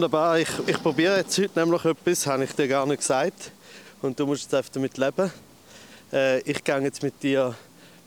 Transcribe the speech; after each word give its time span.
Wunderbar. 0.00 0.38
Ich, 0.38 0.48
ich 0.66 0.82
probiere 0.82 1.18
jetzt 1.18 1.36
heute 1.36 1.58
nämlich 1.60 1.84
etwas, 1.84 2.26
habe 2.26 2.44
ich 2.44 2.52
dir 2.52 2.66
gar 2.66 2.86
nicht 2.86 3.00
gesagt. 3.00 3.50
Und 4.00 4.18
du 4.18 4.24
musst 4.24 4.44
jetzt 4.44 4.54
einfach 4.54 4.70
damit 4.72 4.96
leben. 4.96 5.30
Äh, 6.10 6.40
ich 6.40 6.64
gehe 6.64 6.78
jetzt 6.80 7.02
mit 7.02 7.22
dir, 7.22 7.54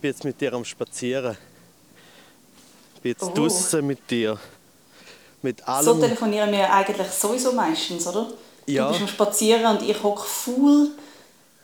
bin 0.01 0.09
jetzt 0.09 0.23
mit 0.23 0.41
dir 0.41 0.53
am 0.53 0.65
Spazieren. 0.65 1.37
Bin 3.03 3.11
jetzt 3.11 3.21
Oh. 3.21 3.29
draußen 3.35 3.85
mit 3.85 4.09
dir. 4.09 4.39
Mit 5.43 5.59
So 5.59 5.65
allem. 5.65 6.01
telefonieren 6.01 6.51
wir 6.51 6.73
eigentlich 6.73 7.09
sowieso 7.09 7.51
meistens, 7.51 8.07
oder? 8.07 8.31
Ja. 8.65 8.85
Du 8.87 8.93
bist 8.93 9.01
am 9.03 9.07
Spazieren 9.09 9.77
und 9.77 9.87
ich 9.87 10.01
hocke 10.01 10.23
faul 10.23 10.87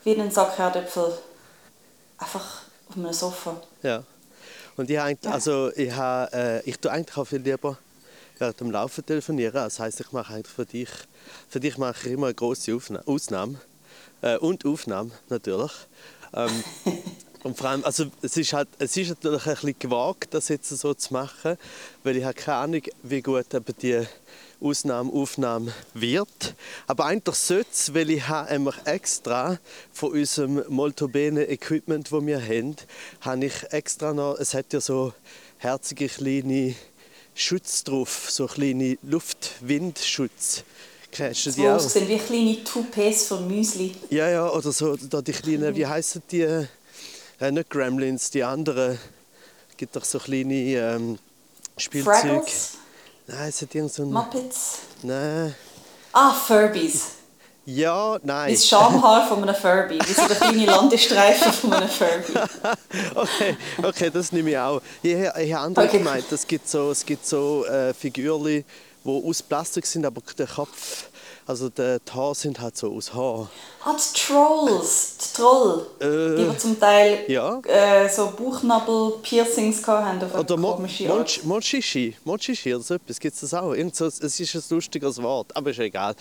wie 0.03 0.15
ein 0.15 0.29
Sack 0.29 0.59
Herdöpfel. 0.59 1.11
Einfach 2.19 2.61
auf 2.87 2.95
einem 2.95 3.13
Sofa. 3.13 3.59
Ja. 3.81 4.03
Und 4.77 4.91
ich, 4.91 4.99
also, 5.25 5.71
ich, 5.75 5.91
habe, 5.91 6.31
äh, 6.33 6.69
ich 6.69 6.77
tue 6.77 6.91
eigentlich 6.91 7.17
auch 7.17 7.25
viel 7.25 7.41
lieber 7.41 7.79
während 8.39 8.59
dem 8.59 8.71
Laufen 8.71 9.05
telefonieren. 9.05 9.53
Das 9.53 9.79
heißt, 9.79 9.99
ich 9.99 10.11
mache 10.11 10.33
eigentlich 10.33 10.53
für 10.53 10.65
dich, 10.65 10.89
für 11.49 11.59
dich 11.59 11.77
mache 11.77 12.07
ich 12.07 12.13
immer 12.13 12.27
eine 12.27 12.33
große 12.33 12.77
Ausnahme. 13.05 13.59
Äh, 14.21 14.37
und 14.37 14.65
Aufnahme, 14.65 15.11
natürlich. 15.29 15.71
Ähm, 16.33 16.63
und 17.43 17.57
vor 17.57 17.69
allem, 17.69 17.85
also 17.85 18.05
es 18.21 18.35
ist, 18.37 18.53
halt, 18.53 18.67
es 18.79 18.97
ist 18.97 19.09
natürlich 19.09 19.45
ein 19.45 19.53
bisschen 19.53 19.79
gewagt, 19.79 20.33
das 20.33 20.49
jetzt 20.49 20.69
so 20.69 20.93
zu 20.93 21.13
machen, 21.13 21.57
weil 22.03 22.17
ich 22.17 22.23
habe 22.23 22.33
keine 22.33 22.57
Ahnung, 22.57 22.81
wie 23.03 23.21
gut 23.21 23.53
eben 23.53 23.75
die 23.81 24.05
Ausnahme, 24.61 25.13
Aufnahme 25.13 25.73
wird. 25.93 26.55
Aber 26.85 27.05
eigentlich 27.05 27.35
sollte 27.35 27.69
es, 27.71 27.93
weil 27.93 28.09
ich 28.09 28.27
habe 28.27 28.51
nämlich 28.51 28.75
extra 28.83 29.57
von 29.93 30.11
unserem 30.11 30.63
Moltobene 30.67 31.47
Equipment, 31.49 32.11
das 32.11 32.25
wir 32.25 32.41
haben, 32.41 32.75
habe 33.21 33.45
ich 33.45 33.71
extra 33.71 34.13
noch, 34.13 34.37
es 34.37 34.53
hat 34.53 34.73
ja 34.73 34.81
so 34.81 35.13
herzige 35.59 36.07
kleine 36.07 36.75
Schutz 37.39 37.85
drauf, 37.85 38.27
so 38.29 38.47
kleine 38.47 38.97
Luftwindschutz. 39.01 40.63
Kennst 41.11 41.45
du 41.45 41.51
Die 41.51 41.67
auch? 41.67 41.75
aussehen 41.75 42.07
wie 42.09 42.17
kleine 42.17 42.63
Toupets 42.63 43.27
für 43.27 43.39
Müsli. 43.39 43.95
Ja, 44.09 44.29
ja, 44.29 44.49
oder 44.49 44.71
so, 44.73 44.95
da 44.97 45.21
die 45.21 45.31
kleinen, 45.31 45.73
wie 45.75 45.87
heißen 45.87 46.21
die? 46.29 46.41
Äh, 46.41 47.51
nicht 47.51 47.69
Gremlins, 47.69 48.29
die 48.31 48.43
anderen. 48.43 48.99
Es 49.71 49.77
gibt 49.77 49.95
doch 49.95 50.03
so 50.03 50.19
kleine 50.19 50.53
ähm, 50.53 51.17
Spielzeuge. 51.77 52.17
Fraggles, 52.19 52.71
Nein, 53.27 53.49
es 53.49 53.61
hat 53.61 53.73
irgend 53.73 53.93
so 53.93 54.03
ein. 54.03 54.11
Muppets. 54.11 54.79
Nein. 55.03 55.55
Ah, 56.11 56.33
Furbies. 56.33 57.03
Ja, 57.75 58.17
nein. 58.23 58.51
das 58.53 58.67
Schamhaar 58.67 59.27
von 59.27 59.43
einem 59.43 59.53
Furby. 59.53 59.99
Wie 60.03 60.13
so 60.13 60.27
der 60.27 60.37
kleine 60.37 60.65
Landestreifen 60.65 61.53
von 61.53 61.73
einem 61.73 61.87
Furby. 61.89 62.33
Okay, 63.15 63.57
okay, 63.83 64.09
das 64.11 64.31
nehme 64.31 64.49
ich 64.49 64.57
auch. 64.57 64.81
Ich, 65.03 65.13
habe- 65.15 65.43
ich 65.43 65.53
habe 65.53 65.65
andere 65.65 65.85
Okay. 65.85 65.97
gemeint, 65.99 66.25
es 66.31 66.47
gibt 66.47 66.67
so, 66.67 66.89
es 66.91 67.05
gibt 67.05 67.25
so 67.27 67.65
äh, 67.65 67.93
Figürchen, 67.93 68.65
die 69.05 69.23
aus 69.29 69.43
Plastik 69.43 69.85
sind, 69.85 70.05
aber 70.05 70.21
der 70.37 70.47
Kopf, 70.47 71.05
also 71.45 71.69
die, 71.69 71.97
Haare 72.13 72.35
sind 72.35 72.59
halt 72.59 72.75
so 72.77 72.91
aus 72.95 73.13
Haar. 73.13 73.49
Ah, 73.83 73.93
die 73.95 74.19
Trolls. 74.19 75.15
Die 75.17 75.37
Troll. 75.37 75.85
Äh, 75.99 76.37
die, 76.37 76.49
die 76.51 76.57
zum 76.57 76.79
Teil 76.79 77.19
ja. 77.27 77.59
äh, 77.65 78.09
so 78.09 78.31
Bauchnabel-Piercings 78.37 79.87
eine 79.87 80.25
Oder 80.37 80.57
Mo 80.57 80.73
komische 80.75 81.09
Art. 81.09 81.17
Monch- 81.19 81.43
Monchichi, 81.43 82.15
Monchichi 82.23 82.73
oder 82.75 82.83
so 82.83 82.95
etwas, 82.95 83.19
gibt 83.19 83.35
es 83.35 83.41
das 83.41 83.53
auch? 83.53 83.73
Irgend 83.73 83.95
so, 83.95 84.05
es 84.07 84.19
ist 84.19 84.55
ein 84.55 84.63
lustiges 84.75 85.21
Wort, 85.21 85.55
aber 85.55 85.69
ist 85.71 85.79
egal. 85.79 86.15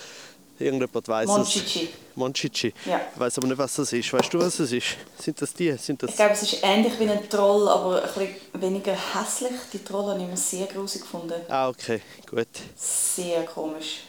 Irgendjemand 0.58 1.06
weiß 1.06 1.26
Monchichi. 1.28 1.84
es. 1.84 2.16
Monchichi. 2.16 2.74
Ja. 2.84 3.00
Ich 3.14 3.20
weiß 3.20 3.38
aber 3.38 3.46
nicht, 3.46 3.58
was 3.58 3.74
das 3.76 3.92
ist. 3.92 4.12
Weißt 4.12 4.34
du, 4.34 4.38
was 4.40 4.56
das 4.56 4.72
ist? 4.72 4.96
Sind 5.18 5.40
das 5.40 5.54
die? 5.54 5.72
Sind 5.76 6.02
das 6.02 6.10
Ich 6.10 6.16
glaube, 6.16 6.32
es 6.32 6.42
ist 6.42 6.58
ähnlich 6.62 6.98
wie 6.98 7.08
ein 7.08 7.28
Troll, 7.28 7.68
aber 7.68 8.02
ein 8.02 8.08
bisschen 8.08 8.62
weniger 8.62 8.92
hässlich. 8.92 9.52
Die 9.72 9.84
Trolle 9.84 10.12
habe 10.12 10.20
ich 10.20 10.26
immer 10.26 10.36
sehr 10.36 10.66
grusig 10.66 11.02
gefunden. 11.02 11.34
ah, 11.48 11.68
okay, 11.68 12.00
gut. 12.28 12.48
Sehr 12.76 13.44
komisch. 13.44 14.00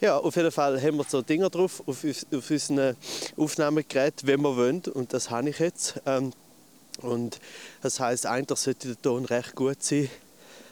Ja, 0.00 0.18
auf 0.18 0.34
jeden 0.34 0.50
Fall 0.50 0.80
haben 0.82 0.96
wir 0.96 1.04
so 1.08 1.22
Dinger 1.22 1.48
drauf 1.48 1.82
auf, 1.86 2.04
auf 2.04 2.50
unseren 2.50 2.96
Aufnahmegerät, 3.36 4.14
wenn 4.24 4.40
wir 4.42 4.56
wollen. 4.56 4.82
Und 4.94 5.12
das 5.12 5.30
habe 5.30 5.50
ich 5.50 5.58
jetzt. 5.58 5.94
Ähm, 6.06 6.32
und 7.00 7.38
das 7.82 8.00
heisst, 8.00 8.26
eigentlich 8.26 8.58
sollte 8.58 8.88
der 8.88 9.00
Ton 9.02 9.24
recht 9.24 9.54
gut 9.54 9.82
sein. 9.82 10.10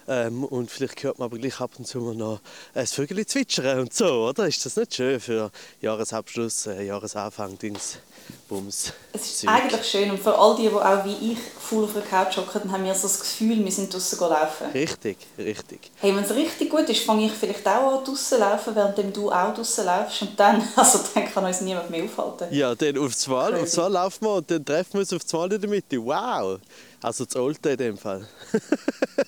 Ähm, 0.08 0.44
und 0.44 0.70
vielleicht 0.70 1.02
hört 1.02 1.18
man 1.18 1.26
aber 1.26 1.38
gleich 1.38 1.60
ab 1.60 1.72
und 1.78 1.86
zu 1.86 2.00
mal 2.00 2.14
noch 2.14 2.40
ein 2.74 2.86
Vögel 2.86 3.24
zwitschern 3.26 3.80
und 3.80 3.94
so, 3.94 4.28
oder? 4.28 4.46
Ist 4.46 4.64
das 4.66 4.76
nicht 4.76 4.94
schön 4.94 5.20
für 5.20 5.50
Jahresabschluss, 5.80 6.66
äh, 6.66 6.82
Jahresanfang, 6.84 7.58
Dings, 7.58 7.98
Bums? 8.48 8.92
Es 9.12 9.22
ist 9.22 9.40
Zeug? 9.40 9.50
eigentlich 9.50 9.84
schön. 9.84 10.10
Und 10.10 10.20
für 10.20 10.36
all 10.36 10.56
die, 10.56 10.62
die 10.62 10.68
auch 10.68 11.04
wie 11.04 11.32
ich 11.32 11.38
faul 11.38 11.84
auf 11.84 11.92
der 11.92 12.02
Couch 12.02 12.36
hocken, 12.36 12.62
dann 12.62 12.72
haben 12.72 12.84
wir 12.84 12.94
so 12.94 13.02
das 13.02 13.20
Gefühl, 13.20 13.64
wir 13.64 13.72
sind 13.72 13.92
draußen 13.92 14.18
laufen. 14.18 14.66
Richtig, 14.74 15.18
richtig. 15.38 15.90
Hey, 16.00 16.14
wenn 16.14 16.24
es 16.24 16.34
richtig 16.34 16.70
gut 16.70 16.88
ist, 16.88 17.04
fange 17.04 17.26
ich 17.26 17.32
vielleicht 17.32 17.66
auch 17.66 17.98
an 17.98 18.04
draußen 18.04 18.16
zu 18.16 18.38
laufen, 18.38 18.74
während 18.74 19.16
du 19.16 19.30
auch 19.30 19.54
draußen 19.54 19.84
laufst. 19.84 20.22
Und 20.22 20.38
dann, 20.38 20.62
also 20.76 21.00
dann 21.14 21.32
kann 21.32 21.44
uns 21.44 21.60
niemand 21.60 21.90
mehr 21.90 22.04
aufhalten. 22.04 22.54
Ja, 22.54 22.74
dann 22.74 22.98
aufs 22.98 23.26
Mal, 23.26 23.54
aufs 23.54 23.76
Mal 23.76 23.92
laufen 23.92 24.24
wir 24.24 24.34
und 24.34 24.50
dann 24.50 24.64
treffen 24.64 24.94
wir 24.94 25.00
uns 25.00 25.12
aufs 25.12 25.32
Mal 25.32 25.52
in 25.52 25.60
der 25.60 25.70
Mitte. 25.70 26.04
Wow! 26.04 26.58
Also 27.02 27.24
das 27.24 27.36
Alte 27.36 27.70
in 27.70 27.76
dem 27.76 27.98
Fall. 27.98 28.26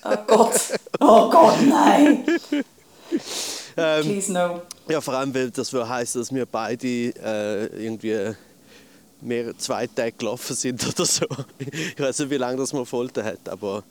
Oh 0.03 0.17
Gott. 0.27 0.61
Oh 0.99 1.29
Gott, 1.29 1.61
nein. 1.67 2.25
Ähm, 3.77 4.03
Please 4.03 4.31
no. 4.31 4.61
Ja, 4.87 5.01
vor 5.01 5.15
allem, 5.15 5.33
weil 5.33 5.49
das 5.51 5.71
würde 5.73 5.87
heißen, 5.87 6.21
dass 6.21 6.33
wir 6.33 6.45
beide 6.45 6.87
äh, 6.87 7.65
irgendwie 7.85 8.35
mehr 9.25 9.57
zwei 9.57 9.87
Tage 9.87 10.13
gelaufen 10.13 10.55
sind 10.55 10.85
oder 10.87 11.05
so. 11.05 11.25
Ich 11.57 11.99
weiß 11.99 12.19
nicht, 12.19 12.29
wie 12.29 12.37
lange 12.37 12.57
das 12.57 12.73
man 12.73 12.85
Folter 12.85 13.23
hat, 13.23 13.47
aber 13.49 13.83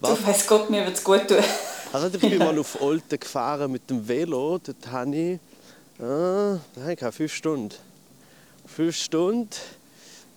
was? 0.00 0.18
Du 0.18 0.26
weiss 0.26 0.46
Gott, 0.46 0.70
mir 0.70 0.84
wird 0.84 0.96
es 0.96 1.04
gut 1.04 1.28
tun. 1.28 1.38
Also 1.92 2.06
ich 2.06 2.20
bin 2.20 2.38
mal 2.38 2.56
auf 2.60 2.80
Olten 2.80 3.18
gefahren 3.18 3.72
mit 3.72 3.90
dem 3.90 4.06
Velo. 4.06 4.60
Dort 4.64 4.86
habe 4.92 5.16
ich, 5.16 5.40
ah, 6.00 6.56
da 6.76 6.82
habe 6.82 6.92
ich 6.92 7.14
fünf 7.16 7.34
Stunden. 7.34 7.74
Fünf 8.64 8.94
Stunden. 8.96 9.48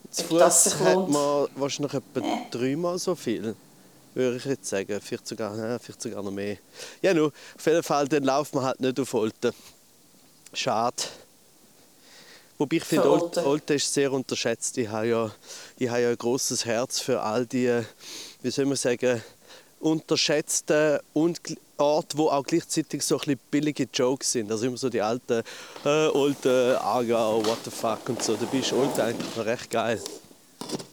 Zu 0.10 0.24
Fuß 0.24 0.80
hat 0.80 1.10
man 1.10 1.48
wahrscheinlich 1.56 1.94
etwa 1.94 2.20
Nee. 2.22 2.48
dreimal 2.50 2.98
so 2.98 3.14
viel. 3.14 3.56
Würde 4.16 4.38
ich 4.38 4.46
jetzt 4.46 4.68
sagen. 4.68 5.00
Vielleicht 5.00 5.28
sogar, 5.28 5.56
ja, 5.56 5.78
vielleicht 5.78 6.02
sogar 6.02 6.24
noch 6.24 6.32
mehr. 6.32 6.58
Ja, 7.04 7.14
nur, 7.14 7.28
auf 7.28 7.66
jeden 7.68 7.84
Fall, 7.84 8.08
dann 8.08 8.24
laufen 8.24 8.58
wir 8.58 8.64
halt 8.64 8.80
nicht 8.80 9.00
auf 9.00 9.14
Olten. 9.14 9.54
Schade. 10.54 11.04
Wobei 12.58 12.78
ich 12.78 12.84
finde, 12.84 13.04
Für 13.04 13.46
Olten. 13.46 13.76
Ist 13.76 13.94
sehr 13.94 14.12
unterschätzt. 14.12 14.78
Ich 14.78 14.88
habe 14.88 15.08
ja, 15.08 15.32
ich 15.78 15.90
habe 15.90 16.02
ja 16.02 16.10
ein 16.10 16.18
großes 16.18 16.66
Herz 16.66 17.00
für 17.00 17.22
all 17.22 17.46
die, 17.46 17.82
wie 18.42 18.52
soll 18.52 18.66
man 18.66 18.76
sagen, 18.76 19.22
unterschätzten 19.80 21.00
und 21.14 21.42
Orte, 21.78 22.18
wo 22.18 22.30
auch 22.30 22.44
gleichzeitig 22.44 23.04
so 23.04 23.20
ein 23.20 23.38
billige 23.52 23.88
Jokes 23.94 24.32
sind. 24.32 24.52
Also 24.52 24.68
immer 24.68 24.78
so 24.78 24.90
die 24.90 25.02
alten 25.02 25.44
äh, 25.84 26.08
Olten, 26.08 26.76
Aargau, 26.78 27.46
what 27.46 27.58
the 27.66 27.72
fuck 27.72 28.08
und 28.08 28.24
so. 28.24 28.36
Da 28.36 28.46
bist 28.46 28.72
Olten 28.72 29.02
eigentlich 29.02 29.36
noch 29.36 29.46
recht 29.46 29.70
geil, 29.70 30.00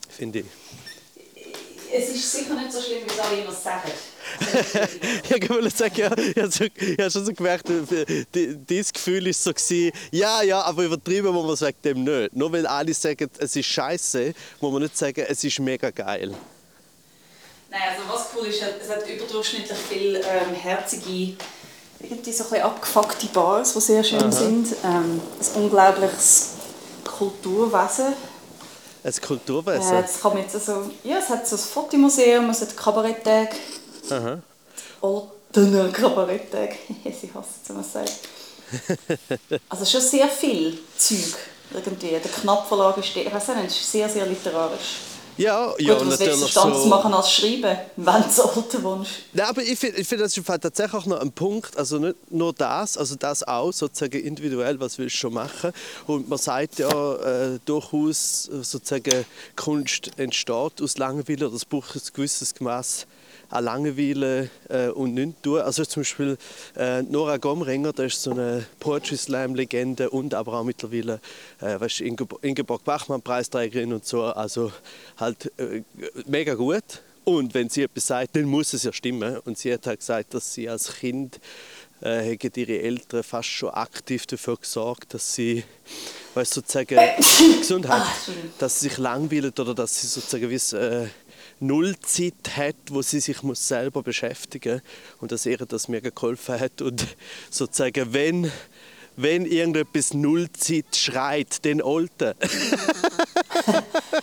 finde 0.09 0.39
ich. 0.39 0.45
Es 1.93 2.09
ist 2.09 2.31
sicher 2.31 2.55
nicht 2.55 2.71
so 2.71 2.81
schlimm, 2.81 3.03
wie 3.05 3.11
es 3.11 3.19
alle 3.19 3.41
immer 3.41 3.51
sagen. 3.51 3.91
Ich 5.29 5.49
wollte 5.49 5.69
sagen, 5.69 5.93
ja, 5.97 6.11
ich 6.17 6.37
habe 6.37 7.11
schon 7.11 7.25
so 7.25 7.33
gemerkt, 7.33 7.69
äh, 7.69 8.23
die- 8.33 8.55
dieses 8.57 8.93
Gefühl 8.93 9.25
war 9.25 9.33
so, 9.33 9.51
gewesen, 9.53 9.91
ja, 10.11 10.41
ja, 10.43 10.61
aber 10.61 10.83
übertrieben 10.83 11.33
muss 11.33 11.43
man 11.45 11.53
es 11.53 11.61
wegen 11.61 11.81
dem 11.83 12.03
nicht. 12.03 12.35
Nur 12.35 12.51
weil 12.51 12.65
alle 12.67 12.93
sagen, 12.93 13.29
es 13.39 13.55
ist 13.55 13.65
scheiße, 13.67 14.33
muss 14.59 14.71
man 14.71 14.81
nicht 14.83 14.97
sagen, 14.97 15.25
es 15.27 15.43
ist 15.43 15.59
mega 15.59 15.89
geil. 15.89 16.33
Nein, 17.69 17.81
also 17.97 18.13
was 18.13 18.27
cool 18.35 18.47
ist, 18.47 18.61
es 18.61 18.89
hat 18.89 19.07
überdurchschnittlich 19.09 19.77
viele 19.89 20.19
ähm, 20.19 20.53
herzige, 20.53 21.35
irgendwie 21.99 22.31
so 22.33 22.43
ein 22.43 22.49
bisschen 22.49 22.61
abgefuckte 22.65 23.27
Bars, 23.27 23.73
die 23.73 23.79
sehr 23.81 24.03
schön 24.03 24.31
sind. 24.31 24.67
Ähm, 24.83 25.21
ein 25.55 25.61
unglaubliches 25.63 26.49
Kulturwesen. 27.05 28.07
Ein 29.03 29.11
Äh, 29.11 29.19
Kulturwesen. 29.25 29.91
das 30.01 30.19
kann 30.19 30.33
man 30.33 30.43
jetzt 30.43 30.55
also, 30.55 30.91
ja, 31.03 31.17
es 31.17 31.29
hat 31.29 31.47
so 31.47 31.55
ein 31.55 31.59
Fotomuseum, 31.61 32.49
es 32.49 32.61
hat 32.61 32.75
Kabaretttag. 32.75 33.49
Aha. 34.11 34.41
Oltener 35.01 35.89
Kabaretttag. 35.89 36.75
Sie 37.03 37.29
hassen 37.33 37.55
es, 37.63 37.69
wenn 37.69 37.75
man 37.75 37.85
es 37.85 37.93
sagt. 37.93 38.19
Also 39.69 39.85
schon 39.85 40.01
sehr 40.01 40.27
viel 40.27 40.77
Zeug. 40.97 41.35
Irgendwie. 41.73 42.09
Der 42.09 42.19
Knappverlag 42.19 42.97
ist, 42.97 43.15
ich 43.15 43.33
weiß 43.33 43.47
nicht, 43.49 43.67
ist 43.67 43.91
sehr, 43.91 44.09
sehr 44.09 44.25
literarisch. 44.25 44.99
Ja, 45.37 45.73
ja, 45.79 45.93
Gut, 45.93 46.07
was 46.07 46.19
willst 46.19 46.55
du 46.55 46.59
natürlich 46.59 46.83
so. 46.83 46.85
machen 46.87 47.13
als 47.13 47.31
schreiben, 47.31 47.77
wenn 47.95 48.23
du 48.23 48.43
Olten 48.43 48.83
wohnst? 48.83 49.11
Nein, 49.33 49.45
aber 49.47 49.61
ich 49.63 49.79
finde, 49.79 49.99
ich 49.99 50.07
find, 50.07 50.21
das 50.21 50.37
ist 50.37 50.45
tatsächlich 50.45 50.93
auch 50.93 51.05
noch 51.05 51.19
ein 51.19 51.31
Punkt, 51.31 51.77
also 51.77 51.99
nicht 51.99 52.15
nur 52.29 52.53
das, 52.53 52.97
also 52.97 53.15
das 53.15 53.47
auch, 53.47 53.71
sozusagen 53.71 54.21
individuell, 54.21 54.79
was 54.79 54.97
willst 54.97 55.15
du 55.15 55.19
schon 55.19 55.33
machen. 55.33 55.71
Und 56.05 56.29
man 56.29 56.37
sagt 56.37 56.79
ja 56.79 57.15
äh, 57.15 57.59
durchaus, 57.65 58.43
sozusagen, 58.43 59.25
Kunst 59.55 60.11
entsteht 60.17 60.81
aus 60.81 60.97
Langeweile 60.97 61.47
oder 61.47 61.55
es 61.55 61.65
braucht 61.65 61.95
ein 61.95 62.01
gewisses 62.13 62.59
Maß 62.59 63.07
an 63.51 63.65
Langeweile 63.65 64.49
äh, 64.69 64.87
und 64.87 65.13
nichts 65.13 65.41
tun. 65.41 65.59
Also 65.59 65.85
zum 65.85 66.01
Beispiel 66.01 66.37
äh, 66.75 67.03
Nora 67.03 67.37
Gomringer, 67.37 67.93
das 67.93 68.13
ist 68.13 68.23
so 68.23 68.31
eine 68.31 68.65
Poetry 68.79 69.17
Slam 69.17 69.55
Legende 69.55 70.09
und 70.09 70.33
aber 70.33 70.53
auch 70.53 70.63
mittlerweile 70.63 71.19
äh, 71.59 71.79
weißt, 71.79 72.01
Ingeborg 72.01 72.83
Bachmann 72.83 73.21
Preisträgerin 73.21 73.93
und 73.93 74.05
so, 74.05 74.23
also 74.23 74.71
halt 75.17 75.51
äh, 75.57 75.83
mega 76.25 76.55
gut. 76.55 77.01
Und 77.23 77.53
wenn 77.53 77.69
sie 77.69 77.83
etwas 77.83 78.07
sagt, 78.07 78.35
dann 78.35 78.45
muss 78.45 78.73
es 78.73 78.83
ja 78.83 78.91
stimmen. 78.91 79.37
Und 79.39 79.57
sie 79.57 79.71
hat 79.71 79.85
halt 79.85 79.99
gesagt, 79.99 80.33
dass 80.33 80.53
sie 80.53 80.67
als 80.67 80.95
Kind 80.95 81.39
äh, 82.01 82.33
ihre 82.33 82.79
Eltern 82.79 83.23
fast 83.23 83.49
schon 83.49 83.69
aktiv 83.69 84.25
dafür 84.25 84.57
gesorgt, 84.57 85.13
dass 85.13 85.35
sie 85.35 85.63
weißt, 86.33 86.53
sozusagen 86.53 86.97
Gesundheit, 87.59 88.01
Ah, 88.01 88.15
dass 88.57 88.79
sie 88.79 88.89
sich 88.89 88.97
langweilen 88.97 89.51
oder 89.51 89.73
dass 89.73 90.01
sie 90.01 90.07
sozusagen 90.07 90.49
wie 90.49 90.55
es, 90.55 90.73
äh, 91.61 91.65
Nullzeit 91.65 92.57
hat, 92.57 92.75
wo 92.89 93.01
sie 93.01 93.19
sich 93.19 93.43
muss 93.43 93.67
selber 93.67 94.03
beschäftigen 94.03 94.81
und 95.19 95.31
dass 95.31 95.45
ihr 95.45 95.57
das 95.57 95.87
mega 95.87 96.09
geholfen 96.09 96.59
hat 96.59 96.81
und 96.81 97.05
sozusagen 97.49 98.13
wenn 98.13 98.51
wenn 99.17 99.45
irgendetwas 99.45 100.13
Nullzeit 100.13 100.95
schreit, 100.95 101.65
den 101.65 101.81
Alten. 101.81 102.33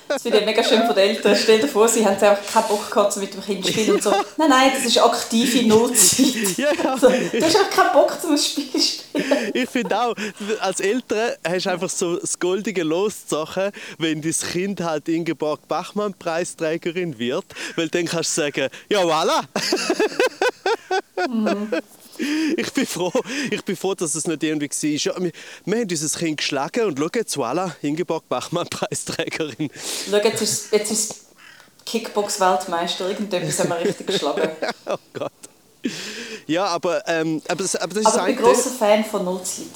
Das 0.08 0.22
finde 0.22 0.38
ich 0.38 0.46
mega 0.46 0.62
schön 0.62 0.86
von 0.86 0.94
den 0.94 1.10
Eltern. 1.10 1.36
Stell 1.36 1.60
dir 1.60 1.68
vor, 1.68 1.88
sie 1.88 2.04
haben 2.04 2.12
einfach 2.14 2.46
keinen 2.46 2.68
Bock 2.68 2.90
gehabt, 2.90 3.16
mit 3.16 3.34
dem 3.34 3.42
Kind 3.42 3.64
zu 3.64 3.72
spielen 3.72 3.92
und 3.92 4.02
so. 4.02 4.10
Nein, 4.36 4.50
nein, 4.50 4.70
das 4.74 4.84
ist 4.84 4.98
aktive 4.98 5.66
Nullzeit. 5.66 6.18
Ja, 6.58 6.72
ja. 6.72 6.92
Also, 6.92 7.08
du 7.08 7.42
hast 7.42 7.56
auch 7.56 7.70
keinen 7.70 7.92
Bock, 7.92 8.20
zum 8.20 8.36
Spiel 8.36 8.70
zu 8.70 8.80
spielen. 8.80 9.50
Ich 9.54 9.68
finde 9.68 10.00
auch, 10.00 10.14
als 10.60 10.80
Eltern 10.80 11.32
hast 11.46 11.66
du 11.66 11.70
einfach 11.70 11.90
so 11.90 12.16
das 12.16 12.38
goldige 12.38 12.82
Los 12.82 13.14
Sachen, 13.28 13.70
wenn 13.98 14.20
dein 14.22 14.32
Kind 14.32 14.80
halt 14.80 15.08
Ingeborg 15.08 15.66
Bachmann 15.68 16.14
Preisträgerin 16.14 17.18
wird, 17.18 17.44
weil 17.76 17.88
dann 17.88 18.06
kannst 18.06 18.36
du 18.36 18.42
sagen, 18.42 18.68
ja 18.88 19.02
voilà. 19.02 19.44
Ich 22.56 22.72
bin 22.72 22.86
froh, 22.86 23.12
ich 23.50 23.64
bin 23.64 23.76
froh, 23.76 23.94
dass 23.94 24.14
es 24.14 24.26
nicht 24.26 24.42
irgendwie 24.42 24.68
war. 24.68 25.14
Ja, 25.14 25.22
wir, 25.22 25.32
wir 25.64 25.80
haben 25.80 25.88
unser 25.90 26.18
Kind 26.18 26.38
geschlagen 26.38 26.86
und 26.86 26.98
schau 26.98 27.08
jetzt, 27.14 27.36
voilà, 27.36 27.72
Ingeborg 27.82 28.28
Bachmann 28.28 28.66
Preisträgerin. 28.70 29.70
Schau, 30.10 30.16
jetzt 30.16 30.42
ist, 30.42 30.72
jetzt 30.72 30.90
ist 30.90 31.14
Kickbox-Weltmeister. 31.86 33.08
Irgendetwas 33.08 33.58
haben 33.60 33.70
wir 33.70 33.80
richtig 33.80 34.06
geschlagen. 34.06 34.50
Oh 34.86 34.96
Gott. 35.12 35.32
Ja, 36.46 36.64
aber, 36.66 37.06
ähm, 37.06 37.42
aber, 37.46 37.62
das, 37.62 37.76
aber 37.76 37.94
das 37.94 38.04
ist 38.04 38.18
Aber 38.18 38.28
ich 38.28 38.36
bin 38.36 38.44
das 38.44 38.54
grosser 38.54 38.70
Fan 38.70 39.04
von 39.04 39.24
Nullzeit. 39.24 39.66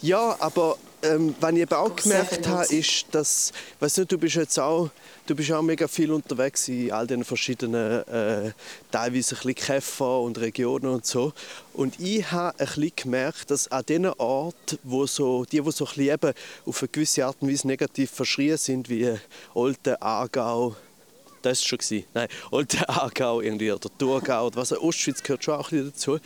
Ja, 0.00 0.36
aber 0.40 0.76
ähm, 1.02 1.34
was 1.40 1.52
ich 1.52 1.58
eben 1.58 1.74
auch 1.74 1.94
gemerkt 1.94 2.48
habe, 2.48 2.74
ist, 2.74 3.06
dass, 3.12 3.52
weißt 3.80 3.98
du, 3.98 4.06
du 4.06 4.18
bist 4.18 4.36
jetzt 4.36 4.58
auch, 4.58 4.90
du 5.26 5.34
bist 5.34 5.52
auch 5.52 5.62
mega 5.62 5.88
viel 5.88 6.12
unterwegs 6.12 6.68
in 6.68 6.92
all 6.92 7.06
den 7.06 7.24
verschiedenen, 7.24 8.06
äh, 8.08 8.52
teilweise 8.90 9.36
ein 9.44 9.54
Käfer 9.54 10.20
und 10.20 10.38
Regionen 10.38 10.86
und 10.86 11.06
so. 11.06 11.32
Und 11.72 11.98
ich 12.00 12.30
habe 12.30 12.58
ein 12.58 12.66
bisschen 12.66 12.92
gemerkt, 12.96 13.50
dass 13.50 13.70
an 13.70 13.84
den 13.86 14.06
Orten, 14.06 14.78
wo 14.82 15.06
so, 15.06 15.44
die, 15.44 15.60
die 15.60 15.70
so 15.72 15.86
ein 15.86 16.18
auf 16.66 16.82
eine 16.82 16.88
gewisse 16.88 17.26
Art 17.26 17.36
und 17.40 17.50
Weise 17.50 17.66
negativ 17.66 18.10
verschrien 18.10 18.56
sind, 18.56 18.88
wie 18.88 19.14
Olten, 19.54 19.96
Aargau, 20.00 20.76
das 21.42 21.60
war 21.60 21.68
schon. 21.68 21.78
gewesen. 21.78 22.04
Nein, 22.14 22.28
der 22.72 22.90
Aargau 23.02 23.40
irgendwie, 23.40 23.72
oder 23.72 23.90
Thurgau 23.98 24.46
oder 24.46 24.56
was. 24.56 24.72
Ostschweiz 24.72 25.22
gehört 25.22 25.44
schon 25.44 25.54
auch 25.54 25.70
ein 25.72 25.92
bisschen 25.92 25.92
dazu. 25.92 26.18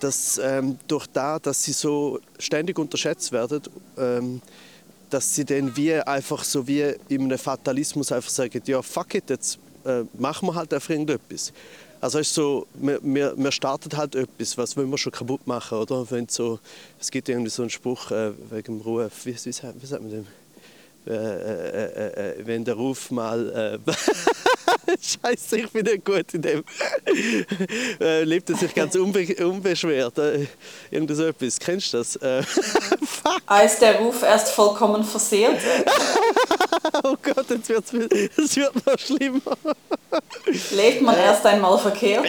Dass 0.00 0.38
ähm, 0.38 0.78
durch 0.88 1.06
das, 1.06 1.42
dass 1.42 1.62
sie 1.62 1.72
so 1.72 2.20
ständig 2.38 2.78
unterschätzt 2.78 3.32
werden, 3.32 3.62
ähm, 3.96 4.42
dass 5.14 5.32
sie 5.32 5.44
dann 5.44 5.76
wie 5.76 5.94
einfach 5.94 6.42
so 6.42 6.66
wie 6.66 6.92
in 7.08 7.22
einem 7.22 7.38
Fatalismus 7.38 8.10
einfach 8.10 8.30
sagen, 8.30 8.60
ja 8.66 8.82
fuck 8.82 9.14
it, 9.14 9.30
jetzt 9.30 9.60
äh, 9.84 10.02
machen 10.18 10.48
wir 10.48 10.56
halt 10.56 10.74
einfach 10.74 10.90
irgendetwas. 10.90 11.52
Also 12.00 12.18
ist 12.18 12.34
so, 12.34 12.66
wir, 12.74 12.98
wir, 13.00 13.52
starten 13.52 13.96
halt 13.96 14.16
etwas, 14.16 14.58
was 14.58 14.76
wollen 14.76 14.90
wir 14.90 14.98
schon 14.98 15.12
kaputt 15.12 15.46
machen, 15.46 15.78
oder? 15.78 16.04
Wenn 16.10 16.26
so, 16.28 16.58
es 17.00 17.12
gibt 17.12 17.28
irgendwie 17.28 17.48
so 17.48 17.62
einen 17.62 17.70
Spruch 17.70 18.10
äh, 18.10 18.32
wegen 18.50 18.78
dem 18.78 18.80
Ruf, 18.80 19.24
wie, 19.24 19.36
wie, 19.36 19.44
wie 19.44 19.86
sagt 19.86 20.02
man 20.02 20.10
dem? 20.10 20.26
Äh, 21.06 21.12
äh, 21.12 21.84
äh, 21.84 22.30
äh, 22.40 22.46
wenn 22.46 22.64
der 22.64 22.74
Ruf 22.74 23.12
mal... 23.12 23.78
Äh, 24.86 24.96
Scheiße, 25.00 25.58
ich 25.58 25.70
bin 25.70 25.84
nicht 25.84 26.04
gut 26.04 26.32
in 26.34 26.42
dem. 26.42 26.64
äh, 28.00 28.24
lebt 28.24 28.50
er 28.50 28.56
sich 28.56 28.74
ganz 28.74 28.94
unbe 28.96 29.26
unbeschwert. 29.44 30.18
Äh, 30.18 30.46
irgend 30.90 31.16
so 31.16 31.26
etwas. 31.26 31.58
Kennst 31.58 31.92
du 31.92 31.98
das? 31.98 32.16
Äh, 32.16 32.42
Als 33.46 33.78
der 33.78 33.98
Ruf 33.98 34.22
erst 34.22 34.48
vollkommen 34.50 35.04
versehrt. 35.04 35.60
oh 37.02 37.16
Gott, 37.22 37.50
jetzt 37.50 37.68
wird's, 37.68 37.92
es 37.92 38.56
wird 38.56 38.86
noch 38.86 38.98
schlimmer. 38.98 39.56
Lebt 40.72 41.02
man 41.02 41.16
erst 41.16 41.44
einmal 41.46 41.78
verkehrt. 41.78 42.26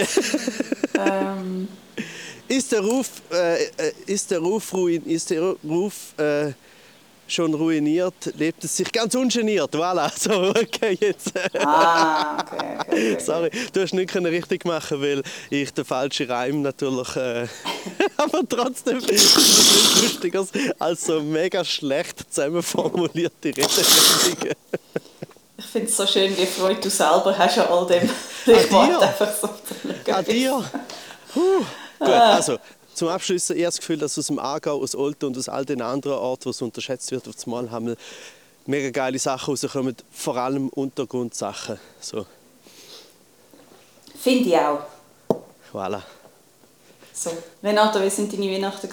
ähm, 0.98 1.68
Ist 2.48 2.72
der 2.72 2.81
Ruf, 2.81 3.07
äh, 3.31 3.63
äh, 3.63 3.69
ist 4.06 4.30
der 4.31 4.40
Ruf, 4.40 4.74
ruin, 4.74 5.04
ist 5.06 5.30
der 5.31 5.56
Ruf 5.63 6.13
äh, 6.18 6.54
schon 7.27 7.54
ruiniert, 7.54 8.33
lebt 8.38 8.63
es 8.63 8.77
sich 8.77 8.92
ganz 8.92 9.16
ungeniert. 9.16 9.74
Voilà, 9.74 10.12
so, 10.18 10.50
okay, 10.50 10.98
jetzt. 11.00 11.31
ah, 11.60 12.38
okay, 12.39 12.77
okay. 12.80 13.13
okay. 13.13 13.19
Sorry, 13.19 13.51
du 13.74 13.81
hast 13.81 13.94
nicht 13.94 14.12
können 14.12 14.27
richtig 14.27 14.66
machen, 14.66 15.01
weil 15.01 15.24
ich 15.50 15.74
den 15.74 15.86
falschen 15.86 16.30
Reim 16.30 16.62
natürlich. 16.62 17.16
Äh, 17.16 17.48
aber 18.18 18.48
trotzdem 18.48 18.98
ist 19.10 19.38
es 19.38 20.01
lustiger 20.01 20.45
als 20.80 21.06
so 21.06 21.22
mega 21.22 21.63
schlecht 21.63 22.33
zusammenformulierte 22.33 23.50
Redewendungen. 23.50 24.56
Ich 25.57 25.66
finde 25.66 25.88
es 25.88 25.95
so 25.95 26.06
schön, 26.06 26.38
wie 26.38 26.45
Freude 26.45 26.81
du 26.81 26.89
selber 26.89 27.36
hast 27.38 27.57
an 27.57 27.68
all 27.68 27.88
dem. 27.88 28.10
Ich 28.45 28.68
dir? 28.68 28.71
warte 28.71 29.07
einfach 29.07 29.31
so. 29.33 29.50
An 30.12 30.25
dir. 30.25 30.63
Puh. 31.33 31.66
Gut, 31.98 32.10
also 32.10 32.57
zum 32.95 33.09
Abschluss 33.09 33.50
habe 33.50 33.62
das 33.62 33.77
Gefühl, 33.77 33.97
dass 33.97 34.18
aus 34.18 34.27
dem 34.27 34.39
Aargau, 34.39 34.81
aus 34.81 34.95
Olten 34.95 35.25
und 35.25 35.38
aus 35.38 35.50
all 35.50 35.65
den 35.65 35.81
anderen 35.81 36.18
Orten, 36.18 36.45
wo 36.45 36.50
es 36.50 36.62
unterschätzt 36.62 37.12
wird, 37.12 37.27
auf 37.27 37.36
einmal 37.45 37.69
haben 37.69 37.88
wir 37.88 37.97
mega 38.65 38.89
geile 38.89 39.19
Sachen 39.19 39.51
rauskommen, 39.51 39.95
vor 40.12 40.38
allem 40.38 40.69
Untergrundsachen. 40.69 41.77
So, 42.00 42.25
Finde 44.18 44.50
ich 44.50 44.57
auch. 44.57 44.80
voilà. 45.74 46.01
So. 47.13 47.31
Renato, 47.62 48.01
wie 48.01 48.09
sind 48.09 48.31
deine 48.31 48.50
Weihnachten? 48.50 48.89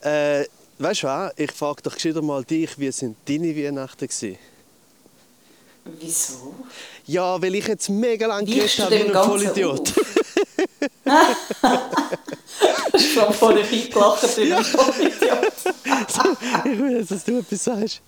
Äh, 0.00 0.44
weißt 0.78 1.02
du 1.02 1.06
was? 1.06 1.32
Ich 1.36 1.52
frage 1.52 1.82
doch 1.82 1.94
gescheiter 1.94 2.22
mal 2.22 2.44
dich, 2.44 2.78
wie 2.78 2.90
sind 2.92 3.16
deine 3.28 3.56
Weihnachten 3.56 4.06
gewesen? 4.06 4.38
Wieso? 5.84 6.54
Ja, 7.06 7.40
weil 7.40 7.54
ich 7.54 7.68
jetzt 7.68 7.88
mega 7.88 8.26
lange 8.26 8.46
geredet 8.46 8.78
habe 8.80 8.94
wie 8.96 9.02
ein 9.02 9.12
Vollidiot. 9.12 9.92
Schon 13.16 13.32
vor 13.32 13.54
dir 13.54 13.64
eingelacht, 13.64 14.22
ein 14.22 14.28
Vollidiot. 14.28 15.52
ich 16.64 16.78
will 16.78 16.98
jetzt, 16.98 17.10
dass 17.10 17.24
du 17.24 17.38
etwas 17.38 17.64
sagst. 17.64 18.00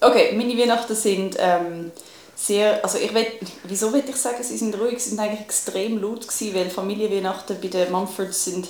Okay, 0.00 0.34
meine 0.36 0.56
Weihnachten 0.56 0.94
sind 0.94 1.36
ähm, 1.38 1.90
sehr, 2.36 2.84
also 2.84 2.98
ich 2.98 3.12
will, 3.12 3.26
wieso 3.64 3.92
will 3.92 4.04
ich 4.08 4.16
sagen, 4.16 4.42
sie 4.42 4.56
sind 4.56 4.78
ruhig, 4.78 5.00
sie 5.00 5.10
sind 5.10 5.20
eigentlich 5.20 5.40
extrem 5.40 6.00
laut 6.00 6.28
gewesen, 6.28 6.54
weil 6.54 6.70
Familienweihnachten 6.70 7.56
bei 7.60 7.68
den 7.68 7.90
Mumfords 7.90 8.44
sind 8.44 8.68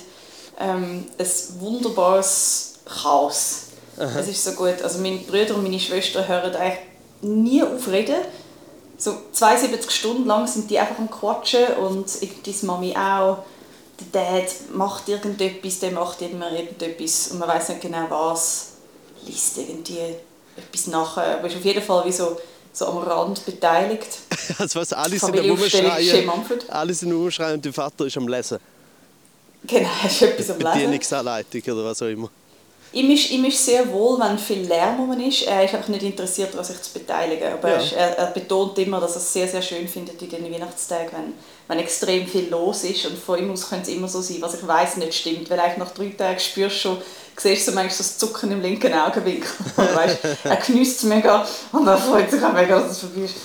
ähm, 0.59 1.05
ein 1.17 1.27
wunderbares 1.59 2.79
Chaos. 2.85 3.63
Es 3.97 4.27
ist 4.27 4.43
so 4.43 4.51
gut, 4.51 4.81
also 4.83 4.99
meine 4.99 5.17
Brüder 5.17 5.55
und 5.55 5.63
meine 5.63 5.79
Schwester 5.79 6.27
hören 6.27 6.55
eigentlich 6.55 6.79
nie 7.21 7.63
auf 7.63 7.87
reden. 7.87 8.15
So 8.97 9.15
72 9.31 9.89
Stunden 9.91 10.25
lang 10.25 10.47
sind 10.47 10.69
die 10.69 10.77
einfach 10.77 10.99
am 10.99 11.09
Quatschen 11.09 11.65
und 11.79 12.05
die 12.21 12.65
Mami 12.65 12.95
auch. 12.95 13.39
Der 13.99 14.41
Dad 14.41 14.49
macht 14.73 15.09
irgendetwas, 15.09 15.79
der 15.79 15.91
macht 15.91 16.21
immer 16.21 16.51
irgendetwas 16.51 17.29
und 17.29 17.39
man 17.39 17.49
weiß 17.49 17.69
nicht 17.69 17.81
genau 17.81 18.05
was. 18.09 18.73
Liest 19.25 19.57
irgendwie 19.57 20.15
etwas 20.55 20.87
nachher, 20.87 21.39
aber 21.39 21.47
ist 21.47 21.57
auf 21.57 21.65
jeden 21.65 21.81
Fall 21.81 22.05
wie 22.05 22.11
so, 22.11 22.37
so 22.71 22.85
am 22.87 22.99
Rand 22.99 23.45
beteiligt. 23.45 24.19
Also 24.59 24.79
was, 24.79 24.93
alle 24.93 25.19
sind 25.19 25.37
am 25.37 25.43
ist 25.43 25.51
Umschreien. 25.51 26.31
Alle 26.69 26.93
sind 26.93 27.11
am 27.11 27.21
Umschreien 27.21 27.55
und 27.55 27.65
der 27.65 27.73
Vater 27.73 28.05
ist 28.05 28.15
am 28.15 28.27
Lesen. 28.29 28.59
Genau, 29.65 29.89
du 30.19 30.25
etwas 30.25 30.49
am 30.49 30.57
Lesen. 30.57 30.71
Bedienungsanleitung 30.73 31.61
oder 31.63 31.83
was 31.83 32.01
auch 32.01 32.07
immer. 32.07 32.29
Ihm 32.97 33.11
ist, 33.11 33.29
ihm 33.29 33.45
ist 33.45 33.63
sehr 33.63 33.91
wohl, 33.91 34.19
wenn 34.19 34.39
viel 34.39 34.61
Lärm 34.65 34.99
rum 34.99 35.19
ist. 35.19 35.43
Er 35.43 35.63
ist 35.63 35.73
einfach 35.75 35.87
nicht 35.89 36.03
interessiert 36.03 36.51
daran, 36.53 36.65
sich 36.65 36.81
zu 36.81 36.91
beteiligen. 36.93 37.53
Aber 37.53 37.67
Ja. 37.69 37.75
er, 37.75 37.83
ist, 37.83 37.93
er, 37.93 38.17
er 38.17 38.27
betont 38.27 38.77
immer, 38.79 38.99
dass 38.99 39.11
er 39.11 39.17
es 39.17 39.33
sehr, 39.33 39.47
sehr 39.47 39.61
schön 39.61 39.87
findet 39.87 40.19
in 40.21 40.29
den 40.29 40.51
Weihnachtstagen, 40.51 41.11
wenn, 41.11 41.33
wenn 41.67 41.79
extrem 41.79 42.25
viel 42.27 42.49
los 42.49 42.83
ist. 42.83 43.05
Und 43.05 43.19
von 43.19 43.37
ihm 43.39 43.51
aus 43.51 43.69
könnte 43.69 43.91
es 43.91 43.95
immer 43.97 44.07
so 44.07 44.21
sein, 44.21 44.37
was 44.39 44.55
ich 44.55 44.65
weiß 44.67 44.97
nicht 44.97 45.13
stimmt. 45.13 45.49
Weil 45.49 45.59
eigentlich 45.59 45.77
nach 45.77 45.91
drei 45.91 46.09
Tagen 46.09 46.39
spürst 46.39 46.75
du 46.77 46.79
schon, 46.79 46.97
siehst 47.37 47.67
du 47.67 47.71
manchmal 47.73 47.97
das 47.97 48.17
Zucken 48.17 48.51
im 48.51 48.61
linken 48.61 48.93
Augenwinkel. 48.93 49.49
Weißt, 49.75 50.17
er 50.43 50.55
genießt 50.55 50.97
es 50.97 51.03
mega 51.03 51.45
und 51.71 51.85
er 51.87 51.97
freut 51.97 52.31
sich 52.31 52.43
auch 52.43 52.53
mega, 52.53 52.79
dass 52.79 52.91
es 52.93 52.99
vorbei 52.99 53.21
ist. 53.25 53.35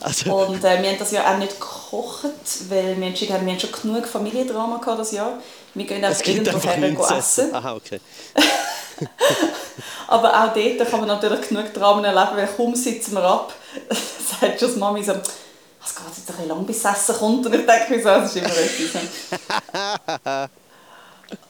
Also, 0.00 0.34
Und 0.34 0.62
äh, 0.64 0.82
wir 0.82 0.90
haben 0.90 0.98
das 0.98 1.10
Jahr 1.10 1.34
auch 1.34 1.38
nicht 1.38 1.58
gekocht, 1.58 2.24
weil 2.68 2.96
wir 2.98 3.06
entschieden 3.08 3.32
haben, 3.34 3.44
wir 3.46 3.52
haben 3.52 3.60
schon 3.60 3.72
genug 3.72 4.06
Familiendrama 4.06 4.78
gehabt 4.78 5.00
das 5.00 5.12
Jahr. 5.12 5.38
Wir 5.74 5.84
gehen 5.84 6.04
einfach 6.04 6.22
gibt 6.22 6.46
irgendwo 6.46 7.06
her 7.08 7.18
essen. 7.18 7.54
Aha, 7.54 7.74
okay. 7.74 8.00
Aber 10.08 10.30
auch 10.30 10.54
dort 10.54 10.90
kann 10.90 11.00
man 11.00 11.08
natürlich 11.08 11.48
genug 11.48 11.72
Dramen 11.74 12.04
erleben, 12.04 12.36
weil 12.36 12.46
kaum 12.46 12.74
sitzen 12.74 13.14
wir 13.14 13.24
ab, 13.24 13.52
sagt 14.40 14.60
schon 14.60 14.74
die 14.74 14.78
Mami 14.78 15.02
so, 15.02 15.12
es 15.12 15.94
geht 15.94 16.06
jetzt 16.06 16.18
ein 16.18 16.26
bisschen 16.26 16.48
lang, 16.48 16.66
bis 16.66 16.82
das 16.82 16.98
Essen 16.98 17.16
kommt. 17.16 17.46
Und 17.46 17.54
ich 17.54 17.66
denke 17.66 17.90
mir 17.90 18.02
so, 18.02 18.08
es 18.08 18.34
ist 18.34 18.36
immer 18.36 18.48
etwas. 18.48 20.50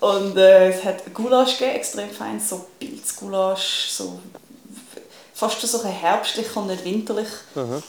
Und 0.00 0.36
äh, 0.36 0.70
es 0.70 0.84
hat 0.84 1.12
Gulasch 1.12 1.58
gegeben, 1.58 1.76
extrem 1.76 2.10
fein, 2.10 2.40
so 2.40 2.66
Pilzgulasch, 2.78 3.88
so 3.90 4.18
fast 5.34 5.60
so 5.60 5.82
ein 5.82 5.92
herbstlich 5.92 6.56
und 6.56 6.68
nicht 6.68 6.84
winterlich. 6.84 7.28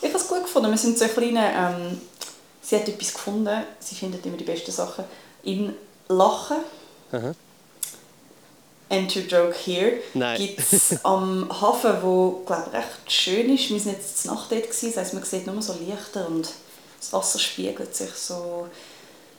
Ich 0.01 0.09
habe 0.09 0.17
es 0.17 0.27
gut 0.27 0.43
gefunden. 0.43 0.69
Wir 0.69 0.77
sind 0.77 0.99
so 0.99 1.05
ein 1.05 1.13
kleiner, 1.13 1.49
ähm, 1.53 2.01
sie 2.61 2.75
hat 2.75 2.89
etwas 2.89 3.13
gefunden, 3.13 3.63
sie 3.79 3.95
findet 3.95 4.25
immer 4.25 4.35
die 4.35 4.43
besten 4.43 4.71
Sachen, 4.71 5.05
in 5.43 5.73
Lachen. 6.09 6.57
Aha. 7.13 7.33
Enter 8.89 9.21
Joke 9.21 9.55
Here. 9.65 9.93
Nein. 10.13 10.37
Gibt 10.37 10.59
es 10.59 10.95
am 11.03 11.49
Hafen, 11.61 11.93
wo 12.01 12.43
glaube 12.45 12.73
recht 12.73 13.11
schön 13.11 13.53
ist. 13.53 13.69
Wir 13.69 13.79
waren 13.79 13.93
jetzt 13.93 14.23
zur 14.23 14.33
Nacht 14.33 14.51
dort, 14.51 14.63
gewesen, 14.63 14.87
das 14.87 14.97
heisst, 14.97 15.13
man 15.13 15.23
sieht 15.23 15.47
nur 15.47 15.61
so 15.61 15.73
Lichter 15.73 16.27
und 16.27 16.49
das 16.99 17.13
Wasser 17.13 17.39
spiegelt 17.39 17.95
sich 17.95 18.11
so 18.11 18.67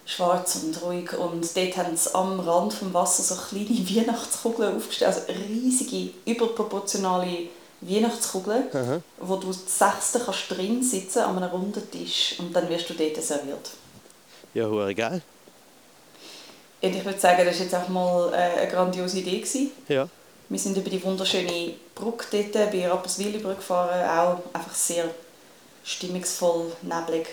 schwarz 0.05 0.57
und 0.63 0.83
ruhig. 0.83 1.13
Und 1.13 1.57
dort 1.57 1.77
haben 1.77 1.97
sie 1.97 2.15
am 2.15 2.41
Rand 2.41 2.73
des 2.73 2.95
Wasser 2.95 3.23
so 3.23 3.35
kleine 3.37 3.69
Weihnachtskugeln 3.97 4.77
aufgestellt, 4.77 5.15
also 5.15 5.33
riesige, 5.49 6.11
überproportionale 6.27 7.49
Weihnachtskugeln, 7.81 8.65
Aha. 8.73 9.01
wo 9.21 9.37
du 9.37 9.53
sechste 9.53 10.21
kannst 10.21 10.51
drin 10.51 10.83
sitzen 10.83 11.21
an 11.21 11.37
einem 11.37 11.51
runden 11.51 11.91
Tisch 11.91 12.35
und 12.39 12.55
dann 12.55 12.69
wirst 12.69 12.91
du 12.91 12.95
dort 12.95 13.23
serviert. 13.23 13.71
Ja, 14.55 14.93
geil. 14.93 15.23
Und 16.81 16.95
ich 16.95 17.05
würde 17.05 17.19
sagen, 17.19 17.45
das 17.45 17.57
war 17.59 17.65
jetzt 17.65 17.75
auch 17.75 17.89
mal 17.89 18.33
äh, 18.33 18.61
eine 18.61 18.71
grandiose 18.71 19.19
Idee. 19.19 19.39
Gewesen. 19.39 19.71
Ja. 19.89 20.09
Wir 20.49 20.59
sind 20.59 20.77
über 20.77 20.89
die 20.89 21.03
wunderschöne 21.03 21.75
Brücke 21.95 22.27
dort 22.53 22.71
bei 22.73 22.89
Rapperswil 22.89 23.41
gefahren, 23.43 24.09
auch 24.09 24.55
einfach 24.57 24.75
sehr 24.75 25.05
stimmungsvoll, 25.85 26.73
neblig, 26.83 27.27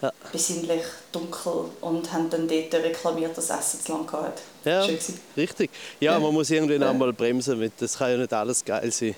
Ja. 0.00 0.12
besinnlich, 0.32 0.82
dunkel 1.10 1.64
und 1.80 2.12
haben 2.12 2.30
dann 2.30 2.46
dort 2.46 2.72
reklamiert, 2.74 3.36
dass 3.36 3.48
das 3.48 3.58
Essen 3.74 3.80
zu 3.84 3.92
lang 3.92 4.10
hatte. 4.12 4.40
Ja, 4.64 4.82
Schön 4.84 4.94
gewesen. 4.94 5.20
richtig. 5.36 5.70
Ja, 5.98 6.12
Ja. 6.12 6.18
man 6.20 6.32
muss 6.32 6.48
irgendwann 6.50 6.80
Ja. 6.82 6.90
auch 6.90 6.94
mal 6.94 7.12
bremsen, 7.12 7.60
weil 7.60 7.72
das 7.78 7.98
kann 7.98 8.12
ja 8.12 8.16
nicht 8.18 8.32
alles 8.32 8.64
geil 8.64 8.90
sein. 8.92 9.14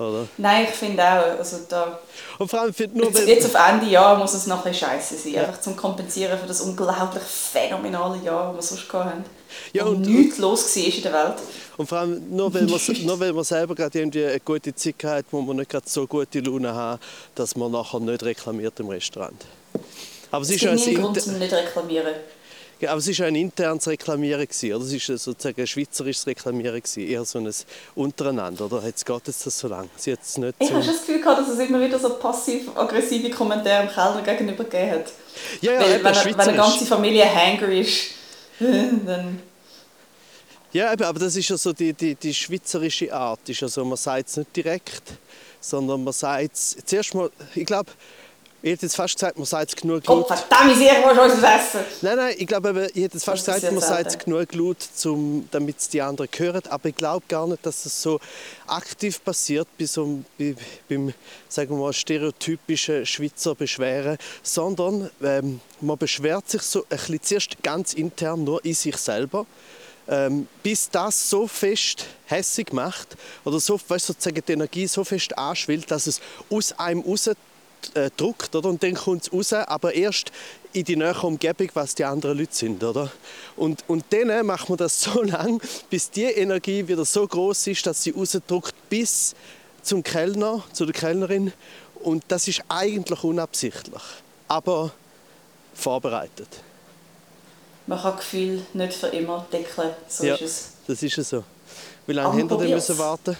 Oder? 0.00 0.26
Nein, 0.38 0.64
ich 0.64 0.70
finde 0.70 1.02
auch, 1.02 1.38
also 1.38 1.58
da, 1.68 1.98
Und 2.38 2.48
vor 2.50 2.60
allem, 2.62 2.72
finde 2.72 2.96
nur, 2.98 3.08
jetzt, 3.08 3.26
jetzt 3.28 3.46
auf 3.54 3.68
Ende 3.68 3.86
Jahr 3.86 4.16
muss 4.16 4.32
es 4.34 4.46
noch 4.46 4.64
ein 4.64 4.72
scheiße 4.72 5.16
sein, 5.18 5.34
Ja. 5.34 5.42
einfach 5.44 5.60
zum 5.60 5.76
Kompensieren 5.76 6.38
für 6.38 6.46
das 6.46 6.62
unglaublich 6.62 7.22
phänomenale 7.22 8.18
Jahr, 8.24 8.54
das 8.56 8.70
wir 8.70 8.76
sonst 8.78 8.92
hatten. 8.92 9.24
Ja, 9.72 9.84
wo 9.84 9.90
und- 9.90 10.00
nichts 10.02 10.38
los 10.38 10.74
war 10.76 10.82
in 10.84 11.02
der 11.02 11.12
Welt. 11.12 11.34
und 11.76 11.86
vor 11.88 11.98
allem 11.98 12.34
nur, 12.34 12.52
weil 12.54 12.62
man, 12.62 12.80
nur 13.04 13.20
weil 13.20 13.32
man 13.32 13.44
selber 13.44 13.74
gerade 13.74 13.98
irgendwie 13.98 14.24
eine 14.24 14.40
gute 14.40 14.74
Zeit 14.74 14.94
hat, 15.04 15.32
muss 15.32 15.46
man 15.46 15.56
nicht 15.56 15.70
gerade 15.70 15.88
so 15.88 16.06
gute 16.06 16.40
Laune 16.40 16.72
haben, 16.74 17.00
dass 17.34 17.54
man 17.56 17.70
nachher 17.72 18.00
nicht 18.00 18.22
reklamiert 18.22 18.78
im 18.80 18.88
Restaurant. 18.88 19.44
Aber 20.30 20.42
es 20.42 20.48
Es 20.50 20.54
ist 20.56 20.60
gibt 20.60 20.74
nie 20.74 20.86
einen 20.96 21.02
Grund, 21.02 21.16
inter, 21.18 21.30
um 21.32 21.38
nicht 21.38 21.52
reklamieren. 21.52 22.14
Ja, 22.80 22.90
aber 22.90 22.98
es 22.98 23.08
ist 23.08 23.18
ja 23.18 23.26
ein 23.26 23.34
internes 23.36 23.86
Reklamieren 23.86 24.40
oder? 24.40 24.84
Es 24.84 24.92
ist 24.92 25.06
ja 25.08 25.16
sozusagen 25.18 25.60
ein 25.60 25.66
schweizerisches 25.66 26.26
Reklamieren 26.26 26.82
eher 26.96 27.24
so 27.24 27.38
ein 27.38 27.50
untereinander, 27.94 28.64
oder? 28.66 28.82
Jetzt 28.84 29.04
geht 29.04 29.26
jetzt 29.26 29.46
das 29.46 29.58
so 29.58 29.68
lang. 29.68 29.88
Sie 29.96 30.12
hat 30.12 30.20
es 30.22 30.38
nicht 30.38 30.54
Ich 30.58 30.66
zum- 30.68 30.76
habe 30.76 30.84
schon 30.84 30.94
das 30.94 31.06
Gefühl 31.06 31.20
gehabt, 31.22 31.40
dass 31.40 31.48
es 31.48 31.58
immer 31.58 31.80
wieder 31.80 31.98
so 31.98 32.10
passiv-aggressive 32.14 33.30
Kommentare 33.30 33.84
im 33.86 33.90
Kellner 33.90 34.22
gegenüber 34.22 34.64
gegeben 34.64 34.90
hat. 34.92 35.12
ja, 35.60 35.72
ja, 35.72 35.80
Weil, 35.80 35.94
eben, 35.94 36.04
wenn, 36.04 36.14
er- 36.14 36.24
wenn 36.24 36.40
eine 36.40 36.56
ganze 36.56 36.86
Familie 36.86 37.24
hangry 37.34 37.80
ist, 37.82 38.10
dann... 38.60 39.42
Ja, 40.72 40.92
eben, 40.92 41.02
aber 41.02 41.18
das 41.18 41.34
ist 41.34 41.48
ja 41.48 41.56
so 41.58 41.72
die, 41.72 41.92
die, 41.92 42.14
die 42.14 42.32
schweizerische 42.32 43.12
Art. 43.12 43.40
Ist 43.48 43.60
ja 43.60 43.66
so, 43.68 43.84
man 43.84 43.96
sagt 43.96 44.28
es 44.28 44.36
nicht 44.36 44.54
direkt, 44.54 45.02
sondern 45.60 46.04
man 46.04 46.12
sagt 46.12 46.54
es 46.54 46.76
zuerst 46.86 47.12
mal, 47.14 47.28
ich 47.56 47.66
glaube, 47.66 47.90
ich 48.62 48.72
hätte 48.72 48.86
jetzt 48.86 48.96
fast 48.96 49.14
gesagt, 49.14 49.36
man 49.38 49.46
sagt 49.46 49.70
es 49.70 49.76
genug 49.76 50.04
Gott 50.04 50.28
laut. 50.28 50.38
verdammt, 50.38 50.72
ich 50.80 51.04
muss 51.04 51.18
uns 51.18 51.42
essen! 51.42 51.80
Nein, 52.02 52.16
nein, 52.16 52.34
ich 52.36 52.46
glaube, 52.46 52.68
eben, 52.70 52.78
ich 52.94 53.02
hätte 53.04 53.14
jetzt 53.16 53.24
fast 53.24 53.46
Das 53.48 53.56
gesagt, 53.56 53.72
man 53.74 53.82
sagt 53.82 54.06
es 54.06 54.18
genug 54.18 54.54
laut, 54.54 54.76
zum, 54.94 55.48
damit 55.50 55.78
es 55.78 55.88
die 55.88 56.02
anderen 56.02 56.28
hören. 56.36 56.62
Aber 56.68 56.88
ich 56.88 56.96
glaube 56.96 57.24
gar 57.28 57.46
nicht, 57.46 57.64
dass 57.64 57.86
es 57.86 58.02
so 58.02 58.20
aktiv 58.66 59.22
passiert 59.24 59.66
bei 59.78 59.86
so, 59.86 60.04
einem- 60.04 60.24
bei, 60.38 60.54
beim 60.88 61.14
sagen 61.48 61.70
wir 61.70 61.76
mal, 61.76 61.92
stereotypischen 61.92 63.06
Schweizer 63.06 63.54
Beschweren, 63.54 64.18
sondern 64.42 65.10
ähm, 65.22 65.60
man 65.80 65.96
beschwert 65.96 66.48
sich 66.50 66.62
so 66.62 66.80
ein 66.82 66.98
bisschen 66.98 67.22
zuerst 67.22 67.62
ganz 67.62 67.94
intern 67.94 68.44
nur 68.44 68.64
in 68.64 68.74
sich 68.74 68.96
selber 68.96 69.46
ähm, 70.08 70.48
bis 70.62 70.90
das 70.90 71.30
so 71.30 71.46
fest 71.46 72.04
hässig 72.26 72.72
macht 72.72 73.16
oder 73.44 73.60
so, 73.60 73.78
weißt, 73.86 74.06
sozusagen 74.06 74.42
die 74.46 74.52
Energie 74.52 74.86
so 74.88 75.04
fest 75.04 75.36
anschwillt, 75.38 75.88
dass 75.90 76.06
es 76.08 76.20
aus 76.50 76.72
einem 76.78 77.00
raus 77.02 77.30
äh, 77.94 78.10
druckt, 78.16 78.54
oder? 78.54 78.68
Und 78.68 78.82
dann 78.82 78.94
kommt 78.94 79.22
es 79.22 79.32
raus, 79.32 79.52
aber 79.52 79.94
erst 79.94 80.32
in 80.72 80.84
die 80.84 80.96
nähere 80.96 81.26
Umgebung, 81.26 81.68
was 81.74 81.94
die 81.94 82.04
anderen 82.04 82.38
Leute 82.38 82.54
sind, 82.54 82.82
oder? 82.82 83.10
Und, 83.56 83.82
und 83.88 84.04
dann 84.10 84.46
macht 84.46 84.68
man 84.68 84.78
das 84.78 85.00
so 85.02 85.22
lange, 85.22 85.58
bis 85.88 86.10
die 86.10 86.24
Energie 86.24 86.86
wieder 86.86 87.04
so 87.04 87.26
groß 87.26 87.66
ist, 87.68 87.86
dass 87.86 88.02
sie 88.02 88.10
rausdruckt 88.10 88.74
bis 88.88 89.34
zum 89.82 90.02
Kellner, 90.02 90.62
zu 90.72 90.84
der 90.84 90.94
Kellnerin. 90.94 91.52
Und 92.02 92.24
das 92.28 92.48
ist 92.48 92.62
eigentlich 92.68 93.24
unabsichtlich, 93.24 94.02
aber 94.48 94.92
vorbereitet. 95.74 96.48
Man 97.86 98.00
kann 98.00 98.16
Gefühl 98.16 98.62
nicht 98.72 98.94
für 98.94 99.08
immer 99.08 99.46
deckeln, 99.52 99.90
so 100.08 100.24
ja, 100.24 100.34
ist 100.34 100.42
es. 100.42 100.72
das 100.86 101.02
ist 101.02 101.16
ja 101.16 101.24
so. 101.24 101.44
Wie 102.06 102.12
lange 102.12 102.28
Aber 102.28 102.38
haben 102.38 102.50
wir 102.50 102.58
denn 102.58 102.70
müssen 102.70 102.98
warten? 102.98 103.36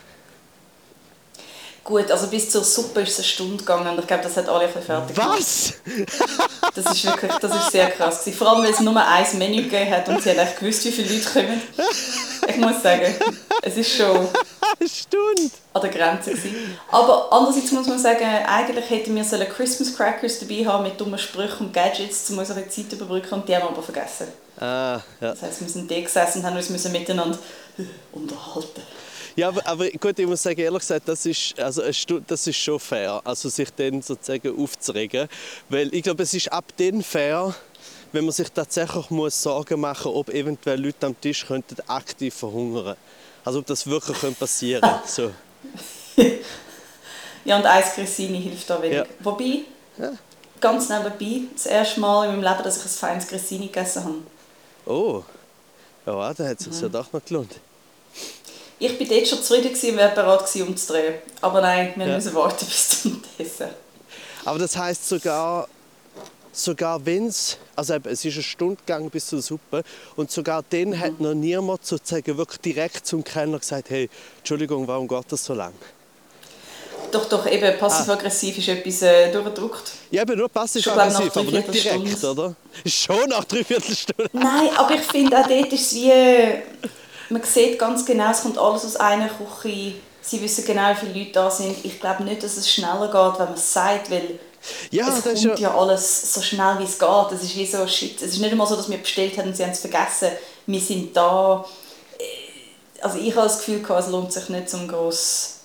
Gut, 1.83 2.11
also 2.11 2.27
bis 2.27 2.51
zur 2.51 2.63
Suppe 2.63 3.01
ist 3.01 3.11
es 3.11 3.19
eine 3.19 3.25
Stunde 3.25 3.57
gegangen 3.57 3.89
und 3.89 3.99
ich 4.01 4.07
glaube, 4.07 4.23
das 4.23 4.37
hat 4.37 4.49
alle 4.49 4.65
ein 4.65 4.71
fertig 4.71 5.17
gemacht. 5.17 5.39
Was? 5.39 5.73
Das 6.73 6.95
ist 6.95 7.05
wirklich, 7.05 7.33
das 7.33 7.57
ist 7.57 7.73
sehr 7.73 7.91
krass 7.91 8.21
gewesen. 8.21 8.39
Vor 8.39 8.49
allem, 8.49 8.63
weil 8.63 8.71
es 8.71 8.79
nur 8.79 8.97
ein 8.97 9.39
Menü 9.39 9.63
gegeben 9.65 9.91
hat 9.91 10.09
und 10.09 10.23
sie 10.23 10.31
hat 10.31 10.39
echt 10.39 10.61
gewusst, 10.61 10.85
wie 10.85 10.93
viele 10.93 11.15
Leute 11.15 11.29
kommen. 11.29 11.61
Ich 12.47 12.57
muss 12.59 12.81
sagen, 12.81 13.13
es 13.63 13.77
ist 13.77 13.97
schon 13.97 14.29
Eine 14.79 14.89
Stunde? 14.89 15.51
an 15.73 15.83
der 15.83 15.91
Grenze 15.91 16.31
gewesen. 16.31 16.79
Aber 16.93 17.33
andererseits 17.33 17.73
muss 17.73 17.89
man 17.89 17.99
sagen, 17.99 18.25
eigentlich 18.25 18.89
hätten 18.89 19.17
wir 19.17 19.25
sollen 19.25 19.49
Christmas 19.49 19.97
Crackers 19.97 20.39
dabei 20.39 20.65
haben 20.65 20.85
mit 20.85 21.01
dummen 21.01 21.19
Sprüchen 21.19 21.67
und 21.67 21.73
Gadgets, 21.73 22.31
um 22.31 22.39
unsere 22.39 22.69
Zeit 22.69 22.89
zu 22.89 22.97
überbrücken 22.97 23.35
und 23.35 23.49
die 23.49 23.57
haben 23.57 23.63
wir 23.65 23.71
aber 23.71 23.83
vergessen. 23.83 24.29
Ah, 24.59 25.01
ja. 25.21 25.31
Das 25.33 25.43
heisst, 25.43 25.61
wir 25.61 25.69
sind 25.69 25.91
da 25.91 26.01
gesessen 26.01 26.39
und 26.41 26.47
haben 26.47 26.57
uns 26.57 26.71
müssen 26.71 26.93
miteinander 26.93 27.39
unterhalten. 28.13 28.83
Ja, 29.41 29.49
aber, 29.49 29.67
aber 29.67 29.89
gut, 29.93 30.19
ich 30.19 30.27
muss 30.27 30.43
sagen, 30.43 30.61
ehrlich 30.61 30.81
gesagt, 30.81 31.09
das 31.09 31.25
ist, 31.25 31.59
also 31.59 31.81
das 32.27 32.47
ist 32.47 32.57
schon 32.59 32.79
fair, 32.79 33.23
also 33.25 33.49
sich 33.49 33.71
dann 33.75 34.03
sozusagen 34.03 34.55
aufzuregen. 34.63 35.29
Weil 35.71 35.95
ich 35.95 36.03
glaube, 36.03 36.25
es 36.25 36.35
ist 36.35 36.53
ab 36.53 36.67
dann 36.77 37.03
fair, 37.03 37.55
wenn 38.13 38.27
man 38.27 38.33
sich 38.33 38.51
tatsächlich 38.53 39.09
muss 39.09 39.43
Sorgen 39.43 39.81
machen 39.81 40.13
ob 40.13 40.29
eventuell 40.29 40.79
Leute 40.85 41.07
am 41.07 41.19
Tisch 41.19 41.47
könnten 41.47 41.77
aktiv 41.87 42.35
verhungern 42.35 42.97
Also 43.43 43.61
ob 43.61 43.67
das 43.67 43.87
wirklich 43.87 44.19
könnte 44.21 44.41
passieren 44.41 44.87
so. 45.07 45.31
Ja, 47.47 47.57
und 47.57 47.65
Eis 47.65 47.95
Grissini 47.95 48.43
hilft 48.43 48.69
da 48.69 48.83
wenig. 48.83 48.99
Ja. 48.99 49.07
Wobei, 49.21 49.61
Ja. 49.97 50.13
ganz 50.61 50.91
nebenbei, 50.91 51.45
das 51.55 51.65
erste 51.65 51.99
Mal 51.99 52.27
in 52.27 52.33
meinem 52.33 52.43
Leben, 52.43 52.63
dass 52.63 52.77
ich 52.77 52.83
ein 52.83 52.89
feines 52.91 53.27
Grissini 53.27 53.69
gegessen 53.69 54.05
habe. 54.05 54.15
Oh, 54.85 55.23
ja, 56.05 56.35
da 56.35 56.47
hat 56.47 56.61
es 56.61 56.67
sich 56.67 56.83
ja 56.83 56.91
doch 56.91 57.11
noch 57.11 57.25
gelohnt. 57.25 57.55
Ich 58.81 58.99
war 58.99 59.07
dort 59.07 59.29
schon 59.29 59.43
zufrieden 59.43 59.69
gewesen 59.69 59.91
und 59.91 59.97
wäre 59.99 60.15
bereit 60.15 60.39
gewesen, 60.47 60.67
umzudrehen. 60.69 61.15
Aber 61.43 61.61
nein, 61.61 61.93
wir 61.97 62.07
Ja. 62.07 62.15
müssen 62.17 62.35
warten 62.35 62.65
bis 62.67 63.03
zum 63.03 63.23
Dessert. 63.39 63.75
Aber 64.45 64.59
das 64.59 64.75
heißt 64.77 65.07
sogar, 65.07 65.69
sogar 66.51 67.05
wenn 67.05 67.27
es, 67.27 67.59
also 67.77 67.95
eben, 67.95 68.09
es 68.11 68.25
ist 68.25 68.35
eine 68.35 68.43
Stunde 68.43 68.77
gegangen 68.77 69.11
bis 69.11 69.27
zur 69.27 69.43
Suppe 69.43 69.83
und 70.17 70.31
sogar 70.31 70.65
dann 70.71 70.99
hat 70.99 71.21
noch 71.21 71.35
niemand 71.35 71.85
sozusagen 71.85 72.37
wirklich 72.39 72.61
direkt 72.61 73.07
zum 73.07 73.23
Kellner 73.23 73.59
gesagt, 73.59 73.91
hey, 73.91 74.09
Entschuldigung, 74.39 74.89
warum 74.89 75.07
geht 75.07 75.25
das 75.29 75.45
so 75.45 75.53
lang? 75.53 75.75
Doch, 77.13 77.29
doch, 77.29 77.45
eben, 77.47 77.77
passiv-aggressiv 77.79 78.57
ist 78.59 78.69
etwas 78.69 79.03
äh, 79.03 79.33
durchgedruckt. 79.33 79.93
Ja, 80.13 80.23
aber 80.23 80.37
nur 80.37 80.49
passiv 80.49 80.85
Schon, 80.85 80.95
glaub, 80.95 81.09
nach 81.09 81.17
aggressiv, 81.21 81.37
aber 81.37 81.51
nicht 81.51 81.75
direkt, 81.85 82.19
Stunde. 82.19 82.31
oder? 82.31 82.55
Schon 82.89 83.29
nach 83.29 83.45
dreiviertel 83.45 83.95
Stunde. 83.97 84.31
Nein, 84.33 84.71
aber 84.77 84.95
ich 84.95 85.01
finde 85.03 85.37
auch 85.39 85.47
dort 85.47 85.73
ist 85.73 85.81
es 85.83 85.95
wie... 85.97 86.13
Man 87.31 87.43
sieht 87.45 87.79
ganz 87.79 88.05
genau, 88.05 88.31
es 88.31 88.43
kommt 88.43 88.59
alles 88.59 88.85
aus 88.85 88.97
einer 88.97 89.29
Küche. 89.29 89.95
Sie 90.23 90.43
wissen 90.43 90.65
genau, 90.65 90.91
wie 90.91 90.97
viele 90.97 91.19
Leute 91.19 91.33
da 91.33 91.51
sind. 91.51 91.85
Ich 91.85 92.01
glaube 92.01 92.25
nicht, 92.25 92.43
dass 92.43 92.57
es 92.57 92.71
schneller 92.71 93.07
geht, 93.07 93.39
wenn 93.41 93.47
man 93.47 93.55
es 93.55 93.73
sagt, 93.73 94.11
weil 94.11 94.39
Ja, 94.91 95.09
es 95.09 95.23
kommt 95.23 95.41
ja, 95.41 95.55
ja, 95.57 95.75
alles 95.75 96.35
so 96.35 96.43
schnell, 96.43 96.79
wie 96.79 96.85
es 96.85 96.99
geht. 96.99 97.33
Es 97.33 97.43
ist 97.43 97.57
wie 97.57 97.67
so, 97.67 97.87
shit. 97.87 98.21
Es 98.21 98.33
ist 98.33 98.41
nicht 98.41 98.51
einmal 98.53 98.67
so, 98.67 98.77
dass 98.77 98.91
wir 98.91 98.99
bestellt 98.99 99.39
haben 99.39 99.49
und 99.49 99.57
sie 99.57 99.63
haben 99.63 99.71
es 99.71 99.81
vergessen. 99.81 100.31
Wir 100.67 100.81
sind 100.81 101.17
da. 101.17 101.65
Äh, 102.19 103.01
Also 103.03 103.19
ich 103.19 103.35
habe 103.35 103.47
das 103.47 103.59
Gefühl, 103.59 103.83
es 103.99 104.09
lohnt 104.09 104.33
sich 104.33 104.49
nicht, 104.49 104.69
zum 104.69 104.87
gross 104.89 105.61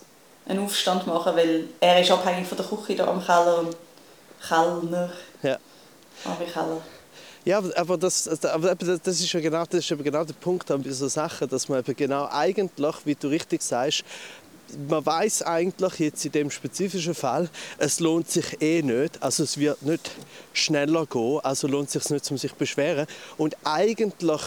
einen 0.47 0.63
Aufstand 0.63 1.03
zu 1.03 1.09
machen, 1.09 1.35
weil 1.35 1.67
er 1.79 1.99
ist 2.01 2.11
abhängig 2.11 2.47
von 2.47 2.57
der 2.57 2.67
Küche 2.67 2.95
da 2.95 3.07
am 3.07 3.25
Keller 3.25 3.65
Kellner, 4.47 5.09
ja. 5.41 5.57
aber 6.23 6.45
Keller. 6.45 6.81
Ja, 7.45 7.61
aber- 7.75 7.97
das, 7.99 8.27
aber 8.43 8.73
das 8.75 9.21
ist 9.21 9.31
ja 9.31 9.39
genau, 9.39 9.63
das 9.65 9.85
ist 9.85 9.91
eben 9.91 10.03
genau 10.03 10.23
der 10.23 10.33
Punkt 10.33 10.69
an 10.71 10.83
so 10.91 11.07
Sachen, 11.07 11.47
dass 11.47 11.69
man 11.69 11.79
eben 11.79 11.95
genau 11.95 12.27
eigentlich, 12.31 12.95
wie 13.05 13.13
du 13.13 13.27
richtig 13.27 13.61
sagst, 13.61 14.03
man 14.89 15.05
weiß 15.05 15.43
eigentlich 15.43 15.99
jetzt 15.99 16.25
in 16.25 16.31
dem 16.31 16.49
spezifischen 16.49 17.13
Fall, 17.13 17.47
es 17.77 17.99
lohnt 17.99 18.31
sich 18.31 18.59
eh 18.63 18.81
nicht, 18.81 19.21
also 19.21 19.43
es 19.43 19.59
wird 19.59 19.79
nicht 19.83 20.09
schneller 20.53 21.05
gehen, 21.05 21.39
also 21.43 21.67
lohnt 21.67 21.87
es 21.87 21.93
sich 21.93 22.09
nicht, 22.09 22.31
um 22.31 22.37
sich 22.39 22.51
zu 22.51 22.57
beschweren. 22.57 23.05
Und 23.37 23.55
eigentlich 23.63 24.41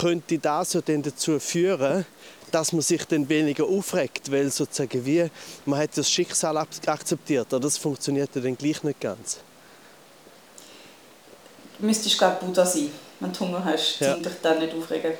könnte 0.00 0.38
das 0.38 0.74
ja 0.74 0.80
dann 0.80 1.02
dazu 1.02 1.40
führen, 1.40 2.06
dass 2.52 2.72
man 2.72 2.82
sich 2.82 3.04
dann 3.06 3.28
weniger 3.28 3.64
aufregt, 3.64 4.30
weil 4.30 4.48
sozusagen 4.52 5.04
wie 5.04 5.28
man 5.66 5.80
hat 5.80 5.98
das 5.98 6.08
Schicksal 6.08 6.56
ak- 6.56 6.86
akzeptiert, 6.86 7.48
aber 7.52 7.60
das 7.60 7.76
funktioniert 7.76 8.30
dann 8.34 8.56
gleich 8.56 8.84
nicht 8.84 9.00
ganz. 9.00 9.38
Müsstest 11.78 12.14
du, 12.14 12.18
glaube 12.18 12.36
Buddha 12.44 12.64
sein, 12.64 12.90
wenn 13.20 13.32
du 13.32 13.40
Hunger 13.40 13.64
hast, 13.64 14.00
Ja. 14.00 14.14
um 14.14 14.22
dich 14.22 14.32
dann 14.42 14.58
nicht 14.58 14.74
aufregen. 14.74 15.12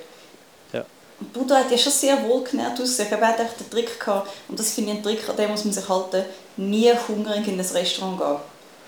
Ja. 0.72 0.84
Und 1.20 1.32
Buddha 1.32 1.56
hat 1.56 1.70
ja 1.70 1.78
schon 1.78 1.92
sehr 1.92 2.22
wohlgenährt 2.22 2.80
ausgesehen. 2.80 3.10
Er 3.12 3.28
hat 3.28 3.40
echt 3.40 3.60
den 3.60 3.70
Trick 3.70 3.98
gehabt, 3.98 4.30
und 4.48 4.58
das 4.58 4.72
finde 4.72 4.92
ich 4.92 4.96
ein 4.98 5.02
Trick, 5.02 5.28
an 5.28 5.36
dem 5.36 5.50
muss 5.50 5.64
man 5.64 5.72
sich 5.72 5.88
halten, 5.88 6.24
nie 6.56 6.92
hungrig 7.08 7.46
in 7.48 7.58
ein 7.58 7.60
Restaurant 7.60 8.18
gehen. 8.18 8.36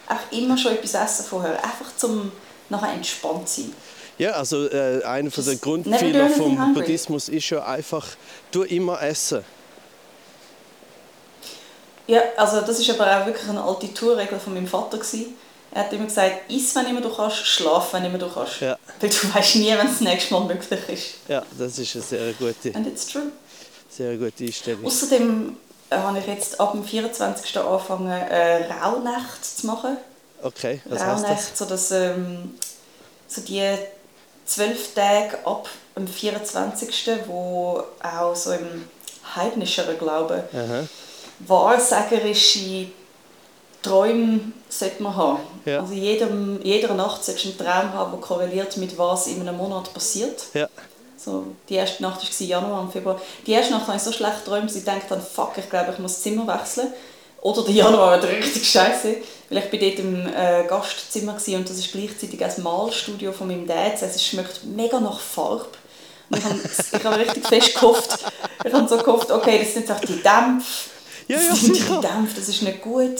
Einfach 0.09 0.33
immer 0.33 0.59
schon 0.59 0.73
etwas 0.73 0.95
essen 0.95 1.25
vorher, 1.27 1.55
einfach 1.63 1.95
zum 1.97 2.33
nachher 2.69 2.93
entspannt 2.93 3.49
sein. 3.49 3.73
Ja, 4.19 4.33
also 4.33 4.69
äh, 4.69 5.03
einer 5.05 5.31
von 5.31 5.45
der 5.45 5.55
do 5.55 5.61
Grundpfeiler 5.61 6.29
vom. 6.29 6.75
Buddhismus 6.75 7.29
ist 7.29 7.49
ja 7.51 7.65
einfach, 7.65 8.07
du 8.51 8.63
immer 8.65 9.01
essen. 9.03 9.45
Ja, 12.07 12.23
also 12.37 12.61
das 12.61 12.79
ist 12.81 12.91
aber 12.91 13.07
auch 13.21 13.27
wirklich 13.27 13.49
eine 13.49 13.63
alte 13.63 13.93
Tourregel 13.95 14.39
von 14.39 14.55
meinem 14.55 14.67
Vater. 14.67 14.99
Gewesen. 14.99 15.37
Er 15.73 15.85
hat 15.85 15.93
immer 15.93 16.07
gesagt, 16.07 16.51
iss, 16.51 16.75
wenn 16.75 16.87
immer 16.87 17.01
du 17.01 17.15
kannst, 17.15 17.47
schlaf, 17.47 17.93
wenn 17.93 18.05
immer 18.05 18.19
du 18.19 18.29
kannst. 18.29 18.61
Ja. 18.61 18.77
Weil 18.99 19.11
du 19.11 19.35
weißt 19.35 19.57
nie, 19.57 19.71
wenn 19.71 19.87
es 19.87 19.93
das 19.93 20.01
nächste 20.01 20.35
Mal 20.35 20.45
möglich 20.45 20.81
ist. 20.89 21.05
Ja, 21.29 21.43
das 21.59 21.79
ist 21.79 21.95
eine 21.95 22.05
sehr 22.05 22.33
gute, 22.33 22.75
And 22.75 22.87
it's 22.87 23.07
true. 23.07 23.31
sehr 23.89 24.17
gute 24.17 24.45
Einstellung. 24.45 24.85
Außerdem 24.85 25.57
äh, 25.91 25.97
habe 25.97 26.19
ich 26.19 26.27
jetzt 26.27 26.59
ab 26.59 26.73
dem 26.73 26.85
24. 26.85 27.57
angefangen, 27.59 28.11
äh, 28.11 28.67
Rauhnächte 28.73 29.57
zu 29.57 29.67
machen. 29.67 29.97
Okay, 30.43 30.81
was 30.87 31.01
heißt 31.01 31.13
das? 31.13 31.25
Rauhnächte, 31.25 31.51
so, 31.55 31.65
dass, 31.67 31.91
ähm, 31.93 32.55
so 33.29 33.41
die 33.43 33.75
zwölf 34.45 34.95
Tage 34.95 35.39
ab 35.45 35.69
dem 35.97 36.09
24., 36.09 37.11
wo 37.27 37.85
auch 38.03 38.35
so 38.35 38.53
im 38.53 38.89
heidnischeren 39.37 39.97
Glauben 39.99 40.43
wahrsagerische 41.41 42.89
Träume 43.83 44.41
sollte 44.69 45.03
man 45.03 45.17
haben. 45.17 45.41
Ja. 45.65 45.81
Also 45.81 45.95
jedem, 45.95 46.61
jeder 46.63 46.95
Nacht 46.95 47.25
solltest 47.25 47.47
du 47.47 47.49
einen 47.51 47.59
Traum 47.59 47.93
haben, 47.93 48.13
der 48.13 48.21
korreliert 48.21 48.77
mit 48.77 48.97
was 48.99 49.27
in 49.27 49.41
einem 49.41 49.57
Monat 49.57 49.93
passiert. 49.95 50.45
Ja, 50.55 50.69
So, 51.17 51.47
die 51.69 51.75
erste 51.75 52.03
Nacht 52.03 52.23
war 52.23 52.47
Januar 52.47 52.83
und 52.83 52.93
Februar. 52.93 53.21
Die 53.47 53.53
erste 53.53 53.73
Nacht 53.73 53.87
habe 53.87 53.97
ich 53.97 54.03
so 54.03 54.13
schlecht 54.13 54.45
geträumt, 54.45 54.69
dass 54.69 54.77
ich 54.77 54.85
dachte, 54.85 55.07
dann, 55.09 55.23
fuck, 55.23 55.53
ich 55.57 55.69
glaube, 55.69 55.93
ich 55.93 55.99
muss 55.99 56.15
das 56.15 56.23
Zimmer 56.23 56.47
wechseln. 56.47 56.93
Oder 57.43 57.63
der 57.63 57.75
Januar 57.75 58.11
war 58.11 58.23
richtig 58.23 58.71
scheiße, 58.71 59.17
weil 59.49 59.59
ich 59.59 59.71
bin 59.71 59.81
dort 59.81 59.99
im 59.99 60.27
äh, 60.27 60.65
Gastzimmer 60.69 61.33
war 61.35 61.57
und 61.57 61.69
das 61.71 61.79
ist 61.79 61.91
gleichzeitig 61.91 62.39
das 62.39 62.59
Malstudio 62.59 63.33
von 63.33 63.49
meinem 63.49 63.67
Dad. 63.67 63.95
Das 63.95 64.03
heißt, 64.03 64.17
es 64.17 64.25
schmeckt 64.25 64.63
mega 64.65 65.01
nach 65.01 65.19
Farbe. 65.19 65.67
Und 66.29 66.39
ich 66.39 66.45
habe, 66.45 66.59
ich 66.99 67.05
habe 67.05 67.19
richtig 67.19 67.47
fest 67.47 67.75
gehofft, 67.75 68.19
ich 68.65 68.73
habe 68.73 68.89
so 68.89 68.99
gehofft, 68.99 69.31
okay, 69.31 69.59
das 69.59 69.73
sind 69.73 69.91
einfach 69.91 70.05
die 70.05 70.23
Dämpfe. 70.23 70.91
Ja, 71.29 71.37
ja, 71.41 71.49
das 71.49 71.61
sind 71.61 71.77
die 71.77 71.83
Dämpfe, 71.83 72.37
das 72.37 72.49
ist 72.49 72.63
nicht 72.63 72.83
gut. 72.83 73.17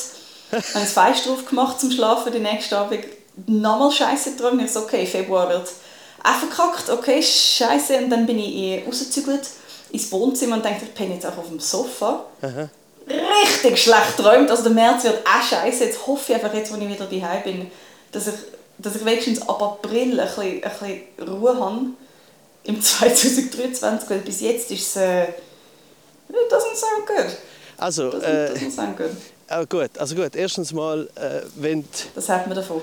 Ich 0.53 0.75
habe 0.75 0.81
ein 0.81 0.87
Fenster 0.87 1.31
drauf 1.31 1.47
gemacht 1.47 1.81
zum 1.81 1.91
Schlafen, 1.91 2.33
den 2.33 2.43
nächsten 2.43 2.75
Abend 2.75 3.05
nochmal 3.47 3.91
scheiße 3.91 4.33
geträumt. 4.33 4.63
Ich 4.63 4.73
so, 4.73 4.81
okay, 4.81 5.07
Februar 5.07 5.49
wird 5.49 5.69
auch 6.23 6.35
verkackt, 6.35 6.91
okay, 6.91 7.23
scheiße. 7.23 7.97
Und 7.99 8.11
dann 8.11 8.27
bin 8.27 8.39
ich 8.39 8.55
eh 8.55 8.85
rausgezügelt 8.87 9.49
ins 9.93 10.13
Wohnzimmer 10.13 10.57
und 10.57 10.65
dachte, 10.65 10.85
ich 10.85 10.95
penne 10.95 11.15
jetzt 11.15 11.27
auch 11.27 11.39
auf 11.39 11.49
dem 11.49 11.61
Sofa. 11.61 12.25
Richtig 13.09 13.83
schlecht 13.83 14.17
geträumt. 14.17 14.51
Also 14.51 14.65
der 14.65 14.73
März 14.73 15.05
wird 15.05 15.27
auch 15.27 15.43
scheiße. 15.43 15.85
Jetzt 15.85 16.07
hoffe 16.07 16.33
ich 16.33 16.35
einfach, 16.35 16.55
jetzt, 16.55 16.73
wo 16.73 16.77
ich 16.77 16.89
wieder 16.89 17.07
daheim 17.07 17.43
bin, 17.43 17.71
dass 18.13 18.27
ich, 18.27 18.35
dass 18.79 18.97
ich 18.97 19.05
wenigstens 19.05 19.43
ab 19.43 19.63
April 19.63 20.21
ein 20.21 20.27
bisschen, 20.27 20.63
ein 20.63 20.71
bisschen 21.19 21.29
Ruhe 21.29 21.59
habe. 21.59 21.87
Im 22.65 22.81
2023, 22.83 24.11
weil 24.11 24.19
bis 24.19 24.41
jetzt 24.43 24.71
ist 24.71 24.81
es... 24.89 24.97
Äh, 24.97 25.23
it 25.25 26.51
doesn't 26.51 26.77
sound 26.77 27.07
good. 27.07 27.37
also, 27.79 28.11
Doesn't, 28.11 28.23
äh, 28.23 28.53
doesn't 28.53 28.71
sound 28.71 28.97
good. 28.97 29.11
Äh, 29.51 29.67
gut, 29.67 29.99
also 29.99 30.15
gut, 30.15 30.35
erstens 30.35 30.73
mal, 30.73 31.09
äh, 31.17 31.43
wenn... 31.57 31.85
Das 32.15 32.29
hat 32.29 32.47
man 32.47 32.57
davon. 32.57 32.83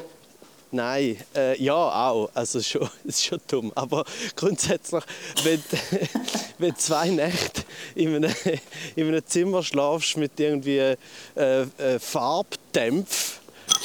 Nein, 0.72 1.18
äh, 1.34 1.62
ja 1.62 1.74
auch, 1.74 2.30
also 2.34 2.62
schon, 2.62 2.90
ist 3.06 3.26
schon 3.26 3.40
dumm, 3.48 3.72
aber 3.74 4.04
grundsätzlich, 4.36 5.04
wenn, 5.44 5.64
wenn 6.58 6.76
zwei 6.76 7.10
Nächte 7.10 7.64
in 7.96 8.16
einem, 8.16 8.36
in 8.96 9.08
einem 9.08 9.26
Zimmer 9.26 9.64
schlafst 9.64 10.18
mit 10.18 10.38
irgendwie 10.40 10.80
äh, 10.80 10.98
äh, 11.36 12.00
Farbdämpf 12.00 13.40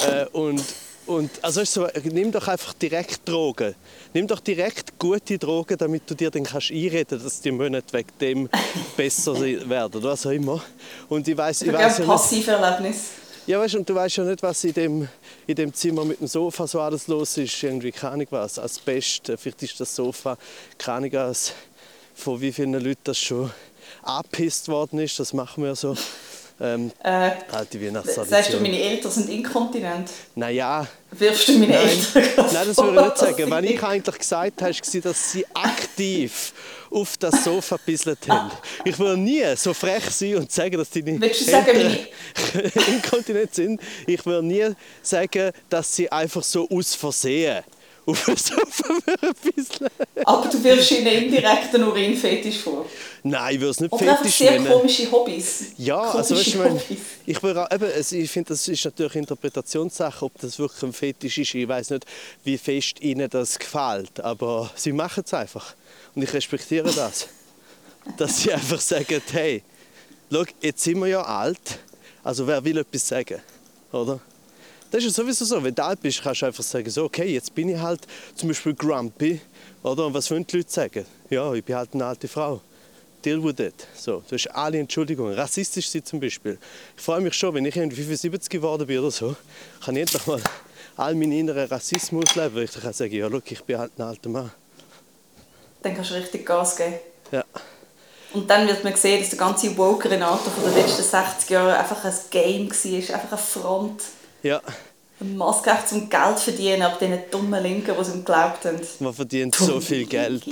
äh, 0.08 0.26
und, 0.32 0.62
und 1.06 1.30
also 1.42 1.64
so, 1.64 1.86
nimm 2.02 2.32
doch 2.32 2.48
einfach 2.48 2.72
direkt 2.74 3.28
Drogen. 3.28 3.76
Nimm 4.14 4.26
doch 4.26 4.40
direkt 4.40 4.98
gute 4.98 5.38
Drogen, 5.38 5.78
damit 5.78 6.02
du 6.08 6.14
dir 6.14 6.30
dann 6.30 6.44
kannst 6.44 6.70
einreden, 6.70 7.22
dass 7.22 7.40
die 7.40 7.50
Monate 7.50 7.92
wegen 7.92 8.08
dem 8.20 8.48
besser 8.96 9.40
werden 9.40 9.94
oder 9.96 10.10
was 10.10 10.26
auch 10.26 10.30
immer. 10.30 10.62
Und 11.08 11.26
ich 11.26 11.36
weiß, 11.36 11.62
Ich 11.62 11.72
weiß 11.72 11.96
ein 12.00 12.02
ja 12.02 12.12
Passiverlebnis. 12.12 12.96
ja, 13.46 13.58
weißt, 13.58 13.76
und 13.76 13.88
du 13.88 13.94
weißt 13.94 14.16
ja 14.18 14.24
nicht, 14.24 14.42
was 14.42 14.64
in 14.64 14.74
dem, 14.74 15.08
in 15.46 15.54
dem 15.54 15.72
Zimmer 15.72 16.04
mit 16.04 16.20
dem 16.20 16.26
Sofa 16.26 16.66
so 16.66 16.80
alles 16.80 17.06
los 17.08 17.38
ist. 17.38 17.62
Irgendwie, 17.62 17.90
keine 17.90 18.12
Ahnung 18.14 18.26
was. 18.30 18.58
Asbest, 18.58 19.30
äh, 19.30 19.36
vielleicht 19.38 19.62
ist 19.62 19.80
das 19.80 19.94
Sofa, 19.96 20.36
keine 20.76 20.96
Ahnung 20.98 21.12
was, 21.14 21.54
von 22.14 22.38
wie 22.40 22.52
vielen 22.52 22.74
Leuten 22.74 23.00
das 23.04 23.18
schon 23.18 23.50
angepisst 24.02 24.68
worden 24.68 24.98
ist. 24.98 25.18
Das 25.20 25.32
machen 25.32 25.64
wir 25.64 25.74
so. 25.74 25.96
Ähm, 26.62 26.92
Äh, 27.02 27.08
alte 27.08 27.42
sagst 27.50 27.74
du, 27.74 27.80
Weihnachtstradition. 27.86 28.62
meine 28.62 28.80
Eltern 28.80 29.10
sind 29.10 29.28
inkontinent? 29.30 30.10
Naja, 30.36 30.86
Wirfst 31.10 31.48
du 31.48 31.58
meine 31.58 31.72
nein, 31.72 31.88
Eltern 31.88 32.46
nein, 32.52 32.66
das 32.68 32.76
würde 32.78 33.00
ich 33.00 33.04
nicht 33.04 33.18
sagen. 33.18 33.50
Wenn 33.50 33.64
ich 33.64 33.82
eigentlich 33.82 34.18
gesagt 34.18 34.62
habe, 34.62 34.72
war, 34.74 35.00
dass 35.02 35.32
sie 35.32 35.46
aktiv 35.54 36.52
auf 36.90 37.16
das 37.16 37.42
Sofa 37.44 37.76
gebisselt 37.76 38.18
haben. 38.28 38.50
Ich 38.84 38.98
würde 38.98 39.20
nie 39.20 39.42
so 39.56 39.74
frech 39.74 40.04
sein 40.10 40.36
und 40.36 40.52
sagen, 40.52 40.76
dass 40.78 40.90
deine 40.90 41.20
Willst 41.20 41.40
du 41.40 41.50
sagen, 41.50 41.68
Eltern 41.68 42.06
inkontinent 42.94 43.54
sind. 43.54 43.80
Ich 44.06 44.24
würde 44.24 44.46
nie 44.46 44.68
sagen, 45.02 45.50
dass 45.68 45.96
sie 45.96 46.10
einfach 46.12 46.42
so 46.42 46.68
aus 46.70 46.94
Versehen 46.94 47.62
auf 48.06 48.24
das 48.26 48.46
Sofa 48.46 48.88
würden 49.06 49.34
bisseln. 49.54 49.90
Aber 50.24 50.48
du 50.48 50.62
wirfst 50.64 50.90
ihnen 50.90 51.06
indirekt 51.06 51.74
einen 51.74 51.84
Urinfetisch 51.84 52.58
vor. 52.58 52.86
Nein, 53.22 53.54
ich 53.54 53.60
würde 53.60 53.70
es 53.70 53.80
nicht 53.80 53.92
Oder 53.92 54.02
einfach 54.02 54.18
fetisch 54.18 54.34
sehr 54.38 54.52
nennen. 54.52 54.66
komische 54.72 55.10
Hobbys. 55.12 55.66
Ja, 55.78 55.96
komische 56.10 56.18
also 56.18 56.34
weißt 56.36 56.46
du, 56.46 56.50
ich, 56.50 56.56
meine, 56.56 56.82
ich, 57.26 57.42
eben, 57.72 57.84
es- 57.96 58.12
ich 58.12 58.30
finde, 58.30 58.48
das 58.48 58.66
ist 58.66 58.84
natürlich 58.84 59.14
Interpretationssache, 59.14 60.24
ob 60.24 60.32
das 60.40 60.58
wirklich 60.58 60.82
ein 60.82 60.92
Fetisch 60.92 61.38
ist. 61.38 61.54
Ich 61.54 61.68
weiß 61.68 61.90
nicht, 61.90 62.04
wie 62.42 62.58
fest 62.58 63.00
ihnen 63.00 63.30
das 63.30 63.58
gefällt, 63.58 64.18
aber 64.20 64.70
sie 64.74 64.92
machen 64.92 65.22
es 65.24 65.32
einfach. 65.32 65.74
Und 66.14 66.22
ich 66.22 66.32
respektiere 66.32 66.90
das. 66.92 67.28
Dass 68.16 68.42
sie 68.42 68.52
einfach 68.52 68.80
sagen, 68.80 69.22
hey, 69.30 69.62
schau, 70.32 70.42
jetzt 70.60 70.82
sind 70.82 70.98
wir 70.98 71.06
ja 71.06 71.22
alt, 71.22 71.78
also 72.24 72.44
wer 72.48 72.64
will 72.64 72.78
etwas 72.78 73.06
sagen, 73.06 73.40
oder? 73.92 74.18
Das 74.92 75.02
ist 75.02 75.16
sowieso 75.16 75.46
so, 75.46 75.64
wenn 75.64 75.74
du 75.74 75.82
alt 75.82 76.02
bist, 76.02 76.22
kannst 76.22 76.42
du 76.42 76.46
einfach 76.46 76.62
sagen, 76.62 76.90
so, 76.90 77.04
okay, 77.04 77.32
jetzt 77.32 77.54
bin 77.54 77.70
ich 77.70 77.78
halt 77.78 78.02
zum 78.36 78.48
Beispiel 78.48 78.74
grumpy, 78.74 79.40
oder? 79.82 80.06
Und 80.06 80.12
was 80.12 80.30
wollen 80.30 80.46
die 80.46 80.58
Leute 80.58 80.70
sagen? 80.70 81.06
Ja, 81.30 81.50
ich 81.54 81.64
bin 81.64 81.74
halt 81.74 81.94
eine 81.94 82.04
alte 82.04 82.28
Frau. 82.28 82.60
Deal 83.24 83.42
with 83.42 83.58
it. 83.58 83.86
So, 83.94 84.22
du 84.28 84.34
hast 84.34 84.48
alle 84.48 84.78
Entschuldigungen. 84.78 85.32
Rassistisch 85.32 85.88
sein 85.88 86.04
zum 86.04 86.20
Beispiel. 86.20 86.58
Ich 86.94 87.02
freue 87.02 87.22
mich 87.22 87.32
schon, 87.32 87.54
wenn 87.54 87.64
ich 87.64 87.74
irgendwie 87.74 88.02
75 88.02 88.50
geworden 88.50 88.86
bin 88.86 88.98
oder 88.98 89.10
so, 89.10 89.34
kann 89.82 89.96
ich 89.96 90.02
endlich 90.02 90.26
mal 90.26 90.42
all 90.98 91.14
meinen 91.14 91.32
inneren 91.32 91.68
Rassismus 91.68 92.34
leben, 92.34 92.54
weil 92.54 92.64
ich 92.64 92.72
dann 92.72 92.82
kann 92.82 92.92
sagen, 92.92 93.14
ja, 93.14 93.28
look, 93.28 93.50
ich 93.50 93.62
bin 93.64 93.78
halt 93.78 93.92
ein 93.96 94.02
alter 94.02 94.28
Mann. 94.28 94.50
Dann 95.80 95.94
kannst 95.94 96.10
du 96.10 96.14
richtig 96.16 96.44
Gas 96.44 96.76
geben. 96.76 96.96
Ja. 97.30 97.44
Und 98.34 98.50
dann 98.50 98.68
wird 98.68 98.84
man 98.84 98.94
sehen, 98.94 99.20
dass 99.20 99.30
der 99.30 99.38
ganze 99.38 99.74
woke 99.78 100.10
Renato 100.10 100.50
von 100.50 100.64
den 100.64 100.74
letzten 100.74 101.02
60 101.02 101.48
Jahren 101.48 101.72
einfach 101.72 102.04
ein 102.04 102.14
Game 102.30 102.68
war, 102.68 103.14
einfach 103.14 103.32
eine 103.32 103.38
Front. 103.38 104.02
Ja, 104.42 104.60
Maske 105.22 105.70
zum 105.88 106.08
Geld 106.08 106.38
verdienen, 106.38 106.82
ab 106.82 106.98
diesen 106.98 107.20
dummen 107.30 107.62
Linken, 107.62 107.94
die 107.94 108.00
es 108.00 108.08
ihm 108.08 108.24
geglaubt 108.24 108.64
haben. 108.64 108.80
man 109.00 109.14
verdient 109.14 109.54
so 109.54 109.66
Dumme 109.66 109.80
viel 109.80 110.06
Geld. 110.06 110.44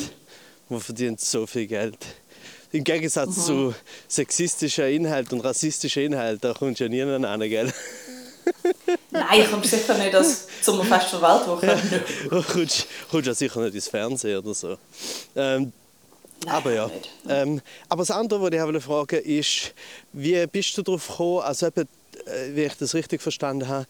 Man 0.69 0.81
verdient 0.81 1.21
so 1.21 1.47
viel 1.47 1.67
Geld. 1.67 1.99
Im 2.73 2.85
Gegensatz 2.85 3.47
zu 3.47 3.75
sexistischen 4.07 4.85
Inhalten 4.85 5.39
und 5.39 5.45
rassistischen 5.45 6.05
Inhalten, 6.05 6.41
da 6.41 6.55
kommst 6.55 6.79
du 6.79 6.85
ja 6.85 6.89
nie 6.89 7.03
an, 7.03 7.41
gell? 7.41 7.73
Nein, 9.11 9.41
ich 9.41 9.51
komme 9.51 9.67
sicher 9.67 9.95
nicht 9.95 10.15
als 10.15 10.47
Sommerfest 10.63 11.09
für 11.09 11.21
Weltwoche. 11.21 11.77
Du 12.31 12.43
kommst, 12.43 12.87
kommst 13.11 13.27
ja 13.27 13.35
sicher 13.35 13.61
nicht 13.61 13.75
ins 13.75 13.89
Fernsehen 13.89 14.39
oder 14.39 14.55
so. 14.55 14.77
Ähm, 15.35 15.73
Nein, 16.45 16.55
aber 16.55 16.73
ja. 16.73 16.91
Ähm, 17.29 17.61
aber 17.89 18.03
das 18.03 18.11
andere, 18.13 18.41
was 18.41 18.53
ich 18.53 18.85
fragen 18.85 18.87
wollte, 18.87 19.17
ist, 19.17 19.75
wie 20.13 20.47
bist 20.47 20.79
du 20.79 20.83
darauf 20.83 21.09
gekommen, 21.09 21.41
also 21.41 21.67
eben, 21.67 21.89
äh, 22.27 22.55
wie 22.55 22.63
ich 22.63 22.75
das 22.75 22.95
richtig 22.95 23.23
verstanden 23.23 23.69
habe, 23.69 23.87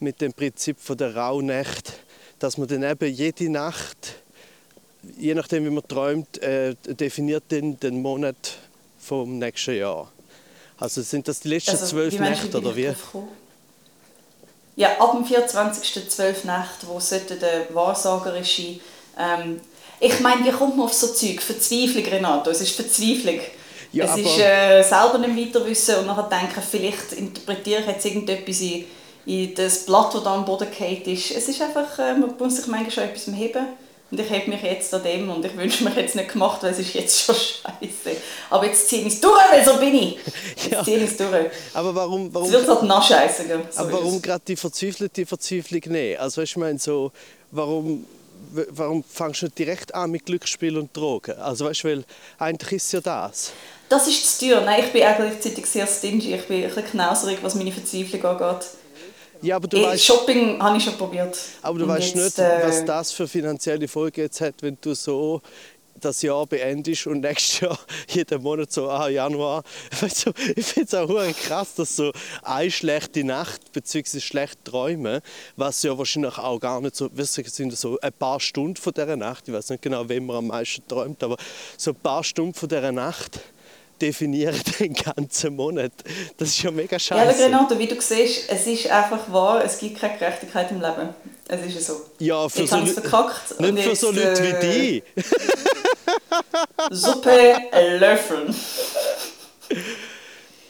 mit 0.00 0.20
dem 0.20 0.32
Prinzip 0.32 0.78
von 0.80 0.96
der 0.96 1.16
Rauhnacht, 1.16 1.94
dass 2.38 2.58
man 2.58 2.68
dann 2.68 2.82
eben 2.82 3.12
jede 3.12 3.48
Nacht, 3.48 4.16
je 5.16 5.34
nachdem 5.34 5.64
wie 5.64 5.70
man 5.70 5.86
träumt, 5.86 6.42
äh, 6.42 6.74
definiert 6.86 7.44
den, 7.50 7.78
den 7.78 8.02
Monat 8.02 8.58
vom 8.98 9.38
nächsten 9.38 9.76
Jahr. 9.76 10.10
Also 10.78 11.02
sind 11.02 11.28
das 11.28 11.40
die 11.40 11.48
letzten 11.48 11.72
Also, 11.72 11.86
zwölf 11.86 12.18
Nächte 12.18 12.58
oder 12.58 12.74
wie? 12.74 12.92
Ja, 14.76 14.98
ab 14.98 15.12
dem 15.12 15.24
24. 15.24 16.10
12 16.10 16.44
Nächte, 16.44 16.86
wo 16.86 16.98
sollte 16.98 17.36
der 17.36 17.72
wahrsagerische... 17.74 18.80
Ähm, 19.18 19.60
ich 20.00 20.18
meine, 20.20 20.44
wie 20.44 20.50
kommt 20.50 20.76
man 20.76 20.86
auf 20.86 20.92
so 20.92 21.06
Zeug? 21.08 21.40
Verzweiflung, 21.40 22.04
Renato, 22.04 22.50
es 22.50 22.60
ist 22.60 22.72
Verzweiflung. 22.72 23.38
Ja, 23.94 24.04
es 24.06 24.16
ist 24.16 24.38
äh, 24.38 24.82
selber 24.82 25.18
nicht 25.18 25.54
weiter 25.54 25.66
wissen 25.66 25.96
und 25.96 26.06
nachher 26.06 26.28
denken, 26.28 26.62
vielleicht 26.68 27.12
interpretiere 27.12 27.80
ich 27.80 27.86
jetzt 27.86 28.04
irgendetwas 28.04 28.60
in, 28.60 28.84
in 29.26 29.54
das 29.54 29.86
Blatt, 29.86 30.12
das 30.14 30.22
da 30.24 30.34
am 30.34 30.44
Boden 30.44 30.68
gefallen 30.68 31.02
ist. 31.04 31.30
Es 31.30 31.48
ist 31.48 31.62
einfach, 31.62 31.98
äh, 31.98 32.14
man 32.14 32.34
muss 32.38 32.56
sich 32.56 32.66
manchmal 32.66 32.90
schon 32.90 33.04
etwas 33.04 33.26
heben. 33.34 33.66
Und 34.10 34.20
ich 34.20 34.30
hebe 34.30 34.50
mich 34.50 34.62
jetzt 34.62 34.94
an 34.94 35.02
dem 35.02 35.28
und 35.30 35.44
ich 35.44 35.56
wünsche 35.56 35.82
mich 35.82 35.96
jetzt 35.96 36.14
nicht 36.14 36.30
gemacht, 36.32 36.62
weil 36.62 36.70
es 36.72 36.78
ist 36.78 36.94
jetzt 36.94 37.20
schon 37.20 37.34
scheiße. 37.34 38.16
Aber 38.50 38.66
jetzt 38.66 38.88
ziehe 38.88 39.02
ich 39.02 39.14
es 39.14 39.20
durch, 39.20 39.40
weil 39.50 39.64
so 39.64 39.76
bin 39.78 39.94
ich. 39.94 40.18
Jetzt 40.56 40.70
Ja. 40.70 40.84
ziehe 40.84 40.98
ich 40.98 41.10
es 41.10 41.16
durch. 41.16 41.46
Aber 41.72 41.94
warum, 41.94 42.32
warum, 42.32 42.46
Es 42.46 42.52
wird 42.52 42.68
halt 42.68 43.48
gell? 43.48 43.60
So 43.70 43.80
aber 43.80 43.92
warum 43.92 44.22
gerade 44.22 44.42
die 44.46 44.56
verzweifelte 44.56 45.26
Verzweiflung 45.26 45.80
nehmen? 45.86 46.18
Also 46.20 46.42
ich 46.42 46.56
meine 46.56 46.78
so, 46.78 47.10
warum, 47.50 48.06
warum 48.70 49.02
fangst 49.04 49.42
du 49.42 49.46
nicht 49.46 49.58
direkt 49.58 49.94
an 49.94 50.10
mit 50.10 50.26
Glücksspiel 50.26 50.76
und 50.78 50.96
Drogen? 50.96 51.36
Also 51.38 51.64
weißt 51.66 51.84
du, 51.84 51.88
weil 51.88 52.04
eigentlich 52.38 52.72
ist 52.72 52.86
es 52.86 52.92
ja 52.92 53.00
das. 53.00 53.52
Das 53.88 54.06
ist 54.08 54.38
zu 54.38 54.46
teuer. 54.46 54.60
Nein, 54.62 54.82
ich 54.84 54.92
bin 54.92 55.02
auch 55.04 55.16
gleichzeitig 55.16 55.66
sehr 55.66 55.86
stingy. 55.86 56.34
Ich 56.34 56.46
bin 56.46 56.62
ein 56.62 56.68
bisschen 56.68 56.84
knauserig, 56.86 57.38
was 57.42 57.54
meine 57.54 57.70
Verzweiflung 57.72 58.24
angeht. 58.24 58.66
Ja, 59.42 59.56
aber 59.56 59.68
du 59.68 59.76
Eh, 59.76 59.82
weißt, 59.84 60.04
Shopping 60.04 60.62
habe 60.62 60.78
ich 60.78 60.84
schon 60.84 60.96
probiert. 60.96 61.36
aber 61.60 61.78
du 61.78 61.84
Und 61.84 61.90
weißt 61.90 62.14
jetzt, 62.14 62.38
nicht, 62.38 62.38
äh, 62.38 62.66
was 62.66 62.84
das 62.84 63.12
für 63.12 63.28
finanzielle 63.28 63.86
Folgen 63.88 64.20
jetzt 64.22 64.40
hat, 64.40 64.54
wenn 64.62 64.78
du 64.80 64.94
so 64.94 65.42
das 66.04 66.22
Jahr 66.22 66.46
beendest 66.46 67.06
und 67.06 67.20
nächstes 67.20 67.60
Jahr 67.60 67.78
jeden 68.08 68.42
Monat 68.42 68.72
so 68.72 68.88
ah, 68.88 69.08
Januar. 69.08 69.62
Weißt 70.00 70.30
ich 70.56 70.66
finde 70.66 70.86
es 70.86 70.94
auch 70.94 71.36
krass, 71.44 71.74
dass 71.74 71.96
so 71.96 72.12
eine 72.42 72.70
schlechte 72.70 73.24
Nacht 73.24 73.72
bzw. 73.72 74.20
schlechte 74.20 74.62
Träume, 74.64 75.22
was 75.56 75.82
ja 75.82 75.96
wahrscheinlich 75.96 76.38
auch 76.38 76.58
gar 76.58 76.80
nicht 76.80 76.96
so, 76.96 77.10
es 77.16 77.34
sind 77.34 77.76
so 77.76 77.98
ein 78.00 78.12
paar 78.12 78.40
Stunden 78.40 78.76
von 78.76 78.92
dieser 78.92 79.16
Nacht, 79.16 79.48
ich 79.48 79.54
weiß 79.54 79.70
nicht 79.70 79.82
genau, 79.82 80.08
wem 80.08 80.26
man 80.26 80.36
am 80.36 80.46
meisten 80.48 80.86
träumt, 80.86 81.22
aber 81.22 81.36
so 81.76 81.92
ein 81.92 81.96
paar 81.96 82.24
Stunden 82.24 82.54
von 82.54 82.68
dieser 82.68 82.92
Nacht 82.92 83.40
definieren 84.08 84.54
den 84.78 84.92
ganzen 84.94 85.56
Monat. 85.56 85.92
Das 86.36 86.48
ist 86.50 86.62
ja 86.62 86.70
mega 86.70 86.96
Ja, 86.96 87.16
aber 87.16 87.30
scheiße. 87.32 87.44
Renato, 87.44 87.78
wie 87.78 87.86
du 87.86 88.00
siehst, 88.00 88.48
es 88.48 88.66
ist 88.66 88.86
einfach 88.88 89.30
wahr, 89.32 89.64
es 89.64 89.78
gibt 89.78 89.98
keine 90.00 90.18
Gerechtigkeit 90.18 90.70
im 90.70 90.80
Leben. 90.80 91.08
Es 91.48 91.60
ist 91.66 91.74
ja 91.74 91.80
so. 91.80 92.00
Ja, 92.18 92.48
für 92.48 92.60
Jetzt 92.60 92.70
so 92.70 92.76
es 92.76 92.88
Leute- 92.96 93.00
verkackt. 93.02 93.60
Nicht 93.60 93.84
für 93.88 93.96
so 93.96 94.12
jetzt, 94.12 94.40
Leute 94.40 94.42
äh, 94.42 94.62
wie 94.62 94.90
dich. 94.90 95.02
Suppe 96.90 97.54
löffeln. 97.98 98.54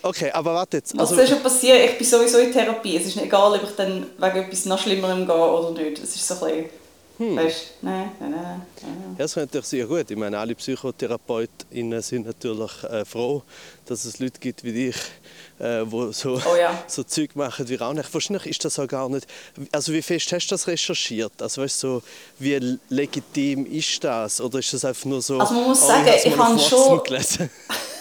Okay, 0.02 0.30
aber 0.32 0.54
warte 0.54 0.76
jetzt. 0.78 0.94
Was 0.96 1.00
Also, 1.10 1.16
soll 1.16 1.26
schon 1.26 1.42
passieren? 1.42 1.80
Ich 1.84 1.96
bin 1.98 2.06
sowieso 2.06 2.38
in 2.38 2.52
Therapie. 2.52 2.96
Es 2.96 3.06
ist 3.06 3.16
nicht 3.16 3.24
egal, 3.26 3.54
ob 3.54 3.62
ich 3.62 3.70
dann 3.76 4.06
wegen 4.18 4.36
etwas 4.44 4.64
noch 4.66 4.78
Schlimmerem 4.78 5.26
gehe 5.26 5.34
oder 5.34 5.70
nicht. 5.70 5.98
Es 6.02 6.14
ist 6.14 6.26
so 6.26 6.34
ein 6.34 6.40
bisschen... 6.40 6.83
Hm. 7.18 7.36
Weißt? 7.36 7.74
Nein, 7.82 8.10
nein, 8.18 8.30
nein, 8.30 8.40
nein. 8.82 9.16
ja, 9.16 9.18
das 9.18 9.36
wäre 9.36 9.46
natürlich 9.46 9.66
sehr 9.66 9.86
gut. 9.86 10.10
Ich 10.10 10.16
meine, 10.16 10.36
alle 10.36 10.54
PsychotherapeutInnen 10.54 12.02
sind 12.02 12.26
natürlich 12.26 12.82
äh, 12.84 13.04
froh, 13.04 13.42
dass 13.86 14.04
es 14.04 14.18
Leute 14.18 14.40
gibt 14.40 14.64
wie 14.64 14.72
dich, 14.72 14.96
äh, 15.60 15.84
die 15.84 16.12
so, 16.12 16.40
Oh 16.44 16.56
ja. 16.56 16.82
so 16.88 17.04
Zeug 17.04 17.36
machen 17.36 17.68
wie 17.68 17.76
Rauch. 17.76 17.94
Wahrscheinlich 18.10 18.46
ist 18.46 18.64
das 18.64 18.80
auch 18.80 18.88
gar 18.88 19.08
nicht. 19.08 19.28
Also, 19.70 19.92
wie 19.92 20.02
fest 20.02 20.32
hast 20.32 20.48
du 20.48 20.54
das 20.54 20.66
recherchiert? 20.66 21.40
Also, 21.40 21.62
weißt 21.62 21.78
so, 21.78 22.02
wie 22.40 22.78
legitim 22.88 23.64
ist 23.66 24.02
das? 24.02 24.40
Oder 24.40 24.58
ist 24.58 24.72
das 24.72 24.84
einfach 24.84 25.04
nur 25.04 25.22
so. 25.22 25.38
Also, 25.38 25.54
man 25.54 25.64
muss 25.64 25.82
oh, 25.84 25.86
sagen, 25.86 26.10
ich 26.24 26.36
habe 26.36 26.58
schon-? 26.58 27.00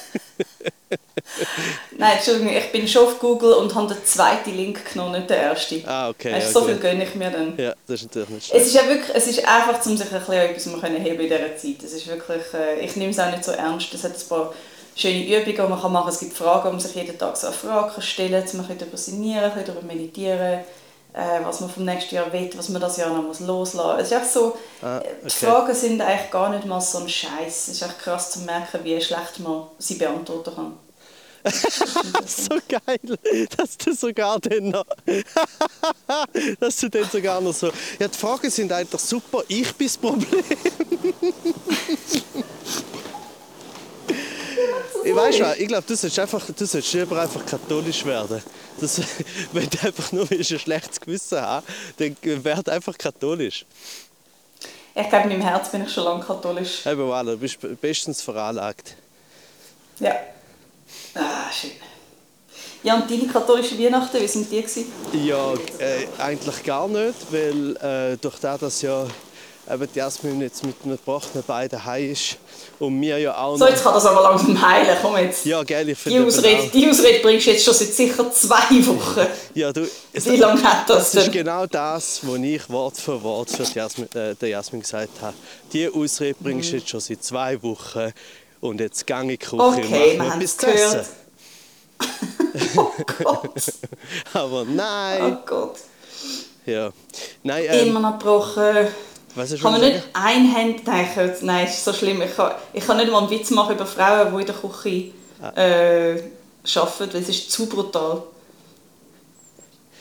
Nein, 1.97 2.17
Entschuldigung, 2.17 2.53
ich 2.55 2.71
bin 2.71 2.87
schon 2.87 3.05
auf 3.05 3.19
Google 3.19 3.53
und 3.53 3.73
habe 3.73 3.93
den 3.93 4.05
zweiten 4.05 4.55
Link 4.55 4.91
genommen, 4.91 5.13
nicht 5.13 5.29
den 5.29 5.37
ersten. 5.37 5.83
Ah, 5.87 6.09
okay. 6.09 6.33
weißt, 6.33 6.47
ja, 6.47 6.51
so 6.53 6.59
gut. 6.61 6.69
viel 6.69 6.77
gönne 6.79 7.03
ich 7.03 7.15
mir 7.15 7.29
dann. 7.31 7.57
Ja, 7.57 7.73
das 7.87 8.01
ist 8.01 8.05
natürlich 8.07 8.29
nicht 8.29 8.43
Es 8.43 8.47
schlecht. 8.49 8.65
ist 8.67 8.73
ja 8.75 8.87
wirklich, 8.87 9.15
es 9.15 9.27
ist 9.27 9.47
einfach, 9.47 9.85
um 9.85 9.97
sich 9.97 10.11
ein 10.11 10.19
bisschen 10.19 10.33
etwas 10.33 10.63
zu 10.63 10.81
heben 10.81 11.19
in 11.19 11.29
dieser 11.29 11.57
Zeit. 11.57 11.83
Es 11.83 11.93
ist 11.93 12.07
wirklich, 12.07 12.41
äh, 12.53 12.79
ich 12.81 12.95
nehme 12.95 13.11
es 13.11 13.19
auch 13.19 13.31
nicht 13.31 13.43
so 13.43 13.51
ernst. 13.51 13.93
Es 13.93 14.03
hat 14.03 14.11
ein 14.11 14.27
paar 14.29 14.53
schöne 14.95 15.25
Übungen, 15.25 15.45
die 15.55 15.61
man 15.61 15.69
machen 15.69 15.93
kann. 15.93 16.07
Es 16.09 16.19
gibt 16.19 16.33
Fragen, 16.33 16.69
man 16.69 16.79
sich 16.79 16.95
jeden 16.95 17.17
Tag 17.17 17.37
so 17.37 17.47
eine 17.47 17.55
Frage 17.55 17.93
kann 17.93 18.01
stellen. 18.01 18.43
Man 18.53 18.67
kann 18.67 18.77
darüber 18.77 18.97
sinnieren, 18.97 19.51
darüber 19.65 19.81
meditieren, 19.81 20.59
äh, 21.13 21.43
was 21.43 21.61
man 21.61 21.69
vom 21.69 21.85
nächsten 21.85 22.15
Jahr 22.15 22.31
will, 22.33 22.49
was 22.55 22.69
man 22.69 22.81
das 22.81 22.97
Jahr 22.97 23.13
noch 23.13 23.23
muss 23.23 23.39
loslassen 23.39 23.97
muss. 23.97 24.11
Es 24.11 24.11
ist 24.11 24.33
so, 24.33 24.57
Ah, 24.81 24.97
äh, 24.97 25.03
die 25.21 25.25
okay. 25.27 25.45
Fragen 25.45 25.75
sind 25.75 26.01
eigentlich 26.01 26.31
gar 26.31 26.49
nicht 26.49 26.65
mal 26.65 26.81
so 26.81 26.99
ein 26.99 27.09
Scheiß. 27.09 27.47
Es 27.47 27.67
ist 27.69 27.81
echt 27.81 27.99
krass 27.99 28.31
zu 28.31 28.39
merken, 28.39 28.79
wie 28.83 28.99
schlecht 28.99 29.39
man 29.39 29.67
sie 29.77 29.95
beantworten 29.95 30.55
kann. 30.55 30.73
so 32.25 32.57
geil, 32.69 33.17
dass 33.57 33.77
du 33.77 33.93
sogar 33.93 34.39
dann 34.39 34.69
noch, 34.69 34.85
dass 36.59 36.77
du 36.77 36.89
dann 36.89 37.09
sogar 37.09 37.41
noch 37.41 37.53
so, 37.53 37.67
ja 37.99 38.07
die 38.07 38.17
Fragen 38.17 38.49
sind 38.49 38.71
eigentlich 38.71 39.01
super, 39.01 39.43
ich 39.49 39.73
bin 39.73 39.87
das 39.87 39.97
Problem. 39.97 40.29
ich 45.03 45.15
weiß 45.15 45.37
schon, 45.37 45.47
ich 45.57 45.67
glaube, 45.67 45.83
du 45.87 45.95
solltest 45.95 46.19
einfach, 46.19 46.45
du 46.45 46.65
solltest 46.65 46.93
lieber 46.93 47.21
einfach 47.21 47.45
katholisch 47.45 48.05
werden. 48.05 48.41
Das, 48.79 49.01
wenn 49.51 49.69
du 49.69 49.87
einfach 49.87 50.11
nur 50.11 50.29
ein 50.31 50.43
schlechtes 50.43 50.99
Gewissen 50.99 51.39
haben, 51.39 51.65
dann 51.97 52.15
werd 52.43 52.69
einfach 52.69 52.97
katholisch. 52.97 53.65
Ich 54.95 55.09
glaube, 55.09 55.23
in 55.23 55.39
meinem 55.39 55.41
Herz 55.41 55.71
bin 55.71 55.83
ich 55.83 55.91
schon 55.91 56.03
lange 56.03 56.23
katholisch. 56.23 56.85
Eben, 56.85 57.01
voilà, 57.01 57.31
du 57.31 57.37
bist 57.37 57.57
bestens 57.81 58.21
veranlagt. 58.21 58.95
Ja. 59.99 60.15
Ah, 61.15 61.51
schön. 61.51 61.71
Ja, 62.83 62.95
und 62.95 63.09
deine 63.09 63.27
katholische 63.27 63.79
Weihnachten, 63.79 64.21
wie 64.21 64.27
sind 64.27 64.51
die? 64.51 64.61
Gewesen? 64.61 64.91
Ja, 65.13 65.53
äh, 65.79 66.05
eigentlich 66.17 66.63
gar 66.63 66.87
nicht, 66.87 67.15
weil 67.31 67.75
äh, 67.77 68.17
durch 68.17 68.39
das, 68.39 68.59
dass 68.59 68.81
ja 68.81 69.07
eben 69.69 69.87
die 69.93 69.97
Jasmin 69.99 70.41
jetzt 70.41 70.65
mit 70.65 70.75
einem 70.83 70.97
gebrochenen 70.97 71.43
Bein 71.45 71.69
daheim 71.69 72.11
ist 72.11 72.37
und 72.79 72.99
mir 72.99 73.17
ja 73.17 73.37
auch 73.37 73.57
So, 73.57 73.67
jetzt 73.67 73.83
kann 73.83 73.93
das 73.93 74.05
aber 74.05 74.21
langsam 74.21 74.61
heilen. 74.61 74.97
Komm 75.01 75.17
jetzt. 75.17 75.45
Ja, 75.45 75.63
gell, 75.63 75.87
ich 75.89 75.97
die, 75.97 76.03
finde 76.03 76.17
eben 76.19 76.27
Ausrede, 76.27 76.69
die 76.73 76.89
Ausrede 76.89 77.19
bringst 77.21 77.47
du 77.47 77.51
jetzt 77.51 77.63
schon 77.63 77.73
seit 77.73 77.93
sicher 77.93 78.31
zwei 78.31 78.85
Wochen. 78.87 79.27
Ja, 79.53 79.71
du, 79.71 79.87
es, 80.11 80.25
Wie 80.25 80.35
lange 80.35 80.61
hat 80.63 80.89
das 80.89 81.11
das 81.11 81.15
ist 81.15 81.25
denn? 81.27 81.31
genau 81.45 81.65
das, 81.65 82.19
was 82.23 82.37
ich 82.39 82.69
Wort 82.69 82.97
für 82.97 83.21
Wort 83.23 83.49
für 83.51 83.63
die 83.63 83.73
Jasmin, 83.73 84.07
äh, 84.13 84.35
der 84.35 84.49
Jasmin 84.49 84.81
gesagt 84.81 85.21
habe. 85.21 85.33
Die 85.71 85.87
Ausrede 85.87 86.35
bringst 86.41 86.69
Mhm. 86.69 86.71
du 86.71 86.77
jetzt 86.79 86.89
schon 86.89 86.99
seit 86.99 87.23
zwei 87.23 87.61
Wochen 87.63 88.11
und 88.61 88.79
jetzt 88.81 89.05
gehe 89.07 89.15
ich 89.17 89.21
in 89.23 89.27
die 89.29 89.37
Küche 89.37 89.61
Okay, 89.61 89.81
und 90.17 90.21
haben 90.21 90.39
mir 90.39 90.43
etwas 90.43 90.57
zu 90.57 90.67
essen. 90.67 91.01
oh 92.77 92.91
Gott. 93.23 93.51
Aber 94.33 94.65
nein, 94.65 95.37
Oh 95.37 95.45
Gott. 95.45 95.75
ja. 96.65 96.91
Nein, 97.43 97.63
ähm, 97.69 97.87
Immer 97.89 97.99
noch 97.99 98.19
gebrochen. 98.19 98.87
Was 99.35 99.51
hast 99.51 99.59
du 99.59 99.63
Kann 99.63 99.71
man 99.73 99.81
sagen? 99.81 99.93
nicht 99.93 100.05
einhändig... 100.13 100.85
Nein, 100.85 101.05
ich 101.09 101.15
kann- 101.15 101.33
nein, 101.41 101.65
ist 101.67 101.83
so 101.83 101.93
schlimm. 101.93 102.21
Ich 102.21 102.35
kann, 102.35 102.51
ich 102.73 102.85
kann 102.85 102.97
nicht 102.97 103.11
mal 103.11 103.19
einen 103.19 103.29
Witz 103.29 103.49
machen 103.51 103.75
über 103.75 103.85
Frauen, 103.85 104.33
die 104.35 104.41
in 104.41 104.45
der 104.47 104.55
Küche 104.55 105.11
Ah. 105.41 105.51
äh, 105.59 106.23
arbeiten, 106.75 107.13
weil 107.13 107.21
es 107.21 107.27
ist 107.29 107.51
zu 107.51 107.65
brutal. 107.67 108.23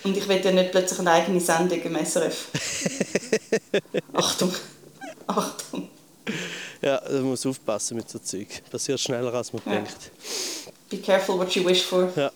Und 0.04 0.16
ich 0.16 0.28
will 0.28 0.40
ja 0.44 0.50
nicht 0.52 0.70
plötzlich 0.70 0.98
eine 1.00 1.10
eigene 1.12 1.40
Sendung 1.40 1.80
im 1.82 1.96
SRF. 2.04 2.46
Achtung. 4.12 4.52
Achtung. 5.26 5.88
Ja, 6.80 7.00
da 7.00 7.20
muss 7.20 7.44
aufpassen 7.46 7.96
mit 7.96 8.08
so 8.10 8.18
Zeug. 8.18 8.48
Passiert 8.70 9.00
schneller 9.00 9.32
als 9.34 9.52
man 9.52 9.62
Ja. 9.66 9.72
denkt. 9.72 9.96
Be 10.90 10.98
careful 10.98 11.38
what 11.38 11.52
you 11.54 11.64
wish 11.64 11.82
for. 11.82 12.08
Ja. 12.16 12.30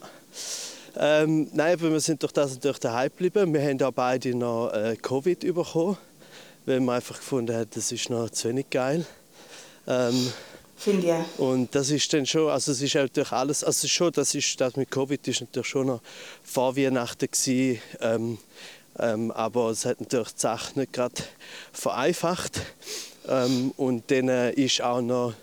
Ähm, 0.99 1.49
nein, 1.53 1.75
aber 1.75 1.91
wir 1.93 2.01
sind 2.01 2.23
durch 2.23 2.33
das 2.33 2.53
natürlich 2.55 2.79
daheim 2.79 3.11
geblieben. 3.11 3.53
Wir 3.53 3.61
haben 3.63 3.83
auch 3.83 3.93
beide 3.93 4.35
noch 4.35 4.71
äh, 4.73 4.97
Covid 4.97 5.41
bekommen, 5.41 5.97
weil 6.67 6.81
wir 6.81 6.93
einfach 6.93 7.17
gefunden 7.17 7.55
haben, 7.57 7.71
das 7.73 7.93
ist 7.93 8.11
noch 8.11 8.29
zu 8.31 8.49
wenig 8.49 8.69
geil. 8.71 9.07
Ähm, 9.87 10.33
Finde 10.77 11.07
ich 11.07 11.39
und 11.41 11.75
das 11.75 11.91
ist 11.91 12.13
dann 12.13 12.27
schon, 12.27 12.51
also 12.51 12.73
es 12.73 12.83
ist 12.83 12.95
natürlich 12.95 13.33
alles, 13.33 13.65
also 13.65 13.89
schon, 13.89 14.13
das 14.13 14.35
ist, 14.35 14.61
das 14.61 14.77
mit 14.77 14.91
Covid 14.91 15.27
ist 15.27 15.41
natürlich 15.41 15.69
schon 15.69 15.87
noch 15.87 16.03
vor 16.45 16.77
Weihnachten 16.77 17.29
gewesen, 17.31 17.81
ähm, 18.01 18.39
ähm, 18.99 19.31
aber 19.31 19.71
es 19.71 19.87
hat 19.87 20.01
natürlich 20.01 20.33
die 20.33 20.41
Sache 20.41 20.79
nicht 20.79 20.93
gerade 20.93 21.15
vereinfacht. 21.73 22.61
Ähm, 23.29 23.73
und 23.77 24.11
dann 24.11 24.29
äh, 24.29 24.53
ist 24.53 24.81
auch 24.83 25.01
noch, 25.01 25.35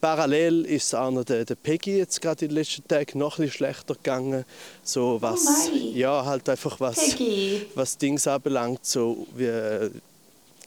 parallel 0.00 0.64
ist 0.64 0.94
auch 0.94 1.10
noch 1.10 1.24
der, 1.24 1.44
der 1.44 1.54
Peggy 1.54 1.98
jetzt 1.98 2.20
gerade 2.20 2.44
in 2.44 2.50
den 2.50 2.58
letzten 2.58 2.86
Tagen 2.86 3.18
noch 3.18 3.38
ein 3.38 3.44
bisschen 3.44 3.56
schlechter 3.56 3.94
gegangen. 3.94 4.44
So 4.82 5.20
was, 5.20 5.44
nein. 5.44 5.94
ja, 5.94 6.24
halt 6.24 6.48
einfach 6.48 6.78
was, 6.80 6.96
Peggy. 6.96 7.66
was 7.74 7.98
Dings 7.98 8.26
anbelangt, 8.26 8.84
so 8.84 9.26
wie 9.34 9.90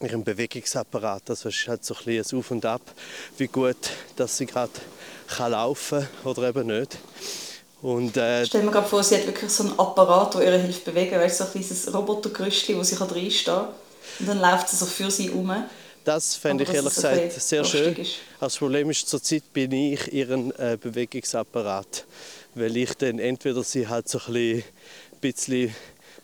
ihren 0.02 0.24
Bewegungsapparat. 0.24 1.24
Das 1.26 1.46
ist 1.46 1.68
halt 1.68 1.84
so 1.84 1.96
ein 2.06 2.18
ein 2.18 2.40
Auf 2.40 2.52
und 2.52 2.66
Ab, 2.66 2.82
wie 3.38 3.48
gut, 3.48 3.78
dass 4.16 4.38
sie 4.38 4.46
gerade 4.46 4.72
kann 5.28 5.52
laufen 5.52 6.08
oder 6.24 6.50
eben 6.50 6.68
nicht. 6.68 6.98
Und 7.82 8.18
äh, 8.18 8.46
Stell 8.46 8.64
mir 8.64 8.72
gerade 8.72 8.88
vor, 8.88 9.04
sie 9.04 9.16
hat 9.16 9.28
wirklich 9.28 9.52
so 9.52 9.64
einen 9.64 9.78
Apparat, 9.78 10.34
der 10.34 10.44
ihr 10.44 10.58
hilft 10.58 10.86
bewegen. 10.86 11.20
Weißt 11.20 11.40
du, 11.40 11.44
so 11.44 11.50
ein 11.50 11.62
kleines 11.62 11.94
Robotergerüstchen, 11.94 12.78
wo 12.78 12.84
sie 12.84 12.96
kann 12.96 13.10
reinstehen 13.10 13.58
kann. 13.58 13.68
Und 14.20 14.28
dann 14.28 14.40
läuft 14.40 14.70
sie 14.70 14.76
so 14.76 14.86
für 14.86 15.12
sie 15.12 15.30
um. 15.30 15.54
das 16.04 16.36
fände 16.36 16.64
ich 16.64 16.70
ehrlich 16.70 16.92
es 16.92 16.96
gesagt 16.96 17.32
sehr 17.34 17.64
schön. 17.64 17.96
ist. 17.96 18.18
Das 18.40 18.58
Problem 18.58 18.90
ist, 18.90 19.08
zurzeit 19.10 19.52
bin 19.54 19.72
ich 19.72 20.14
ihren 20.14 20.52
äh, 20.58 20.78
Bewegungsapparat, 20.80 22.06
weil 22.54 22.78
ich 22.78 22.94
dann 22.94 23.20
entweder 23.20 23.64
sie 23.64 23.88
halt 23.88 24.08
so 24.08 24.20
ein 24.28 24.64
bisschen 25.20 25.76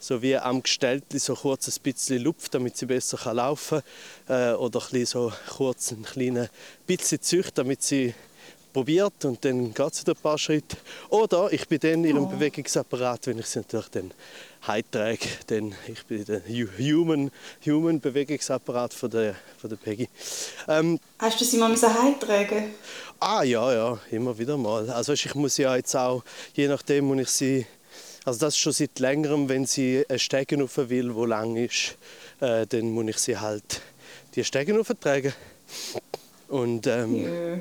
so 0.01 0.21
wie 0.21 0.35
am 0.35 0.63
Gestellten 0.63 1.19
so 1.19 1.35
kurz 1.35 1.67
ein 1.67 1.81
bisschen 1.83 2.23
lupft, 2.23 2.53
damit 2.55 2.75
sie 2.75 2.87
besser 2.87 3.17
kann 3.17 3.37
laufen 3.37 3.81
kann, 4.27 4.51
äh, 4.51 4.55
oder 4.55 4.81
ein 4.91 5.05
so 5.05 5.31
kurz 5.55 5.91
einen 5.91 6.03
kleinen 6.03 6.49
bisschen 6.87 7.21
zücht, 7.21 7.57
damit 7.57 7.83
sie 7.83 8.13
probiert 8.73 9.25
und 9.25 9.43
dann 9.45 9.73
geht 9.73 9.95
sie 9.95 10.07
ein 10.07 10.15
paar 10.15 10.37
Schritte. 10.37 10.77
Oder 11.09 11.51
ich 11.51 11.67
bin 11.67 11.79
dann 11.79 11.91
in 11.91 12.05
ihrem 12.05 12.29
Bewegungsapparat, 12.29 13.27
wenn 13.27 13.39
ich 13.39 13.45
sie 13.45 13.59
natürlich 13.59 13.89
dann 13.89 14.11
heimtrage, 14.65 15.27
denn 15.49 15.75
ich 15.87 16.05
bin 16.05 16.25
der 16.25 16.41
Human, 16.47 17.31
Human 17.65 17.99
Bewegungsapparat 17.99 18.93
von 18.93 19.11
der, 19.11 19.35
von 19.59 19.69
der 19.69 19.77
Peggy. 19.77 20.09
Ähm, 20.67 20.99
Hast 21.19 21.39
du 21.39 21.45
sie 21.45 21.57
mal 21.57 21.75
heimtragen 21.75 22.73
Ah 23.19 23.43
ja, 23.43 23.71
ja, 23.71 23.99
immer 24.09 24.35
wieder 24.37 24.57
mal. 24.57 24.89
Also 24.89 25.13
ich 25.13 25.35
muss 25.35 25.57
ja 25.57 25.75
jetzt 25.75 25.95
auch, 25.95 26.23
je 26.55 26.67
nachdem, 26.67 27.09
wo 27.09 27.13
ich 27.15 27.29
sie, 27.29 27.67
also 28.23 28.39
das 28.39 28.53
ist 28.53 28.59
schon 28.59 28.73
seit 28.73 28.99
längerem, 28.99 29.49
wenn 29.49 29.65
sie 29.65 30.05
einen 30.07 30.19
Stegen 30.19 30.61
rauf 30.61 30.77
will, 30.77 31.15
wo 31.15 31.25
lang 31.25 31.55
ist, 31.55 31.97
äh, 32.39 32.67
dann 32.67 32.91
muss 32.91 33.07
ich 33.07 33.17
sie 33.17 33.37
halt 33.37 33.81
die 34.35 34.43
Stegen 34.43 34.83
tragen. 34.99 35.33
Und 36.47 36.85
ähm, 36.85 37.15
yeah. 37.15 37.59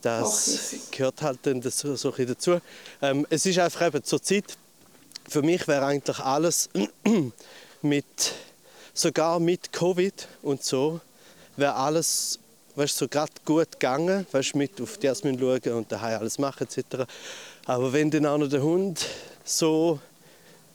das 0.00 0.74
gehört 0.90 1.20
halt 1.20 1.40
dann 1.42 1.60
so, 1.62 1.96
so 1.96 2.10
dazu. 2.10 2.60
Ähm, 3.02 3.26
es 3.28 3.44
ist 3.44 3.58
einfach 3.58 3.88
eben 3.88 4.02
zur 4.02 4.22
Zeit, 4.22 4.56
für 5.28 5.42
mich 5.42 5.66
wäre 5.68 5.84
eigentlich 5.84 6.18
alles 6.18 6.70
mit, 7.82 8.32
sogar 8.94 9.38
mit 9.38 9.72
Covid 9.72 10.28
und 10.42 10.62
so, 10.62 11.00
wäre 11.56 11.74
alles 11.74 12.38
weißt, 12.76 12.96
so 12.96 13.08
gerade 13.08 13.32
gut 13.44 13.72
gegangen, 13.72 14.26
weißt, 14.32 14.54
mit 14.54 14.80
auf 14.80 14.96
die 14.98 15.06
Jasmin 15.06 15.38
schauen 15.38 15.74
und 15.74 15.92
daheim 15.92 16.20
alles 16.20 16.38
machen 16.38 16.66
etc. 16.66 17.04
Aber 17.66 17.92
wenn 17.92 18.10
dann 18.10 18.26
auch 18.26 18.38
noch 18.38 18.48
der 18.48 18.62
Hund 18.62 19.06
so, 19.44 19.98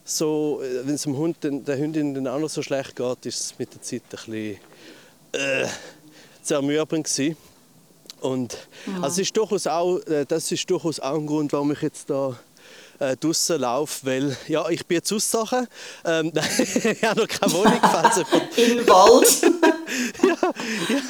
so 0.03 0.61
äh, 0.61 0.85
wenn 0.85 0.95
es 0.95 1.03
dem 1.03 1.17
Hund, 1.17 1.37
der 1.41 1.77
Hündin 1.77 2.13
dann 2.13 2.27
auch 2.27 2.39
noch 2.39 2.49
so 2.49 2.61
schlecht 2.61 2.95
geht, 2.95 3.25
ist 3.25 3.39
es 3.39 3.59
mit 3.59 3.73
der 3.73 3.81
Zeit 3.81 4.03
ein 4.03 4.09
bisschen 4.09 4.57
äh, 5.31 5.67
zermürbend 6.41 7.05
gewesen. 7.05 7.37
Und 8.21 8.57
ja. 8.87 9.03
also 9.03 9.21
ist 9.21 9.35
durchaus 9.35 9.67
auch, 9.67 9.99
äh, 10.07 10.25
das 10.25 10.51
ist 10.51 10.69
durchaus 10.69 10.99
auch 10.99 11.15
ein 11.15 11.27
Grund, 11.27 11.53
warum 11.53 11.71
ich 11.71 11.81
jetzt 11.81 12.09
da 12.09 12.37
äh, 12.99 13.15
draußen 13.17 13.59
laufe, 13.59 14.05
weil 14.05 14.37
ja, 14.47 14.67
ich 14.69 14.85
bin 14.85 14.95
jetzt 14.95 15.11
Aussache. 15.11 15.67
Ähm, 16.05 16.31
ich 16.57 17.03
habe 17.03 17.21
noch 17.21 17.27
keine 17.27 17.53
Wohnung. 17.53 17.79
Falls 17.81 18.17
Im 18.57 18.87
Wald? 18.87 19.41
ja, 20.23 20.41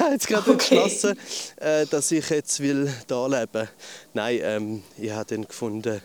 habe 0.00 0.12
jetzt 0.12 0.26
gerade 0.26 0.50
okay. 0.50 0.78
entschlossen, 0.78 1.18
äh, 1.56 1.86
dass 1.86 2.10
ich 2.10 2.28
jetzt 2.28 2.60
will 2.60 2.92
da 3.06 3.26
leben 3.26 3.68
Nein, 4.14 4.40
ähm, 4.42 4.82
ich 4.98 5.10
habe 5.10 5.34
dann 5.34 5.46
gefunden, 5.46 6.00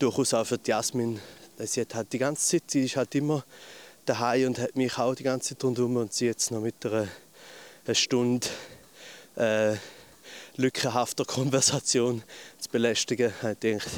durchaus 0.00 0.34
auch 0.34 0.46
für 0.46 0.58
die 0.58 0.70
Jasmin, 0.70 1.20
sie 1.58 1.82
hat 1.82 1.94
halt 1.94 2.12
die 2.12 2.18
ganze 2.18 2.44
Zeit, 2.44 2.70
sie 2.70 2.84
ist 2.84 2.96
halt 2.96 3.14
immer 3.14 3.44
daheim 4.06 4.48
und 4.48 4.58
hat 4.58 4.74
mich 4.76 4.96
auch 4.98 5.14
die 5.14 5.22
ganze 5.22 5.50
Zeit 5.50 5.64
rundherum 5.64 5.96
und 5.96 6.12
sie 6.12 6.26
jetzt 6.26 6.50
noch 6.50 6.60
mit 6.60 6.74
einer, 6.84 7.06
einer 7.84 7.94
Stunde 7.94 8.46
äh, 9.36 9.74
lückenhafter 10.56 11.24
Konversation 11.24 12.22
zu 12.58 12.68
belästigen, 12.70 13.32
habe 13.42 13.52
ich 13.52 13.60
gedacht, 13.60 13.88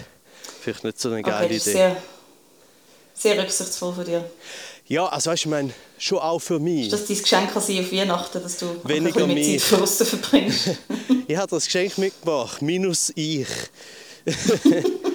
vielleicht 0.60 0.84
nicht 0.84 1.00
so 1.00 1.08
eine 1.10 1.22
geile 1.22 1.46
okay, 1.46 1.56
Idee. 1.56 1.58
Sehr, 1.58 2.02
sehr 3.14 3.42
rücksichtsvoll 3.42 3.94
von 3.94 4.04
dir. 4.04 4.30
Ja, 4.86 5.06
also 5.06 5.30
weißt, 5.30 5.44
ich 5.44 5.50
meine, 5.50 5.72
schon 5.98 6.18
auch 6.18 6.40
für 6.40 6.58
mich. 6.58 6.86
Ist 6.86 6.92
das 6.92 7.06
dein 7.06 7.18
Geschenk 7.18 7.56
an 7.56 7.56
auf 7.56 7.92
Weihnachten, 7.92 8.42
dass 8.42 8.58
du 8.58 8.80
Weniger 8.84 9.24
ein 9.24 9.34
bisschen 9.34 9.60
Zeit 9.60 9.80
draussen 9.80 10.06
verbringst? 10.06 10.70
ich 11.28 11.36
habe 11.36 11.48
das 11.48 11.64
Geschenk 11.66 11.96
mitgebracht, 11.98 12.60
minus 12.60 13.12
ich. 13.14 13.46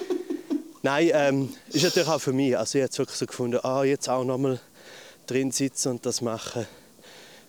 Nein, 0.83 1.09
ähm, 1.13 1.53
ist 1.69 1.83
natürlich 1.83 2.07
auch 2.07 2.21
für 2.21 2.33
mich. 2.33 2.57
Also 2.57 2.77
ich 2.77 2.83
habe 2.83 2.97
wirklich 2.97 3.17
so 3.17 3.25
gefunden, 3.25 3.59
ah, 3.63 3.83
jetzt 3.83 4.07
auch 4.07 4.23
noch 4.23 4.37
mal 4.37 4.59
drin 5.25 5.51
sitzen 5.51 5.89
und 5.89 6.05
das 6.05 6.21
machen. 6.21 6.67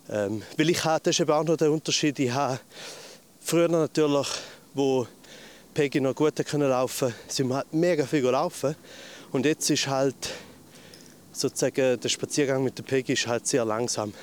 Ähm, 0.09 0.43
weil 0.57 0.71
ich 0.71 0.83
habe, 0.85 1.03
das 1.03 1.17
ist 1.17 1.21
eben 1.21 1.31
auch 1.31 1.45
noch 1.45 1.57
der 1.57 1.71
Unterschied, 1.71 2.19
ich 2.19 2.33
habe 2.33 2.59
früher 3.41 3.69
natürlich, 3.69 4.29
wo 4.73 5.07
Peggy 5.75 6.01
noch 6.01 6.15
gut 6.15 6.35
können 6.47 6.69
laufen 6.71 7.15
sind 7.29 7.49
wir 7.49 7.57
halt 7.57 7.73
mega 7.73 8.07
viel 8.07 8.23
laufen. 8.23 8.75
Und 9.31 9.45
jetzt 9.45 9.69
ist 9.69 9.87
halt 9.87 10.17
sozusagen 11.31 12.01
der 12.01 12.09
Spaziergang 12.09 12.65
mit 12.65 12.79
der 12.79 12.83
Peggy 12.83 13.13
ist 13.13 13.27
halt 13.27 13.47
sehr 13.47 13.65
langsam. 13.65 14.15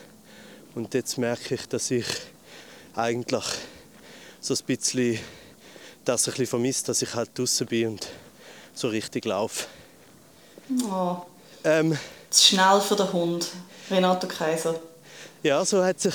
Und 0.74 0.94
jetzt 0.96 1.18
merke 1.18 1.56
ich, 1.56 1.68
dass 1.68 1.92
ich 1.92 2.06
eigentlich 2.96 3.46
so 4.42 4.56
ein 4.56 4.60
bisschen 4.66 5.20
das 6.04 6.28
ein 6.28 6.32
bisschen 6.32 6.48
vermisse, 6.48 6.86
dass 6.88 7.02
ich 7.02 7.14
halt 7.14 7.38
draußen 7.38 7.68
bin 7.68 7.90
und 7.90 8.08
so 8.76 8.90
richtig 8.90 9.26
laufe. 9.26 9.66
Oh. 10.90 11.18
Ähm, 11.64 11.98
zu 12.30 12.44
schnell 12.44 12.80
für 12.82 12.96
den 12.96 13.12
Hund, 13.12 13.48
Renato 13.90 14.28
Kaiser. 14.28 14.80
Ja, 15.42 15.66
so 15.66 15.84
hat 15.84 16.00
sich 16.00 16.14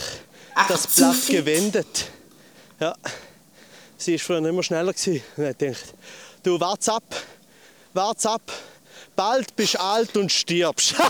Ach, 0.54 0.68
das 0.68 0.86
Blatt 0.86 1.26
gewendet. 1.26 2.06
Ja. 2.78 2.94
Sie 3.96 4.12
war 4.12 4.18
früher 4.18 4.46
immer 4.46 4.62
schneller. 4.62 4.92
Gewesen. 4.92 5.22
Und 5.36 5.44
ich 5.44 5.56
dachte, 5.56 5.94
du, 6.42 6.60
wart's 6.60 6.88
ab, 6.88 7.04
wart's 7.92 8.26
ab. 8.26 8.42
Bald 9.16 9.54
bist 9.56 9.74
du 9.74 9.80
alt 9.80 10.16
und 10.16 10.32
stirbst. 10.32 10.94
oh 10.98 11.06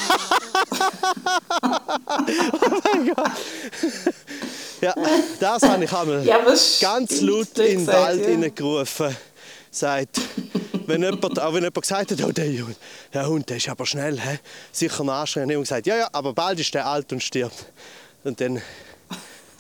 mein 2.85 3.15
Gott. 3.15 3.31
Ja, 4.81 4.95
das 5.39 5.63
habe 5.63 5.85
ich 5.85 5.93
einmal 5.93 6.25
ja, 6.25 6.39
ganz 6.81 7.21
laut 7.21 7.59
in 7.59 7.87
den 7.87 7.87
Wald 7.87 8.59
ja. 8.59 9.13
Sagt, 9.71 10.21
wenn 10.91 11.03
jemand, 11.03 11.39
auch 11.39 11.55
wenn 11.55 11.63
jemand 11.63 11.81
gesagt 11.81 12.11
hat, 12.11 12.23
oh, 12.23 12.33
der, 12.33 12.47
der 13.15 13.27
Hund 13.27 13.49
der 13.49 13.57
ist 13.57 13.69
aber 13.69 13.87
schnell, 13.87 14.21
he? 14.21 14.39
sicher 14.73 15.03
ein 15.03 15.09
anstrengend. 15.09 15.57
Und 15.57 15.63
gesagt, 15.63 15.87
ja, 15.87 15.97
ja, 15.97 16.09
aber 16.13 16.33
bald 16.33 16.61
ist 16.61 16.75
der 16.75 16.87
alt 16.87 17.13
und 17.13 17.23
stirbt. 17.23 17.67
Und 18.25 18.41
dann 18.41 18.61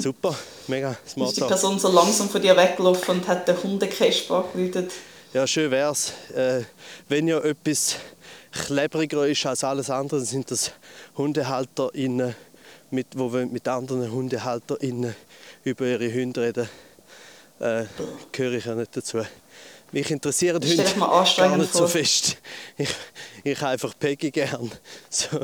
Super, 0.00 0.34
mega 0.66 0.96
smart. 1.06 1.32
Ist 1.32 1.40
die 1.42 1.44
Person 1.44 1.78
so 1.78 1.88
langsam 1.92 2.30
von 2.30 2.40
dir 2.40 2.56
weggelaufen 2.56 3.16
und 3.16 3.28
hat 3.28 3.46
den 3.46 3.62
Hundekesper 3.62 4.44
angerufen? 4.46 4.88
Ja, 5.34 5.46
schön 5.46 5.70
wär's. 5.70 6.14
Äh, 6.34 6.62
wenn 7.08 7.28
ja 7.28 7.38
etwas 7.40 7.96
klebriger 8.50 9.26
ist 9.26 9.44
als 9.44 9.62
alles 9.62 9.90
andere, 9.90 10.20
sind 10.20 10.50
das 10.50 10.72
HundehalterInnen, 11.18 12.34
mit, 12.90 13.08
wo 13.14 13.28
mit 13.28 13.68
anderen 13.68 14.10
HundehalterInnen 14.10 15.14
über 15.64 15.84
ihre 15.84 16.10
Hunde 16.12 16.40
reden. 16.40 16.68
Äh, 17.60 17.84
gehöre 18.32 18.54
ich 18.54 18.64
ja 18.64 18.74
nicht 18.74 18.96
dazu. 18.96 19.18
Mich 19.92 20.10
interessieren 20.10 20.62
Hunde 20.62 20.84
gar 21.36 21.56
nicht 21.56 21.74
so 21.74 21.86
fest. 21.86 22.36
Ich, 22.78 22.88
ich 23.42 23.62
einfach 23.62 23.92
Peggy 23.98 24.30
gern. 24.30 24.70
So, 25.10 25.40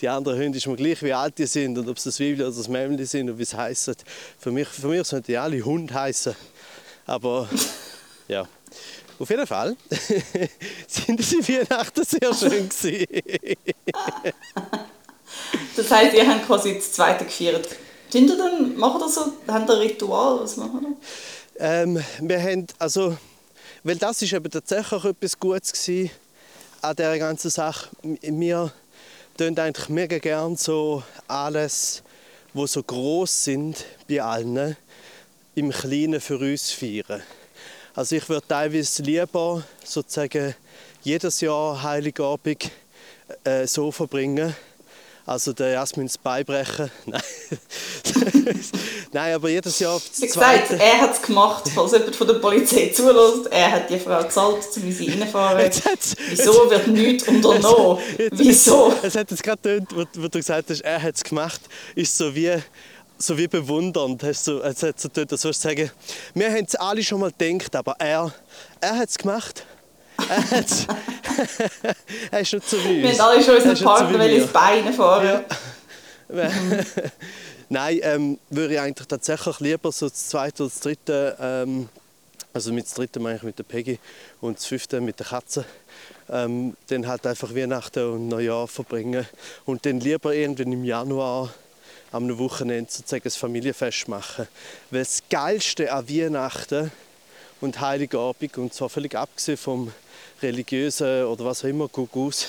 die 0.00 0.08
anderen 0.08 0.40
Hunde 0.40 0.58
ist 0.58 0.66
mir 0.66 0.76
gleich, 0.76 1.02
wie 1.02 1.12
alt 1.12 1.36
die 1.36 1.46
sind 1.46 1.76
und 1.76 1.88
ob 1.88 1.96
es 1.96 2.04
das 2.04 2.14
Zwiebel 2.14 2.46
oder 2.46 2.56
das 2.56 2.68
Mämmli 2.68 3.04
sind 3.04 3.28
und 3.28 3.38
wie 3.38 3.42
es 3.42 3.54
heisst. 3.54 4.04
Für 4.38 4.52
mich, 4.52 4.68
für 4.68 4.86
mich 4.86 5.06
sollten 5.06 5.26
die 5.26 5.36
alle 5.36 5.60
Hund 5.64 5.92
heißen. 5.92 6.34
Aber 7.06 7.48
ja, 8.28 8.46
auf 9.18 9.28
jeden 9.28 9.46
Fall 9.46 9.76
sind 10.86 11.18
die 11.18 11.48
Weihnachten 11.48 12.04
sehr 12.04 12.32
schön 12.32 12.68
gewesen. 12.68 13.06
das 15.76 15.90
heisst, 15.90 16.14
ihr 16.14 16.26
habt 16.28 16.46
quasi 16.46 16.76
das 16.76 16.92
zweite 16.92 17.24
gefeiert. 17.24 17.68
Sind 18.08 18.30
ihr 18.30 18.36
dann, 18.36 18.76
machen 18.76 19.00
das 19.00 19.16
so, 19.16 19.20
haben 19.48 19.68
ein 19.68 19.70
Ritual, 19.70 20.40
was 20.40 20.56
machen 20.56 20.96
ähm, 21.62 22.02
wir 22.20 22.42
haben, 22.42 22.66
also, 22.78 23.18
weil 23.82 23.96
das 23.96 24.22
ist 24.22 24.32
eben 24.32 24.50
tatsächlich 24.50 25.04
etwas 25.04 25.38
Gutes 25.38 25.72
gewesen 25.72 26.10
an 26.82 26.96
dieser 26.96 27.18
ganzen 27.18 27.50
Sache. 27.50 27.88
Wir 28.02 28.72
tun 29.36 29.58
eigentlich 29.58 29.88
mega 29.88 30.18
gern 30.18 30.56
so 30.56 31.02
alles, 31.28 32.02
wo 32.52 32.66
so 32.66 32.82
groß 32.82 33.44
sind 33.44 33.84
bei 34.08 34.22
allen, 34.22 34.76
im 35.54 35.70
Kleinen 35.70 36.20
für 36.20 36.38
uns 36.38 36.70
feiern. 36.70 37.22
Also 37.94 38.16
ich 38.16 38.28
würde 38.28 38.46
teilweise 38.46 39.02
lieber 39.02 39.64
sozusagen 39.84 40.54
jedes 41.02 41.40
Jahr 41.40 41.82
Heiligabend 41.82 42.70
äh, 43.44 43.66
so 43.66 43.90
verbringen, 43.90 44.54
also 45.30 45.52
der 45.52 45.70
Jasmin 45.70 46.10
beibrechen. 46.24 46.90
Nein. 47.06 47.22
Nein, 49.12 49.34
aber 49.34 49.48
jedes 49.48 49.78
Jahr 49.78 50.00
Wie 50.16 50.26
gesagt, 50.26 50.72
er 50.72 51.00
hat 51.00 51.14
es 51.14 51.22
gemacht, 51.22 51.70
falls 51.72 51.92
jemand 51.92 52.16
von 52.16 52.26
der 52.26 52.34
Polizei 52.34 52.92
zulässt. 52.92 53.46
Er 53.50 53.70
hat 53.70 53.90
die 53.90 53.98
Frau 54.00 54.22
gezahlt, 54.22 54.66
um 54.76 54.90
sie 54.90 55.08
reinfahren. 55.08 55.70
Wieso 56.30 56.68
wird 56.68 56.88
nichts 56.88 57.28
unternommen? 57.28 58.02
Wieso? 58.32 58.92
Es 59.02 59.14
hat 59.14 59.30
jetzt 59.30 59.42
gerade 59.44 59.60
getönt, 59.62 59.94
wo, 59.94 60.20
wo 60.20 60.26
du 60.26 60.38
gesagt 60.38 60.68
hast, 60.68 60.80
er 60.80 61.00
hat 61.00 61.14
es 61.14 61.22
gemacht, 61.22 61.60
ist 61.94 62.16
so 62.16 62.34
wie 62.34 62.56
so 63.16 63.38
wie 63.38 63.46
bewundernd. 63.46 64.24
Hast 64.24 64.48
du, 64.48 64.58
es 64.60 64.82
hat 64.82 64.98
so 64.98 65.08
getönt, 65.08 65.30
als 65.30 65.44
würdest 65.44 65.64
du 65.64 65.68
sagen, 65.68 65.90
wir 66.34 66.50
haben 66.50 66.64
es 66.66 66.74
alle 66.74 67.04
schon 67.04 67.20
mal 67.20 67.30
gedacht, 67.30 67.76
aber 67.76 67.94
er, 68.00 68.32
er 68.80 68.96
hat 68.96 69.08
es 69.08 69.16
gemacht. 69.16 69.64
Nicht 72.52 72.68
so 72.68 72.76
wie 72.84 73.02
uns. 73.02 73.02
Wir 73.02 73.12
haben 73.12 73.20
alle 73.20 73.42
schon 73.42 73.56
unseren 73.56 73.84
Partner 73.84 74.26
ins 74.26 74.46
Bein 74.48 74.92
fahren. 74.92 75.42
Ja. 76.32 76.50
Nein, 77.68 78.00
ähm, 78.02 78.38
würde 78.50 78.74
ich 78.74 78.80
eigentlich 78.80 79.06
tatsächlich 79.06 79.60
lieber 79.60 79.92
so 79.92 80.08
das 80.08 80.28
zweite 80.28 80.64
oder 80.64 80.72
das 80.72 80.80
dritte, 80.80 81.36
ähm, 81.40 81.88
also 82.52 82.72
mit 82.72 82.84
das 82.84 82.94
dritte 82.94 83.20
meine 83.20 83.36
ich 83.36 83.42
mit 83.44 83.58
der 83.58 83.64
Peggy 83.64 83.98
und 84.40 84.58
das 84.58 84.66
fünfte 84.66 85.00
mit 85.00 85.18
der 85.20 85.26
Katze, 85.26 85.64
ähm, 86.28 86.76
dann 86.88 87.06
halt 87.06 87.26
einfach 87.26 87.54
Weihnachten 87.54 88.10
und 88.10 88.28
Neujahr 88.28 88.66
verbringen 88.66 89.26
und 89.66 89.86
dann 89.86 90.00
lieber 90.00 90.34
irgendwann 90.34 90.72
im 90.72 90.84
Januar 90.84 91.54
am 92.12 92.38
Wochenende 92.38 92.90
sozusagen 92.90 93.24
ein 93.24 93.30
Familienfest 93.30 94.08
machen. 94.08 94.48
Weil 94.90 95.02
das 95.02 95.22
Geilste 95.30 95.92
an 95.92 96.08
Weihnachten 96.08 96.90
und 97.60 97.80
Heiligabend 97.80 98.58
und 98.58 98.74
zwar 98.74 98.88
völlig 98.88 99.14
abgesehen 99.14 99.58
vom 99.58 99.92
religiösen 100.42 101.24
oder 101.24 101.44
was 101.44 101.64
auch 101.64 101.68
immer 101.68 101.88
Gugus 101.88 102.46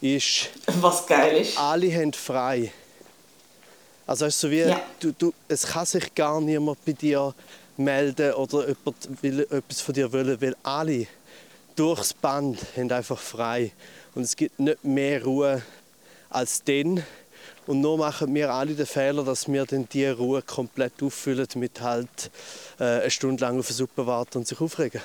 ist, 0.00 0.48
Was 0.80 1.06
geil 1.06 1.42
ist. 1.42 1.58
alle 1.58 1.92
haben 1.94 2.12
frei. 2.12 2.72
Also 4.06 4.26
es 4.26 4.34
ist 4.34 4.40
so 4.40 4.50
wie, 4.50 4.58
Ja. 4.60 4.80
du, 5.00 5.12
du, 5.12 5.32
es 5.48 5.66
kann 5.66 5.86
sich 5.86 6.14
gar 6.14 6.40
niemand 6.40 6.84
bei 6.84 6.92
dir 6.92 7.34
melden 7.76 8.32
oder 8.34 8.68
jemand 8.68 9.22
will 9.22 9.40
etwas 9.50 9.80
von 9.80 9.94
dir 9.94 10.12
wollen, 10.12 10.40
weil 10.40 10.56
alle 10.62 11.06
durchs 11.76 12.12
Band 12.12 12.58
haben 12.76 12.90
einfach 12.92 13.18
frei. 13.18 13.70
Und 14.14 14.22
es 14.22 14.36
gibt 14.36 14.58
nicht 14.60 14.84
mehr 14.84 15.24
Ruhe 15.24 15.62
als 16.30 16.62
dann. 16.64 17.02
Und 17.66 17.80
nur 17.80 17.96
machen 17.96 18.34
wir 18.34 18.52
alle 18.52 18.74
den 18.74 18.86
Fehler, 18.86 19.22
dass 19.22 19.50
wir 19.50 19.64
dann 19.64 19.88
diese 19.90 20.16
Ruhe 20.16 20.42
komplett 20.42 21.00
auffüllen 21.00 21.46
mit 21.54 21.80
halt 21.80 22.08
äh, 22.80 22.84
eine 23.02 23.10
Stunde 23.10 23.44
lang 23.44 23.58
auf 23.60 23.68
eine 23.68 23.74
Suppe 23.76 24.04
warten 24.06 24.38
und 24.38 24.48
sich 24.48 24.60
aufregen. 24.60 25.00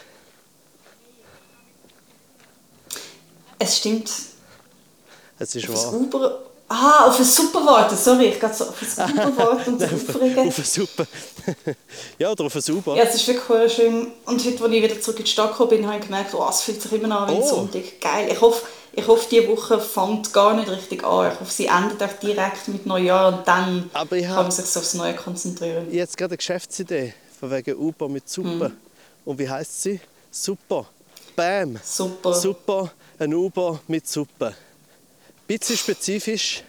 Es 3.60 3.78
stimmt. 3.78 4.10
Es 5.40 5.56
ist 5.56 5.70
Auf 5.70 5.86
wahr. 5.86 5.94
Uber. 5.94 6.40
Ah, 6.70 7.06
auf 7.08 7.16
eine 7.16 7.24
Suppe 7.26 7.66
warten. 7.66 7.96
Sorry, 7.96 8.26
ich 8.26 8.40
gehe 8.42 8.54
so 8.54 8.66
auf 8.66 8.76
eine 8.82 8.90
Suppe 8.90 9.38
warten 9.38 9.74
und 9.74 9.80
sich 9.80 9.92
aufregen. 9.94 10.48
Auf 10.50 10.58
eine 10.58 10.66
Suppe. 10.66 11.08
ja, 12.20 12.32
oder 12.32 12.44
auf 12.46 12.54
eine 12.54 12.62
Suppe. 12.62 12.96
Ja, 12.98 13.04
es 13.04 13.16
ist 13.16 13.28
wirklich 13.28 13.46
voll 13.46 13.70
schön. 13.70 14.08
Und 14.26 14.44
heute, 14.46 14.64
als 14.64 14.74
ich 14.74 14.84
wieder 14.84 15.00
zurück 15.02 15.20
in 15.20 15.26
die 15.26 15.32
Stadt 15.32 15.52
gekommen 15.52 15.70
bin, 15.70 15.88
habe 15.88 15.98
ich 16.00 16.04
gemerkt, 16.06 16.34
oh, 16.34 16.46
es 16.50 16.62
fühlt 16.62 16.82
sich 16.82 16.92
immer 16.92 17.08
noch 17.08 17.22
an 17.22 17.30
wie 17.30 17.36
ein 17.36 17.42
Oh. 17.42 17.48
Sonntag. 17.48 18.02
Geil. 18.02 18.28
Ich 18.32 18.42
hoffe, 18.42 18.66
ich 18.92 19.08
hoffe, 19.08 19.28
diese 19.32 19.48
Woche 19.48 19.80
fängt 19.80 20.34
gar 20.34 20.56
nicht 20.56 20.68
richtig 20.70 21.06
an. 21.06 21.32
Ich 21.32 21.40
hoffe, 21.40 21.52
sie 21.52 21.68
endet 21.68 22.04
auch 22.04 22.20
direkt 22.22 22.68
mit 22.68 22.86
Neujahr 22.86 23.30
und 23.38 23.48
dann 23.48 23.90
ich 24.12 24.24
kann 24.24 24.36
man 24.36 24.52
sich 24.52 24.66
so 24.66 24.82
aufs 24.82 24.94
Neue 24.96 25.16
konzentrieren. 25.16 25.88
Jetzt 25.90 26.18
gerade 26.18 26.32
eine 26.32 26.38
Geschäftsidee 26.38 27.14
von 27.40 27.50
wegen 27.50 27.76
Uber 27.78 28.10
mit 28.10 28.28
Suppe. 28.28 28.66
Hm. 28.66 28.78
Und 29.24 29.40
wie 29.40 29.50
heißt 29.50 29.84
sie? 29.84 30.02
Super. 30.30 30.86
Bam. 31.36 31.80
Super. 31.82 32.34
Super, 32.34 32.92
ein 33.20 33.34
Uber 33.34 33.80
mit 33.88 34.08
Suppe. 34.08 34.54
Bisschen 35.48 35.78
spezifisch, 35.78 36.64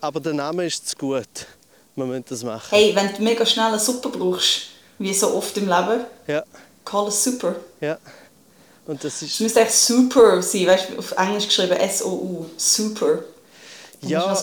aber 0.00 0.20
der 0.20 0.32
Name 0.34 0.64
ist 0.66 0.88
zu 0.88 0.96
gut. 0.96 1.46
Wir 1.94 2.04
müssen 2.06 2.24
das 2.28 2.42
machen. 2.42 2.68
Hey, 2.70 2.94
wenn 2.94 3.14
du 3.14 3.22
mega 3.22 3.44
schnell 3.44 3.66
eine 3.66 3.78
Suppe 3.78 4.08
brauchst, 4.08 4.68
wie 4.98 5.12
so 5.12 5.34
oft 5.34 5.56
im 5.58 5.68
Leben, 5.68 6.04
Ja, 6.26 6.42
call 6.84 7.08
es 7.08 7.22
super. 7.24 7.56
ja. 7.80 7.98
Und 8.84 9.04
das 9.04 9.22
Es 9.22 9.22
ist. 9.22 9.40
müsste 9.40 9.60
echt 9.60 9.72
super 9.74 10.42
sein, 10.42 10.66
weißt 10.66 10.90
du, 10.90 10.98
auf 10.98 11.12
Englisch 11.12 11.46
geschrieben 11.46 11.74
S-O-U. 11.76 12.46
Super. 12.56 13.20
Dann 14.00 14.10
Ja, 14.10 14.36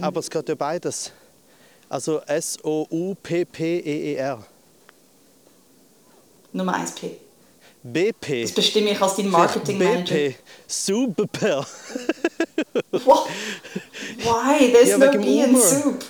aber 0.00 0.20
es 0.20 0.30
geht 0.30 0.48
ja 0.48 0.54
beides. 0.54 1.10
Also 1.88 2.20
S-O-U-P-P-E-E-R. 3.20 4.44
Nummer 6.52 6.76
1P. 6.76 7.10
BP. 7.82 8.42
Das 8.42 8.52
bestimme 8.52 8.90
ich 8.90 9.00
als 9.00 9.16
dein 9.16 9.28
Marketingmanager. 9.30 10.14
BP. 10.14 10.34
Super. 10.66 11.66
What? 12.90 13.26
Why? 14.18 14.70
There's 14.72 14.88
Ja, 14.90 14.98
no 14.98 15.10
B 15.12 15.40
in 15.42 15.56
soup. 15.60 16.04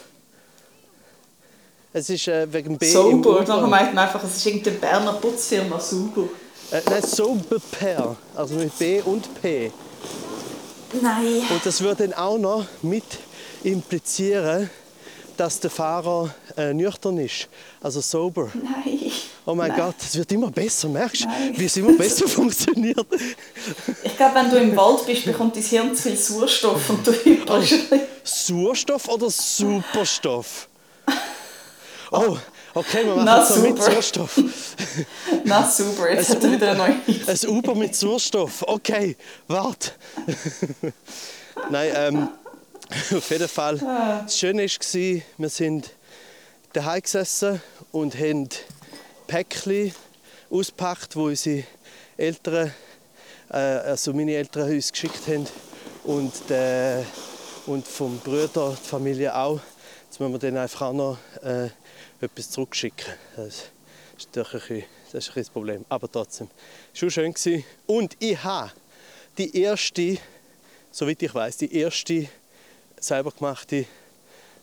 Es 1.93 2.09
ist 2.11 2.29
äh, 2.29 2.53
wegen 2.53 2.79
B. 2.79 2.91
Sauber. 2.91 3.45
Dann 3.45 3.69
meint 3.69 3.95
man 3.95 4.05
einfach, 4.07 4.23
es 4.25 4.37
ist 4.37 4.47
irgendeine 4.47 4.77
Berner 4.79 5.13
Putzfirma. 5.15 5.79
Sauber. 5.81 6.29
Äh, 6.71 6.81
nein, 6.89 7.03
Soberpair. 7.03 8.17
Also 8.35 8.55
mit 8.55 8.79
B 8.79 9.01
und 9.03 9.29
P. 9.43 9.73
Nein. 11.01 11.43
Und 11.51 11.65
das 11.67 11.81
würde 11.81 12.09
dann 12.09 12.15
auch 12.15 12.39
noch 12.39 12.65
mit 12.83 13.05
implizieren, 13.63 14.71
dass 15.41 15.59
der 15.59 15.71
Fahrer 15.71 16.35
äh, 16.59 16.75
nüchtern 16.75 17.17
ist. 17.17 17.49
Also 17.81 18.03
sober. 18.03 18.51
Nein. 18.55 19.11
Oh 19.47 19.55
mein 19.55 19.69
Nein. 19.69 19.79
Gott, 19.81 19.95
es 20.03 20.15
wird 20.15 20.31
immer 20.33 20.51
besser, 20.51 20.87
merkst 20.91 21.23
du? 21.23 21.29
Wie 21.59 21.65
es 21.65 21.79
immer 21.79 21.97
besser 21.97 22.29
funktioniert. 22.29 23.07
Ich 24.03 24.17
glaube, 24.19 24.35
wenn 24.35 24.51
du 24.51 24.59
im 24.59 24.77
Wald 24.77 25.07
bist, 25.07 25.25
bekommt 25.25 25.57
dein 25.57 25.63
Hirn 25.63 25.97
zu 25.97 26.03
viel 26.03 26.17
Sauerstoff 26.17 26.91
und 26.91 27.07
du 27.07 27.13
ein 27.25 27.61
bisschen. 27.61 28.01
Sauerstoff 28.23 29.09
oder 29.09 29.31
Superstoff? 29.31 30.69
Oh, 32.11 32.37
okay, 32.75 33.07
wir 33.07 33.15
machen 33.15 33.25
Na, 33.25 33.39
noch 33.39 33.57
mit. 33.63 33.83
Sauerstoff. 33.83 34.39
Na 35.45 35.71
super, 35.71 36.13
jetzt 36.13 36.29
hat 36.29 36.45
er 36.45 36.53
wieder 36.53 36.75
neue 36.75 36.97
Ein 37.07 37.49
Uber 37.49 37.75
mit 37.75 37.97
Sauerstoff. 37.97 38.63
Okay, 38.67 39.17
warte. 39.49 39.93
Nein, 41.71 41.93
ähm, 41.95 42.29
auf 43.17 43.31
jeden 43.31 43.49
Fall. 43.49 43.79
Das 43.79 44.37
Schöne 44.37 44.65
war, 44.65 45.23
wir 45.39 45.49
sind 45.49 45.91
daheim 46.73 47.03
gesessen 47.03 47.63
und 47.93 48.19
haben 48.19 48.49
Päckchen 49.29 49.95
ausgepackt, 50.51 51.15
wo 51.15 51.27
unsere 51.27 51.65
Eltern, 52.17 52.73
äh, 53.51 53.57
also 53.57 54.13
meine 54.13 54.35
Eltern 54.35 54.71
uns 54.71 54.91
geschickt 54.91 55.29
haben 55.29 55.47
und, 56.03 56.33
der, 56.49 57.05
und 57.67 57.87
vom 57.87 58.19
Bruder, 58.19 58.77
die 58.83 58.89
Familie 58.89 59.37
auch. 59.37 59.61
Jetzt 60.07 60.19
müssen 60.19 60.33
wir 60.33 60.39
dann 60.41 60.57
einfach 60.57 60.89
auch 60.89 60.93
noch 60.93 61.19
äh, 61.45 61.69
etwas 62.21 62.51
zurückschicken. 62.51 63.15
Das 63.37 63.71
ist 64.19 64.35
natürlich 64.35 64.53
ein 64.53 64.61
bisschen, 64.61 64.85
das 65.13 65.29
ist 65.29 65.31
ein 65.31 65.43
das 65.43 65.51
Problem. 65.51 65.85
Aber 65.89 66.11
trotzdem, 66.11 66.51
es 66.93 67.03
war 67.03 67.11
schön. 67.11 67.65
Und 67.87 68.17
ich 68.19 68.43
habe 68.43 68.73
die 69.39 69.57
erste, 69.57 70.19
soweit 70.91 71.23
ich 71.23 71.33
weiß, 71.33 71.59
die 71.59 71.73
erste 71.73 72.29
selber 73.01 73.31
gemachte, 73.31 73.87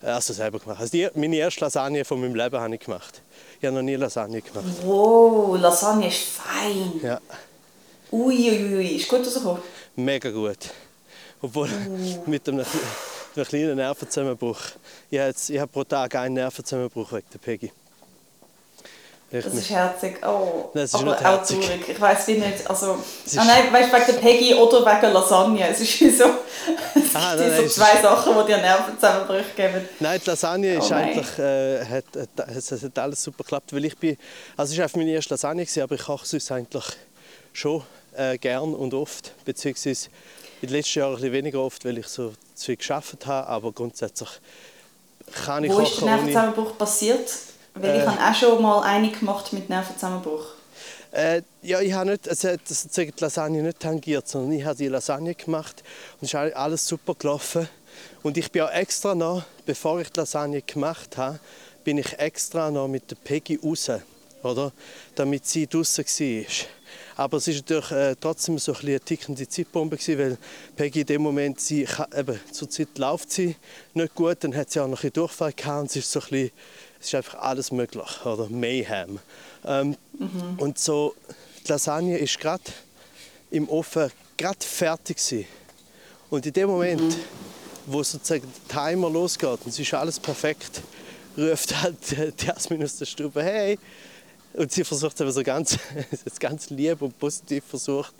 äh, 0.02 0.06
also 0.06 0.34
selber 0.34 0.60
gemacht, 0.60 0.80
also 0.80 0.92
die, 0.92 1.10
meine 1.16 1.36
erste 1.38 1.62
Lasagne 1.62 2.06
von 2.06 2.22
meinem 2.22 2.36
Leben 2.36 2.60
habe 2.60 2.76
ich 2.76 2.82
gemacht. 2.82 3.22
Ich 3.60 3.66
habe 3.66 3.76
noch 3.76 3.82
nie 3.84 3.96
Lasagne 3.96 4.42
gemacht. 4.42 4.66
Wow, 4.84 5.60
Lasagne 5.60 6.08
ist 6.08 6.24
fein. 6.24 7.00
Ja, 7.02 7.20
Uiuiui, 8.12 8.64
ui, 8.64 8.76
ui. 8.78 8.88
ist 8.96 9.08
gut 9.10 9.20
rausgekommen. 9.26 9.62
mega 9.96 10.32
gut. 10.32 10.70
Obwohl 11.42 11.70
mit 12.26 12.48
einem, 12.48 12.66
einem 13.36 13.46
kleinen 13.46 13.76
Nervenzusammenbruch. 13.76 14.60
Ich 15.10 15.20
habe, 15.20 15.28
jetzt, 15.28 15.50
ich 15.50 15.60
habe 15.60 15.72
pro 15.72 15.84
Tag 15.84 16.16
einen 16.16 16.36
Nervenzusammenbruch 16.36 17.12
wegen 17.12 17.28
der 17.34 17.40
Peggy. 17.40 17.72
Ich 19.30 19.44
Das 19.44 19.54
ist 19.56 19.70
herzig. 19.70 20.26
Oh, 20.26 20.70
Nein, 20.74 20.86
es 20.86 20.94
ist 20.94 20.96
aber 20.96 21.04
nicht 21.12 21.18
auch 21.20 21.22
herzig. 21.24 21.60
traurig. 21.60 21.90
Ich 21.90 22.00
weiß 22.00 22.28
wie 22.28 22.34
nicht. 22.36 22.70
Also, 22.70 22.98
Es 23.26 23.38
ah, 23.38 23.42
ist- 23.42 23.48
nein, 23.48 23.74
weißt 23.74 23.92
du, 23.92 23.98
wegen 23.98 24.06
der 24.06 24.14
Peggy 24.14 24.54
oder 24.54 24.86
wegen 24.86 25.14
Lasagne. 25.14 25.68
Es 25.68 25.82
ist 25.82 26.00
wie 26.00 26.10
so, 26.10 26.24
es 26.24 27.14
Ah, 27.14 27.36
nein, 27.36 27.38
so 27.38 27.44
nein, 27.44 27.64
es 27.66 27.76
zwei 27.76 28.02
Sachen, 28.02 28.34
die 28.40 28.46
dir 28.54 28.58
Nervenzusammenbrüche 28.60 29.50
geben. 29.56 29.90
Nein, 30.00 30.22
die 30.24 30.30
Lasagne 30.30 30.76
ist 30.76 30.86
Oh 30.86 30.90
nein. 30.94 31.04
eigentlich, 31.10 31.40
äh, 31.40 31.86
hat, 31.86 32.06
hat, 32.38 32.56
es 32.56 32.72
hat 32.72 33.00
alles 33.00 33.22
super 33.22 33.44
geklappt, 33.44 33.74
weil 33.74 33.84
ich 33.84 33.98
bin, 33.98 34.18
also 34.56 34.74
es 34.74 34.80
war 34.80 34.90
meine 34.98 35.12
erste 35.12 35.34
Lasagne, 35.34 35.64
gewesen, 35.64 35.82
aber 35.84 35.96
ich 35.96 36.04
koche 36.04 36.26
sonst 36.26 36.50
eigentlich 36.50 36.86
schon 37.52 37.84
äh, 38.16 38.38
gern 38.38 38.74
und 38.74 38.94
oft, 38.94 39.34
beziehungsweise 39.44 40.08
in 40.62 40.70
den 40.70 40.78
letzten 40.78 41.00
Jahren 41.00 41.12
ein 41.12 41.16
bisschen 41.18 41.34
weniger 41.34 41.60
oft, 41.60 41.84
weil 41.84 41.98
ich 41.98 42.08
so 42.08 42.32
zu 42.56 42.66
viel 42.68 42.78
geschafft 42.78 43.26
habe, 43.26 43.46
aber 43.48 43.74
grundsätzlich 43.74 44.30
kann 45.46 45.66
ich 45.66 45.72
Wo 45.74 45.80
ist 45.80 45.90
der 45.90 45.96
kochen 45.96 46.04
ohne... 46.04 46.12
Nervenzusammenbruch 46.16 46.78
passiert? 46.78 47.30
Weil 47.82 47.98
ich 47.98 48.04
Äh. 48.04 48.08
habe 48.08 48.20
auch 48.22 48.36
schon 48.36 48.62
mal 48.62 48.82
eine 48.82 49.12
gemacht 49.12 49.54
mit 49.54 49.70
Nervenzusammenbruch. 49.70 50.46
Äh, 51.12 51.42
ja, 51.62 51.80
ich 51.80 51.94
habe 51.94 52.12
nicht, 52.12 52.28
das 52.28 52.44
hat 52.44 52.60
die 52.98 53.14
Lasagne 53.20 53.64
nicht 53.64 53.80
tangiert, 53.80 54.28
sondern 54.28 54.52
ich 54.52 54.66
habe 54.66 54.76
die 54.76 54.88
Lasagne 54.88 55.34
gemacht 55.36 55.84
und 56.20 56.26
es 56.26 56.34
ist 56.34 56.56
alles 56.56 56.88
super 56.88 57.16
gelaufen. 57.16 57.68
Und 58.24 58.38
ich 58.38 58.52
bin 58.52 58.64
auch 58.64 58.72
extra 58.72 59.16
noch, 59.16 59.44
bevor 59.66 60.00
ich 60.02 60.12
die 60.12 60.20
Lasagne 60.20 60.62
gemacht 60.62 61.18
habe, 61.18 61.40
bin 61.84 61.98
ich 61.98 62.20
extra 62.20 62.70
noch 62.70 62.88
mit 62.88 63.10
der 63.10 63.16
Peggy 63.16 63.58
raus, 63.64 63.90
oder? 64.44 64.72
damit 65.16 65.46
sie 65.48 65.66
draußen 65.66 66.04
war. 66.06 66.46
Aber 67.16 67.38
es 67.38 67.48
war 67.48 67.54
natürlich 67.56 67.92
äh, 67.92 68.16
trotzdem 68.20 68.60
so 68.60 68.74
ein 68.74 68.80
eine 68.82 69.00
tickende 69.00 69.48
Zeitbombe, 69.48 69.98
gewesen, 69.98 70.20
weil 70.20 70.38
Peggy 70.76 71.02
in 71.02 71.06
dem 71.08 71.22
Moment, 71.24 71.60
sie, 71.60 71.88
eben, 72.16 72.40
zurzeit 72.52 72.98
läuft 72.98 73.32
sie 73.32 73.56
nicht 73.94 74.14
gut, 74.14 74.38
dann 74.42 74.56
hat 74.56 74.70
sie 74.70 74.80
auch 74.80 74.88
noch 74.88 74.92
ein 75.00 75.10
bisschen 75.10 75.14
Durchfall 75.14 75.54
gehabt 75.54 75.80
und 75.82 75.86
es 75.90 75.96
ist 75.96 76.12
so 76.12 76.20
ein 76.20 76.28
bisschen, 76.30 76.52
es 77.00 77.08
ist 77.08 77.16
einfach 77.16 77.40
alles 77.40 77.72
möglich, 77.72 78.26
oder 78.26 78.48
Mayhem. 78.50 79.20
Ähm, 79.66 79.96
Und 80.58 80.80
so, 80.80 81.16
die 81.66 81.72
Lasagne 81.72 82.18
ist 82.18 82.40
gerade 82.40 82.64
im 83.52 83.70
Ofen 83.70 84.12
gerade 84.38 84.66
fertig 84.66 85.18
gewesen. 85.18 85.46
Und 86.30 86.46
in 86.46 86.54
dem 86.54 86.70
Moment, 86.70 87.18
wo 87.86 88.04
sozusagen 88.04 88.52
der 88.70 88.84
Timer 88.84 89.10
losgeht 89.10 89.60
und 89.64 89.68
es 89.68 89.80
ist 89.80 89.94
alles 89.94 90.20
perfekt, 90.20 90.82
ruft 91.38 91.82
halt 91.82 91.98
die 92.42 92.46
Jasmin 92.46 92.84
aus 92.84 92.98
der 92.98 93.06
Stube, 93.06 93.42
hey! 93.44 93.80
Und 94.54 94.72
sie 94.72 94.84
versucht 94.84 95.22
aber 95.22 95.32
so 95.32 95.44
ganz, 95.44 95.78
ganz 96.40 96.70
lieb 96.72 97.02
und 97.02 97.18
positiv 97.20 97.64
versucht 97.66 98.16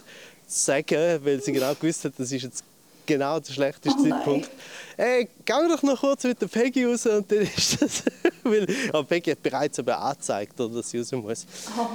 zu 0.48 0.60
sagen, 0.60 1.20
weil 1.26 1.42
sie 1.42 1.52
genau 1.52 1.74
gewusst 1.74 2.06
hat, 2.06 2.14
das 2.18 2.32
ist 2.32 2.44
jetzt 2.44 2.64
genau 3.08 3.40
der 3.40 3.52
schlechteste 3.54 3.98
Oh. 4.00 4.10
Zeitpunkt. 4.10 4.50
Hey, 4.96 5.28
geh 5.46 5.54
doch 5.70 5.82
noch 5.84 6.00
kurz 6.00 6.24
mit 6.24 6.42
der 6.42 6.48
Peggy 6.48 6.86
raus 6.86 7.06
und 7.08 7.32
dann 7.32 7.40
ist 7.40 7.82
das... 7.82 8.04
weil, 8.44 8.68
aber 8.90 9.04
Peggy 9.04 9.32
hat 9.32 9.42
bereits 9.44 9.80
aber 9.80 10.00
angezeigt, 10.00 10.60
oder, 10.60 10.76
dass 10.76 10.90
sie 10.92 11.00
raus 11.00 11.12
muss. 11.14 11.46
Oh 11.78 11.88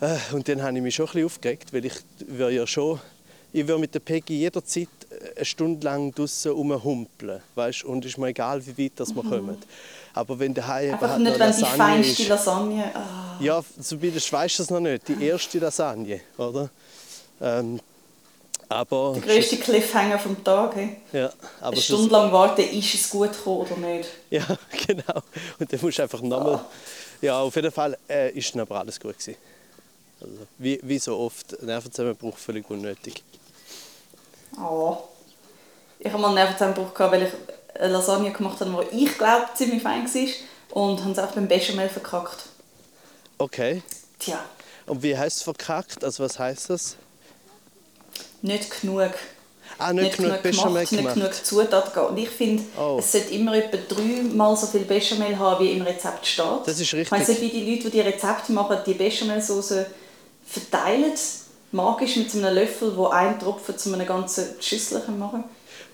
nein. 0.00 0.18
Äh, 0.30 0.34
Und 0.34 0.48
dann 0.48 0.62
habe 0.62 0.76
ich 0.76 0.82
mich 0.82 0.94
schon 0.94 1.06
ein 1.06 1.12
bisschen 1.12 1.26
aufgeregt, 1.26 1.72
weil 1.72 1.84
ich 1.84 1.94
würde 2.26 2.54
ja 2.56 2.66
schon, 2.66 2.98
ich 3.52 3.66
würde 3.66 3.80
mit 3.80 3.94
der 3.94 4.00
Peggy 4.00 4.38
jederzeit 4.38 4.88
eine 5.36 5.44
Stunde 5.44 5.84
lang 5.84 6.12
draußen 6.14 6.52
rumhumpeln, 6.52 7.40
weißt? 7.54 7.84
und 7.84 8.04
es 8.04 8.12
ist 8.12 8.18
mir 8.18 8.28
egal, 8.28 8.64
wie 8.66 8.84
weit 8.84 8.92
das 8.96 9.14
wir 9.14 9.22
kommen. 9.22 9.58
Aber 10.14 10.38
wenn 10.38 10.52
eben 10.52 10.62
Mhm. 10.64 10.92
Einfach 10.92 11.18
nicht, 11.18 11.38
wenn 11.38 11.56
die 11.56 11.64
feinste 11.64 12.28
Lasagne... 12.28 12.90
Ah. 12.94 13.36
ja, 13.40 13.62
zumindest 13.80 14.32
weißt 14.32 14.58
du 14.58 14.62
es 14.64 14.70
noch 14.70 14.80
nicht, 14.80 15.08
die 15.08 15.24
erste 15.24 15.58
Lasagne, 15.58 16.20
oder? 16.36 16.70
Ähm, 17.40 17.80
Aber, 18.70 19.14
Der 19.14 19.22
grösste 19.22 19.56
Cliffhanger 19.56 20.16
vom 20.16 20.44
Tag. 20.44 20.76
Hey. 20.76 20.96
ja, 21.12 21.32
aber 21.60 21.72
Eine 21.72 21.80
Stunde 21.80 22.12
lang 22.12 22.30
warten, 22.30 22.60
ist 22.60 22.94
es 22.94 23.10
gut 23.10 23.32
gekommen 23.32 23.66
oder 23.66 23.76
nicht. 23.76 24.08
Ja, 24.30 24.46
genau. 24.86 25.22
Und 25.58 25.72
dann 25.72 25.80
musst 25.82 25.98
du 25.98 26.02
einfach 26.04 26.22
nochmal. 26.22 26.64
Ja, 27.20 27.40
auf 27.40 27.56
jeden 27.56 27.72
Fall 27.72 27.98
äh, 28.08 28.30
ist 28.30 28.54
dann 28.54 28.60
aber 28.60 28.78
alles 28.78 29.00
gut 29.00 29.18
gewesen. 29.18 29.34
Also, 30.20 30.34
wie, 30.58 30.78
wie 30.84 31.00
so 31.00 31.18
oft, 31.18 31.60
Nervenzusammenbruch 31.60 32.38
völlig 32.38 32.70
unnötig. 32.70 33.24
Oh. 34.56 34.98
Ich 35.98 36.06
hatte 36.06 36.18
mal 36.18 36.28
einen 36.28 36.36
Nervenzusammenbruch, 36.36 36.94
gehabt, 36.94 37.12
weil 37.12 37.22
ich 37.24 37.32
eine 37.74 37.92
Lasagne 37.92 38.30
gemacht 38.30 38.60
habe, 38.60 38.86
die 38.92 39.04
ich 39.04 39.18
glaube 39.18 39.46
ziemlich 39.54 39.82
fein 39.82 40.06
war. 40.06 40.80
Und 40.80 41.00
habe 41.00 41.10
es 41.10 41.18
auch 41.18 41.32
beim 41.32 41.48
Bechamel 41.48 41.88
verkackt. 41.88 42.44
Okay. 43.36 43.82
Tja, 44.20 44.38
Und 44.86 45.02
wie 45.02 45.18
heißt 45.18 45.38
es 45.38 45.42
verkackt? 45.42 46.04
Also 46.04 46.22
was 46.22 46.38
heißt 46.38 46.70
das? 46.70 46.96
Nicht 48.42 48.80
genug. 48.80 49.10
Ah, 49.78 49.92
nicht, 49.92 50.16
genug 50.16 50.42
Bechamel 50.42 50.84
gemacht, 50.84 50.92
nicht 50.92 51.00
gemacht. 51.00 51.14
genug 51.14 51.34
Zutaten. 51.44 52.02
Und 52.04 52.18
ich 52.18 52.28
finde, 52.28 52.62
Oh. 52.78 52.96
es 52.98 53.12
sollte 53.12 53.32
immer 53.34 53.54
etwa 53.54 53.78
dreimal 53.94 54.56
so 54.56 54.66
viel 54.66 54.82
Bechamel 54.82 55.38
haben, 55.38 55.64
wie 55.64 55.72
im 55.72 55.82
Rezept 55.82 56.26
steht. 56.26 56.44
Das 56.66 56.78
ist 56.80 56.92
Ich 56.92 56.94
richtig. 56.94 57.28
nicht, 57.28 57.40
wie 57.40 57.48
die 57.48 57.70
Leute, 57.70 57.84
die 57.84 57.90
die 57.90 58.00
Rezepte 58.00 58.52
machen, 58.52 58.78
die 58.84 58.94
Bechamelsauce 58.94 59.86
verteilen, 60.46 61.12
magisch 61.72 62.16
mit 62.16 62.30
so 62.30 62.38
einem 62.38 62.54
Löffel, 62.54 62.96
wo 62.96 63.06
ein 63.06 63.38
Tropfen 63.38 63.78
zu 63.78 63.94
einer 63.94 64.04
ganzen 64.04 64.60
Schüssel 64.60 65.02
machen. 65.18 65.44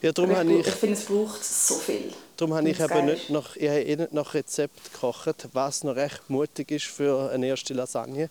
Ja, 0.02 0.12
darum 0.12 0.30
ich, 0.30 0.60
ich, 0.60 0.66
ich 0.66 0.74
finde, 0.74 0.94
es 0.96 1.04
braucht 1.04 1.44
so 1.44 1.74
viel. 1.74 2.12
darum 2.36 2.54
habe 2.54 2.68
ich 2.68 2.78
eben 2.80 3.04
nicht 3.06 3.30
nach, 3.30 3.56
ich 3.56 3.68
habe 3.68 3.80
eh 3.82 3.96
nicht 3.96 4.12
nach 4.12 4.34
Rezept 4.34 4.92
gekocht, 4.92 5.48
was 5.52 5.84
noch 5.84 5.96
recht 5.96 6.28
mutig 6.28 6.70
ist 6.70 6.86
für 6.86 7.30
eine 7.30 7.46
erste 7.46 7.72
Lasagne. 7.74 8.28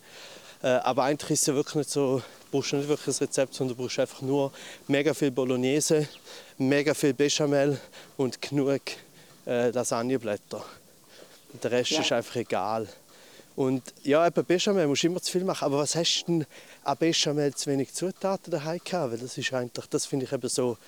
Äh, 0.66 0.80
aber 0.82 1.04
eigentlich 1.04 1.30
ist 1.30 1.42
es 1.42 1.46
ja 1.46 1.54
wirklich 1.54 1.76
nicht 1.76 1.92
so, 1.92 2.18
du 2.18 2.24
brauchst 2.52 2.74
nicht 2.74 2.88
wirklich 2.88 3.16
ein 3.16 3.20
Rezept, 3.20 3.54
sondern 3.54 3.78
du 3.78 3.84
brauchst 3.84 4.00
einfach 4.00 4.24
nur 4.24 4.52
mega 4.88 5.14
viel 5.14 5.30
Bolognese, 5.30 6.08
mega 6.58 6.96
viel 6.96 7.14
Bechamel 7.14 7.80
und 8.18 8.42
genug 8.42 8.82
äh, 9.46 9.70
Lasagneblätter. 9.70 10.66
Und 11.54 11.64
der 11.64 11.70
Rest 11.70 11.92
Ja. 11.92 12.02
ist 12.02 12.12
einfach 12.12 12.36
egal. 12.38 12.88
Und 13.56 13.84
ja, 14.04 14.26
eben 14.26 14.44
Bechamel 14.44 14.88
musst 14.88 15.04
du 15.04 15.08
immer 15.08 15.22
zu 15.22 15.32
viel 15.34 15.44
machen. 15.44 15.66
Aber 15.66 15.78
was 15.78 15.94
hast 15.96 16.24
du 16.24 16.32
denn 16.40 16.46
an 16.84 16.98
Bechamel 16.98 17.54
zu 17.54 17.70
wenig 17.70 17.94
Zutaten 17.94 18.50
daheim 18.50 18.80
gehabt? 18.84 19.12
Weil 19.12 19.20
das 19.20 19.38
ist 19.38 19.54
eigentlich, 19.54 19.86
das 19.86 20.08
finde 20.08 20.26
ich 20.26 20.34
eben 20.34 20.50
so 20.50 20.80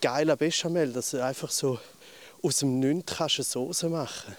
geil 0.00 0.30
an 0.30 0.38
Bechamel, 0.38 0.90
dass 0.90 1.10
du 1.10 1.22
einfach 1.22 1.50
so 1.50 1.78
aus 2.42 2.56
dem 2.60 2.80
Nichts 2.80 3.14
kannst 3.14 3.36
eine 3.40 3.44
Soße 3.44 3.90
machen. 3.90 4.34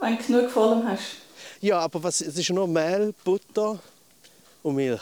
Wenn 0.00 0.16
du 0.16 0.24
genug 0.24 0.56
allem 0.56 0.88
hast. 0.88 1.16
Ja, 1.60 1.78
aber 1.80 2.02
was, 2.02 2.20
es 2.20 2.36
ist 2.38 2.50
nur 2.50 2.66
Mehl, 2.66 3.12
Butter 3.24 3.78
und 4.62 4.74
Milch. 4.76 5.00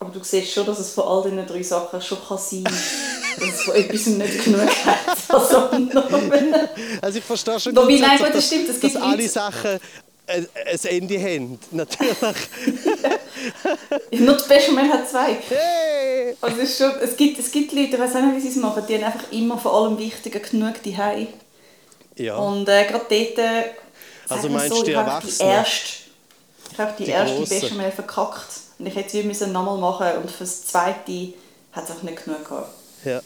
Aber 0.00 0.10
du 0.10 0.24
siehst 0.24 0.52
schon, 0.52 0.64
dass 0.66 0.78
es 0.78 0.92
von 0.92 1.04
all 1.04 1.22
diesen 1.30 1.46
drei 1.46 1.62
Sachen 1.62 2.00
schon 2.00 2.18
kann 2.26 2.38
sein 2.38 2.64
kann, 2.64 2.74
dass 3.38 3.48
es 3.48 3.62
von 3.62 3.74
etwas 3.74 4.06
nicht 4.06 4.44
genug 4.44 4.68
hat. 4.84 4.98
Also, 5.28 5.68
Also 7.02 7.18
ich 7.18 7.24
verstehe 7.24 7.60
schon, 7.60 7.76
Wobei, 7.76 7.98
nein, 7.98 8.16
gut, 8.18 8.28
das 8.28 8.34
dass- 8.34 8.46
stimmt, 8.46 8.68
es 8.70 8.80
gibt 8.80 8.94
dass 8.96 9.02
alle 9.02 9.28
Sachen 9.28 9.78
ein, 10.26 10.48
ein 10.54 10.78
Ende 10.84 11.20
haben. 11.22 11.58
Natürlich. 11.70 12.18
nur 14.12 14.34
das 14.34 14.48
Bechamel 14.48 14.88
hat 14.88 15.08
zwei. 15.08 15.34
Hey! 15.48 16.34
Also 16.40 16.56
es, 16.60 16.70
ist 16.70 16.78
schon, 16.78 16.92
es, 17.02 17.16
gibt, 17.16 17.38
es 17.38 17.50
gibt 17.50 17.72
Leute, 17.72 17.94
ich 17.96 17.98
weiß 18.00 18.14
nicht, 18.14 18.36
wie 18.36 18.40
sie 18.40 18.48
es 18.48 18.56
machen, 18.56 18.82
die 18.88 18.94
haben 18.96 19.04
einfach 19.04 19.30
immer 19.32 19.58
von 19.58 19.72
allem 19.72 19.98
Wichtigen 19.98 20.40
genug 20.42 20.82
daheim. 20.82 21.28
Ja. 22.24 22.36
Und 22.36 22.68
äh, 22.68 22.84
gerade 22.86 23.04
dort, 23.08 23.38
äh, 23.38 23.62
Also 24.28 24.48
meinst 24.48 24.68
so, 24.68 24.80
du 24.80 24.84
die 24.84 24.90
ich 24.92 24.96
habe 24.96 25.06
die 25.08 25.40
Erwachsenen? 25.40 25.50
erste, 25.50 25.86
ich 26.72 26.78
habe 26.78 26.92
die, 26.98 27.04
Die 27.04 27.10
erste 27.10 27.36
Grossen? 27.36 27.60
Bechamel 27.60 27.90
verkackt. 27.92 28.46
Und 28.78 28.86
ich 28.86 28.94
hätte 28.94 29.18
es 29.20 29.40
nochmal 29.40 29.78
machen 29.78 30.06
und 30.22 30.30
für 30.30 30.44
das 30.44 30.64
zweite 30.66 31.34
hat 31.72 31.84
es 31.84 31.90
einfach 31.90 32.02
nicht 32.02 32.24
genug 32.24 32.48
gehabt. 32.48 32.68
ja, 33.04 33.20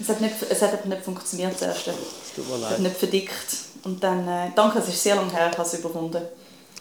Es 0.00 0.08
hat, 0.08 0.20
nicht, 0.20 0.34
es 0.48 0.62
hat 0.62 0.86
nicht 0.86 1.02
funktioniert, 1.02 1.52
das 1.54 1.62
erste. 1.62 1.90
es 1.90 2.34
tut 2.36 2.48
mir 2.48 2.54
Es 2.56 2.62
hat 2.64 2.70
leid. 2.72 2.80
nicht 2.80 2.96
verdickt. 2.96 3.56
Und 3.82 4.02
dann, 4.04 4.28
äh, 4.28 4.50
danke, 4.54 4.78
es 4.78 4.88
ist 4.88 5.02
sehr 5.02 5.16
lange 5.16 5.32
her, 5.32 5.48
ich 5.50 5.58
habe 5.58 5.66
es 5.68 5.74
überwunden. 5.74 6.22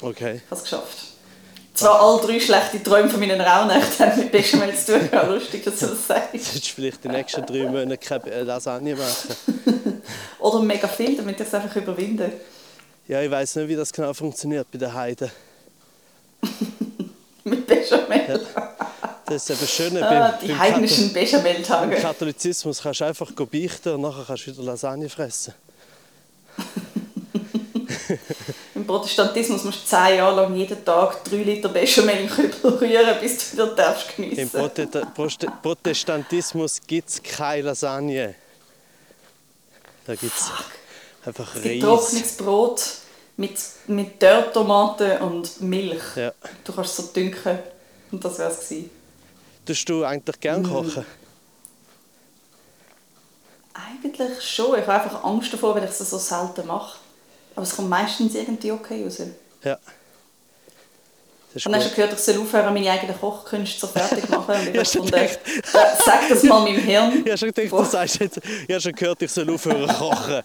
Okay. 0.01 0.35
Ich 0.43 0.51
habe 0.51 0.55
es 0.55 0.63
geschafft. 0.63 0.97
Zwar 1.73 2.01
alle 2.01 2.19
drei 2.21 2.39
schlechte 2.41 2.83
Träume 2.83 3.09
von 3.09 3.19
meinen 3.21 3.39
Rauhnächten 3.39 4.05
haben 4.05 4.19
mit 4.19 4.31
Bechamel 4.33 4.75
zu 4.77 4.99
tun. 4.99 5.09
Lustig, 5.29 5.63
dass 5.63 5.79
du 5.79 5.87
das 5.87 6.07
sagst. 6.07 6.33
Du 6.33 6.37
solltest 6.39 6.67
vielleicht 6.71 7.03
die 7.03 7.07
nächsten 7.07 7.45
drei 7.45 7.63
Monate 7.69 7.97
keine 7.97 8.43
Lasagne 8.43 8.95
machen. 8.95 9.98
Oder 10.39 10.59
mega 10.61 10.87
viel, 10.87 11.15
damit 11.17 11.39
ich 11.39 11.47
es 11.47 11.53
einfach 11.53 11.75
überwinde. 11.75 12.31
Ja, 13.07 13.21
ich 13.21 13.31
weiß 13.31 13.55
nicht, 13.57 13.67
wie 13.69 13.75
das 13.75 13.91
genau 13.91 14.13
funktioniert 14.13 14.67
bei 14.71 14.77
den 14.77 14.93
Heiden. 14.93 15.31
Mit 17.43 17.65
Bechamel. 17.67 18.45
Das 19.25 19.49
ist 19.49 19.51
eben 19.61 19.67
schön. 19.67 20.03
Ah, 20.03 20.31
beim, 20.31 20.39
die 20.41 20.47
beim 20.47 20.59
heidnischen 20.59 21.13
Bechamel-Tage. 21.13 21.95
Im 21.95 22.01
Katholizismus 22.01 22.81
kannst 22.81 23.01
du 23.01 23.05
einfach 23.05 23.31
beichten 23.31 23.93
und 23.95 24.01
nachher 24.01 24.23
kannst 24.25 24.47
du 24.47 24.51
wieder 24.51 24.63
Lasagne 24.63 25.09
fressen. 25.09 25.53
Im 28.75 28.85
Protestantismus 28.87 29.63
musst 29.63 29.83
du 29.83 29.87
zehn 29.87 30.17
Jahre 30.17 30.35
lang 30.35 30.55
jeden 30.55 30.83
Tag 30.83 31.23
drei 31.23 31.37
Liter 31.37 31.69
Bechamel 31.69 32.27
Kübel 32.27 32.71
rühren, 32.77 33.15
bis 33.21 33.51
du 33.51 33.53
wieder 33.53 33.75
darfst 33.75 34.07
Im 34.17 34.29
geniessen 34.29 34.49
Prote- 34.59 34.87
Proste- 35.15 35.51
Protestantismus 35.61 36.81
gibt 36.85 37.09
es 37.09 37.21
keine 37.21 37.63
Lasagne. 37.63 38.35
Da 40.09 40.15
gibt 40.15 40.35
es 40.35 40.49
einfach 41.23 41.55
Reis. 41.55 41.79
trockenes 41.79 42.37
Brot 42.37 42.83
mit, 43.37 43.59
mit 43.85 44.19
Dörrtomaten 44.19 45.21
und 45.21 45.61
Milch. 45.61 46.01
Ja. 46.15 46.33
Du 46.63 46.73
kannst 46.73 46.95
so 46.95 47.03
dünken. 47.03 47.59
Und 48.11 48.25
das 48.25 48.39
wäre 48.39 48.49
es 48.49 48.67
gewesen. 48.67 48.89
Tust 49.67 49.87
du 49.87 50.03
eigentlich 50.03 50.39
gern 50.39 50.63
Mm. 50.63 50.67
kochen? 50.67 51.05
Eigentlich 53.75 54.41
schon. 54.41 54.79
Ich 54.79 54.87
habe 54.87 54.93
einfach 54.93 55.23
Angst 55.23 55.53
davor, 55.53 55.75
weil 55.75 55.83
ich 55.83 55.91
es 55.91 55.99
so 55.99 56.17
selten 56.17 56.65
mache. 56.65 56.97
Aber 57.55 57.61
es 57.61 57.75
kommt 57.75 57.89
meistens 57.89 58.33
irgendwie 58.33 58.71
okay 58.71 59.03
raus. 59.03 59.21
Ja. 59.63 59.77
Das 61.51 61.55
ist 61.55 61.65
Und 61.65 61.71
dann 61.71 61.81
hast 61.81 61.89
gut. 61.89 61.97
du 61.97 62.01
gehört, 62.01 62.13
ich 62.19 62.25
soll 62.25 62.41
aufhören, 62.41 62.73
meine 62.73 62.91
eigenen 62.91 63.19
Kochkünste 63.19 63.79
so 63.79 63.87
fertig 63.87 64.29
machen. 64.29 64.53
Und 64.55 64.67
ich 64.67 64.73
Ja, 64.75 64.79
habe 64.81 64.85
schon 64.85 65.01
gefunden, 65.05 65.15
äh, 65.15 66.03
sag 66.05 66.29
das 66.29 66.43
mal 66.43 66.59
meinem 66.61 66.77
Hirn. 66.79 67.11
Ich 67.25 67.31
habe 67.31 67.37
schon 67.37 67.51
gedacht, 67.53 67.71
du 67.71 67.83
sagst 67.85 68.19
jetzt, 68.19 68.37
ich 68.67 68.69
habe 68.73 68.81
schon 68.81 68.91
gehört, 68.93 69.21
ich 69.23 69.31
soll 69.31 69.49
aufhören 69.49 69.87
kochen. 69.97 70.41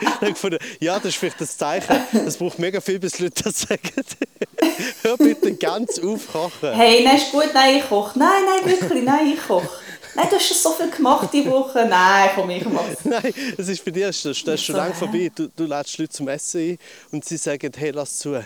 ich 0.00 0.08
habe 0.08 0.32
gefunden, 0.32 0.58
ja, 0.80 0.96
das 0.96 1.06
ist 1.06 1.16
vielleicht 1.16 1.40
das 1.40 1.56
Zeichen. 1.56 1.96
Es 2.26 2.36
braucht 2.36 2.58
mega 2.58 2.80
viel, 2.80 2.98
bis 2.98 3.18
Leute 3.18 3.42
das 3.44 3.60
sagen. 3.62 3.80
Hör 5.02 5.16
bitte 5.16 5.54
ganz 5.54 5.98
auf 5.98 6.28
kochen. 6.30 6.72
Hey, 6.74 7.02
nein, 7.04 7.16
ist 7.16 7.30
gut, 7.32 7.48
nein, 7.54 7.76
ich 7.76 7.88
koche. 7.88 8.18
Nein, 8.18 8.42
nein, 8.46 8.70
wirklich, 8.78 9.02
nein, 9.04 9.32
ich 9.34 9.46
koche. 9.46 9.68
Nein, 10.16 10.26
du 10.30 10.36
hast 10.36 10.46
schon 10.46 10.56
so 10.56 10.70
viel 10.72 10.90
gemacht 10.90 11.28
diese 11.32 11.50
Woche. 11.50 11.86
Nein, 11.88 12.30
komm, 12.34 12.50
ich 12.50 12.64
mach's. 12.66 13.04
Nein, 13.04 13.34
es 13.58 13.68
ist 13.68 13.84
bei 13.84 13.90
dir 13.90 14.06
das, 14.06 14.22
das 14.22 14.36
ist 14.36 14.64
schon 14.64 14.74
So, 14.74 14.80
lange 14.80 14.94
vorbei. 14.94 15.30
Du, 15.34 15.48
du 15.48 15.64
lädst 15.64 15.98
Leute 15.98 16.12
zum 16.12 16.28
Essen 16.28 16.60
ein 16.60 16.78
und 17.10 17.24
sie 17.24 17.36
sagen, 17.36 17.72
hey, 17.76 17.90
lass 17.90 18.18
zu, 18.18 18.40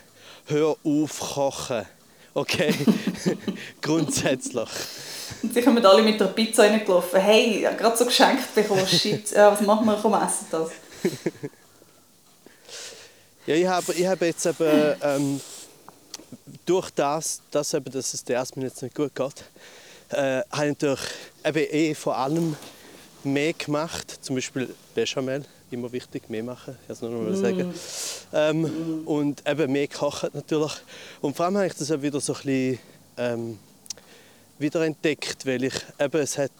hör 0.48 0.76
auf 0.84 1.20
kochen. 1.20 1.86
Okay? 2.34 2.74
Grundsätzlich. 3.80 4.68
Und 5.42 5.54
sie 5.54 5.62
kommen 5.62 5.84
alle 5.84 6.02
mit 6.02 6.20
der 6.20 6.26
Pizza 6.26 6.64
reingelaufen. 6.64 7.20
Hey, 7.20 7.58
ich 7.60 7.66
habe 7.66 7.76
gerade 7.76 7.96
so 7.96 8.04
geschenkt 8.04 8.54
bekommen. 8.54 8.86
Shit, 8.86 9.30
ja, 9.32 9.52
was 9.52 9.60
machen 9.60 9.86
wir? 9.86 9.98
Komm, 10.00 10.14
essen 10.14 10.46
das. 10.50 10.70
Ja, 13.48 13.54
ich 13.54 13.66
habe, 13.66 13.94
ich 13.94 14.06
habe 14.06 14.26
jetzt 14.26 14.44
eben 14.44 14.94
ähm, 15.00 15.40
durch 16.66 16.90
das, 16.90 17.40
dass, 17.50 17.72
eben, 17.72 17.90
dass 17.90 18.12
es 18.12 18.22
der 18.22 18.36
ersten 18.36 18.60
jetzt 18.60 18.82
nicht 18.82 18.94
gut 18.94 19.14
geht, 19.14 19.42
äh, 20.10 20.42
habe 20.50 20.66
ich 20.66 20.72
natürlich 20.72 21.00
eben 21.46 21.66
eh 21.72 21.94
vor 21.94 22.18
allem 22.18 22.56
mehr 23.24 23.54
gemacht. 23.54 24.18
Zum 24.20 24.34
Beispiel 24.34 24.74
Bechamel, 24.94 25.46
immer 25.70 25.90
wichtig, 25.92 26.28
mehr 26.28 26.42
machen, 26.42 26.76
ich 26.84 26.90
es 26.90 27.00
nur 27.02 27.10
noch 27.10 27.22
mal 27.22 27.36
sagen. 27.36 27.74
Ähm, 28.32 29.02
Und 29.04 29.46
eben 29.48 29.72
mehr 29.72 29.88
kochen 29.88 30.30
natürlich. 30.32 30.72
Und 31.20 31.36
vor 31.36 31.46
allem 31.46 31.56
habe 31.56 31.66
ich 31.66 31.74
das 31.74 31.90
auch 31.90 32.02
wieder 32.02 32.20
so 32.20 32.34
ein 32.34 32.40
bisschen 32.42 32.78
ähm, 33.16 33.58
wiederentdeckt, 34.58 35.46
weil 35.46 35.64
ich 35.64 35.74
eben, 35.98 36.20
es 36.20 36.38
hat, 36.38 36.52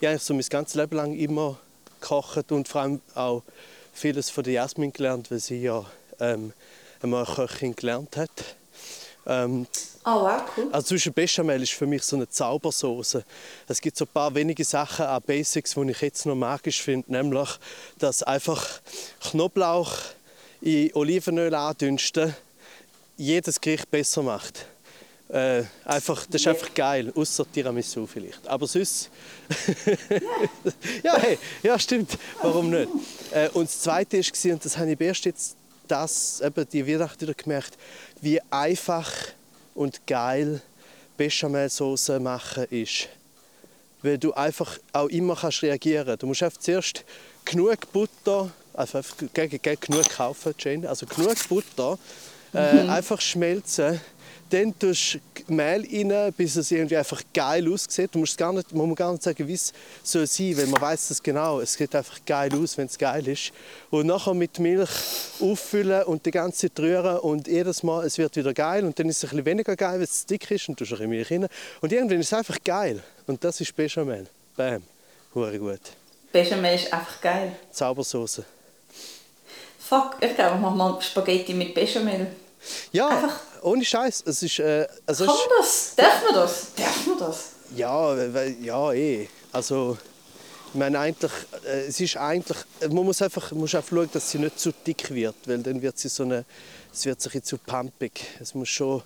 ich 0.00 0.22
so 0.22 0.34
mein 0.34 0.44
ganzes 0.48 0.74
Leben 0.74 0.96
lang 0.96 1.14
immer 1.14 1.58
gekocht 2.00 2.52
und 2.52 2.68
vor 2.68 2.82
allem 2.82 3.00
auch 3.14 3.42
vieles 3.92 4.30
von 4.30 4.44
der 4.44 4.54
Jasmin 4.54 4.92
gelernt, 4.92 5.30
weil 5.30 5.40
sie 5.40 5.62
ja 5.62 5.84
ähm, 6.20 6.52
einmal 7.02 7.24
Köchin 7.24 7.74
gelernt 7.74 8.16
hat. 8.16 8.30
Ähm, 9.26 9.66
Ah, 10.08 10.20
wow, 10.20 10.42
cool. 10.56 10.68
also 10.70 10.86
zwischen 10.86 11.12
Bechamel 11.12 11.60
ist 11.64 11.72
für 11.72 11.84
mich 11.84 12.04
so 12.04 12.14
eine 12.14 12.28
Zaubersauce. 12.28 13.18
Es 13.66 13.80
gibt 13.80 13.96
so 13.96 14.04
ein 14.04 14.08
paar 14.14 14.32
wenige 14.36 14.62
Sachen 14.64 15.04
an 15.04 15.20
Basics, 15.20 15.74
die 15.74 15.90
ich 15.90 16.00
jetzt 16.00 16.26
noch 16.26 16.36
magisch 16.36 16.80
finde, 16.80 17.10
nämlich, 17.10 17.48
dass 17.98 18.22
einfach 18.22 18.80
Knoblauch 19.20 19.92
in 20.60 20.94
Olivenöl 20.94 21.52
andünsten 21.52 22.36
jedes 23.16 23.60
Gericht 23.60 23.90
besser 23.90 24.22
macht. 24.22 24.66
Äh, 25.28 25.64
einfach, 25.84 26.24
das 26.26 26.40
ist 26.40 26.46
einfach 26.46 26.72
geil, 26.72 27.12
außer 27.12 27.44
Tiramisu 27.50 28.06
vielleicht. 28.06 28.46
Aber 28.46 28.68
sonst... 28.68 29.10
ja, 31.02 31.16
hey, 31.18 31.36
ja, 31.64 31.76
stimmt. 31.80 32.16
Warum 32.40 32.70
nicht? 32.70 32.88
Äh, 33.32 33.48
und 33.54 33.64
das 33.64 33.80
Zweite 33.80 34.18
war, 34.18 34.52
und 34.52 34.64
das 34.64 34.78
habe 34.78 34.92
ich 34.92 35.00
erst 35.00 35.24
jetzt 35.24 35.56
das, 35.88 36.40
eben 36.42 36.64
die 36.72 36.86
Weihnacht 36.86 37.20
wieder 37.20 37.34
gemerkt, 37.34 37.76
wie 38.20 38.40
einfach 38.52 39.10
und 39.76 40.06
geil 40.06 40.60
Bechamelsauce 41.16 42.18
machen 42.20 42.64
ist. 42.70 43.08
Weil 44.02 44.18
du 44.18 44.32
einfach 44.32 44.78
auch 44.92 45.08
immer 45.08 45.36
kannst 45.36 45.62
reagieren 45.62 46.18
Du 46.18 46.26
musst 46.26 46.42
einfach 46.42 46.58
zuerst 46.58 47.04
genug 47.44 47.92
Butter, 47.92 48.50
also 48.74 48.98
einfach 48.98 49.16
genug 49.16 50.08
kaufen, 50.10 50.54
Jane, 50.58 50.88
also 50.88 51.06
genug 51.06 51.36
Butter, 51.48 51.98
äh, 52.54 52.84
mhm. 52.84 52.90
einfach 52.90 53.20
schmelzen 53.20 54.00
dann 54.50 54.78
tust 54.78 55.14
du 55.46 55.52
Mehl 55.52 55.86
rein, 55.90 56.32
bis 56.36 56.56
es 56.56 56.70
irgendwie 56.70 56.96
einfach 56.96 57.22
geil 57.34 57.72
aussieht. 57.72 58.10
Du 58.12 58.18
musst 58.18 58.38
gar 58.38 58.52
nicht, 58.52 58.72
man 58.72 58.88
muss 58.88 58.96
gar 58.96 59.12
nicht 59.12 59.22
sagen, 59.22 59.46
wie 59.46 59.54
es 59.54 59.72
soll 60.02 60.26
sein 60.26 60.56
weil 60.56 60.66
man 60.66 60.80
weiß 60.80 61.10
es 61.10 61.22
genau. 61.22 61.60
Es 61.60 61.74
sieht 61.74 61.94
einfach 61.94 62.18
geil 62.24 62.50
aus, 62.54 62.76
wenn 62.78 62.86
es 62.86 62.96
geil 62.96 63.26
ist. 63.26 63.52
Und 63.90 64.06
nachher 64.06 64.34
mit 64.34 64.58
Milch 64.58 64.90
auffüllen 65.40 66.04
und 66.04 66.26
die 66.26 66.30
ganze 66.30 66.68
Zeit 66.68 66.78
rühren 66.80 67.18
und 67.18 67.48
jedes 67.48 67.82
Mal, 67.82 68.06
es 68.06 68.18
wird 68.18 68.36
wieder 68.36 68.54
geil 68.54 68.84
und 68.84 68.98
dann 68.98 69.08
ist 69.08 69.18
es 69.18 69.24
ein 69.24 69.30
bisschen 69.30 69.46
weniger 69.46 69.76
geil, 69.76 69.94
wenn 69.94 70.04
es 70.04 70.26
dick 70.26 70.50
ist 70.50 70.68
und 70.68 70.80
du 70.80 70.84
tust 70.84 71.00
ein 71.00 71.08
Milch 71.08 71.30
rein. 71.30 71.48
Und 71.80 71.92
irgendwann 71.92 72.20
ist 72.20 72.26
es 72.26 72.32
einfach 72.32 72.58
geil. 72.64 73.02
Und 73.26 73.42
das 73.42 73.60
ist 73.60 73.74
Bechamel. 73.74 74.26
Bam. 74.56 74.82
Hure 75.34 75.58
gut. 75.58 75.80
Bechamel 76.32 76.74
ist 76.74 76.92
einfach 76.92 77.20
geil. 77.20 77.52
Zaubersauce. 77.72 78.42
Fuck, 79.78 80.16
ich 80.20 80.34
glaube, 80.34 80.56
ich 80.56 80.60
mache 80.60 80.76
mal 80.76 81.00
Spaghetti 81.00 81.54
mit 81.54 81.74
Bechamel. 81.74 82.28
Ja, 82.92 83.08
Einfach. 83.08 83.40
Ohne 83.66 83.84
Scheiß. 83.84 84.22
Es 84.26 84.42
ist, 84.42 84.58
äh, 84.60 84.86
also 85.04 85.26
Kann 85.26 85.34
man 85.34 85.48
das? 85.58 85.92
Darf 85.96 86.24
man 86.24 86.34
das? 86.34 86.66
Darf 86.76 87.06
man 87.06 87.18
das? 87.18 87.50
Ja, 87.74 88.32
weil, 88.32 88.56
ja, 88.62 88.92
eh. 88.92 89.28
Also, 89.52 89.98
ich 90.68 90.78
meine, 90.78 90.98
eigentlich, 91.00 91.32
äh, 91.66 91.86
es 91.86 92.00
ist 92.00 92.16
eigentlich, 92.16 92.58
man 92.82 93.04
muss 93.04 93.20
einfach, 93.20 93.50
muss 93.52 93.74
einfach 93.74 93.90
schauen, 93.90 94.08
dass 94.12 94.30
sie 94.30 94.38
nicht 94.38 94.58
zu 94.58 94.72
dick 94.86 95.12
wird, 95.12 95.34
weil 95.46 95.58
dann 95.58 95.82
wird 95.82 95.98
sie 95.98 96.08
so 96.08 96.22
eine, 96.22 96.44
es 96.92 97.04
wird 97.04 97.20
sich 97.20 97.42
zu 97.42 97.58
pumpig. 97.58 98.12
Es 98.40 98.54
muss 98.54 98.68
schon, 98.68 99.02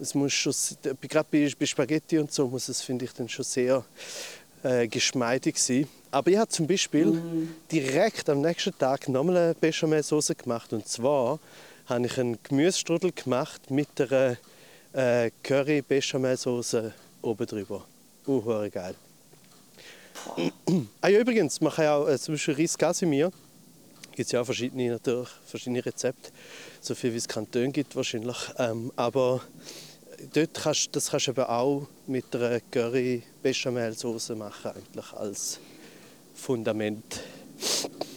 es 0.00 0.14
muss 0.14 0.32
schon, 0.32 0.52
gerade 1.00 1.28
bei, 1.30 1.50
bei 1.58 1.66
Spaghetti 1.66 2.18
und 2.18 2.30
so 2.30 2.46
muss 2.46 2.68
es, 2.68 2.82
finde 2.82 3.06
ich, 3.06 3.12
dann 3.14 3.28
schon 3.28 3.44
sehr 3.44 3.84
äh, 4.62 4.86
geschmeidig 4.86 5.56
sein. 5.58 5.88
Aber 6.10 6.30
ich 6.30 6.36
habe 6.36 6.48
zum 6.48 6.66
Beispiel 6.66 7.06
mm. 7.06 7.54
direkt 7.72 8.28
am 8.28 8.40
nächsten 8.40 8.76
Tag 8.78 9.08
nochmal 9.08 9.36
eine 9.36 9.54
Bechamel-Sauce 9.54 10.32
gemacht 10.36 10.72
und 10.72 10.86
zwar 10.86 11.40
habe 11.86 12.06
ich 12.06 12.18
einen 12.18 12.38
Gemüsestrudel 12.42 13.12
gemacht 13.12 13.70
mit 13.70 13.88
einer 14.00 14.36
äh, 14.92 15.30
Curry 15.42 15.82
Bechamel 15.82 16.36
Soße 16.36 16.94
oben 17.22 17.46
drüber. 17.46 17.84
Uh, 18.26 18.68
geil. 18.70 18.94
ah 21.00 21.08
ja, 21.08 21.20
übrigens, 21.20 21.60
man 21.60 21.72
kann 21.72 21.86
auch 21.88 22.08
äh, 22.08 22.18
zum 22.18 22.34
Beispiel 22.34 22.54
Reis 22.54 22.78
Casimir. 22.78 23.30
Gibt 24.12 24.26
es 24.26 24.32
ja 24.32 24.40
auch 24.40 24.44
verschiedene, 24.44 24.92
natürlich, 24.92 25.28
verschiedene 25.44 25.84
Rezepte. 25.84 26.30
So 26.80 26.94
viel 26.94 27.12
wie 27.12 27.18
es 27.18 27.28
Kanton 27.28 27.72
gibt 27.72 27.94
wahrscheinlich. 27.96 28.36
Ähm, 28.58 28.92
aber 28.96 29.42
dort 30.32 30.54
kannst, 30.54 30.94
das 30.94 31.10
kannst 31.10 31.26
du 31.26 31.32
eben 31.32 31.44
auch 31.44 31.86
mit 32.06 32.34
einer 32.34 32.60
Curry 32.70 33.22
Bechamel 33.42 33.92
Soße 33.92 34.36
machen 34.36 34.70
eigentlich 34.70 35.12
als 35.12 35.58
Fundament. 36.34 37.20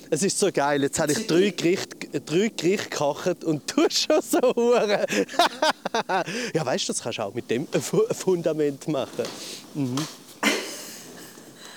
Es 0.10 0.24
ist 0.24 0.40
so 0.40 0.52
geil. 0.52 0.82
Jetzt 0.84 1.00
habe 1.00 1.12
ich 1.12 1.28
drei 1.28 1.50
Gerichte, 1.50 2.22
drei 2.22 2.52
Gerichte 2.56 2.90
gekocht 2.90 3.44
und 3.44 3.64
du 3.76 3.88
schon 3.90 4.22
so 4.22 4.40
Huren. 4.56 4.90
ja, 6.54 6.66
weißt 6.66 6.88
du, 6.88 6.94
das 6.94 7.02
kannst 7.02 7.18
du 7.18 7.24
auch 7.24 7.34
mit 7.34 7.50
dem 7.50 7.68
Fundament 7.68 8.88
machen. 8.88 9.26
Mhm. 9.74 9.98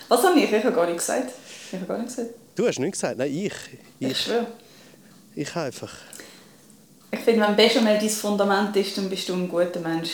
Was 0.09 0.23
habe 0.23 0.39
ich? 0.39 0.53
Ich 0.53 0.65
habe 0.65 0.75
gar 0.75 0.87
nichts 0.87 1.07
gesagt. 1.07 1.33
Ich 1.67 1.79
habe 1.79 1.87
gar 1.87 1.99
nichts 1.99 2.17
gesagt. 2.17 2.35
Du 2.55 2.67
hast 2.67 2.79
nichts 2.79 3.01
gesagt? 3.01 3.19
Nein, 3.19 3.33
ich. 3.33 3.53
Ich, 3.99 4.11
ich 4.11 4.21
schwöre. 4.21 4.47
Ich 5.35 5.57
einfach. 5.57 5.93
Ich 7.13 7.21
finde, 7.21 7.47
wenn 7.47 7.57
Bechamel 7.57 7.99
dein 7.99 8.09
Fundament 8.09 8.77
ist, 8.77 8.97
dann 8.97 9.09
bist 9.09 9.29
du 9.29 9.35
ein 9.35 9.49
guter 9.49 9.81
Mensch. 9.81 10.11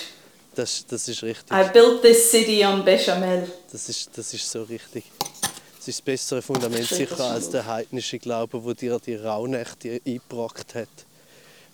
Das, 0.54 0.86
das 0.86 1.06
ist 1.08 1.22
richtig. 1.22 1.50
I 1.52 1.70
built 1.70 2.00
this 2.00 2.30
city 2.30 2.64
on 2.64 2.82
Bechamel. 2.84 3.50
Das 3.70 3.88
ist, 3.90 4.08
das 4.16 4.32
ist 4.32 4.50
so 4.50 4.62
richtig. 4.62 5.04
Es 5.87 5.91
ist 5.91 5.99
das 6.01 6.05
bessere 6.05 6.43
Fundament 6.43 6.84
sicher 6.84 7.20
als 7.20 7.49
der 7.51 7.64
heidnische 7.64 8.18
Glaube, 8.18 8.64
wo 8.64 8.72
dir 8.72 8.99
die 8.99 9.14
Rauhnächte 9.14 10.01
eingebrockt 10.05 10.74
hat. 10.74 10.89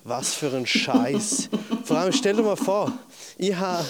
Was 0.05 0.35
für 0.35 0.55
ein 0.55 0.67
Scheiß. 0.67 1.49
Vor 1.85 1.97
allem 1.97 2.13
stell 2.13 2.37
dir 2.37 2.43
mal 2.43 2.55
vor, 2.55 2.93
ich 3.39 3.55
habe 3.57 3.87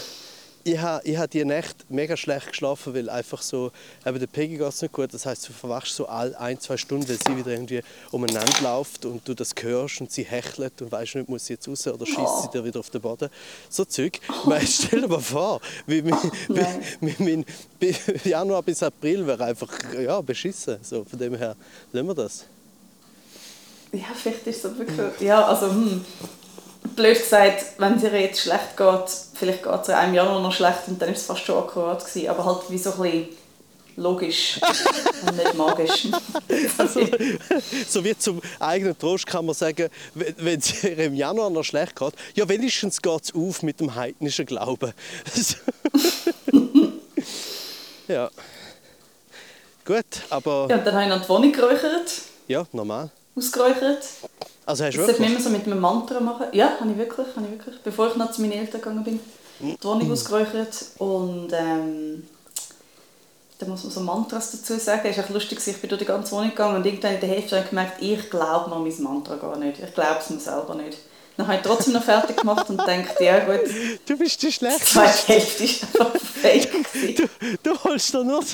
ich 0.64 0.78
habe 0.78 1.06
ich 1.06 1.16
ha 1.16 1.26
die 1.26 1.44
Nacht 1.44 1.84
mega 1.88 2.16
schlecht 2.16 2.48
geschlafen, 2.48 2.94
weil 2.94 3.10
einfach 3.10 3.42
so, 3.42 3.72
eben 4.06 4.18
der 4.18 4.26
Peggy 4.26 4.56
geht 4.56 4.82
nicht 4.82 4.92
gut. 4.92 5.12
Das 5.12 5.26
heißt, 5.26 5.48
du 5.48 5.52
verwachst 5.52 5.94
so 5.94 6.06
all 6.06 6.34
ein, 6.36 6.58
zwei 6.60 6.76
Stunden, 6.76 7.08
weil 7.08 7.18
sie 7.18 7.36
wieder 7.36 7.52
irgendwie 7.52 7.82
umeinander 8.10 8.52
läuft 8.62 9.04
und 9.04 9.26
du 9.26 9.34
das 9.34 9.54
hörst 9.60 10.00
und 10.00 10.10
sie 10.10 10.24
hechelt 10.24 10.80
und 10.82 10.92
weißt 10.92 11.16
nicht, 11.16 11.28
muss 11.28 11.46
sie 11.46 11.54
jetzt 11.54 11.68
raus 11.68 11.86
oder 11.86 12.06
schießt 12.06 12.18
oh. 12.18 12.42
sie 12.42 12.50
dir 12.50 12.64
wieder 12.64 12.80
auf 12.80 12.90
den 12.90 13.00
Boden. 13.00 13.28
So 13.68 13.84
Zeug. 13.84 14.20
Oh. 14.46 14.52
stell 14.64 15.02
dir 15.02 15.08
mal 15.08 15.20
vor, 15.20 15.60
wie 15.86 16.02
mein, 16.02 16.18
wie, 17.00 17.14
mein, 17.18 17.44
Januar 18.24 18.62
bis 18.62 18.82
April 18.82 19.26
wäre 19.26 19.44
einfach 19.44 19.70
ja, 20.00 20.20
beschissen. 20.20 20.78
So, 20.82 21.04
von 21.04 21.18
dem 21.18 21.34
her 21.34 21.56
lassen 21.92 22.06
wir 22.06 22.14
das. 22.14 22.44
Ja, 23.92 24.06
vielleicht 24.14 24.46
ist 24.46 24.64
es 24.64 24.78
wirklich. 24.78 25.20
Ja, 25.20 25.46
also, 25.46 25.70
hm 25.70 26.04
blöd 26.82 27.18
gesagt, 27.18 27.64
wenn 27.78 27.94
es 27.94 28.02
ihr 28.02 28.20
jetzt 28.20 28.42
schlecht 28.42 28.76
geht, 28.76 29.10
vielleicht 29.34 29.62
geht 29.62 29.82
es 29.82 29.88
einem 29.90 30.14
Januar 30.14 30.40
noch 30.40 30.52
schlecht 30.52 30.88
und 30.88 31.00
dann 31.00 31.10
ist 31.10 31.20
es 31.20 31.26
fast 31.26 31.44
schon 31.44 31.58
akkurat 31.58 32.04
gewesen, 32.04 32.28
aber 32.28 32.44
halt 32.44 32.70
wie 32.70 32.78
so 32.78 32.92
ein 32.92 33.00
bisschen 33.00 33.28
logisch 33.96 34.58
und 35.26 35.36
nicht 35.36 35.54
magisch. 35.54 36.08
also, 36.78 37.06
so 37.88 38.04
wie 38.04 38.16
zum 38.16 38.40
eigenen 38.58 38.98
Trost 38.98 39.26
kann 39.26 39.44
man 39.44 39.54
sagen, 39.54 39.88
wenn 40.14 40.58
es 40.58 40.82
ihr 40.84 40.98
im 40.98 41.14
Januar 41.14 41.50
noch 41.50 41.64
schlecht 41.64 41.96
geht, 41.96 42.14
ja 42.34 42.48
wenigstens 42.48 43.00
geht 43.00 43.24
es 43.24 43.34
auf 43.34 43.62
mit 43.62 43.80
dem 43.80 43.94
heidnischen 43.94 44.46
Glauben. 44.46 44.92
ja. 48.08 48.30
Gut, 49.84 50.04
aber... 50.30 50.68
Ja, 50.70 50.78
dann 50.78 50.94
habe 50.94 51.04
ich 51.04 51.10
noch 51.10 51.22
die 51.22 51.28
Wohnung 51.28 51.52
geräuchert. 51.52 52.12
Ja, 52.46 52.64
normal. 52.72 53.10
Ausgeräuchert. 53.36 54.04
Also 54.66 54.84
hast 54.84 54.94
du 54.94 54.98
das 54.98 55.08
wirklich? 55.08 55.34
Das 55.34 55.44
so 55.44 55.50
mit 55.50 55.66
einem 55.66 55.80
Mantra 55.80 56.20
machen. 56.20 56.46
Ja, 56.52 56.78
habe 56.78 56.90
ich 56.90 56.98
wirklich, 56.98 57.26
habe 57.34 57.46
ich 57.46 57.58
wirklich. 57.58 57.80
Bevor 57.82 58.08
ich 58.08 58.16
noch 58.16 58.30
zu 58.30 58.42
meinen 58.42 58.52
Eltern 58.52 58.80
gegangen 58.80 59.04
bin, 59.04 59.20
die 59.60 59.84
Wohnung 59.84 60.08
mm. 60.08 60.12
ausgeräuchert 60.12 60.84
und 60.98 61.52
ähm, 61.52 62.24
da 63.58 63.66
muss 63.66 63.84
man 63.84 63.92
so 63.92 64.00
Mantras 64.00 64.50
dazu 64.50 64.78
sagen. 64.78 65.02
Es 65.04 65.16
ist 65.16 65.22
echt 65.22 65.30
lustig, 65.30 65.58
ich 65.64 65.76
bin 65.78 65.88
durch 65.88 66.00
die 66.00 66.06
ganze 66.06 66.32
Wohnung 66.32 66.50
gegangen 66.50 66.76
und 66.76 66.86
irgendwann 66.86 67.14
in 67.14 67.20
der 67.20 67.28
Hälfte 67.28 67.56
habe 67.56 67.64
ich 67.64 67.70
gemerkt, 67.70 68.02
ich 68.02 68.30
glaube 68.30 68.70
mir 68.70 68.78
mein 68.78 69.02
Mantra 69.02 69.36
gar 69.36 69.56
nicht. 69.56 69.78
Ich 69.78 69.94
glaube 69.94 70.18
es 70.20 70.30
mir 70.30 70.40
selber 70.40 70.74
nicht. 70.74 70.98
Dann 71.36 71.46
habe 71.46 71.56
ich 71.56 71.62
trotzdem 71.62 71.94
noch 71.94 72.02
fertig 72.02 72.36
gemacht 72.36 72.68
und 72.68 72.78
gedacht, 72.78 73.20
ja 73.20 73.38
gut. 73.40 73.70
Du 74.06 74.18
bist 74.18 74.42
die 74.42 74.52
Schlechteste. 74.52 74.86
Die 74.86 74.92
zweite 74.92 75.26
Hälfte 75.28 75.64
ist 75.64 75.82
einfach 75.84 76.16
fake. 76.20 76.68
Du, 77.16 77.26
du 77.62 77.84
holst 77.84 78.14
da 78.14 78.22
nur... 78.22 78.44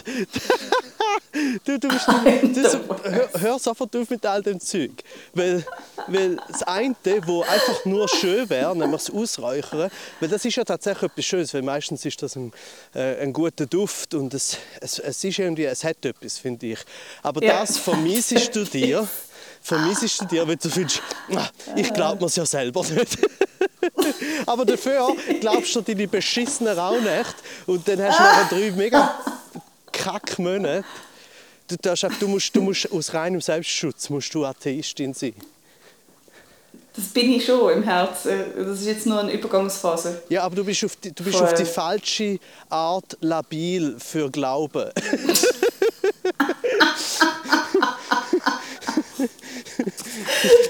du, 1.65 1.79
du, 1.79 1.89
bist, 1.89 2.07
das, 2.55 2.79
hör, 3.05 3.31
hör 3.41 3.59
sofort 3.59 3.95
auf 3.97 4.11
mit 4.11 4.25
all 4.25 4.43
dem 4.43 4.61
Zeug. 4.61 4.93
Weil, 5.35 5.65
weil 6.07 6.37
das 6.49 6.63
eine, 6.65 6.95
wo 7.27 7.43
einfach 7.43 7.85
nur 7.85 8.09
schön 8.09 8.49
wäre, 8.51 8.77
nämlich 8.77 9.05
das 9.05 9.11
Ausräuchern, 9.11 9.91
weil 10.21 10.29
das 10.29 10.45
ist 10.45 10.57
ja 10.57 10.65
tatsächlich 10.65 11.11
etwas 11.11 11.25
Schönes, 11.25 11.55
weil 11.55 11.63
meistens 11.63 12.05
ist 12.05 12.23
das 12.23 12.37
ein, 12.37 12.53
äh, 12.95 13.23
ein 13.23 13.33
guter 13.33 13.67
Duft 13.67 14.15
und 14.15 14.35
es, 14.35 14.59
es, 14.81 14.99
es, 14.99 15.25
ist 15.25 15.39
irgendwie, 15.39 15.65
es 15.65 15.85
hat 15.85 16.05
etwas, 16.05 16.39
finde 16.39 16.67
ich. 16.67 16.79
Aber 17.23 17.43
ja. 17.43 17.61
das 17.61 17.79
vermissest 17.79 18.55
du 18.55 18.65
dir 18.65 19.09
vermissest 19.61 20.21
du 20.21 20.25
dir, 20.25 20.49
wenn 20.49 20.59
du 20.59 20.71
findest, 20.71 21.03
ah, 21.35 21.49
ich 21.77 21.93
glaube 21.93 22.25
mir 22.25 22.31
ja 22.31 22.47
selber 22.47 22.83
nicht. 22.85 23.19
Aber 24.47 24.65
dafür 24.65 25.15
glaubst 25.41 25.75
du 25.75 25.81
deine 25.81 26.09
beschissenen 26.09 26.79
Rauhnächte 26.79 27.35
und 27.67 27.87
dann 27.87 28.03
hast 28.03 28.19
du 28.19 28.23
nachher 28.23 28.49
drei 28.49 28.71
mega 28.71 29.19
Kackmonate. 29.99 30.85
Du, 31.69 31.77
du, 32.21 32.29
musst, 32.29 32.57
du 32.57 32.63
musst 32.63 32.91
aus 32.91 33.13
reinem 33.13 33.41
Selbstschutz 33.41 34.09
musst 34.09 34.33
du 34.33 34.45
Atheistin 34.45 35.13
sein. 35.13 35.35
Das 36.97 37.07
bin 37.09 37.33
ich 37.33 37.45
schon 37.45 37.73
im 37.73 37.83
Herzen. 37.83 38.45
Das 38.57 38.81
ist 38.81 38.87
jetzt 38.87 39.07
nur 39.07 39.21
eine 39.21 39.33
Übergangsphase. 39.33 40.23
Ja, 40.31 40.45
aber 40.45 40.57
du 40.57 40.65
bist 40.65 40.85
auf 40.85 40.97
die, 40.97 41.13
du 41.13 41.23
bist 41.23 41.41
auf 41.41 41.55
die 41.55 41.65
falsche 41.65 42.39
Art 42.71 43.17
labil 43.21 43.97
für 43.99 44.31
Glauben. 44.31 44.91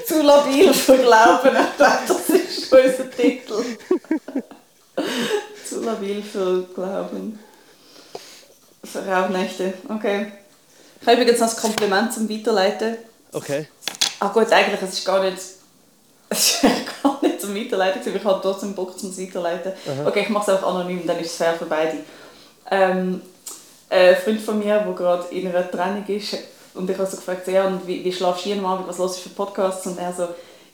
Zu 0.06 0.22
labil 0.22 0.74
für 0.74 0.98
Glauben, 0.98 1.56
das 1.78 2.28
ist 2.28 2.72
unser 2.72 3.10
Titel. 3.10 3.64
Zu 5.64 5.80
labil 5.82 6.22
für 6.22 6.64
Glauben. 6.74 7.38
Rauhnächte, 8.96 9.74
okay. 9.88 10.32
Ich 11.00 11.06
habe 11.06 11.22
übrigens 11.22 11.40
noch 11.40 11.54
ein 11.54 11.60
Kompliment 11.60 12.12
zum 12.12 12.28
Weiterleiten. 12.28 12.96
Okay. 13.32 13.68
Ach 14.20 14.32
gut, 14.32 14.50
eigentlich, 14.52 14.82
es 14.82 14.98
ist 14.98 15.04
gar 15.04 15.22
nicht, 15.22 15.36
es 16.28 16.62
ist 16.62 16.62
gar 17.02 17.18
nicht 17.22 17.40
zum 17.40 17.54
Weiterleiten, 17.54 18.00
aber 18.04 18.16
ich 18.16 18.24
habe 18.24 18.40
trotzdem 18.42 18.74
Bock 18.74 18.98
zum 18.98 19.16
Weiterleiten. 19.16 19.72
Aha. 19.86 20.08
Okay, 20.08 20.22
ich 20.22 20.28
mache 20.28 20.50
es 20.50 20.58
auch 20.58 20.74
anonym, 20.74 21.06
dann 21.06 21.18
ist 21.18 21.32
es 21.32 21.36
fair 21.36 21.54
für 21.54 21.66
beide. 21.66 21.98
Ähm, 22.70 23.22
ein 23.90 24.16
Freund 24.16 24.40
von 24.40 24.58
mir, 24.58 24.78
der 24.78 24.92
gerade 24.92 25.34
in 25.34 25.48
einer 25.48 25.70
Trennung 25.70 26.04
ist, 26.06 26.36
und 26.74 26.88
ich 26.88 26.96
habe 26.96 27.10
so 27.10 27.16
gefragt, 27.16 27.48
ja, 27.48 27.66
und 27.66 27.86
wie, 27.86 28.04
wie 28.04 28.12
schlafst 28.12 28.44
du 28.44 28.50
jeden 28.50 28.64
Abend, 28.64 28.86
was 28.86 28.98
los 28.98 29.16
ist 29.16 29.22
für 29.22 29.30
Podcasts? 29.30 29.86
Und 29.86 29.98
er 29.98 30.12
so, 30.12 30.28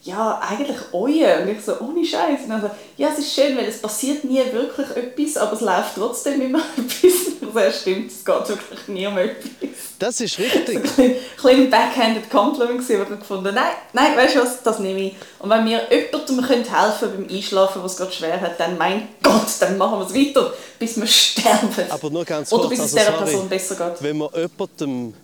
ja, 0.04 0.38
eigentlich 0.38 0.76
euer. 0.92 1.40
Und 1.42 1.48
ich 1.48 1.64
so, 1.64 1.80
ohne 1.80 2.04
Scheiß. 2.04 2.42
Und 2.44 2.50
dann 2.50 2.60
so, 2.60 2.70
ja, 2.98 3.08
es 3.08 3.18
ist 3.18 3.34
schön, 3.34 3.56
weil 3.56 3.64
es 3.64 3.80
passiert 3.80 4.22
nie 4.24 4.42
wirklich 4.52 4.86
etwas, 4.94 5.36
aber 5.38 5.54
es 5.54 5.60
läuft 5.62 5.94
trotzdem 5.96 6.40
immer 6.42 6.58
etwas. 6.76 7.34
Also, 7.40 7.58
ja, 7.58 7.72
stimmt, 7.72 8.10
es 8.10 8.24
geht 8.24 8.48
wirklich 8.48 8.88
nie 8.88 9.06
um 9.06 9.16
etwas. 9.16 9.50
Das 9.98 10.20
ist 10.20 10.38
richtig. 10.38 10.76
Ein 10.98 11.14
bisschen 11.36 11.70
backhanded 11.70 12.28
Compliment 12.28 12.86
wo 12.86 13.14
ich 13.14 13.20
gefunden 13.20 13.54
nein, 13.54 13.72
nein, 13.92 14.16
weißt 14.16 14.36
du 14.36 14.40
was, 14.40 14.62
das 14.62 14.78
nehme 14.78 15.00
ich. 15.00 15.14
Und 15.38 15.48
wenn 15.48 15.64
mir 15.64 15.82
jemandem 15.90 16.44
helfen 16.44 16.66
können 16.98 17.26
beim 17.26 17.36
Einschlafen, 17.36 17.82
was 17.82 17.92
es 17.92 17.98
gerade 17.98 18.12
schwer 18.12 18.40
hat, 18.40 18.60
dann 18.60 18.76
mein 18.76 19.08
Gott, 19.22 19.46
dann 19.60 19.78
machen 19.78 20.00
wir 20.00 20.06
es 20.06 20.14
weiter, 20.14 20.52
bis 20.78 20.98
wir 20.98 21.06
sterben. 21.06 21.90
Aber 21.90 22.10
nur 22.10 22.24
ganz 22.24 22.52
Oder 22.52 22.68
kurz, 22.68 22.70
bis 22.70 22.80
es 22.80 22.96
also, 22.96 22.98
dieser 22.98 23.12
sorry. 23.12 23.30
Person 23.30 23.48
besser 23.48 23.74
geht. 23.76 24.02
Wenn 24.02 24.18
man 24.18 24.28
jemandem, 24.34 25.14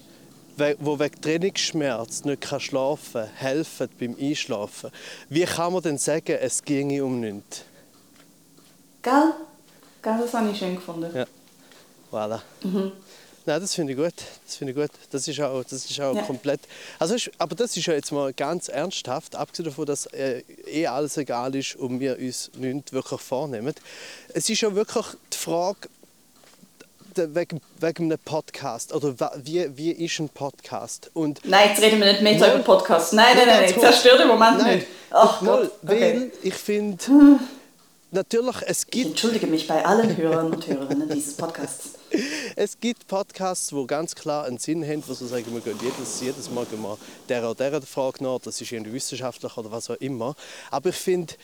wo 0.79 0.99
wegen 0.99 1.21
Trainingsschmerz 1.21 2.25
nicht 2.25 2.43
kann 2.43 2.61
schlafen 2.61 3.23
kann, 3.23 3.35
helfen 3.35 3.89
beim 3.99 4.17
Einschlafen, 4.21 4.91
wie 5.29 5.45
kann 5.45 5.73
man 5.73 5.83
denn 5.83 5.99
sagen, 5.99 6.37
es 6.41 6.63
ginge 6.63 7.05
um 7.05 7.21
nichts? 7.21 7.65
Gell? 9.03 9.35
Gell, 10.03 10.19
das 10.21 10.35
habe 10.35 10.51
ich 10.51 10.59
schön 10.59 10.77
gefunden. 10.77 11.11
Ja. 11.15 11.27
Voilà. 12.13 12.41
Mhm. 12.63 12.93
Nein, 13.47 13.61
das 13.61 13.75
finde 13.75 13.93
ich 13.95 13.99
gut. 13.99 14.15
Das 14.47 14.57
finde 14.57 14.73
ich 14.73 14.79
gut. 14.79 14.91
Das 15.11 15.27
ist 15.27 15.41
auch, 15.41 15.63
das 15.65 15.85
ist 15.91 16.01
auch 16.01 16.15
Ja. 16.15 16.23
komplett. 16.23 16.61
Also, 16.99 17.17
aber 17.39 17.55
das 17.55 17.77
ist 17.77 17.87
ja 17.87 17.95
jetzt 17.95 18.13
mal 18.13 18.33
ganz 18.33 18.69
ernsthaft, 18.69 19.35
abgesehen 19.35 19.65
davon, 19.67 19.87
dass 19.87 20.07
äh, 20.07 20.43
eh 20.67 20.87
alles 20.87 21.17
egal 21.17 21.55
ist 21.55 21.77
und 21.77 22.01
wir 22.01 22.19
uns 22.19 22.51
nichts 22.59 22.93
wirklich 22.93 23.21
vornehmen. 23.21 23.75
Es 24.35 24.49
ist 24.51 24.61
ja 24.61 24.75
wirklich 24.75 25.07
die 25.33 25.37
Frage 25.39 25.89
wegen, 27.35 27.61
wegen 27.79 28.05
einem 28.05 28.18
Podcast 28.25 28.93
oder 28.95 29.14
wie, 29.45 29.77
wie 29.77 29.91
ist 29.93 30.18
ein 30.18 30.29
Podcast? 30.29 31.11
Und 31.14 31.41
Nein, 31.45 31.71
jetzt 31.71 31.83
reden 31.83 32.01
wir 32.01 32.07
nicht 32.12 32.23
mehr 32.23 32.39
Mal- 32.39 32.55
über 32.55 32.64
Podcasts. 32.64 33.12
Nein, 33.12 33.37
nein, 33.37 33.47
nein, 33.47 33.71
nein, 33.71 33.81
zerstör 33.81 34.18
den 34.18 34.29
Moment 34.29 34.59
Nein, 34.59 34.77
nicht. 34.79 34.87
Ach 35.11 35.41
Gott, 35.41 35.71
okay. 35.83 36.31
ich 36.43 36.55
finde, 36.55 37.05
natürlich, 38.11 38.57
es 38.66 38.85
Ich 38.85 38.91
gibt 38.91 39.07
entschuldige 39.11 39.47
mich 39.47 39.66
bei 39.66 39.85
allen 39.85 40.16
Hörern 40.16 40.53
und 40.53 40.66
Hörerinnen 40.66 41.09
dieses 41.09 41.37
Podcasts. 41.37 41.91
Es 42.57 42.81
gibt 42.81 43.07
Podcasts, 43.07 43.68
die 43.68 43.87
ganz 43.87 44.16
klar 44.16 44.45
einen 44.45 44.59
Sinn 44.59 44.85
haben, 44.85 45.03
wo 45.07 45.14
sie 45.14 45.29
sagen, 45.29 45.47
wir 45.53 45.61
gehen 45.61 45.79
jedes, 45.81 46.21
jedes 46.21 46.51
Mal 46.51 46.64
gehen 46.66 46.83
wir 46.83 46.99
der 47.29 47.49
oder 47.49 47.71
der 47.71 47.83
Frage 47.83 48.25
nach, 48.25 48.41
das 48.43 48.61
ist 48.61 48.73
irgendwie 48.73 48.95
wissenschaftlich 48.95 49.57
oder 49.57 49.71
was 49.71 49.89
auch 49.91 49.97
immer. 50.01 50.35
Aber 50.73 50.89
ich 50.89 50.97
finde, 50.97 51.35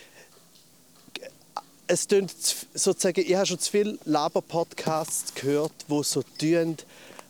es 1.87 2.07
tönt 2.07 2.31
zu- 2.43 2.67
sozusagen, 2.75 3.21
ich 3.21 3.35
habe 3.35 3.47
schon 3.47 3.59
zu 3.59 3.71
viele 3.71 3.99
Laber-Podcasts 4.05 5.35
gehört, 5.35 5.73
die 5.89 6.03
so 6.03 6.23
tun, 6.39 6.77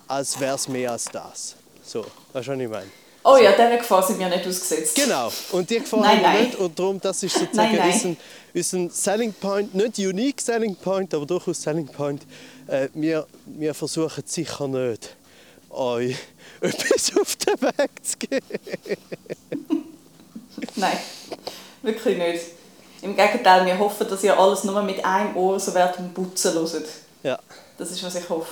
als 0.09 0.39
wäre 0.41 0.55
es 0.57 0.69
mehr 0.69 0.93
als 0.93 1.05
das. 1.07 1.57
So, 1.85 2.05
weißt 2.33 2.49
du, 2.49 2.53
was 2.53 2.61
ich 2.61 2.69
meine? 2.69 2.91
Oh 3.25 3.37
ja, 3.37 3.51
dieser 3.53 3.77
Gefahr 3.77 4.07
sind 4.07 4.21
wir 4.21 4.29
nicht 4.29 4.47
ausgesetzt. 4.47 4.95
Genau, 4.95 5.33
und 5.51 5.69
die 5.69 5.81
gefallen 5.81 6.03
Nein, 6.03 6.23
nein. 6.23 6.45
nicht. 6.45 6.57
Und 6.57 6.79
darum, 6.79 7.01
das 7.01 7.23
ist 7.25 7.35
sozusagen 7.37 7.77
Nein, 7.77 7.89
nein. 8.05 8.17
Unser, 8.55 8.77
unser 8.79 8.95
Selling 8.95 9.33
Point, 9.33 9.75
nicht 9.75 9.99
unique 9.99 10.41
Selling 10.41 10.77
Point, 10.77 11.13
aber 11.13 11.27
durchaus 11.27 11.61
Selling 11.61 11.87
Point. 11.89 12.23
Äh, 12.69 12.89
wir, 12.95 13.27
wir 13.47 13.75
versuchen 13.75 14.23
sicher 14.27 14.69
nicht, 14.69 15.17
euch 15.71 16.15
etwas 16.61 17.17
auf 17.17 17.35
den 17.37 17.61
Weg 17.63 17.91
zu 18.05 18.17
geben. 18.19 18.47
Nein, 20.77 20.99
wirklich 21.83 22.19
nicht. 22.19 22.41
Im 23.03 23.15
Gegenteil, 23.17 23.67
wir 23.67 23.79
hoffen, 23.79 24.09
dass 24.09 24.23
ihr 24.23 24.39
alles 24.39 24.65
nur 24.65 24.83
mit 24.83 25.05
einem 25.05 25.37
Ohr 25.37 25.61
so 25.61 25.75
während 25.75 25.97
dem 25.99 26.13
Putzen 26.13 26.55
hört. 26.55 26.87
Ja, 27.23 27.39
Das 27.79 27.91
ist, 27.91 28.03
was 28.03 28.15
ich 28.15 28.29
hoffe. 28.29 28.51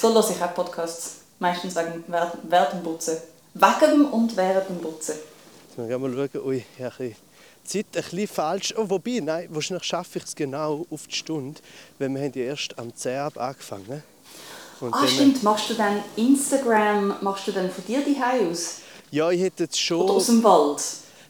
So 0.00 0.12
höre 0.12 0.30
ich 0.30 0.42
auch 0.42 0.54
Podcasts. 0.54 1.16
Meistens 1.38 1.76
wegen, 1.76 2.04
während, 2.08 2.72
dem 2.72 2.82
Putzen. 2.82 3.18
Wegen 3.54 4.06
und 4.06 4.36
während 4.36 4.68
dem 4.68 4.78
Putzen. 4.78 5.14
jetzt 5.68 5.78
müssen 5.78 5.90
wir 5.90 5.98
mal 5.98 6.28
schauen, 6.32 6.46
ui, 6.46 6.64
ja, 6.78 6.90
ein 6.98 7.16
Zeit 7.64 7.86
ein 7.94 8.02
bisschen 8.02 8.28
falsch. 8.28 8.74
Oh, 8.76 8.88
wobei, 8.88 9.20
nein, 9.22 9.46
wahrscheinlich 9.50 9.84
schaffe 9.84 10.18
ich 10.18 10.24
es 10.24 10.34
genau 10.34 10.86
auf 10.90 11.06
die 11.06 11.14
Stunde, 11.14 11.60
weil 11.98 12.08
wir 12.08 12.20
haben 12.22 12.32
ja 12.34 12.44
erst 12.44 12.78
am 12.78 12.94
10 12.94 13.18
Ab 13.18 13.36
angefangen. 13.36 14.02
Und 14.80 14.94
Ah, 14.94 15.06
stimmt. 15.06 15.42
Machst 15.42 15.70
du 15.70 15.74
dann 15.74 16.02
Instagram, 16.16 17.16
machst 17.20 17.46
du 17.46 17.52
dann 17.52 17.70
von 17.70 17.84
dir 17.84 18.00
die 18.04 18.16
aus? 18.16 18.76
Ja, 19.10 19.30
ich 19.30 19.40
hätte 19.40 19.64
jetzt 19.64 19.80
schon... 19.80 20.02
Oder 20.02 20.14
aus 20.14 20.26
dem 20.26 20.42
Wald? 20.42 20.82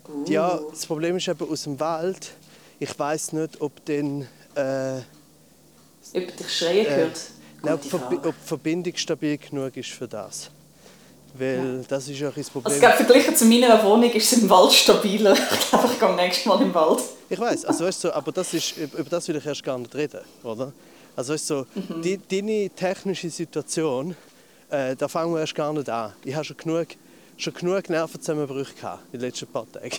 Uh. 0.08 0.24
Ja, 0.30 0.58
das 0.70 0.86
Problem 0.86 1.16
ist 1.16 1.28
eben 1.28 1.50
aus 1.50 1.64
dem 1.64 1.78
Wald. 1.80 2.32
Ich 2.78 2.98
weiß 2.98 3.32
nicht, 3.34 3.60
ob 3.60 3.84
dann, 3.84 4.22
äh, 4.54 4.98
Ob 6.14 6.36
dich 6.36 6.56
schreien 6.56 6.86
äh, 6.86 6.88
gehört? 6.88 7.20
nein, 7.62 7.74
ob, 7.74 7.82
Verbi- 7.82 8.26
ob 8.26 8.34
die 8.42 8.46
Verbindung 8.46 8.96
stabil 8.96 9.36
genug 9.38 9.76
ist 9.76 9.90
für 9.90 10.08
das. 10.08 10.50
Weil 11.34 11.84
das 11.86 12.08
ist 12.08 12.18
ja 12.18 12.28
ein 12.28 12.34
Also, 12.36 12.50
Problem. 12.52 12.80
glaube, 12.80 12.96
verglichen 12.96 13.36
zu 13.36 13.44
meiner 13.44 13.82
Wohnung 13.84 14.10
ist 14.10 14.32
es 14.32 14.38
im 14.42 14.48
Wald 14.48 14.72
stabiler. 14.72 15.34
Ich 15.52 15.68
glaube, 15.70 15.88
ich 15.92 16.00
gehe 16.00 16.14
nächstes 16.16 16.46
Mal 16.46 16.62
im 16.62 16.72
Wald. 16.74 17.00
Ich 17.28 17.38
weiß, 17.38 17.66
also 17.66 17.84
weißt 17.84 18.04
du, 18.04 18.12
aber 18.14 18.32
das 18.32 18.54
ist, 18.54 18.76
über 18.78 19.04
das 19.10 19.28
will 19.28 19.36
ich 19.36 19.44
erst 19.46 19.62
gar 19.62 19.76
nicht 19.78 19.94
reden, 19.94 20.20
oder? 20.42 20.72
Also 21.14 21.34
weißt 21.34 21.50
du, 21.50 21.66
Mhm. 21.74 22.02
die, 22.02 22.18
deine 22.28 22.70
technische 22.70 23.28
Situation, 23.28 24.16
äh, 24.70 24.96
da 24.96 25.06
fangen 25.08 25.34
wir 25.34 25.40
erst 25.40 25.54
gar 25.54 25.72
nicht 25.72 25.88
an. 25.90 26.14
Ich 26.24 26.34
habe 26.34 26.44
schon 26.44 26.56
genug, 26.56 26.86
schon 27.38 27.54
genug 27.54 27.88
Nervenzusammenbrüche 27.88 28.74
gehabt 28.74 29.02
in 29.12 29.20
den 29.20 29.28
letzten 29.28 29.46
paar 29.46 29.66
Tagen. 29.72 29.96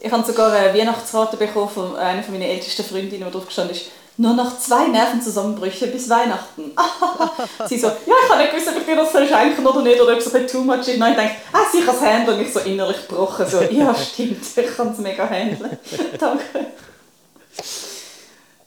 Ich 0.00 0.12
habe 0.12 0.24
sogar 0.24 0.52
eine 0.52 0.78
Weihnachtsrate 0.78 1.36
bekommen 1.36 1.68
von 1.68 1.96
einer 1.96 2.22
von 2.22 2.34
meinen 2.34 2.48
ältesten 2.48 2.84
Freundinnen, 2.84 3.26
wo 3.26 3.30
drauf 3.30 3.46
gestanden 3.46 3.74
ist, 3.74 3.86
nur 4.16 4.34
noch 4.34 4.58
zwei 4.58 4.86
Nervenzusammenbrüche 4.86 5.88
bis 5.88 6.08
Weihnachten. 6.08 6.72
sie 7.68 7.78
so, 7.78 7.88
ja, 7.88 8.14
ich 8.24 8.30
habe 8.30 8.42
nicht 8.42 8.52
gewusst, 8.52 8.68
ob 8.68 8.76
ich 8.78 8.84
dir 8.86 8.96
das 8.96 9.12
soll 9.12 9.26
schenken 9.26 9.66
oder 9.66 9.82
nicht, 9.82 10.00
oder 10.00 10.12
ob 10.12 10.18
es 10.18 10.32
ein 10.32 10.46
too 10.46 10.60
much 10.60 10.86
ist. 10.86 10.98
Nein, 10.98 11.12
ich 11.12 11.18
denke, 11.18 11.34
ah, 11.52 11.64
sie 11.72 11.80
kann 11.80 11.96
es 11.96 12.00
handeln. 12.00 12.38
Und 12.38 12.46
ich 12.46 12.52
so 12.52 12.60
innerlich 12.60 13.08
gebrochen, 13.08 13.46
so, 13.48 13.60
ja, 13.62 13.94
stimmt, 14.12 14.44
ich 14.56 14.76
kann 14.76 14.92
es 14.92 14.98
mega 14.98 15.28
handeln. 15.28 15.78
Danke. 16.18 16.58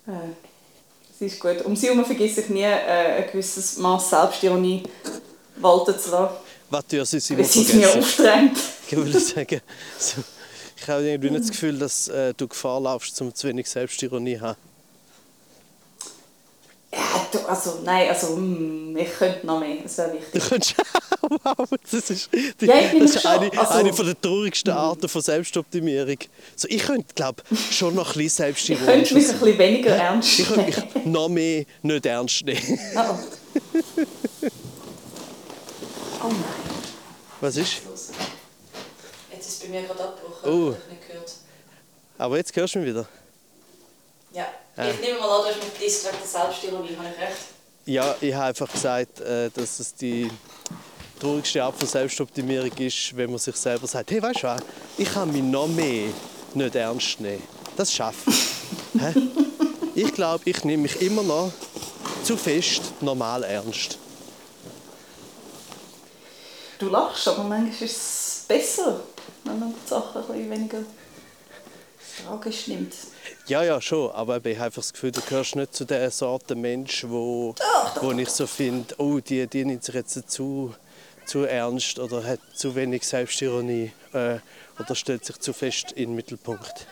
Äh, 0.07 0.11
Sie 1.19 1.25
ist 1.25 1.39
gut. 1.39 1.65
Um 1.65 1.75
sie 1.75 1.87
herum 1.87 2.05
vergesse 2.05 2.41
ich 2.41 2.49
nie, 2.49 2.61
äh, 2.61 3.23
ein 3.23 3.31
gewisses 3.31 3.77
Maß 3.77 4.11
Selbstironie 4.11 4.83
walten 5.55 5.97
zu 5.97 6.11
lassen, 6.11 6.35
Was 6.69 6.85
tun 6.87 7.05
sie 7.05 7.33
immer 7.33 7.43
weil 7.43 7.45
sie 7.49 7.61
es 7.61 7.73
mir 7.73 7.87
vergessen? 7.87 7.99
aufdrängt. 8.25 8.57
Ich 8.89 8.95
würde 8.95 9.19
sagen, 9.19 9.61
so, 9.99 10.23
ich 10.77 10.87
habe 10.87 11.03
irgendwie 11.03 11.29
nicht 11.29 11.43
das 11.43 11.51
Gefühl, 11.51 11.77
dass 11.77 12.07
äh, 12.07 12.33
du 12.35 12.47
Gefahr 12.47 12.79
laufst, 12.79 13.19
um 13.21 13.33
zu 13.35 13.47
wenig 13.47 13.69
Selbstironie 13.69 14.35
zu 14.37 14.41
haben. 14.41 14.57
Ja, 16.93 17.27
du, 17.33 17.39
also, 17.39 17.79
nein, 17.83 18.07
also, 18.09 18.37
mm, 18.37 18.95
ich 18.97 19.09
könnte 19.17 19.45
noch 19.45 19.59
mehr, 19.59 19.75
das 19.83 19.97
wäre 19.97 20.11
Du 20.11 20.15
wichtig. 20.35 20.49
könntest, 20.49 20.75
wow, 21.21 21.67
das 21.91 22.09
ist, 22.09 22.29
die, 22.61 22.65
Ja, 22.65 22.75
ich 22.79 22.99
das 22.99 23.15
ist 23.17 23.25
eine, 23.25 23.51
also- 23.59 23.73
eine 23.73 23.91
von 23.93 24.05
der 24.05 24.19
traurigsten 24.21 24.71
Arten 24.73 25.09
von 25.09 25.21
Selbstoptimierung. 25.21 26.17
So, 26.55 26.67
ich 26.69 26.83
könnte, 26.83 27.13
glaube 27.13 27.43
schon 27.71 27.93
noch 27.93 28.15
ein 28.15 28.19
bisschen 28.23 28.23
Ich 28.23 28.33
selbstironisch 28.33 28.85
könnte 29.09 29.13
mich 29.15 29.29
ein 29.29 29.39
bisschen 29.39 29.57
weniger 29.59 29.95
ernst 29.97 30.39
Ich 30.39 30.47
könnte 30.47 30.65
mich 30.95 31.05
noch 31.05 31.27
mehr 31.27 31.65
nicht 31.83 32.05
ernst 32.05 32.45
nehmen. 32.45 32.79
Oh. 32.95 33.17
oh 36.27 36.31
nein. 36.31 36.43
Was 37.41 37.55
ist? 37.57 37.73
Jetzt 39.31 39.47
ist 39.47 39.47
es 39.47 39.59
bei 39.59 39.67
mir 39.69 39.83
gerade 39.83 40.03
abgebrochen, 40.03 40.49
Oh. 40.49 40.71
ich 40.71 40.77
habe 40.77 40.89
nicht 40.89 41.07
gehört. 41.07 41.31
Aber 42.17 42.37
jetzt 42.37 42.55
hörst 42.55 42.75
du 42.75 42.79
mich 42.79 42.89
wieder. 42.89 43.07
Ja. 44.33 44.47
Ja. 44.75 44.89
Ich 44.89 44.99
nehme 44.99 45.19
mal 45.19 45.29
an, 45.39 45.43
du 45.43 45.49
hast 45.49 45.63
mit 45.63 45.79
wegen 45.79 45.93
der 46.19 46.27
Selbstironie, 46.27 46.95
habe 46.97 47.07
ich 47.15 47.21
recht? 47.21 47.37
Ja, 47.85 48.15
ich 48.19 48.33
habe 48.33 48.45
einfach 48.45 48.71
gesagt, 48.71 49.19
äh, 49.21 49.49
dass 49.51 49.79
es 49.79 49.93
die 49.95 50.29
traurigste 51.19 51.63
Art 51.63 51.77
von 51.77 51.87
Selbstoptimierung 51.87 52.71
ist, 52.77 53.15
wenn 53.15 53.29
man 53.29 53.39
sich 53.39 53.55
selber 53.55 53.87
sagt, 53.87 54.11
hey, 54.11 54.21
weißt 54.21 54.43
du 54.43 54.47
was, 54.47 54.61
ich 54.97 55.11
kann 55.11 55.31
mich 55.31 55.41
noch 55.43 55.67
mehr 55.67 56.09
nicht 56.53 56.75
ernst 56.75 57.19
nehmen. 57.19 57.41
Das 57.75 57.93
schaffe 57.93 58.29
ich. 58.29 60.05
Ich 60.05 60.13
glaube, 60.13 60.47
ich 60.49 60.63
nehme 60.63 60.83
mich 60.83 61.01
immer 61.01 61.23
noch 61.23 61.51
zu 62.23 62.35
fest 62.37 62.81
normal 63.01 63.43
ernst. 63.43 63.97
Du 66.79 66.89
lachst, 66.89 67.27
aber 67.27 67.43
manchmal 67.43 67.71
ist 67.71 67.97
es 67.97 68.45
besser, 68.47 68.99
wenn 69.43 69.59
man 69.59 69.73
die 69.73 69.89
Sachen 69.89 70.21
ein 70.21 70.27
bisschen 70.27 70.51
weniger 70.51 70.79
tragisch 72.23 72.67
nimmt. 72.67 72.93
Ja, 73.47 73.63
ja, 73.63 73.81
schon. 73.81 74.11
Aber 74.11 74.37
ich 74.37 74.57
habe 74.57 74.65
einfach 74.65 74.81
das 74.81 74.93
Gefühl, 74.93 75.11
du 75.11 75.21
gehörst 75.21 75.55
nicht 75.55 75.73
zu 75.73 75.85
der 75.85 76.11
Sorte 76.11 76.55
Mensch, 76.55 77.05
wo, 77.07 77.55
wo 78.01 78.11
ich 78.11 78.29
so 78.29 78.45
finde, 78.45 78.93
oh, 78.97 79.19
die, 79.19 79.47
die 79.47 79.65
nimmt 79.65 79.83
sich 79.83 79.95
jetzt 79.95 80.29
zu, 80.29 80.73
zu 81.25 81.43
ernst 81.45 81.99
oder 81.99 82.23
hat 82.23 82.39
zu 82.53 82.75
wenig 82.75 83.07
Selbstironie 83.07 83.91
äh, 84.13 84.37
oder 84.79 84.95
stellt 84.95 85.25
sich 85.25 85.39
zu 85.39 85.53
fest 85.53 85.91
in 85.93 86.09
den 86.09 86.15
Mittelpunkt. 86.15 86.87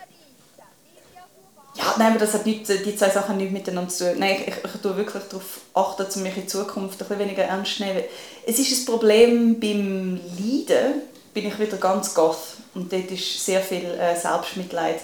Ja, 1.78 1.96
nein, 1.98 2.12
aber 2.12 2.20
das 2.20 2.34
hat 2.34 2.46
nicht, 2.46 2.68
die 2.68 2.96
zwei 2.96 3.10
Sachen 3.10 3.38
nicht 3.38 3.52
miteinander 3.52 3.90
zu 3.90 4.06
tun. 4.06 4.20
Nein, 4.20 4.38
ich, 4.40 4.48
ich, 4.48 4.56
ich 4.64 4.82
tue 4.82 4.96
wirklich 4.96 5.24
darauf 5.24 5.62
achten, 5.74 6.06
um 6.16 6.24
mich 6.24 6.38
in 6.38 6.48
Zukunft 6.48 7.02
ein 7.02 7.08
bisschen 7.08 7.20
weniger 7.20 7.44
ernst 7.44 7.78
zu 7.78 7.84
nehmen. 7.84 8.04
Es 8.46 8.60
ist 8.60 8.80
ein 8.80 8.86
Problem 8.86 9.60
beim 9.60 10.20
Leiden, 10.38 11.02
bin 11.34 11.48
ich 11.48 11.60
wieder 11.60 11.78
ganz 11.78 12.14
goth. 12.14 12.38
Und 12.74 12.92
dort 12.92 13.12
ist 13.12 13.46
sehr 13.46 13.62
viel 13.62 13.86
äh, 13.86 14.16
Selbstmitleid 14.16 15.02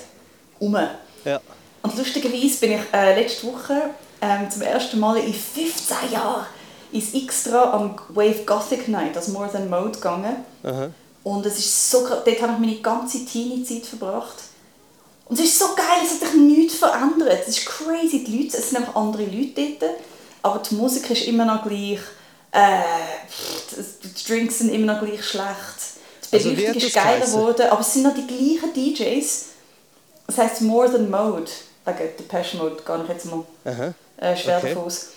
rum. 0.59 0.77
Ja. 1.25 1.41
Und 1.83 1.97
lustigerweise 1.97 2.59
bin 2.59 2.73
ich 2.73 2.81
äh, 2.93 3.19
letzte 3.19 3.47
Woche 3.47 3.91
ähm, 4.21 4.49
zum 4.49 4.61
ersten 4.61 4.99
Mal 4.99 5.17
in 5.17 5.33
15 5.33 6.11
Jahren 6.11 6.45
ins 6.91 7.13
Extra 7.13 7.71
am 7.73 7.95
Wave 8.09 8.43
Gothic 8.45 8.87
Night, 8.87 9.15
das 9.15 9.29
More 9.29 9.51
Than 9.51 9.69
Mode, 9.69 9.91
gegangen. 9.91 10.45
Aha. 10.63 10.89
Und 11.23 11.45
es 11.45 11.59
ist 11.59 11.91
so, 11.91 12.07
dort 12.07 12.25
habe 12.25 12.53
ich 12.53 12.59
meine 12.59 12.81
ganze 12.81 13.25
Teenie-Zeit 13.25 13.85
verbracht. 13.85 14.35
Und 15.25 15.39
es 15.39 15.45
ist 15.45 15.59
so 15.59 15.73
geil, 15.75 15.85
es 16.03 16.11
hat 16.21 16.29
sich 16.31 16.39
nichts 16.39 16.75
verändert. 16.75 17.39
Es 17.47 17.57
ist 17.57 17.65
crazy, 17.65 18.23
die 18.23 18.37
Leute, 18.43 18.57
es 18.57 18.69
sind 18.69 18.79
einfach 18.79 18.95
andere 18.95 19.23
Leute 19.23 19.61
dort, 19.79 19.93
aber 20.41 20.59
die 20.59 20.75
Musik 20.75 21.09
ist 21.09 21.23
immer 21.25 21.45
noch 21.45 21.63
gleich. 21.63 21.99
Äh, 22.51 22.81
die 24.03 24.25
Drinks 24.27 24.57
sind 24.59 24.69
immer 24.73 24.93
noch 24.93 25.01
gleich 25.01 25.23
schlecht. 25.25 25.45
Die 26.31 26.35
Also, 26.35 26.49
Beleuchtung 26.49 26.75
hat 26.75 26.83
ist 26.83 26.93
geiler 26.95 27.25
geworden, 27.25 27.67
aber 27.69 27.81
es 27.81 27.93
sind 27.93 28.03
noch 28.03 28.13
die 28.13 28.27
gleichen 28.27 28.73
DJs. 28.73 29.45
Das 30.27 30.37
heisst 30.37 30.61
More 30.61 30.91
Than 30.91 31.09
Mode. 31.09 31.49
Wegen 31.85 31.97
Depeche 32.17 32.57
Mode 32.57 32.77
gehe 32.85 33.01
ich 33.03 33.09
jetzt 33.09 33.25
mal 33.25 33.43
Aha. 33.65 33.93
äh, 34.17 34.35
schwer 34.35 34.57
Okay. 34.57 34.69
davon 34.69 34.85
aus. 34.85 35.07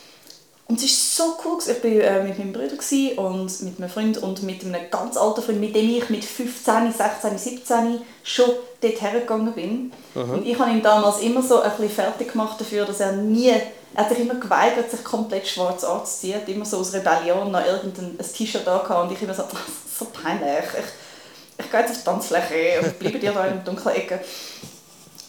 Und 0.66 0.82
es 0.82 1.18
war 1.18 1.26
so 1.26 1.36
cool. 1.44 1.58
Ich 1.60 1.84
war 1.84 1.90
äh, 1.90 2.22
mit 2.22 2.38
meinem 2.38 2.52
Bruder 2.52 2.72
und 3.16 3.62
mit 3.62 3.78
einem 3.78 3.90
Freund 3.90 4.18
und 4.18 4.42
mit 4.44 4.64
einem 4.64 4.90
ganz 4.90 5.16
alten 5.16 5.42
Freund, 5.42 5.60
mit 5.60 5.76
dem 5.76 5.90
ich 5.90 6.08
mit 6.08 6.24
15, 6.24 6.92
16, 6.92 7.38
17 7.38 8.00
schon 8.22 8.50
dort 8.80 9.02
hergegangen 9.02 9.52
bin. 9.52 9.92
Und 10.14 10.46
ich 10.46 10.58
habe 10.58 10.70
ihm 10.70 10.82
damals 10.82 11.20
immer 11.20 11.42
so 11.42 11.60
ein 11.60 11.70
bisschen 11.70 11.90
fertig 11.90 12.32
gemacht 12.32 12.58
dafür, 12.58 12.86
dass 12.86 13.00
er 13.00 13.12
nie, 13.12 13.50
er 13.94 14.02
hat 14.02 14.08
sich 14.08 14.20
immer 14.20 14.36
geweigert, 14.36 14.90
sich 14.90 15.04
komplett 15.04 15.46
schwarz 15.46 15.84
anzuziehen. 15.84 16.34
Er 16.34 16.40
hat 16.40 16.48
immer 16.48 16.64
so 16.64 16.78
aus 16.78 16.94
Rebellion 16.94 17.50
noch 17.50 17.64
irgendein 17.64 18.16
ein 18.18 18.32
T-Shirt 18.32 18.66
da 18.66 18.78
und 18.78 19.12
ich 19.12 19.20
immer 19.20 19.34
so, 19.34 19.42
das 19.42 19.52
ist 19.68 19.98
so 19.98 20.06
peinlich. 20.06 20.64
Ich, 20.78 21.64
ich 21.64 21.70
gehe 21.70 21.80
jetzt 21.80 21.90
auf 21.90 21.98
die 21.98 22.04
Tanzfläche 22.04 22.80
und 22.82 22.98
bleibe 22.98 23.18
dir 23.18 23.32
da 23.32 23.46
in 23.46 23.56
der 23.56 23.64
dunklen 23.64 23.94
Ecke. 23.94 24.20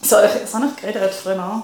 So, 0.00 0.16
ich, 0.22 0.32
das 0.40 0.54
habe 0.54 0.68
ich 0.74 0.80
geredet 0.80 1.12
früher 1.12 1.38
an. 1.38 1.62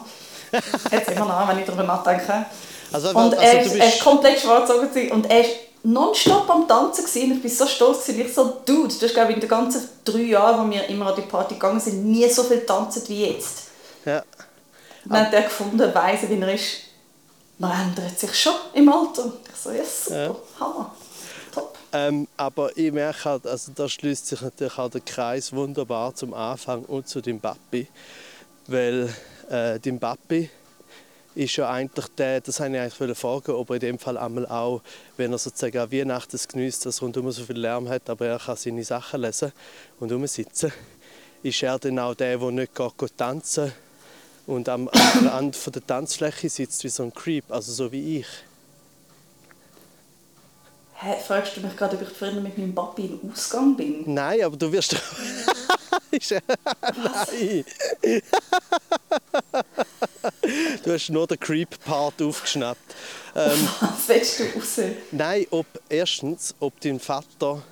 Jetzt 0.91 1.11
immer 1.11 1.25
noch, 1.25 1.49
wenn 1.49 1.59
ich 1.59 1.65
darüber 1.65 1.85
nachdenke. 1.85 2.45
Also, 2.93 3.09
Und 3.11 3.35
also, 3.35 3.37
er, 3.37 3.63
ist, 3.63 3.75
er 3.75 3.89
ist 3.89 4.01
komplett 4.01 4.41
schwarz 4.41 4.71
angezogen 4.71 5.11
und 5.13 5.31
er 5.31 5.41
ist 5.41 5.51
nonstop 5.83 6.49
am 6.49 6.69
Tanzen 6.69 7.05
gewesen. 7.05 7.43
ich 7.45 7.59
war 7.59 7.67
so 7.67 7.73
stolz 7.73 8.07
gewesen. 8.07 8.27
ich 8.27 8.35
so 8.35 8.61
Dude, 8.65 8.95
du 8.95 9.07
hast 9.07 9.15
glaube 9.15 9.31
ich 9.31 9.37
in 9.37 9.41
den 9.41 9.49
ganzen 9.49 9.89
drei 10.05 10.21
Jahren, 10.23 10.67
wo 10.67 10.71
wir 10.71 10.87
immer 10.89 11.09
an 11.09 11.17
die 11.17 11.23
Party 11.23 11.55
gegangen 11.55 11.81
sind, 11.81 12.05
nie 12.05 12.29
so 12.29 12.45
viel 12.45 12.65
tanzen 12.65 13.03
wie 13.09 13.27
jetzt. 13.27 13.65
ja. 14.05 14.23
Und 15.05 15.13
dann 15.15 15.27
hat 15.27 15.35
er 15.35 15.43
gefunden, 15.43 15.93
weise 15.95 16.29
wie 16.29 16.41
er 16.41 16.55
ist, 16.55 16.67
man 17.59 17.89
ändert 17.89 18.19
sich 18.19 18.33
schon 18.35 18.55
im 18.73 18.89
Alter. 18.89 19.33
Ich 19.53 19.61
so, 19.61 19.71
ja 19.73 19.83
super, 19.85 20.17
Ja. 20.17 20.37
Hammer, 20.61 20.95
top. 21.53 21.77
Ähm, 21.93 22.29
aber 22.37 22.77
ich 22.77 22.93
merke 22.93 23.25
halt, 23.25 23.47
also 23.47 23.73
da 23.75 23.89
schließt 23.89 24.29
sich 24.29 24.41
natürlich 24.41 24.79
auch 24.79 24.91
der 24.91 25.01
Kreis 25.01 25.53
wunderbar 25.53 26.15
zum 26.15 26.35
Anfang 26.35 26.85
und 26.85 27.09
zu 27.09 27.21
dem 27.21 27.41
Papi. 27.41 27.89
Weil 28.69 29.13
äh, 29.51 29.81
dem 29.81 29.99
Papi 29.99 30.49
ist 31.35 31.57
ja 31.57 31.71
eigentlich 31.71 32.07
der, 32.19 32.41
das 32.41 32.61
wollte 32.61 32.75
ich 32.75 32.81
eigentlich 32.81 33.19
fragen, 33.19 33.53
ob 33.53 33.71
er 33.71 33.75
in 33.75 33.81
dem 33.81 33.99
Fall 33.99 34.19
einmal 34.19 34.47
auch, 34.47 34.83
wenn 35.17 35.33
er 35.33 35.39
sozusagen 35.39 35.79
an 35.79 35.91
Weihnachten 35.93 36.39
genießt, 36.49 36.87
dass 36.87 37.01
rundum 37.03 37.31
so 37.31 37.45
viel 37.45 37.59
Lärm 37.59 37.89
hat, 37.89 38.09
aber 38.11 38.27
er 38.27 38.39
kann 38.39 38.57
seine 38.57 38.85
Sachen 38.85 39.23
lesen 39.23 39.53
und 39.99 40.13
rumsitzen, 40.13 40.73
ist 41.43 41.63
er 41.63 41.79
dann 41.79 41.99
auch 41.99 42.15
der, 42.15 42.39
der 42.39 42.51
nicht 42.51 42.75
geht, 42.75 43.17
tanzen 43.17 43.73
und 44.47 44.69
am 44.69 44.89
von 45.53 45.73
der 45.73 45.87
Tanzfläche 45.87 46.49
sitzt 46.49 46.85
wie 46.85 46.89
so 46.89 47.05
ein 47.05 47.15
Creep, 47.15 47.45
also 47.51 47.73
so 47.73 47.91
wie 47.91 48.19
ich. 48.21 48.27
Hä, 50.95 51.17
fragst 51.27 51.57
du 51.57 51.61
mich 51.63 51.77
gerade, 51.77 51.97
ob 51.97 52.03
ich 52.03 52.09
früher 52.11 52.33
mit 52.33 52.57
meinem 52.57 52.75
Papi 52.75 53.07
im 53.07 53.33
Ausgang 53.33 53.77
bin? 53.77 54.05
Nein, 54.07 54.43
aber 54.45 54.57
du 54.57 54.71
wirst. 54.71 54.93
Ja- 54.93 56.41
Nein! 57.33 57.65
Du 60.85 60.93
hast 60.93 61.11
nur 61.11 61.27
den 61.27 61.39
Creep-Part 61.41 62.23
aufgeschnappt. 62.23 62.95
Ähm, 63.35 63.69
Was 63.81 64.09
willst 64.09 64.41
du 64.41 64.45
raus? 64.55 64.79
nein, 65.11 65.47
ob 65.51 65.67
erstens, 65.89 66.55
ob 66.61 66.81
dein 66.81 67.01
Vater 67.01 67.63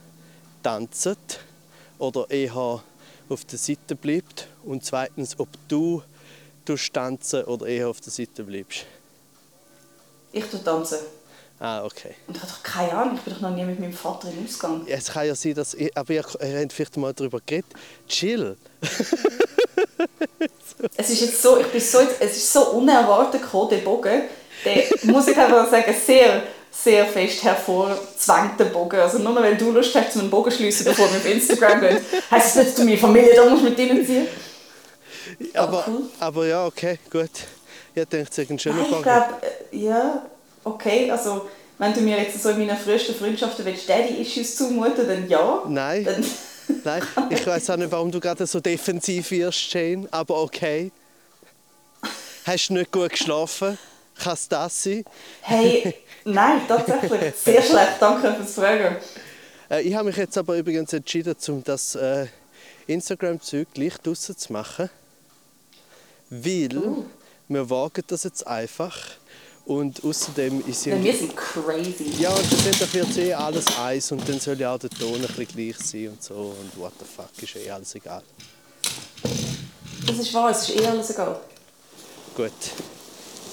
tanzt 0.63 1.09
oder 1.99 2.31
eher 2.31 2.83
auf 3.29 3.45
der 3.45 3.59
Seite 3.59 3.95
bleibt. 3.95 4.49
Und 4.65 4.85
zweitens, 4.85 5.39
ob 5.39 5.49
du 5.69 6.03
tanzen 6.93 7.45
oder 7.45 7.67
eher 7.67 7.89
auf 7.89 8.01
der 8.01 8.13
Seite 8.13 8.45
bleibst. 8.45 8.85
Ich 10.33 10.45
tue 10.45 10.63
tanzen. 10.63 10.99
Ah, 11.59 11.85
okay. 11.85 12.15
Und 12.27 12.37
ich 12.37 12.43
habe 12.43 12.53
doch 12.53 12.63
keine 12.63 12.93
Ahnung, 12.93 13.17
ich 13.17 13.21
bin 13.23 13.35
doch 13.35 13.41
noch 13.41 13.51
nie 13.51 13.65
mit 13.65 13.79
meinem 13.81 13.93
Vater 13.93 14.31
im 14.31 14.45
Ausgang. 14.45 14.87
Ja, 14.87 14.97
Es 14.97 15.09
kann 15.13 15.27
ja 15.27 15.35
sein, 15.35 15.55
dass. 15.55 15.75
Ich, 15.75 15.95
aber 15.97 16.15
ihr, 16.15 16.25
ihr 16.41 16.61
habt 16.61 16.73
vielleicht 16.73 16.97
mal 16.97 17.13
darüber 17.13 17.41
geredet. 17.45 17.71
Chill. 18.09 18.57
Es 20.97 21.11
ist 21.11 21.21
jetzt 21.21 21.43
so, 21.43 21.59
ich 21.59 21.67
bin 21.67 21.81
so, 21.81 21.99
es 22.19 22.37
ist 22.37 22.53
so 22.53 22.71
unerwartet 22.71 23.43
gekommen, 23.43 23.71
der 23.71 23.79
Bogen. 23.79 24.23
Der, 24.65 24.85
muss 25.05 25.29
ich 25.29 25.37
einfach 25.37 25.71
sagen, 25.71 25.95
sehr, 26.07 26.43
sehr 26.71 27.07
fest 27.07 27.43
hervorzwängt, 27.45 28.59
der 28.59 28.67
Bogen. 28.67 28.99
Also 28.99 29.19
nur 29.19 29.35
weil 29.37 29.57
du 29.57 29.73
Lust 29.73 29.95
hast, 29.95 30.17
einen 30.17 30.31
Bogen 30.31 30.51
zu 30.51 30.59
schliessen, 30.59 30.85
bevor 30.85 31.11
wir 31.11 31.19
auf 31.19 31.27
Instagram 31.27 31.81
gehen, 31.81 31.99
heisst 32.31 32.47
das 32.47 32.57
nicht, 32.57 32.69
dass 32.69 32.75
du 32.77 32.85
meine 32.85 32.99
Familie 32.99 33.35
da 33.35 33.45
musst 33.47 33.65
mit 33.65 33.79
ihnen 33.79 34.05
ziehen 34.05 34.27
Aber, 35.55 35.85
cool. 35.87 36.03
aber 36.19 36.47
ja, 36.47 36.67
okay, 36.67 36.99
gut. 37.11 37.31
Ich 37.95 38.05
denke, 38.05 38.29
es 38.31 38.39
ist 38.39 38.51
ein 38.51 38.59
schöner 38.59 38.77
Nein, 38.77 38.87
ich 38.91 39.03
glaube, 39.03 39.27
äh, 39.73 39.77
ja, 39.77 40.27
okay, 40.65 41.11
also 41.11 41.49
wenn 41.79 41.95
du 41.95 42.01
mir 42.03 42.19
jetzt 42.19 42.41
so 42.43 42.51
in 42.51 42.59
meinen 42.59 42.77
frühesten 42.77 43.15
Freundschaften 43.15 43.65
willst, 43.65 43.89
Daddy-Issues 43.89 44.57
zumuten, 44.57 45.09
dann 45.09 45.29
ja. 45.29 45.63
Nein. 45.67 46.05
Dann, 46.05 46.25
Nein, 46.85 47.03
ich 47.31 47.47
weiß 47.47 47.71
auch 47.71 47.77
nicht, 47.77 47.91
warum 47.91 48.11
du 48.11 48.21
gerade 48.21 48.47
so 48.47 48.61
defensiv 48.61 49.31
wirst, 49.31 49.73
Jane, 49.73 50.09
aber 50.11 50.43
okay. 50.43 50.91
Hast 52.45 52.69
du 52.71 52.75
nicht 52.75 52.91
gut 52.93 53.11
geschlafen? 53.11 53.79
Kann 54.19 54.35
es 54.35 54.49
das 54.49 54.83
sein? 54.83 55.05
hey, 55.43 55.95
nein, 56.25 56.63
tatsächlich, 56.69 57.35
sehr 57.45 57.63
schlecht, 57.63 57.93
danke 58.01 58.35
fürs 58.35 58.55
Fragen. 58.55 58.97
Äh, 59.71 59.83
ich 59.83 59.95
habe 59.95 60.09
mich 60.09 60.17
jetzt 60.17 60.37
aber 60.37 60.57
übrigens 60.57 60.93
entschieden, 60.93 61.35
um 61.49 61.65
das 61.65 61.95
äh, 61.95 62.27
Instagram-Zeug 62.87 63.69
gleich 63.73 63.97
draussen 63.99 64.37
zu 64.37 64.53
machen. 64.53 64.91
Weil 66.29 66.77
Oh. 66.79 67.05
wir 67.49 67.71
wagen 67.71 68.03
das 68.07 68.25
jetzt 68.25 68.47
einfach. 68.47 68.97
Und 69.67 70.03
außerdem 70.03 70.65
ist 70.67 70.85
ja. 70.87 71.01
wir 71.03 71.15
sind 71.17 71.37
crazy. 71.37 72.11
Ja, 72.19 72.31
und 72.31 72.45
schlussendlich 72.45 72.93
wird 72.95 73.17
eh 73.19 73.35
alles 73.35 73.67
eins 73.79 74.11
und 74.11 74.29
dann 74.29 74.41
soll 74.41 74.59
ja 74.59 74.75
auch 74.75 74.79
der 74.79 74.91
Ton 74.91 75.15
ein 75.15 75.21
bisschen 75.21 75.47
gleich 75.47 75.77
sein 75.79 76.09
und 76.09 76.23
so. 76.23 76.35
Und 76.61 76.77
what 76.77 76.93
the 76.99 77.05
fuck, 77.05 77.29
ist 77.41 77.55
eh 77.57 77.71
alles 77.71 77.95
egal. 77.95 78.23
Das 80.07 80.19
ist 80.19 80.35
wahr, 80.35 80.51
es 80.51 80.69
ist 80.69 80.81
eh 80.81 80.87
alles 80.87 81.11
egal. 81.11 81.39
Gut, 82.37 82.51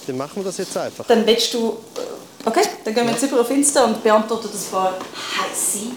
dann 0.06 0.16
machen 0.16 0.36
wir 0.36 0.44
das 0.44 0.56
jetzt 0.58 0.76
einfach. 0.76 1.06
Dann 1.06 1.24
willst 1.26 1.54
du. 1.54 1.78
äh, 1.96 2.00
Okay, 2.48 2.62
dann 2.84 2.94
gehen 2.94 3.04
wir 3.04 3.12
jetzt 3.12 3.22
über 3.24 3.40
auf 3.40 3.50
Insta 3.50 3.84
und 3.84 4.02
beantworten 4.02 4.48
ein 4.48 4.70
paar 4.70 4.94
heiße 5.38 5.88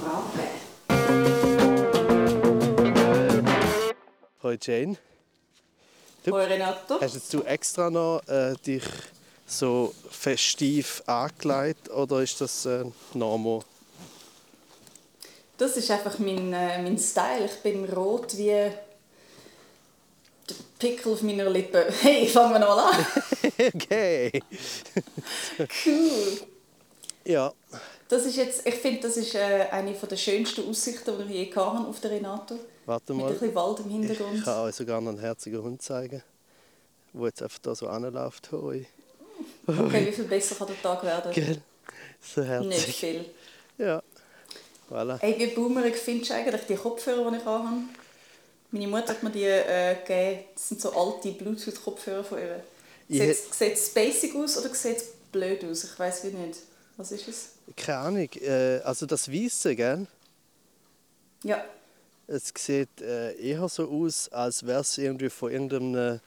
Fragen. 0.00 1.42
Hoi 4.42 4.58
Jane. 4.60 4.96
Du- 6.24 6.32
Hoi 6.32 6.44
Renato. 6.44 7.00
Hast 7.00 7.14
jetzt 7.14 7.32
du 7.32 7.42
extra 7.42 7.88
noch 7.90 8.20
äh, 8.26 8.54
dich 8.66 8.82
so 9.58 9.94
festiv 10.10 11.02
angelegt 11.06 11.90
oder 11.90 12.20
ist 12.22 12.40
das 12.40 12.66
äh, 12.66 12.84
normal? 13.14 13.60
Das 15.58 15.76
ist 15.76 15.90
einfach 15.90 16.18
mein, 16.18 16.52
äh, 16.52 16.82
mein 16.82 16.98
Style. 16.98 17.44
Ich 17.46 17.62
bin 17.62 17.84
rot 17.84 18.36
wie 18.36 18.46
der 18.46 18.72
Pickel 20.78 21.12
auf 21.12 21.22
meiner 21.22 21.48
Lippe. 21.48 21.86
Hey, 22.00 22.26
fangen 22.26 22.54
wir 22.54 22.58
noch 22.58 22.76
mal 22.76 22.90
an. 22.90 23.06
okay. 23.74 24.42
Cool. 25.86 26.40
Ja, 27.24 27.52
Das 28.08 28.24
ist 28.26 28.36
jetzt, 28.36 28.66
ich 28.66 28.74
finde, 28.74 29.02
das 29.02 29.16
ist 29.16 29.34
äh, 29.36 29.68
eine 29.70 29.92
der 29.92 30.16
schönsten 30.16 30.68
Aussichten, 30.68 31.16
die 31.28 31.34
ich 31.34 31.48
je 31.50 31.54
habe 31.54 31.86
auf 31.86 32.00
der 32.00 32.10
Renato. 32.10 32.58
warte 32.84 33.14
Mit 33.14 33.22
ein 33.22 33.26
mal. 33.28 33.32
bisschen 33.38 33.54
Wald 33.54 33.78
im 33.80 33.86
Ich 33.86 33.92
Hintergrund. 34.08 34.44
kann 34.44 34.60
euch 34.64 34.74
sogar 34.74 35.00
noch 35.00 35.10
einen 35.10 35.20
herzigen 35.20 35.62
Hund 35.62 35.80
zeigen, 35.82 36.22
der 37.12 37.24
jetzt 37.26 37.42
einfach 37.42 37.60
da 37.60 37.74
so 37.76 37.86
anläuft. 37.86 38.50
Hoi. 38.50 38.86
Okay, 39.66 40.06
wie 40.06 40.12
viel 40.12 40.24
besser 40.24 40.54
kann 40.56 40.66
der 40.68 40.82
Tag 40.82 41.02
werden? 41.04 41.32
Gell? 41.32 41.60
So 42.20 42.40
Nicht 42.40 42.50
herzig. 42.50 42.96
viel. 42.96 43.24
Ja. 43.78 44.02
Voilà. 44.90 45.18
Hey, 45.20 45.34
wie 45.38 45.46
boomerig 45.48 45.96
findest 45.96 46.30
du 46.30 46.34
eigentlich 46.34 46.62
die 46.68 46.74
Kopfhörer, 46.76 47.30
die 47.30 47.36
ich 47.38 47.44
habe? 47.44 47.68
Meine 48.70 48.86
Mutter 48.88 49.08
hat 49.10 49.22
mir 49.22 49.30
die 49.30 49.44
äh, 49.44 49.96
gegeben. 49.96 50.44
Das 50.54 50.68
sind 50.68 50.80
so 50.80 50.92
alte 50.92 51.32
Bluetooth-Kopfhörer 51.32 52.24
von 52.24 52.38
ihr. 52.38 52.62
Sieht 53.08 53.54
sieht 53.54 53.74
es 53.74 53.90
basic 53.90 54.34
aus 54.34 54.58
oder 54.58 54.74
sieht 54.74 54.96
es 54.96 55.04
blöd 55.30 55.64
aus? 55.64 55.84
Ich 55.84 55.98
weiß 55.98 56.24
wie 56.24 56.28
nicht. 56.28 56.60
Was 56.96 57.12
ist 57.12 57.28
es? 57.28 57.48
Keine 57.76 57.98
Ahnung. 57.98 58.28
Äh, 58.40 58.80
also 58.84 59.06
das 59.06 59.30
Weiße, 59.30 59.76
gell? 59.76 60.06
Ja. 61.42 61.64
Es 62.26 62.52
sieht 62.56 63.00
äh, 63.00 63.34
eher 63.34 63.68
so 63.68 63.88
aus, 63.90 64.28
als 64.30 64.66
wäre 64.66 64.80
es 64.80 64.96
irgendwie 64.96 65.28
von 65.30 65.50
irgendeinem 65.50 66.20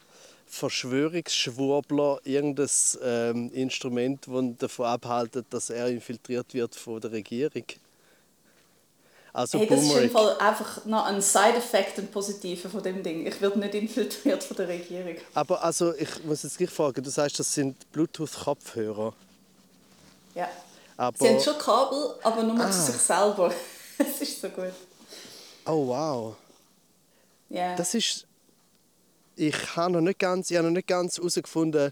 Verschwörungsschwurbler 0.48 2.20
irgendein 2.24 2.70
ähm, 3.04 3.52
Instrument, 3.54 4.26
das 4.28 4.44
davon 4.60 4.86
abhaltet, 4.86 5.46
dass 5.50 5.70
er 5.70 5.88
infiltriert 5.88 6.54
wird 6.54 6.76
von 6.76 7.02
der 7.02 7.12
Regierung. 7.12 7.64
Also 9.34 9.60
Hey, 9.60 9.68
das 9.68 9.84
ist 9.84 9.92
im 9.98 10.10
Fall 10.12 10.38
einfach 10.38 10.86
noch 10.86 11.06
ein 11.06 11.22
Side-Effekt, 11.22 12.00
ein 12.00 12.08
positiver 12.08 12.70
von 12.70 12.82
dem 12.82 13.04
Ding. 13.04 13.28
Ich 13.28 13.42
werde 13.42 13.60
nicht 13.60 13.74
infiltriert 13.76 14.42
von 14.44 14.56
der 14.56 14.70
Regierung. 14.70 15.16
Aber 15.34 15.62
also, 15.62 15.94
ich 15.94 16.24
muss 16.24 16.44
jetzt 16.44 16.58
gleich 16.58 16.70
fragen, 16.70 17.04
du 17.04 17.10
sagst, 17.10 17.38
das 17.40 17.54
sind 17.54 17.92
Bluetooth-Kopfhörer. 17.92 19.14
Ja. 20.36 20.48
Aber 20.96 21.18
Sie 21.18 21.28
haben 21.28 21.42
schon 21.42 21.58
Kabel, 21.58 22.16
aber 22.24 22.44
nur 22.44 22.58
Ah. 22.64 22.72
zu 22.72 22.92
sich 22.92 23.02
selber. 23.02 23.54
Es 23.98 24.22
ist 24.22 24.42
so 24.42 24.50
gut. 24.50 24.74
Oh 25.66 25.88
wow. 25.88 26.36
Ja. 27.50 27.76
Das 27.76 27.94
ist. 27.94 28.26
Ich 29.36 29.76
habe 29.76 29.94
noch 29.94 30.02
nicht 30.02 30.20
ganz, 30.20 30.50
ich 30.50 30.58
habe 30.58 30.68
noch 30.68 30.76
nicht 30.76 30.88
ganz 30.88 31.18
herausgefunden, 31.18 31.92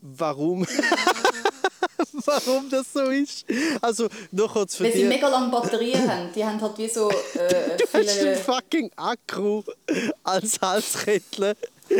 warum. 0.00 0.66
warum 2.24 2.70
das 2.70 2.92
so 2.92 3.10
ist. 3.10 3.44
Also, 3.80 4.08
noch 4.30 4.52
kurz 4.52 4.76
für 4.76 4.84
Weil 4.84 4.92
sie 4.92 5.04
mega 5.04 5.28
lange 5.28 5.50
Batterien 5.50 6.10
haben. 6.10 6.32
Die 6.34 6.44
haben 6.44 6.60
halt 6.60 6.78
wie 6.78 6.88
so 6.88 7.10
äh, 7.10 7.76
Du 7.78 7.84
hast 7.84 7.94
einen 7.94 8.08
viele... 8.08 8.36
fucking 8.36 8.90
Akku 8.96 9.62
als 10.24 10.60
Halskettel. 10.60 11.56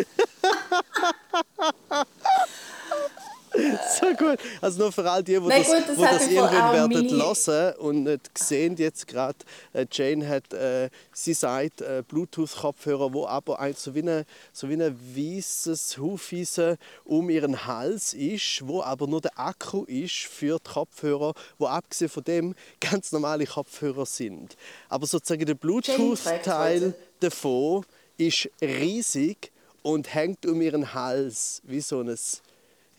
so 4.00 4.06
gut. 4.16 4.38
Also 4.60 4.78
nur 4.80 4.92
für 4.92 5.08
all 5.10 5.22
die, 5.22 5.32
die 5.34 5.40
Nein, 5.40 5.62
das, 5.62 5.68
gut, 5.68 5.88
das 5.88 5.96
wo 5.98 6.02
das 6.02 6.26
irgendwann 6.28 6.90
werden 6.90 7.06
meine- 7.06 7.34
hören 7.46 7.74
und 7.76 8.02
nicht 8.04 8.38
sehen 8.38 8.76
jetzt 8.76 9.06
gerade, 9.06 9.38
äh, 9.72 9.86
Jane 9.90 10.28
hat, 10.28 10.52
äh, 10.52 10.90
sie 11.12 11.34
sagt, 11.34 11.80
äh, 11.82 12.02
Bluetooth-Kopfhörer, 12.06 13.12
wo 13.12 13.26
aber 13.26 13.60
ein, 13.60 13.74
so 13.74 13.94
wie 13.94 14.02
ein 14.02 14.24
so 14.52 14.68
wie 14.68 14.74
ein 14.74 14.98
weißes 15.16 15.98
Hufeisen 15.98 16.76
um 17.04 17.30
ihren 17.30 17.66
Hals 17.66 18.14
ist, 18.14 18.66
wo 18.66 18.82
aber 18.82 19.06
nur 19.06 19.20
der 19.20 19.38
Akku 19.38 19.84
ist 19.84 20.16
für 20.16 20.58
die 20.58 20.70
Kopfhörer, 20.70 21.34
wo 21.58 21.66
abgesehen 21.66 22.10
von 22.10 22.24
dem 22.24 22.54
ganz 22.80 23.12
normale 23.12 23.46
Kopfhörer 23.46 24.06
sind. 24.06 24.56
Aber 24.88 25.06
sozusagen 25.06 25.46
der 25.46 25.54
Bluetooth-Teil 25.54 26.94
davon 27.20 27.84
ist 28.16 28.48
riesig 28.60 29.50
und 29.82 30.12
hängt 30.14 30.44
um 30.46 30.60
ihren 30.60 30.92
Hals 30.94 31.62
wie 31.64 31.80
so 31.80 32.00
ein, 32.00 32.18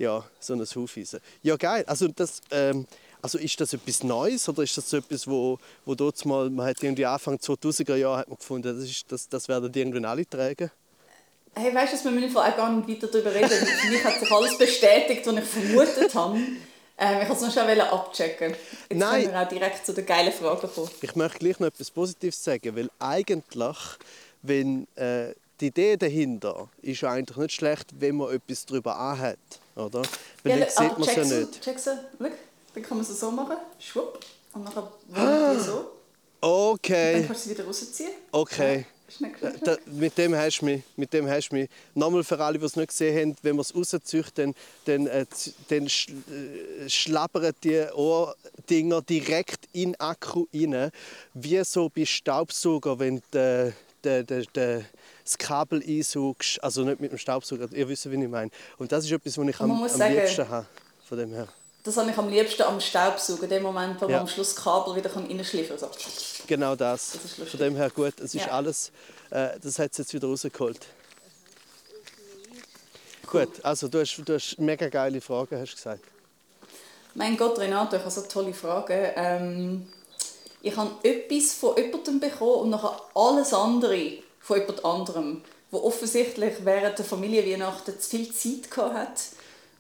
ja, 0.02 0.24
so 0.40 0.54
ein 0.54 0.60
Hufeisen. 0.62 1.20
Ja, 1.44 1.56
geil. 1.56 1.84
Also, 1.88 2.08
das, 2.08 2.42
ähm, 2.52 2.86
also 3.22 3.38
ist 3.38 3.60
das 3.62 3.74
etwas 3.74 4.04
Neues 4.04 4.50
oder 4.50 4.64
ist 4.64 4.76
das 4.76 4.90
so 4.90 4.98
etwas, 4.98 5.28
wo, 5.28 5.60
wo 5.86 5.96
dort 5.96 6.26
mal, 6.26 6.50
man 6.50 6.68
hat 6.68 6.82
irgendwie 6.82 7.06
Anfang 7.06 7.36
2000er 7.36 7.96
Jahre 7.96 8.18
hat 8.18 8.28
man 8.28 8.38
gefunden, 8.38 8.76
das, 8.76 8.90
ist, 8.90 9.12
das, 9.12 9.30
das 9.30 9.48
werden 9.48 9.72
die 9.72 9.80
irgendwann 9.80 10.06
alle 10.06 10.28
tragen? 10.28 10.72
Hey, 11.54 11.74
weißt 11.74 12.06
du, 12.06 12.12
wir 12.12 12.20
müssen 12.20 12.38
auch 12.38 12.56
gar 12.56 12.72
nicht 12.72 12.88
weiter 12.88 13.08
darüber 13.08 13.34
reden. 13.34 13.50
Für 13.50 13.90
mich 13.90 14.04
hat 14.04 14.20
sich 14.20 14.32
alles 14.32 14.58
bestätigt, 14.58 15.28
was 15.28 15.36
ich 15.36 15.44
vermutet 15.44 16.16
habe. 16.16 16.38
Ähm, 16.98 17.22
ich 17.22 17.30
wollte 17.30 17.46
es 17.46 17.56
noch 17.56 17.64
schnell 17.64 17.82
abchecken. 17.82 18.56
Jetzt 18.90 19.00
Nein. 19.00 19.24
können 19.24 19.34
wir 19.34 19.42
auch 19.42 19.50
direkt 19.50 19.86
zu 19.86 19.94
der 19.94 20.04
geilen 20.04 20.32
Frage 20.32 20.68
kommen. 20.68 20.90
Ich 21.02 21.16
möchte 21.16 21.40
gleich 21.40 21.60
noch 21.60 21.68
etwas 21.68 21.92
Positives 21.92 22.44
sagen, 22.44 22.76
weil 22.76 22.90
eigentlich, 23.00 23.78
wenn 24.42 24.88
äh, 24.96 25.34
die 25.62 25.68
Idee 25.68 25.96
dahinter 25.98 26.68
ist 26.82 27.02
ja 27.02 27.12
eigentlich 27.12 27.38
nicht 27.38 27.54
schlecht, 27.54 27.88
wenn 28.00 28.16
man 28.18 28.34
etwas 28.34 28.66
darüber 28.66 28.98
anhat, 28.98 29.38
oder? 29.76 30.02
Weil 30.44 30.60
dann 30.60 30.70
sieht 30.70 30.98
man 30.98 31.08
es 31.08 31.16
ja 31.16 31.24
checkst 31.24 31.32
du- 31.32 31.40
nicht. 31.40 31.68
Du? 31.68 31.72
Schau, 31.82 32.28
dann 32.74 32.84
kann 32.84 32.98
man 32.98 33.06
es 33.06 33.20
so 33.20 33.32
machen. 33.32 33.58
Schwupp. 33.80 34.20
Und 34.54 34.64
nachher 34.66 34.92
Ah. 35.14 35.54
so. 35.60 35.74
Dann 36.42 36.50
Okay, 36.50 37.24
kannst 37.28 37.46
du 37.46 37.50
sie 37.50 37.56
wieder 37.56 37.66
rausziehen. 37.66 38.12
okay. 38.32 38.86
Schnell, 39.16 39.32
schnell. 39.38 39.54
Da, 39.64 39.76
mit 39.88 40.18
dem 40.18 40.34
hast 40.36 40.62
du 40.62 40.66
mich. 40.66 40.84
Mit 40.96 41.12
dem 41.14 41.28
hast 41.30 41.50
du 41.50 41.56
mich. 41.56 41.70
Nochmal 41.94 42.24
für 42.24 42.40
alle, 42.40 42.58
die 42.58 42.66
es 42.66 42.76
nicht 42.78 42.88
gesehen 42.88 43.16
haben, 43.32 43.36
wenn 43.42 43.58
man 43.58 43.62
es 43.62 43.76
rauszieht, 43.76 44.26
dann, 44.36 44.56
dann, 44.86 45.06
äh, 45.08 45.26
dann 45.68 45.90
sch, 45.90 46.08
äh, 46.10 46.90
schlabbern 46.90 47.52
die 47.62 47.82
Ohrdinger 47.94 49.02
direkt 49.02 49.68
in 49.74 49.92
den 49.92 50.00
Akku 50.00 50.46
rein. 50.54 50.92
Wie 51.34 51.62
so 51.66 51.90
bei 51.90 52.06
Staubsauger, 52.06 52.98
wenn 53.00 53.18
du 53.32 53.74
de, 54.04 54.24
de, 54.24 54.46
de, 54.56 54.84
das 55.24 55.38
Kabel 55.38 55.84
einsaugst. 55.86 56.64
Also 56.64 56.84
nicht 56.84 57.00
mit 57.00 57.12
dem 57.12 57.18
Staubsauger, 57.18 57.68
ihr 57.72 57.88
wisst, 57.88 58.10
wie 58.10 58.22
ich 58.22 58.30
meine. 58.30 58.52
Und 58.78 58.92
das 58.92 59.06
ist 59.06 59.12
etwas, 59.12 59.38
was 59.38 59.48
ich 59.48 59.60
am, 59.60 59.72
am 59.72 59.88
sagen- 59.90 60.14
liebsten 60.16 60.50
habe. 60.50 60.66
Von 61.08 61.18
dem 61.18 61.34
her. 61.34 61.48
Das 61.84 61.98
habe 61.98 62.12
ich 62.12 62.18
am 62.18 62.30
liebsten 62.30 62.62
am 62.62 62.80
Staubsaugen. 62.80 63.50
dem 63.50 63.64
Moment, 63.64 64.00
wo 64.02 64.06
Ja. 64.06 64.12
man 64.12 64.20
am 64.22 64.28
Schluss 64.28 64.54
das 64.54 64.64
Kabel 64.64 64.96
wieder 64.96 65.14
reinschleifen 65.16 65.78
kann. 65.80 65.90
Genau 66.48 66.76
das. 66.76 67.18
Das. 67.38 67.50
Von 67.50 67.60
dem 67.60 67.76
her 67.76 67.90
gut. 67.90 68.20
Es 68.20 68.36
ist 68.36 68.46
Ja. 68.46 68.52
alles, 68.52 68.92
äh, 69.32 69.60
das 69.62 69.80
hat 69.80 69.92
es 69.92 69.98
jetzt 69.98 70.14
wieder 70.14 70.28
rausgeholt. 70.28 70.80
Gut, 73.28 73.64
also 73.64 73.88
du 73.88 74.00
hast, 74.02 74.16
du 74.26 74.34
hast 74.34 74.60
mega 74.60 74.90
geile 74.90 75.22
Fragen, 75.22 75.58
hast 75.60 75.72
du 75.72 75.76
gesagt. 75.78 76.04
Mein 77.14 77.38
Gott, 77.38 77.58
Renato, 77.60 77.96
ich 77.96 78.02
habe 78.02 78.12
so 78.12 78.22
tolle 78.22 78.54
Fragen. 78.54 79.12
Ähm, 79.16 79.88
ich 80.62 80.76
habe 80.76 80.92
etwas 81.04 81.54
von 81.54 81.76
jemandem 81.78 82.20
bekommen 82.20 82.54
und 82.62 82.70
nachher 82.72 83.02
alles 83.16 83.54
andere 83.54 84.18
von 84.42 84.60
jemand 84.60 84.84
anderem, 84.84 85.42
der 85.72 85.84
offensichtlich 85.84 86.54
während 86.64 86.98
der 86.98 87.06
Familienweihnachten 87.06 88.00
zu 88.00 88.10
viel 88.10 88.34
Zeit 88.34 88.70
gehabt 88.70 88.96
hat. 88.96 89.22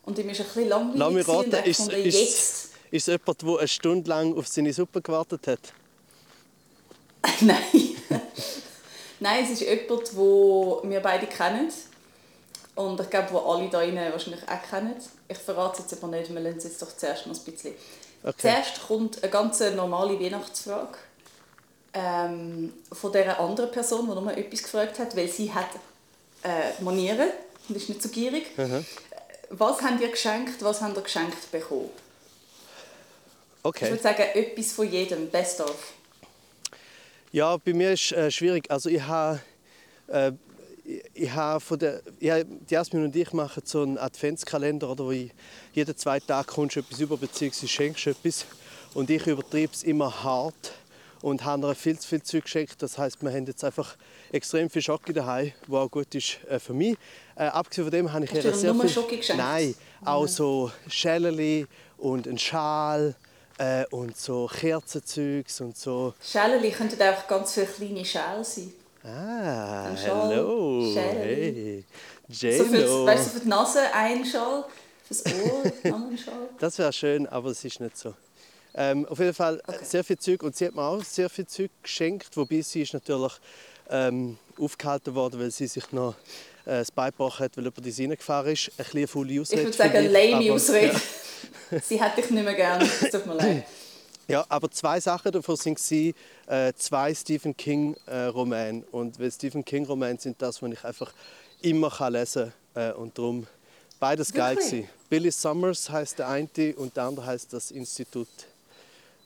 Und 0.03 0.17
ihm 0.17 0.29
ist 0.29 0.39
ein 0.39 0.47
bisschen 0.47 0.69
langweilig 0.69 0.99
Lass 0.99 1.13
mich 1.13 1.27
und 1.27 1.35
raten, 1.35 1.53
er 1.53 1.65
ist, 1.65 1.79
ist, 1.79 2.19
jetzt... 2.19 2.69
ist 2.91 3.07
es 3.07 3.13
jemand, 3.13 3.41
der 3.41 3.57
eine 3.57 3.67
Stunde 3.67 4.09
lang 4.09 4.37
auf 4.37 4.47
seine 4.47 4.73
Suppe 4.73 5.01
gewartet 5.01 5.47
hat? 5.47 5.73
Nein. 7.41 7.57
Nein, 9.19 9.43
es 9.43 9.51
ist 9.51 9.61
jemand, 9.61 9.89
den 10.11 10.89
wir 10.89 10.99
beide 11.01 11.27
kennen. 11.27 11.71
Und 12.73 12.99
ich 12.99 13.09
glaube, 13.09 13.31
wo 13.31 13.39
alle 13.39 13.69
da 13.69 13.79
drinnen 13.79 14.11
wahrscheinlich 14.11 14.41
auch 14.47 14.69
kennen. 14.69 14.95
Ich 15.27 15.37
verrate 15.37 15.83
es 15.83 15.91
jetzt 15.91 16.01
aber 16.01 16.15
nicht, 16.15 16.33
wir 16.33 16.39
lassen 16.39 16.57
es 16.57 16.63
jetzt 16.63 16.81
doch 16.81 16.95
zuerst 16.95 17.27
noch 17.27 17.35
ein 17.35 17.43
bisschen. 17.43 17.75
Okay. 18.23 18.33
Zuerst 18.37 18.87
kommt 18.87 19.21
eine 19.21 19.31
ganz 19.31 19.59
normale 19.59 20.19
Weihnachtsfrage 20.19 20.97
ähm, 21.93 22.73
von 22.91 23.11
dieser 23.11 23.39
anderen 23.39 23.71
Person, 23.71 24.07
die 24.07 24.13
nur 24.13 24.35
etwas 24.37 24.63
gefragt 24.63 24.99
hat, 24.99 25.15
weil 25.15 25.27
sie 25.27 25.53
hat 25.53 25.67
äh, 26.43 26.81
Manieren 26.83 27.29
und 27.67 27.75
ist 27.75 27.89
nicht 27.89 28.01
so 28.01 28.09
gierig. 28.09 28.45
Was 29.49 29.81
habt 29.81 30.01
ihr 30.01 30.09
geschenkt, 30.09 30.63
was 30.63 30.81
habt 30.81 30.95
ihr 30.97 31.03
geschenkt 31.03 31.51
bekommen? 31.51 31.89
Ich 33.63 33.63
Okay. 33.63 33.89
würde 33.91 34.01
sagen, 34.01 34.23
etwas 34.33 34.71
von 34.71 34.89
jedem, 34.91 35.29
best 35.29 35.61
of. 35.61 35.93
Ja, 37.31 37.57
bei 37.57 37.73
mir 37.73 37.91
ist 37.93 38.11
äh, 38.11 38.31
schwierig. 38.31 38.69
Also 38.71 38.89
ich 38.89 39.01
habe 39.03 39.39
äh, 40.07 40.31
ich, 40.83 41.03
ich 41.13 41.31
habe 41.31 41.59
von 41.59 41.77
der 41.77 42.01
ja, 42.19 42.37
Jasmin 42.67 43.05
und 43.05 43.15
ich 43.15 43.31
machen 43.33 43.61
so 43.65 43.83
einen 43.83 43.97
Adventskalender, 43.99 44.89
oder, 44.89 45.05
wo 45.05 45.11
ich 45.11 45.31
jeden 45.73 45.95
zweiten 45.95 46.25
Tag 46.27 46.47
kommst 46.47 46.75
du 46.75 46.79
etwas 46.79 46.99
über 46.99 47.17
bzw. 47.17 47.67
schenkst 47.67 48.07
etwas 48.07 48.45
und 48.95 49.09
ich 49.09 49.25
übertreibe 49.27 49.71
es 49.73 49.83
immer 49.83 50.23
hart 50.23 50.73
und 51.21 51.43
habe 51.45 51.67
ihr 51.67 51.75
viel 51.75 51.97
zu 51.99 52.07
viel 52.07 52.23
Zeug 52.23 52.43
geschenkt. 52.43 52.81
Das 52.81 52.97
heißt, 52.97 53.21
wir 53.21 53.31
haben 53.31 53.45
jetzt 53.45 53.63
einfach 53.63 53.95
extrem 54.31 54.69
viel 54.69 54.81
Schocke 54.81 55.13
daheim, 55.13 55.51
wo 55.67 55.77
auch 55.77 55.89
gut 55.89 56.13
ist 56.15 56.39
äh, 56.49 56.59
für 56.59 56.73
mich. 56.73 56.97
Äh, 57.35 57.45
abgesehen 57.45 57.85
von 57.85 57.91
dem 57.91 58.11
habe 58.13 58.25
ich 58.25 58.31
Hast 58.33 58.43
ihr 58.43 58.53
sehr 58.53 58.73
nur 58.73 58.83
viel. 58.83 58.91
Schoki 58.91 59.17
geschenkt? 59.17 59.41
Nein, 59.41 59.75
auch 60.03 60.27
so 60.27 60.71
Schäleli 60.87 61.67
und 61.97 62.27
ein 62.27 62.37
Schal 62.37 63.15
äh, 63.57 63.85
und 63.91 64.17
so 64.17 64.49
Kerzenzeugs 64.51 65.61
und 65.61 65.77
so. 65.77 66.13
Schäleli 66.23 66.71
könnten 66.71 67.01
auch 67.01 67.27
ganz 67.27 67.53
viele 67.53 67.67
kleine 67.67 68.05
Schäle 68.05 68.43
sein. 68.43 68.73
Ah. 69.03 69.95
Schäleli. 69.97 70.93
Hey. 70.95 71.85
So 72.29 72.63
für, 72.63 72.77
J-Lo. 72.77 73.05
weißt 73.05 73.25
du, 73.25 73.29
für 73.31 73.39
die 73.41 73.47
Nase 73.49 73.79
ein 73.93 74.25
Schal, 74.25 74.63
fürs 75.05 75.25
Ohr 75.25 75.63
ein 75.83 75.93
anderer 75.93 76.17
Schal. 76.23 76.49
Das 76.59 76.77
wäre 76.77 76.93
schön, 76.93 77.27
aber 77.27 77.49
es 77.49 77.63
ist 77.65 77.79
nicht 77.81 77.97
so. 77.97 78.13
Ähm, 78.73 79.05
auf 79.07 79.19
jeden 79.19 79.33
Fall 79.33 79.61
äh, 79.67 79.83
sehr 79.83 80.03
viel 80.03 80.17
Zeug 80.17 80.43
und 80.43 80.55
sie 80.55 80.65
hat 80.67 80.75
mir 80.75 80.83
auch 80.83 81.03
sehr 81.03 81.29
viel 81.29 81.45
Zeug 81.45 81.71
geschenkt, 81.83 82.35
wobei 82.37 82.61
sie 82.61 82.83
ist 82.83 82.93
natürlich 82.93 83.33
ähm, 83.89 84.37
aufgehalten 84.57 85.13
worden, 85.13 85.39
weil 85.39 85.51
sie 85.51 85.67
sich 85.67 85.91
noch 85.91 86.15
äh, 86.65 86.79
das 86.79 86.91
Bein 86.91 87.11
gebrochen 87.11 87.43
hat, 87.45 87.57
weil 87.57 87.65
jemand 87.65 87.85
in 87.85 87.91
sie 87.91 88.05
reingefahren 88.05 88.53
ist. 88.53 88.69
Ein 88.69 88.75
bisschen 88.77 88.97
eine 88.97 89.07
faule 89.07 89.33
Ich 89.33 89.39
Ausrede. 89.41 89.63
würde 89.63 89.77
sagen, 89.77 90.05
ich, 90.05 90.11
lame 90.11 90.53
Ausrede. 90.53 91.01
Sie 91.83 92.01
hätte 92.01 92.21
dich 92.21 92.31
nicht 92.31 92.43
mehr 92.43 92.53
gern. 92.53 92.89
Tut 93.11 93.25
mir 93.25 93.33
leid. 93.35 93.63
Ja, 94.27 94.45
aber 94.47 94.71
zwei 94.71 94.97
Sachen 95.01 95.29
davon 95.33 95.57
sind 95.57 95.77
sie, 95.77 96.15
äh, 96.47 96.71
zwei 96.77 97.13
Stephen 97.13 97.57
King 97.57 97.97
äh, 98.05 98.25
Romane 98.25 98.85
und 98.91 99.19
weil 99.19 99.29
Stephen 99.29 99.65
King 99.65 99.83
Romane 99.85 100.17
sind 100.19 100.41
das, 100.41 100.61
was 100.61 100.71
ich 100.71 100.85
einfach 100.85 101.11
immer 101.61 101.89
kann 101.89 102.13
lesen 102.13 102.53
kann 102.73 102.91
äh, 102.91 102.93
und 102.93 103.17
darum 103.17 103.45
beides 103.99 104.31
geil 104.31 104.55
Wirklich? 104.55 104.71
gewesen. 104.71 104.89
Billy 105.09 105.31
Summers 105.31 105.89
heißt 105.89 106.19
der 106.19 106.29
eine 106.29 106.47
und 106.77 106.95
der 106.95 107.03
andere 107.03 107.25
heißt 107.25 107.51
das 107.51 107.71
Institut 107.71 108.29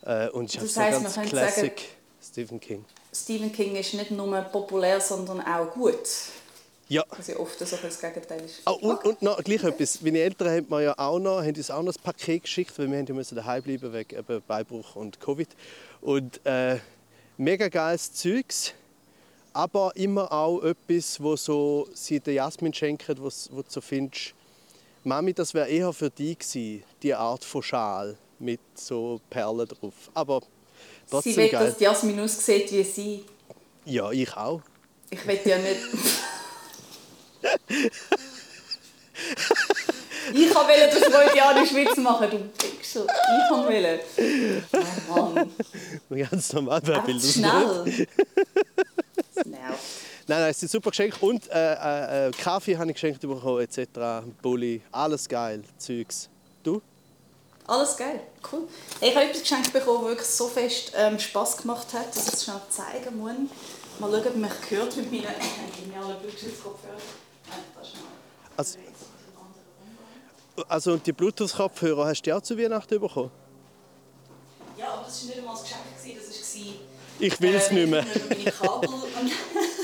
äh, 0.06 0.30
und 0.30 0.50
ich 0.50 0.56
habe 0.58 0.66
Das 0.68 0.76
so 0.76 0.82
heisst, 0.82 1.02
ganz 1.04 1.04
man 1.04 1.14
könnte 1.14 1.30
Classic 1.30 1.80
sagen- 1.80 1.92
Stephen 2.24 2.60
King. 2.60 2.86
Stephen 3.14 3.52
King 3.52 3.76
ist 3.76 3.94
nicht 3.94 4.12
nur 4.12 4.42
populär, 4.42 5.00
sondern 5.00 5.42
auch 5.42 5.72
gut. 5.72 6.00
Ja. 6.88 7.04
Was 7.10 7.28
ja 7.28 7.38
oft 7.38 7.58
so 7.58 7.66
das 7.82 8.00
Gegenteil 8.00 8.42
ist. 8.42 8.62
Oh, 8.66 8.74
und, 8.74 9.04
und 9.06 9.22
noch 9.22 9.44
gleich 9.44 9.64
etwas. 9.64 10.02
Meine 10.02 10.20
Eltern 10.20 10.50
haben 10.50 10.68
mir 10.70 10.82
ja 10.84 10.94
auch 10.98 11.18
noch, 11.18 11.40
haben 11.42 11.56
uns 11.56 11.72
auch 11.72 11.82
noch 11.82 11.94
ein 11.96 12.02
Paket 12.04 12.44
geschickt, 12.44 12.78
weil 12.78 12.92
wir 12.92 12.98
haben 13.00 13.06
ja 13.08 13.14
müssen 13.14 13.36
daheim 13.36 13.64
bleiben 13.64 13.92
wegen 13.92 14.20
eben 14.20 14.44
Beibruch 14.48 14.96
und 14.96 15.20
Covid. 15.20 15.50
Und 16.02 16.46
äh, 16.46 16.78
mega 17.38 17.70
geiles 17.70 18.14
Zeugs, 18.14 18.74
aber 19.54 19.94
immer 19.96 20.32
auch 20.32 20.62
etwas, 20.64 21.20
wo 21.22 21.36
so 21.36 21.88
sie 21.94 22.20
der 22.20 22.36
Jasmin 22.36 22.74
schenken, 22.74 23.18
wo, 23.18 23.30
wo 23.52 23.62
du 23.62 23.68
so 23.70 23.82
findest, 23.82 24.34
Mami, 25.04 25.34
das 25.34 25.54
wäre 25.54 25.68
eher 25.68 25.94
für 25.94 26.10
dich 26.10 26.38
gewesen, 26.40 26.84
die 27.02 27.14
Art 27.14 27.44
von 27.44 27.64
Schal 27.64 28.18
mit 28.40 28.60
so 28.76 29.20
Perlen 29.30 29.68
drauf. 29.68 29.94
Aber 30.14 30.42
trotzdem 31.10 31.34
Sie 31.34 31.38
will, 31.38 31.50
geil. 31.50 31.68
dass 31.70 31.80
Jasmin 31.80 32.20
aussieht 32.20 32.72
wie 32.72 32.84
sie. 32.84 33.26
Ja, 33.86 34.12
ich 34.12 34.36
auch. 34.36 34.62
Ich 35.10 35.26
will 35.28 35.40
ja 35.46 35.58
nicht... 35.58 35.80
Ich 40.34 40.54
wollte 40.56 41.00
das 41.00 41.04
freudianische 41.14 41.76
Witz 41.76 41.98
machen, 41.98 42.30
du 42.32 42.40
Pixel. 42.58 43.06
Ich 43.06 43.52
wollte. 43.56 44.00
Oh 45.10 45.30
Mann. 45.30 45.52
Ganz 46.10 46.52
normal, 46.54 46.82
wer 46.84 47.06
will 47.06 47.14
das 47.14 47.34
schnell. 47.34 47.84
nicht? 47.84 48.10
Das 49.36 49.46
nervt. 49.46 49.80
Nein, 50.28 50.40
nein, 50.40 50.50
es 50.50 50.60
sind 50.60 50.72
super 50.72 50.90
Geschenke. 50.90 51.24
Und 51.24 51.48
äh, 51.52 51.74
äh, 51.74 52.28
äh, 52.28 52.32
Kaffee 52.32 52.76
habe 52.78 52.88
ich 52.90 52.96
geschenkt 52.96 53.22
bekommen, 53.22 53.62
etc. 53.62 54.26
Bulli, 54.42 54.82
alles 54.92 55.30
geil, 55.30 55.62
Zeugs. 55.78 56.30
Du? 56.64 56.82
Alles 57.68 57.98
geil, 57.98 58.20
cool. 58.52 58.68
Hey, 59.00 59.10
ich 59.10 59.16
habe 59.16 59.26
etwas 59.26 59.42
geschenkt 59.42 59.74
bekommen, 59.74 60.02
das 60.02 60.10
wirklich 60.10 60.28
so 60.28 60.48
fest 60.48 60.92
ähm, 60.96 61.18
Spass 61.18 61.58
gemacht 61.58 61.88
hat, 61.94 62.16
dass 62.16 62.28
ich 62.28 62.34
es 62.34 62.44
schnell 62.44 62.62
zeigen 62.70 63.18
muss. 63.18 63.32
Mal 64.00 64.12
schauen, 64.12 64.28
ob 64.28 64.36
mich 64.36 64.52
hört 64.70 64.96
mit 64.98 65.12
meinen 65.12 65.24
genialen 65.24 66.20
Bluetooth-Kopfhörern. 66.20 67.02
Also, 68.58 68.78
also 70.68 70.94
und 70.94 71.08
die 71.08 71.12
Bluetooth-Kopfhörer 71.12 72.06
hast 72.06 72.22
du 72.22 72.30
ja 72.30 72.38
auch 72.38 72.42
zu 72.42 72.58
Weihnachten 72.58 73.00
bekommen? 73.00 73.32
Ja, 74.78 74.94
aber 74.94 75.06
das 75.06 75.22
war 75.22 75.28
nicht 75.30 75.40
einmal 75.40 75.56
ein 75.56 75.62
Geschenk, 75.64 75.82
das 76.28 76.56
war... 76.56 76.74
Ich 77.18 77.42
will 77.42 77.56
es 77.56 77.68
äh, 77.70 77.74
nicht 77.74 77.90
mehr. 77.90 78.06
ich 78.14 78.30
meine 78.30 78.52
Kabel 78.52 78.90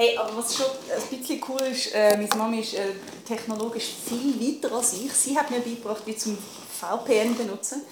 Hey, 0.00 0.16
aber 0.16 0.34
was 0.34 0.56
schon 0.56 0.64
ein 0.64 1.18
bisschen 1.18 1.42
cool 1.46 1.60
ist, 1.60 1.94
äh, 1.94 2.16
meine 2.16 2.34
Mami 2.34 2.60
ist 2.60 2.72
äh, 2.72 2.86
technologisch 3.28 3.84
viel 4.08 4.34
weiter 4.40 4.74
als 4.74 4.94
ich. 4.94 5.12
Sie 5.12 5.36
hat 5.36 5.50
mir 5.50 5.60
beigebracht, 5.60 6.00
wie 6.06 6.16
zum 6.16 6.38
VPN 6.38 7.36
benutzen. 7.36 7.82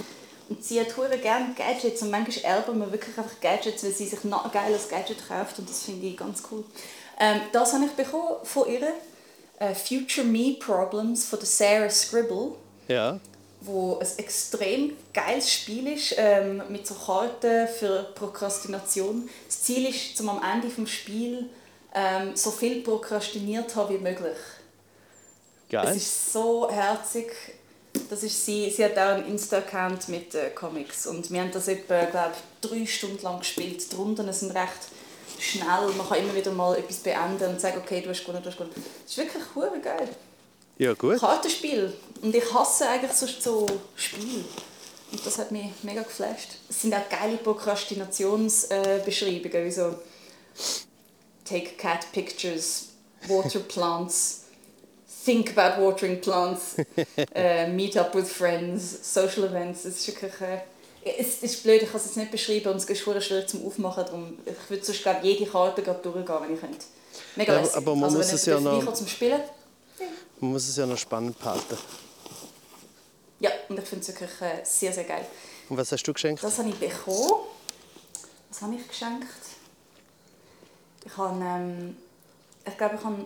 Und 0.48 0.64
sie 0.64 0.80
hat 0.80 0.96
hure 0.96 1.18
gerne 1.18 1.54
Gadgets 1.54 2.00
und 2.00 2.10
manchmal 2.10 2.56
ärgert 2.56 2.76
man 2.76 2.90
wirklich 2.90 3.18
einfach 3.18 3.38
Gadgets, 3.42 3.84
weil 3.84 3.92
sie 3.92 4.06
sich 4.06 4.24
ein 4.24 4.32
geiles 4.50 4.88
Gadget 4.88 5.28
kauft 5.28 5.58
und 5.58 5.68
das 5.68 5.82
finde 5.82 6.06
ich 6.06 6.16
ganz 6.16 6.42
cool. 6.50 6.64
Ähm, 7.20 7.42
das 7.52 7.74
habe 7.74 7.84
ich 7.84 7.90
bekommen 7.90 8.36
von 8.42 8.66
ihr. 8.72 8.88
Äh, 9.58 9.74
Future 9.74 10.26
Me 10.26 10.56
Problems 10.58 11.26
von 11.26 11.38
der 11.40 11.48
Sarah 11.48 11.90
Scribble 11.90 12.52
Ja. 12.86 13.20
wo 13.60 13.98
ein 13.98 14.08
extrem 14.16 14.96
geiles 15.12 15.52
Spiel 15.52 15.92
ist, 15.92 16.14
ähm, 16.16 16.62
mit 16.70 16.86
so 16.86 16.94
Karten 16.94 17.68
für 17.68 18.04
Prokrastination. 18.14 19.28
Das 19.46 19.60
Ziel 19.60 19.86
ist, 19.90 20.16
zum 20.16 20.30
am 20.30 20.40
Ende 20.42 20.68
des 20.68 20.90
Spiels 20.90 21.44
ähm, 21.98 22.36
so 22.36 22.52
viel 22.52 22.82
prokrastiniert 22.82 23.74
haben 23.74 23.94
wie 23.94 23.98
möglich. 23.98 24.36
Es 25.66 25.72
Geil. 25.72 25.96
ist 25.96 26.32
so 26.32 26.70
herzig. 26.70 27.32
Das 28.08 28.22
ist 28.22 28.46
sie, 28.46 28.70
sie 28.70 28.84
hat 28.84 28.96
auch 28.96 29.16
einen 29.16 29.26
Insta-Account 29.26 30.08
mit 30.08 30.32
äh, 30.34 30.50
Comics 30.50 31.06
und 31.06 31.30
wir 31.30 31.40
haben 31.40 31.50
das 31.50 31.68
etwa, 31.68 32.04
glaub, 32.04 32.32
drei 32.60 32.84
Stunden 32.86 33.22
lang 33.22 33.38
gespielt. 33.40 33.90
Die 33.90 33.96
Runden 33.96 34.32
sind 34.32 34.52
recht 34.52 34.88
schnell, 35.38 35.88
man 35.96 36.08
kann 36.08 36.18
immer 36.18 36.34
wieder 36.34 36.52
mal 36.52 36.76
etwas 36.76 36.98
beenden 36.98 37.50
und 37.50 37.60
sagen, 37.60 37.78
okay, 37.78 38.00
du 38.00 38.08
hast 38.10 38.24
gewonnen, 38.24 38.42
du 38.42 38.48
hast 38.48 38.56
gewonnen. 38.56 38.72
Das 38.74 39.10
ist 39.10 39.18
wirklich 39.18 39.42
hure 39.54 39.78
geil. 39.80 40.08
Ja, 40.78 40.94
gut. 40.94 41.18
Kartenspiel. 41.18 41.92
Und 42.22 42.34
ich 42.34 42.54
hasse 42.54 42.88
eigentlich 42.88 43.12
sonst 43.12 43.42
so 43.42 43.66
Spiele. 43.96 44.44
Und 45.10 45.26
das 45.26 45.38
hat 45.38 45.50
mich 45.50 45.72
mega 45.82 46.02
geflasht. 46.02 46.50
Es 46.68 46.82
sind 46.82 46.94
auch 46.94 47.08
geile 47.08 47.38
Prokrastinationsbeschreibungen, 47.38 49.64
wie 49.64 49.72
so 49.72 49.96
Take 51.48 51.76
cat 51.76 52.06
pictures, 52.12 52.88
water 53.28 53.60
plants, 53.74 54.44
think 55.24 55.56
about 55.56 55.80
watering 55.82 56.20
plants, 56.20 56.76
äh, 57.34 57.68
meet 57.68 57.96
up 57.96 58.14
with 58.14 58.28
friends, 58.30 58.98
social 59.02 59.44
events. 59.44 59.84
Es 59.84 59.96
ist 59.98 60.06
wirklich... 60.22 60.32
Äh, 60.40 60.60
es 61.18 61.42
ist 61.42 61.62
blöd, 61.62 61.80
ich 61.82 61.88
kann 61.90 61.96
es 62.00 62.06
jetzt 62.06 62.16
nicht 62.16 62.30
beschreiben 62.30 62.68
und 62.70 62.76
es 62.76 62.84
ist 62.84 63.00
verdammt 63.00 63.24
schwer 63.24 63.46
zum 63.46 63.64
Aufmachen. 63.66 64.04
Darum, 64.04 64.38
ich 64.44 64.68
würde 64.70 64.84
sonst 64.84 65.02
glaub, 65.02 65.22
jede 65.24 65.46
Karte 65.46 65.82
gerade 65.82 66.00
durchgehen, 66.02 66.26
wenn 66.42 66.54
ich 66.54 66.60
könnte. 66.60 66.84
Mega 67.36 67.54
Ja, 67.54 67.60
lässig. 67.60 67.76
aber 67.76 67.94
man 67.94 68.04
also, 68.04 68.18
muss 68.18 68.32
es 68.32 68.44
ja 68.44 68.60
noch- 68.60 68.92
zum 68.92 69.06
Spielen. 69.06 69.40
Man 70.40 70.52
muss 70.52 70.68
es 70.68 70.76
ja 70.76 70.84
noch 70.86 70.98
spannend 70.98 71.38
behalten. 71.38 71.78
Ja, 73.40 73.50
und 73.68 73.78
ich 73.78 73.84
finde 73.86 74.02
es 74.02 74.08
wirklich 74.08 74.30
äh, 74.42 74.64
sehr, 74.64 74.92
sehr 74.92 75.04
geil. 75.04 75.24
Und 75.68 75.76
was 75.78 75.90
hast 75.92 76.02
du 76.02 76.12
geschenkt? 76.12 76.42
Das 76.42 76.58
habe 76.58 76.68
ich 76.68 76.74
bekommen. 76.74 77.32
Was 78.50 78.62
habe 78.62 78.74
ich 78.74 78.86
geschenkt? 78.86 79.26
Ich 81.10 81.16
habe, 81.16 81.42
ähm, 81.42 81.96
ich 82.66 82.76
glaube, 82.76 82.96
ich 82.96 83.04
habe, 83.04 83.24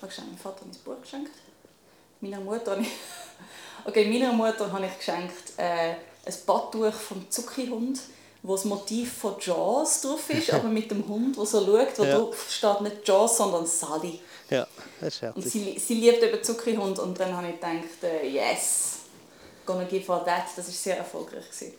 was 0.00 0.08
geschenkt? 0.08 0.40
Vater 0.40 0.64
mein 0.64 0.76
Buch 0.84 1.02
geschenkt. 1.02 1.32
Meiner 2.20 2.40
Mutter 2.40 2.72
habe 2.72 2.82
ich, 2.82 2.88
okay, 3.84 4.06
meiner 4.10 4.32
Mutter 4.32 4.72
habe 4.72 4.86
ich 4.86 4.96
geschenkt 4.96 5.52
äh, 5.58 5.90
ein 6.24 6.34
Badtuch 6.46 6.92
vom 6.94 7.30
Zuckerhund, 7.30 8.00
wo 8.42 8.54
das 8.56 8.64
Motiv 8.64 9.12
von 9.18 9.34
Jaws 9.38 10.00
drauf 10.00 10.30
ist, 10.30 10.50
aber 10.54 10.68
mit 10.68 10.90
dem 10.90 11.06
Hund, 11.06 11.36
der 11.36 11.44
so 11.46 11.64
schaut, 11.64 11.98
wo 11.98 12.04
Ja. 12.04 12.18
drauf 12.18 12.46
steht 12.50 12.80
nicht 12.80 13.06
Jaws, 13.08 13.36
sondern 13.36 13.66
Sally. 13.66 14.20
Ja, 14.48 14.66
das 15.00 15.14
ist 15.14 15.22
Und 15.22 15.34
herzig. 15.36 15.52
sie, 15.52 15.78
sie 15.78 15.94
liebt 15.94 16.22
eben 16.22 16.42
Zuckerhund 16.42 16.98
und 16.98 17.20
dann 17.20 17.36
habe 17.36 17.48
ich 17.48 17.54
gedacht, 17.54 18.02
äh, 18.02 18.26
yes, 18.26 19.00
gonna 19.66 19.84
give 19.84 20.10
her 20.12 20.24
that. 20.24 20.46
Das 20.56 20.66
war 20.66 20.72
sehr 20.74 20.96
erfolgreich. 20.98 21.44
Gewesen. 21.50 21.74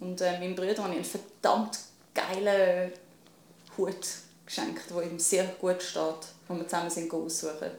Und 0.00 0.20
äh, 0.20 0.38
meinem 0.38 0.54
Bruder 0.54 0.82
habe 0.82 0.94
ich 0.94 1.00
einen 1.00 1.04
verdammt 1.04 1.78
geilen 2.14 2.92
Hut 3.76 4.06
geschenkt, 4.46 4.82
der 4.90 5.02
ihm 5.02 5.18
sehr 5.18 5.44
gut 5.60 5.82
steht, 5.82 6.28
wo 6.48 6.54
wir 6.54 6.66
zusammen 6.66 6.90
sind 6.90 7.12
aussuchen. 7.12 7.70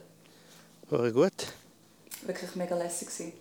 War 0.90 1.12
gut. 1.12 1.34
Wirklich 2.24 2.56
mega 2.56 2.76
lässig. 2.76 3.08
Gewesen. 3.08 3.34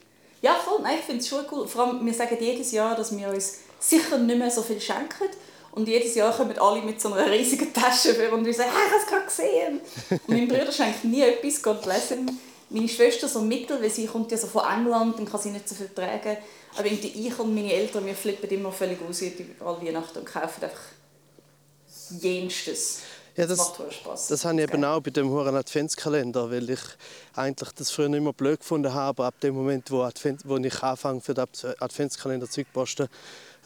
Ja, 0.43 0.55
voll. 0.55 0.81
Nein, 0.83 0.99
ich 0.99 1.05
finde 1.05 1.20
es 1.20 1.29
schon 1.29 1.45
cool. 1.51 1.66
Vor 1.66 1.87
allem, 1.87 2.05
wir 2.05 2.14
sagen 2.14 2.37
jedes 2.39 2.72
Jahr, 2.72 2.95
dass 2.95 3.16
wir 3.16 3.29
uns 3.29 3.59
sicher 3.81 4.18
nicht 4.18 4.39
mehr 4.39 4.51
so 4.51 4.62
viel 4.62 4.81
schenken. 4.81 5.29
Und 5.72 5.89
jedes 5.89 6.14
Jahr 6.14 6.33
kommen 6.33 6.57
alle 6.59 6.83
mit 6.83 7.01
so 7.01 7.12
einer 7.12 7.31
riesigen 7.31 7.72
Tasche 7.72 8.14
für 8.14 8.31
und 8.31 8.45
wir 8.45 8.55
sagen, 8.55 8.70
ich 8.72 8.93
habe 8.93 9.03
es 9.03 9.07
gerade 9.09 9.27
gesehen. 9.27 9.81
Und 10.11 10.29
mein 10.29 10.47
Bruder 10.47 10.70
schenkt 10.70 11.05
nie 11.05 11.22
etwas, 11.22 11.61
Gott 11.62 11.85
him. 11.85 12.31
Meine 12.70 12.89
Schwester 12.89 13.27
so 13.27 13.41
mittel, 13.41 13.83
weil 13.83 13.91
sie 13.91 14.07
kommt 14.07 14.31
ja 14.31 14.39
so 14.39 14.47
von 14.47 14.62
England, 14.64 15.18
dann 15.18 15.27
kann 15.27 15.41
sie 15.41 15.51
nicht 15.51 15.68
so 15.68 15.75
viel 15.75 15.89
tragen. 15.89 16.37
Aber 16.77 16.87
irgendwie 16.87 17.27
ich 17.27 17.39
und 17.39 17.55
meine 17.55 17.72
Eltern, 17.72 18.07
wir 18.07 18.14
flippen 18.14 18.49
immer 18.51 18.70
völlig 18.70 18.99
aus 19.03 19.22
an 19.22 19.87
Weihnachten 19.87 20.18
und 20.18 20.27
kaufen 20.27 20.62
einfach 20.62 20.81
jenstes. 22.20 23.01
Ja, 23.37 23.47
das- 23.47 23.59
macht 23.59 23.76
voll 23.76 23.91
Spaß. 23.93 24.28
Das 24.28 24.45
habe 24.45 24.57
ich 24.62 24.62
eben 24.72 24.85
auch 24.85 25.01
bei 25.01 25.11
dem 25.11 25.28
Huren 25.30 25.57
Adventskalender, 25.57 26.51
weil 26.51 26.70
ich 26.70 26.80
eigentlich 27.35 27.70
das 27.72 27.91
früher 27.91 28.09
nicht 28.09 28.22
mehr 28.22 28.32
blöd 28.32 28.61
gefunden 28.61 28.93
habe, 28.95 29.09
aber 29.09 29.24
ab 29.26 29.41
dem 29.41 29.55
Moment, 29.55 29.91
wo, 29.91 30.03
Advent, 30.03 30.43
wo 30.45 30.57
ich 30.57 30.82
anfange 30.82 31.20
für 31.20 31.35
den 31.35 31.43
Ad- 31.43 31.74
Adventskalender 31.80 32.49
zu 32.49 32.62
posten, 32.72 33.09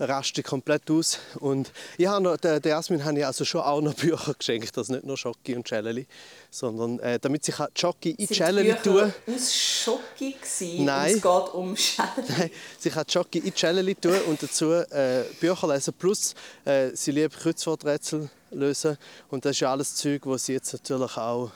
raste 0.01 0.41
ich 0.41 0.47
komplett 0.47 0.89
aus. 0.91 1.19
Und 1.41 1.71
ich 1.99 2.07
habe 2.07 2.23
noch, 2.23 2.37
der, 2.37 2.61
der 2.61 2.71
Jasmin 2.73 3.05
habe 3.05 3.19
ich 3.19 3.27
also 3.27 3.45
schon 3.45 3.61
auch 3.61 3.81
noch 3.81 3.95
Bücher 3.97 4.33
geschenkt, 4.33 4.79
also 4.79 4.93
nicht 4.95 5.05
nur 5.05 5.17
Schocki 5.19 5.55
und 5.57 5.67
Celleli, 5.69 6.07
sondern 6.51 6.99
äh, 7.01 7.19
damit 7.19 7.45
sie 7.45 7.53
kann 7.53 7.69
Schocki 7.77 8.11
in 8.13 8.27
die 8.27 8.73
tun 8.83 9.13
aus 9.27 9.55
Schocki 9.55 10.33
gewesen 10.41 10.85
Nein. 10.85 11.15
es 11.17 11.21
geht 11.23 11.55
um 11.55 11.77
Schellen. 11.77 12.09
Nein, 12.39 12.51
sie 12.79 12.91
kann 12.91 13.05
Jockey 13.09 13.39
in 13.41 13.55
Celleli 13.55 13.95
tun 13.97 14.15
und 14.29 14.43
dazu 14.43 14.73
äh, 14.73 15.25
Bücher 15.41 15.69
lesen. 15.69 15.93
Plus, 15.99 16.35
äh, 16.65 16.91
sie 16.95 17.11
liebt 17.11 17.37
Kreuzworträtsel 17.39 18.31
lösen. 18.51 18.97
Und 19.31 19.45
das 19.45 19.57
ist 19.57 19.63
alles 19.63 19.95
Zeug, 19.97 20.23
was 20.25 20.47
sie 20.47 20.55
jetzt 20.55 20.73
natürlich 20.73 21.17
auch, 21.17 21.51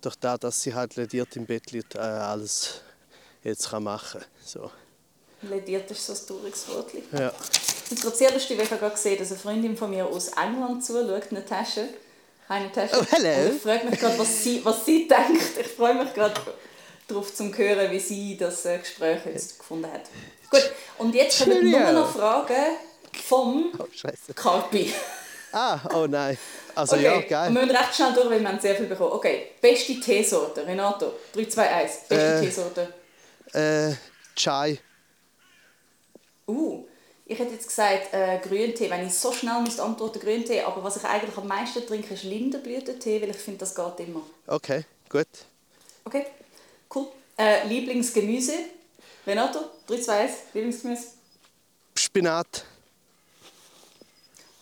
durch 0.00 0.16
das, 0.16 0.40
dass 0.40 0.62
sie 0.62 0.74
halt 0.74 0.96
lediert 0.96 1.34
im 1.36 1.46
Bett 1.46 1.72
liegt, 1.72 1.94
äh, 1.94 1.98
alles 1.98 2.80
jetzt 3.42 3.70
kann 3.70 3.84
machen 3.84 4.22
so. 4.44 4.70
Lediert 5.42 5.90
ist 5.90 6.06
so 6.06 6.12
ein 6.12 6.18
trauriges 6.26 6.68
Wort. 6.68 6.90
ja. 7.12 7.32
Das 7.88 7.92
ist 8.20 8.50
ich 8.50 8.58
habe 8.58 8.78
gerade 8.78 8.94
gesehen, 8.94 9.18
dass 9.18 9.30
eine 9.30 9.38
Freundin 9.38 9.76
von 9.76 9.90
mir 9.90 10.06
aus 10.06 10.28
England 10.28 10.84
zuschaut, 10.84 11.30
eine 11.30 11.44
Tasche. 11.44 11.88
Eine 12.48 12.72
Tasche. 12.72 12.96
Oh, 13.00 13.04
hello. 13.10 13.48
Und 13.48 13.56
ich 13.56 13.62
frage 13.62 13.86
mich 13.88 14.00
gerade, 14.00 14.18
was 14.18 14.42
sie, 14.42 14.64
was 14.64 14.84
sie 14.84 15.06
denkt. 15.06 15.58
Ich 15.60 15.68
freue 15.68 15.94
mich 15.94 16.12
gerade 16.14 16.40
darauf 17.06 17.32
zu 17.32 17.52
hören, 17.56 17.90
wie 17.90 18.00
sie 18.00 18.36
das 18.36 18.64
äh, 18.64 18.78
Gespräch 18.78 19.20
jetzt 19.26 19.58
gefunden 19.58 19.90
hat. 19.92 20.02
Gut, 20.50 20.70
und 20.98 21.14
jetzt 21.14 21.42
kommen 21.42 21.70
nur 21.70 21.92
noch 21.92 22.12
Fragen 22.12 22.76
vom 23.24 23.72
Oh, 23.78 23.86
Scheiße. 23.92 24.34
Ah, 25.52 25.80
oh 25.94 26.06
nein. 26.06 26.36
Also 26.74 26.96
Okay, 26.96 27.04
ja, 27.04 27.14
wir 27.20 27.22
geil. 27.22 27.50
müssen 27.50 27.70
recht 27.70 27.94
schnell 27.94 28.12
durch, 28.12 28.28
weil 28.30 28.40
wir 28.40 28.48
haben 28.48 28.60
sehr 28.60 28.74
viel 28.76 28.86
bekommen. 28.86 29.12
Okay, 29.12 29.48
beste 29.60 29.98
Teesorte, 30.00 30.66
Renato. 30.66 31.12
3, 31.32 31.44
2, 31.46 31.68
1. 31.70 31.92
Beste 32.08 32.14
Äh. 32.24 32.40
Teesorte. 32.40 32.92
Äh, 33.52 33.94
Chai. 34.34 34.78
Uh, 36.46 36.84
ich 37.24 37.38
hätte 37.38 37.54
jetzt 37.54 37.66
gesagt 37.68 38.12
äh, 38.12 38.38
Grüntee, 38.38 38.88
wenn 38.90 39.06
ich 39.06 39.14
so 39.14 39.32
schnell 39.32 39.60
müsste 39.62 39.82
antworten 39.82 40.20
Grüntee, 40.20 40.60
aber 40.62 40.84
was 40.84 40.96
ich 40.96 41.04
eigentlich 41.04 41.36
am 41.36 41.46
meisten 41.48 41.84
trinke, 41.86 42.14
ist 42.14 42.22
Lindenblütentee, 42.24 43.20
weil 43.22 43.30
ich 43.30 43.36
finde, 43.36 43.60
das 43.60 43.74
geht 43.74 44.00
immer. 44.06 44.22
Okay, 44.46 44.84
gut. 45.08 45.26
Okay, 46.04 46.26
cool. 46.94 47.06
Äh, 47.38 47.66
Lieblingsgemüse? 47.66 48.52
Renato, 49.26 49.58
3, 49.88 50.00
2, 50.00 50.12
1, 50.20 50.32
Lieblingsgemüse? 50.54 51.02
Spinat. 51.96 52.64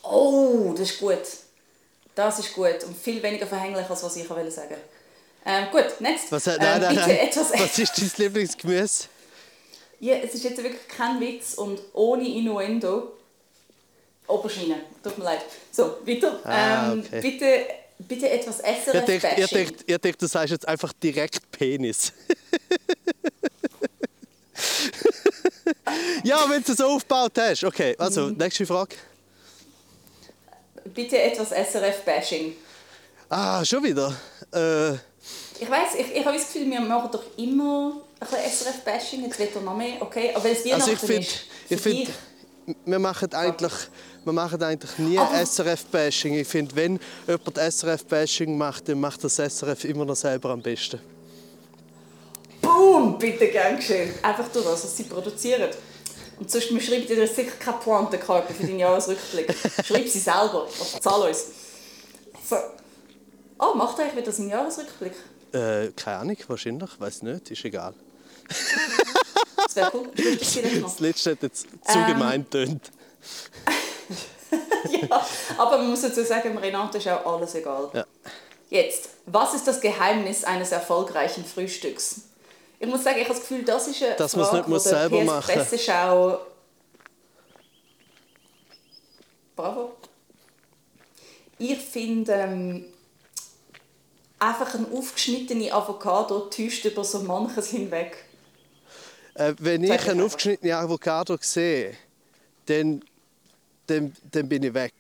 Oh, 0.05 0.73
das 0.77 0.91
ist 0.91 1.01
gut. 1.01 1.19
Das 2.15 2.39
ist 2.39 2.55
gut 2.55 2.85
und 2.87 2.97
viel 2.97 3.23
weniger 3.23 3.47
verhänglich, 3.47 3.89
als 3.89 4.03
was 4.03 4.17
ich 4.17 4.27
sagen 4.27 4.47
wollte. 4.47 4.79
Ähm, 5.47 5.67
gut, 5.71 6.01
next. 6.01 6.31
Was, 6.31 6.47
nein, 6.47 6.59
ähm, 6.61 6.81
nein, 6.81 6.95
nein. 6.95 7.11
Etwas 7.11 7.53
was 7.59 7.79
ist 7.79 7.99
dein 7.99 8.11
Lieblingsgemüse? 8.17 9.05
Ja, 10.01 10.15
es 10.17 10.35
ist 10.35 10.45
jetzt 10.45 10.63
wirklich 10.63 10.87
kein 10.89 11.21
Witz 11.21 11.55
und 11.55 11.81
ohne 11.93 12.27
Innuendo. 12.27 13.13
Oberschiene, 14.27 14.81
tut 15.03 15.19
mir 15.19 15.25
leid. 15.25 15.45
So, 15.71 15.99
weiter. 16.05 16.41
Ah, 16.45 16.93
ähm, 16.93 17.01
okay. 17.01 17.17
ähm, 17.17 17.23
bitte, 17.23 17.67
bitte 17.99 18.31
etwas 18.31 18.61
essen. 18.61 18.95
Ihr 18.95 19.03
denkt, 19.03 19.27
ihr, 19.37 19.47
denkt, 19.47 19.85
ihr 19.87 19.99
denkt, 19.99 20.23
du 20.23 20.27
sagst 20.27 20.53
jetzt 20.53 20.67
einfach 20.67 20.95
direkt 20.95 21.51
Penis. 21.51 22.13
ja, 26.25 26.49
wenn 26.49 26.63
du 26.63 26.73
es 26.73 26.79
so 26.79 26.87
aufgebaut 26.87 27.33
hast. 27.39 27.65
Okay, 27.65 27.95
also, 27.99 28.29
mhm. 28.29 28.39
nächste 28.39 28.65
Frage. 28.65 28.97
Bitte 30.95 31.21
etwas 31.21 31.51
SRF-Bashing. 31.51 32.53
Ah, 33.29 33.65
schon 33.65 33.83
wieder? 33.83 34.15
Äh, 34.53 34.93
Ich 35.61 35.71
weiß, 35.71 35.95
ich, 35.99 36.15
ich 36.15 36.25
habe 36.25 36.37
das 36.37 36.47
Gefühl, 36.53 36.71
wir 36.71 36.81
machen 36.81 37.09
doch 37.13 37.23
immer 37.37 38.01
ein 38.21 38.27
bisschen 38.29 38.67
SRF-Bashing. 38.67 39.25
Jetzt 39.25 39.39
wird 39.39 39.55
er 39.57 39.63
noch 39.63 39.77
mehr, 39.77 40.01
okay. 40.01 40.31
Aber 40.35 40.45
wenn 40.45 40.53
es 40.53 40.65
Weihnachten 40.65 40.83
also 40.83 40.93
ich 40.93 40.99
finde, 40.99 41.21
ist, 41.23 41.41
ich 41.69 41.81
für 41.81 41.91
find, 41.91 42.09
dich- 42.09 42.15
wir 42.87 42.99
machen 42.99 43.33
eigentlich, 43.35 43.73
wir 44.25 44.33
machen 44.33 44.63
eigentlich 44.63 44.99
nie 44.99 45.19
SRF-Bashing. 45.19 46.35
Ich 46.35 46.49
finde, 46.49 46.75
wenn 46.77 47.01
jemand 47.27 47.59
SRF-Bashing 47.59 48.57
macht, 48.57 48.89
dann 48.89 49.01
macht 49.01 49.23
das 49.25 49.39
SRF 49.39 49.85
immer 49.85 50.05
noch 50.05 50.17
selber 50.17 50.51
am 50.51 50.63
besten. 50.63 51.01
Boom, 52.61 53.19
bitte 53.19 53.49
gern 53.49 53.77
geschehen. 53.77 54.15
Einfach 54.23 54.49
durch 54.49 54.65
das, 54.65 54.85
was 54.85 54.97
sie 54.97 55.03
produzieren. 55.05 55.71
Und 56.39 56.51
sonst 56.51 56.71
wir 56.73 56.81
schreiben 56.81 57.07
dir 57.07 57.27
sicher 57.27 57.53
keine 57.59 57.79
Pointenkarte 57.79 58.53
für 58.55 58.67
deinen 58.67 58.79
Jahresrückblick. 58.79 59.55
Schreib 59.85 60.09
sie 60.09 60.19
selber, 60.19 60.65
oder 60.67 61.01
zahl 61.01 61.29
uns. 61.29 61.45
So. 62.49 62.57
Oh, 63.59 63.75
macht 63.75 63.99
er 63.99 64.07
eigentlich 64.07 64.23
wieder 64.23 64.33
seinen 64.33 64.51
Jahresrückblick? 64.51 65.13
Äh, 65.53 65.93
keine 65.93 66.19
Ahnung, 66.19 66.37
wahrscheinlich, 66.49 66.91
weiß 66.99 67.23
nicht, 67.23 67.51
ist 67.51 67.65
egal. 67.65 67.95
Das 69.57 69.77
wäre 69.77 69.91
cool. 69.95 70.11
Vielleicht 70.15 70.81
noch? 70.81 70.91
Das 70.91 71.01
letzte 71.01 71.31
hat 71.31 71.43
jetzt 71.43 71.67
zu 71.87 71.99
Ähm. 71.99 72.07
gemein 72.07 72.43
getönt. 72.45 72.91
ja, 74.91 75.27
aber 75.57 75.79
man 75.79 75.91
muss 75.91 76.03
dazu 76.03 76.23
sagen, 76.23 76.57
Renato 76.59 76.99
ist 76.99 77.09
auch 77.09 77.25
alles 77.35 77.55
egal. 77.55 77.89
Ja. 77.93 78.05
Jetzt, 78.71 79.09
was 79.27 79.55
ist 79.55 79.67
das 79.67 79.81
Geheimnis 79.81 80.45
eines 80.45 80.73
erfolgreichen 80.73 81.45
Frühstücks? 81.45 82.23
Ich 82.85 82.91
muss 82.91 83.03
sagen, 83.03 83.17
ich 83.19 83.25
habe 83.25 83.35
das 83.35 83.41
Gefühl, 83.41 83.65
das 83.65 83.89
ist 83.89 84.03
eine 84.03 84.15
Dass 84.17 84.37
man 84.37 84.45
es 84.45 84.53
nicht 84.53 84.69
muss 84.69 84.85
selber 84.85 85.25
machen. 85.25 85.55
Presseschau... 85.55 86.39
Bravo. 89.57 89.95
Ich 91.59 91.79
finde, 91.79 92.33
ähm, 92.33 92.85
einfach 94.39 94.75
eine 94.75 94.87
aufgeschnittene 94.93 95.73
Avocado 95.73 96.41
täuscht 96.41 96.85
über 96.85 97.05
so 97.05 97.21
manches 97.21 97.69
hinweg. 97.69 98.19
Äh, 99.35 99.55
wenn 99.61 99.83
ich 99.85 99.91
ich 99.91 100.09
einen 100.11 100.21
aufgeschnittenen 100.21 100.75
Avocado 100.75 101.39
sehe, 101.41 101.97
dann, 102.67 103.03
dann, 103.87 104.15
dann 104.31 104.47
bin 104.47 104.63
ich 104.63 104.75
weg. 104.75 104.93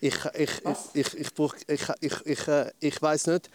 Ich, 0.00 0.14
ich, 0.34 0.64
Was? 0.64 0.88
ich, 0.94 1.14
ich, 1.14 1.28
ich, 1.36 1.68
ich, 1.68 1.82
ich, 2.00 2.26
ich, 2.26 2.48
äh, 2.48 2.70
ich 2.80 3.02
weiß 3.02 3.26
nicht, 3.26 3.50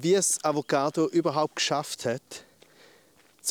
wie 0.00 0.14
es 0.14 0.42
Avocado 0.42 1.06
überhaupt 1.08 1.56
geschafft 1.56 2.06
hat, 2.06 2.22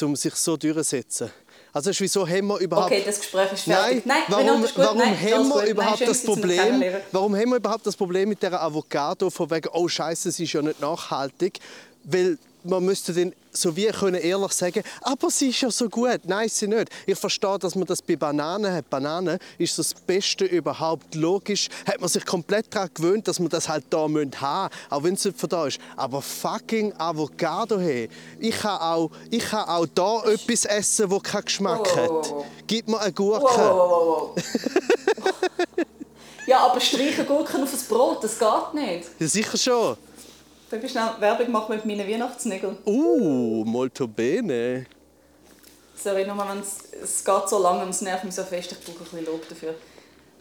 um 0.02 0.16
sich 0.16 0.34
so 0.34 0.58
durchzusetzen. 0.58 1.32
Also 1.72 1.92
es 1.92 1.98
ist, 1.98 2.02
wieso 2.02 2.28
haben 2.28 2.48
wir 2.48 2.58
überhaupt... 2.58 2.92
Okay, 2.92 3.04
das 3.06 3.20
Gespräch 3.20 3.54
ist 3.54 3.68
Nein, 3.68 3.78
fertig. 3.78 4.06
Nein, 4.06 4.24
warum, 4.28 4.46
Renato, 4.48 4.66
ist 4.66 4.76
gut. 4.76 4.86
warum 4.86 4.98
Nein, 4.98 5.22
haben 5.22 5.50
wir. 5.50 5.56
Nein, 5.56 5.68
überhaupt 5.68 5.98
schön, 6.00 6.08
das 6.08 6.22
Sie 6.22 6.28
Problem? 6.28 6.84
Warum 7.12 7.36
haben 7.36 7.50
wir 7.50 7.56
überhaupt 7.58 7.86
das 7.86 7.96
Problem 7.96 8.30
mit 8.30 8.42
der 8.42 8.62
Avocado 8.62 9.30
von 9.30 9.52
wegen 9.52 9.70
oh 9.72 9.88
Scheiße, 9.88 10.30
es 10.30 10.40
ist 10.40 10.52
ja 10.52 10.62
nicht 10.62 10.82
nachhaltig, 10.82 11.60
weil 12.04 12.40
man 12.64 12.84
müsste 12.84 13.14
dann 13.14 13.34
so 13.54 13.76
wie 13.76 13.88
können 13.88 14.22
ehrlich 14.22 14.54
sagen, 14.54 14.82
aber 15.02 15.30
sie 15.30 15.50
ist 15.50 15.62
ja 15.62 15.70
so 15.70 15.90
gut. 15.90 16.22
Nein, 16.24 16.48
sie 16.50 16.68
nicht. 16.68 16.90
Ich 17.06 17.18
verstehe, 17.18 17.60
dass 17.60 17.76
man 17.76 17.86
das 17.86 18.02
bei 18.02 18.16
Bananen 18.16 18.74
hat. 18.74 18.90
Bananen 18.90 19.40
ist 19.58 19.78
das 19.78 19.94
Beste 19.94 20.46
überhaupt. 20.46 21.16
Logisch 21.16 21.68
hat 21.86 22.00
man 22.00 22.10
sich 22.10 22.26
komplett 22.26 22.74
daran 22.74 22.90
gewöhnt, 22.94 23.28
dass 23.28 23.40
man 23.40 23.50
das 23.50 23.68
halt 23.68 23.86
da 23.90 24.00
haben 24.00 24.14
müssen, 24.14 24.32
auch 24.42 25.04
wenn 25.04 25.16
es 25.16 25.26
nicht 25.26 25.38
von 25.40 25.50
da 25.50 25.68
ist. 25.68 25.80
Aber 25.98 26.22
fucking 26.22 26.94
Avocado, 26.98 27.80
hey. 27.80 28.10
Ich 28.40 28.58
kann 28.58 28.80
auch, 28.80 29.12
ich 29.30 29.44
kann 29.44 29.68
auch 29.68 29.86
da 29.94 30.24
etwas 30.24 30.66
essen, 30.66 31.10
das 31.10 31.24
keinen 31.24 31.46
Geschmack 31.46 31.82
Oh, 31.82 32.00
oh, 32.00 32.22
oh, 32.32 32.40
hat. 32.40 32.46
Gib 32.68 32.88
mir 32.88 33.00
eine 33.00 33.12
Gurke. 33.12 34.42
Ja, 36.48 36.66
aber 36.66 36.82
streichen 36.82 37.26
Gurken 37.26 37.64
auf 37.64 37.72
das 37.72 37.84
Brot, 37.84 38.24
das 38.24 38.38
geht 38.38 38.74
nicht. 38.74 39.08
Ja, 39.20 39.28
sicher 39.28 39.58
schon. 39.58 39.96
Darf 40.72 40.84
ich 40.84 40.92
schnell 40.92 41.10
Werbung 41.20 41.52
machen 41.52 41.76
mit 41.76 41.86
meinen 41.86 42.08
Weihnachtsnägeln? 42.10 42.78
Uh, 42.86 43.66
molto 43.66 44.08
bene. 44.08 44.86
Sorry, 46.02 46.26
nur 46.26 46.38
wenn 46.38 46.60
es, 46.62 47.24
geht 47.24 47.50
so 47.50 47.62
lange 47.62 47.84
und 47.84 47.90
es 47.90 48.02
nervt 48.02 48.24
mich 48.24 48.34
so 48.34 48.44
fest, 48.44 48.72
ich 48.72 48.80
brauche 48.80 49.00
ein 49.00 49.04
bisschen 49.04 49.26
Lob 49.26 49.48
dafür. 49.50 49.76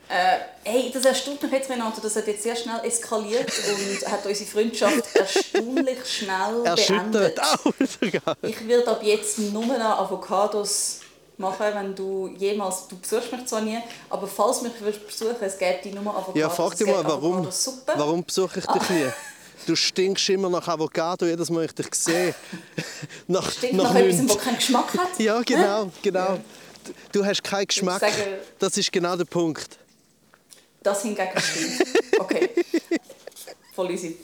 Äh, 0.09 0.39
hey, 0.64 0.91
das 0.93 1.05
erstaunt 1.05 1.43
mich 1.43 1.53
jetzt, 1.53 1.68
Renato. 1.70 2.01
Das 2.01 2.16
hat 2.16 2.26
jetzt 2.26 2.43
sehr 2.43 2.57
schnell 2.57 2.81
eskaliert 2.85 3.49
und 4.03 4.11
hat 4.12 4.24
unsere 4.26 4.49
Freundschaft 4.51 5.14
erstaunlich 5.14 5.99
schnell 6.07 6.64
Erschüttert. 6.64 7.12
beendet. 7.12 7.41
Sogar. 8.01 8.37
Ich 8.43 8.66
werde 8.68 8.89
ab 8.91 9.01
jetzt 9.03 9.39
nur 9.39 9.66
noch 9.66 9.99
Avocados 10.01 11.01
machen, 11.37 11.66
wenn 11.74 11.95
du 11.95 12.28
jemals, 12.39 12.89
du 12.89 12.99
besuchst 12.99 13.33
mich 13.33 13.47
zwar 13.47 13.61
nie, 13.62 13.78
aber 14.09 14.26
falls 14.26 14.59
du 14.59 14.64
mich 14.64 14.81
würdest 14.81 15.07
besuchen, 15.07 15.37
es 15.41 15.59
gäbe 15.59 15.78
die 15.85 15.91
nur 15.93 16.03
Avocados. 16.14 16.37
Ja, 16.41 16.49
frag 16.51 16.76
dich 16.76 16.87
mal, 16.87 17.05
warum, 17.05 17.49
warum 17.97 18.24
besuche 18.24 18.59
ich 18.61 18.68
Ah. 18.68 18.72
dich 18.78 18.91
nie? 18.91 19.07
Du 19.67 19.77
stinkst 19.77 20.29
immer 20.31 20.49
nach 20.49 20.67
Avocado, 20.69 21.27
jedes 21.27 21.51
Mal, 21.51 21.65
ich 21.67 21.73
dich 21.73 21.95
sehe. 21.95 22.35
nach, 23.29 23.51
Stinkt 23.51 23.77
nach, 23.77 23.95
etwas, 23.95 24.17
nichts. 24.19 24.35
das 24.35 24.45
keinen 24.45 24.57
Geschmack 24.57 24.99
hat? 24.99 25.19
Ja, 25.21 25.41
genau, 25.43 25.91
genau. 26.03 26.39
Du 27.13 27.25
hast 27.25 27.45
keinen 27.45 27.67
Geschmack. 27.67 28.01
sage- 28.01 28.41
Das 28.59 28.77
ist 28.77 28.91
genau 28.91 29.15
der 29.17 29.27
Punkt. 29.27 29.79
Das 30.83 31.03
hingegen 31.03 31.29
stimmt. 31.39 31.83
Okay. 32.19 32.51
Voll 33.75 33.91
easy. 33.93 34.17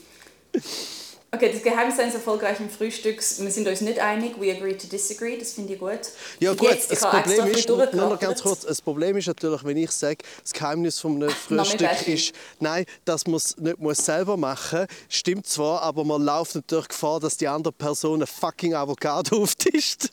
Okay, 1.32 1.50
das 1.52 1.62
Geheimnis 1.62 1.98
eines 1.98 2.14
erfolgreichen 2.14 2.70
Frühstücks. 2.70 3.42
Wir 3.42 3.50
sind 3.50 3.66
uns 3.66 3.80
nicht 3.80 3.98
einig. 3.98 4.40
We 4.40 4.52
agree 4.52 4.74
to 4.74 4.86
disagree. 4.86 5.36
Das 5.36 5.52
finde 5.52 5.74
ich 5.74 5.80
gut. 5.80 5.98
Ja 6.38 6.54
gut, 6.54 6.70
jetzt, 6.70 6.90
das 6.90 7.00
Problem 7.00 7.40
ein 7.40 7.50
ist, 7.50 7.68
nur 7.68 7.86
noch 7.92 8.18
ganz 8.18 8.42
kurz, 8.42 8.60
das 8.60 8.80
Problem 8.80 9.16
ist 9.16 9.26
natürlich, 9.26 9.64
wenn 9.64 9.76
ich 9.76 9.90
sage, 9.90 10.18
das 10.40 10.52
Geheimnis 10.52 11.00
von 11.00 11.16
einem 11.16 11.22
Name 11.48 11.64
Frühstück 11.64 11.88
Bashing. 11.88 12.14
ist, 12.14 12.32
nein, 12.60 12.86
dass 13.04 13.26
man 13.26 13.36
es 13.36 13.56
nicht 13.56 13.78
muss 13.78 13.98
selber 13.98 14.36
machen 14.36 14.80
muss, 14.80 14.88
stimmt 15.08 15.46
zwar, 15.46 15.82
aber 15.82 16.04
man 16.04 16.22
läuft 16.22 16.54
natürlich 16.54 16.88
Gefahr, 16.88 17.18
dass 17.18 17.36
die 17.36 17.48
andere 17.48 17.72
Person 17.72 18.14
eine 18.16 18.26
fucking 18.26 18.74
Avocado 18.74 19.42
auftischt. 19.42 20.10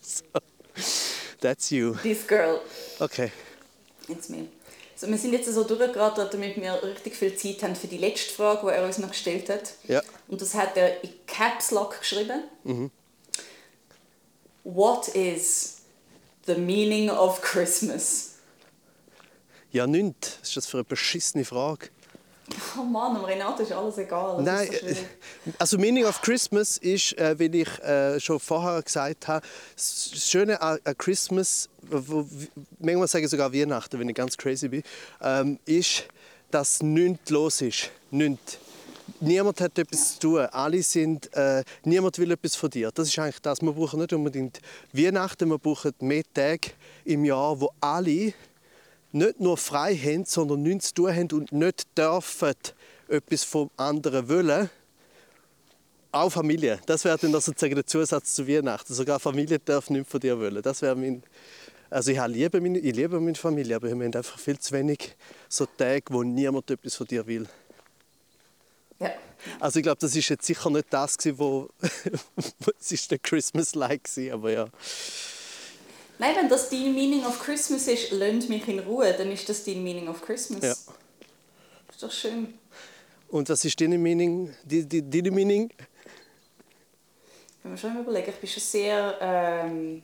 so. 0.00 0.24
That's 1.40 1.70
you. 1.70 1.94
This 2.02 2.26
girl. 2.26 2.60
Okay. 2.98 3.30
It's 4.08 4.28
me. 4.28 4.48
So, 5.00 5.06
wir 5.06 5.16
sind 5.16 5.32
jetzt 5.32 5.46
so 5.46 5.62
durchgerattert, 5.62 6.34
damit 6.34 6.56
wir 6.56 6.82
richtig 6.82 7.14
viel 7.14 7.36
Zeit 7.36 7.62
haben 7.62 7.76
für 7.76 7.86
die 7.86 7.98
letzte 7.98 8.32
Frage, 8.32 8.66
die 8.66 8.72
er 8.72 8.84
uns 8.84 8.98
noch 8.98 9.10
gestellt 9.10 9.48
hat. 9.48 9.74
Ja. 9.86 10.02
Und 10.26 10.42
das 10.42 10.54
hat 10.54 10.76
er 10.76 11.04
in 11.04 11.10
Caps 11.24 11.70
Lock 11.70 12.00
geschrieben. 12.00 12.42
What 14.64 15.06
is 15.06 15.82
the 16.46 16.56
meaning 16.56 17.10
of 17.10 17.40
Christmas? 17.42 18.38
Ja, 19.70 19.86
nicht. 19.86 20.38
Was 20.40 20.48
ist 20.48 20.56
das 20.56 20.66
für 20.66 20.78
eine 20.78 20.84
beschissene 20.84 21.44
Frage? 21.44 21.90
Oh 22.76 22.82
Mann, 22.82 23.14
am 23.14 23.24
Renato 23.24 23.62
ist 23.62 23.70
alles 23.70 23.98
egal. 23.98 24.42
Nein, 24.42 24.68
so 24.68 24.86
äh, 24.86 24.96
also 25.58 25.78
Meaning 25.78 26.06
of 26.06 26.20
Christmas 26.22 26.76
ist, 26.78 27.16
äh, 27.18 27.38
wie 27.38 27.60
ich 27.60 27.78
äh, 27.80 28.18
schon 28.18 28.40
vorher 28.40 28.82
gesagt 28.82 29.28
habe, 29.28 29.46
das 29.76 30.10
Schöne 30.16 30.60
an 30.60 30.80
Christmas, 30.96 31.68
manchmal 32.78 33.08
sage 33.08 33.24
ich 33.24 33.30
sogar 33.30 33.52
Weihnachten, 33.52 33.98
wenn 33.98 34.08
ich 34.08 34.14
ganz 34.14 34.36
crazy 34.36 34.68
bin, 34.68 34.82
ähm, 35.22 35.58
ist, 35.64 36.04
dass 36.50 36.82
nichts 36.82 37.30
los 37.30 37.60
ist. 37.60 37.90
Nichts. 38.10 38.58
Niemand 39.20 39.60
hat 39.60 39.78
etwas 39.78 40.14
zu 40.14 40.20
tun. 40.20 40.40
Alle 40.52 40.82
sind, 40.82 41.34
äh, 41.34 41.64
niemand 41.84 42.18
will 42.18 42.30
etwas 42.30 42.54
von 42.54 42.70
dir. 42.70 42.90
Das 42.92 43.08
ist 43.08 43.18
eigentlich 43.18 43.40
das. 43.40 43.60
Wir 43.62 43.72
brauchen 43.72 44.00
nicht 44.00 44.12
unbedingt 44.12 44.60
Weihnachten, 44.92 45.48
wir 45.48 45.58
brauchen 45.58 45.92
mehr 46.00 46.22
Tage 46.34 46.70
im 47.04 47.24
Jahr, 47.24 47.60
wo 47.60 47.70
alle 47.80 48.32
nicht 49.12 49.40
nur 49.40 49.56
frei 49.56 49.96
haben, 49.96 50.24
sondern 50.24 50.62
nichts 50.62 50.88
zu 50.88 50.94
tun 50.94 51.14
haben 51.14 51.28
und 51.32 51.52
nicht 51.52 51.86
dürfen 51.96 52.54
etwas 53.08 53.44
vom 53.44 53.70
anderen 53.76 54.28
wollen. 54.28 54.70
Auch 56.12 56.30
Familie. 56.30 56.78
Das 56.86 57.04
wäre 57.04 57.18
dann 57.18 57.32
sozusagen 57.32 57.74
der 57.74 57.86
Zusatz 57.86 58.34
zu 58.34 58.46
Weihnachten. 58.46 58.94
Sogar 58.94 59.18
Familie 59.18 59.58
darf 59.58 59.90
nichts 59.90 60.10
von 60.10 60.20
dir 60.20 60.38
wollen. 60.38 60.62
Das 60.62 60.82
wäre 60.82 60.96
mein... 60.96 61.22
Also 61.90 62.10
ich 62.10 62.26
liebe, 62.26 62.60
meine, 62.60 62.78
ich 62.78 62.94
liebe 62.94 63.18
meine 63.18 63.34
Familie, 63.34 63.76
aber 63.76 63.86
wir 63.86 63.92
haben 63.92 64.14
einfach 64.14 64.38
viel 64.38 64.58
zu 64.58 64.72
wenig 64.72 65.16
so 65.48 65.66
Tage, 65.66 66.04
wo 66.10 66.22
niemand 66.22 66.70
etwas 66.70 66.94
von 66.94 67.06
dir 67.06 67.26
will. 67.26 67.46
Ja. 68.98 69.12
Also 69.58 69.78
ich 69.78 69.84
glaube, 69.84 69.98
das 70.00 70.14
ist 70.14 70.28
jetzt 70.28 70.46
sicher 70.46 70.68
nicht 70.70 70.86
das, 70.90 71.16
wo... 71.38 71.70
es 72.78 72.92
ist 72.92 73.10
der 73.10 73.18
Christmas-like, 73.18 74.04
gewesen, 74.04 74.32
aber 74.32 74.50
ja. 74.50 74.68
Nein, 76.18 76.34
wenn 76.36 76.48
das 76.48 76.68
dein 76.68 76.94
Meaning 76.94 77.24
of 77.24 77.38
Christmas 77.40 77.86
ist, 77.86 78.10
lönt 78.10 78.48
mich 78.48 78.66
in 78.68 78.80
Ruhe, 78.80 79.14
dann 79.16 79.30
ist 79.30 79.48
das 79.48 79.64
dein 79.64 79.82
Meaning 79.82 80.08
of 80.08 80.20
Christmas. 80.20 80.62
Ja. 80.62 80.72
Ist 81.90 82.02
doch 82.02 82.12
schön. 82.12 82.54
Und 83.28 83.48
was 83.48 83.64
ist 83.64 83.80
deine 83.80 83.98
Meaning? 83.98 84.54
Die, 84.64 84.84
die, 84.84 85.08
deine 85.08 85.30
Meaning? 85.30 85.70
Wenn 87.62 87.72
man 87.72 87.78
schon 87.78 87.94
mal 87.94 88.02
überlegen, 88.02 88.30
ich 88.30 88.36
bin 88.36 88.48
schon 88.48 88.62
sehr, 88.62 89.18
ähm, 89.20 90.02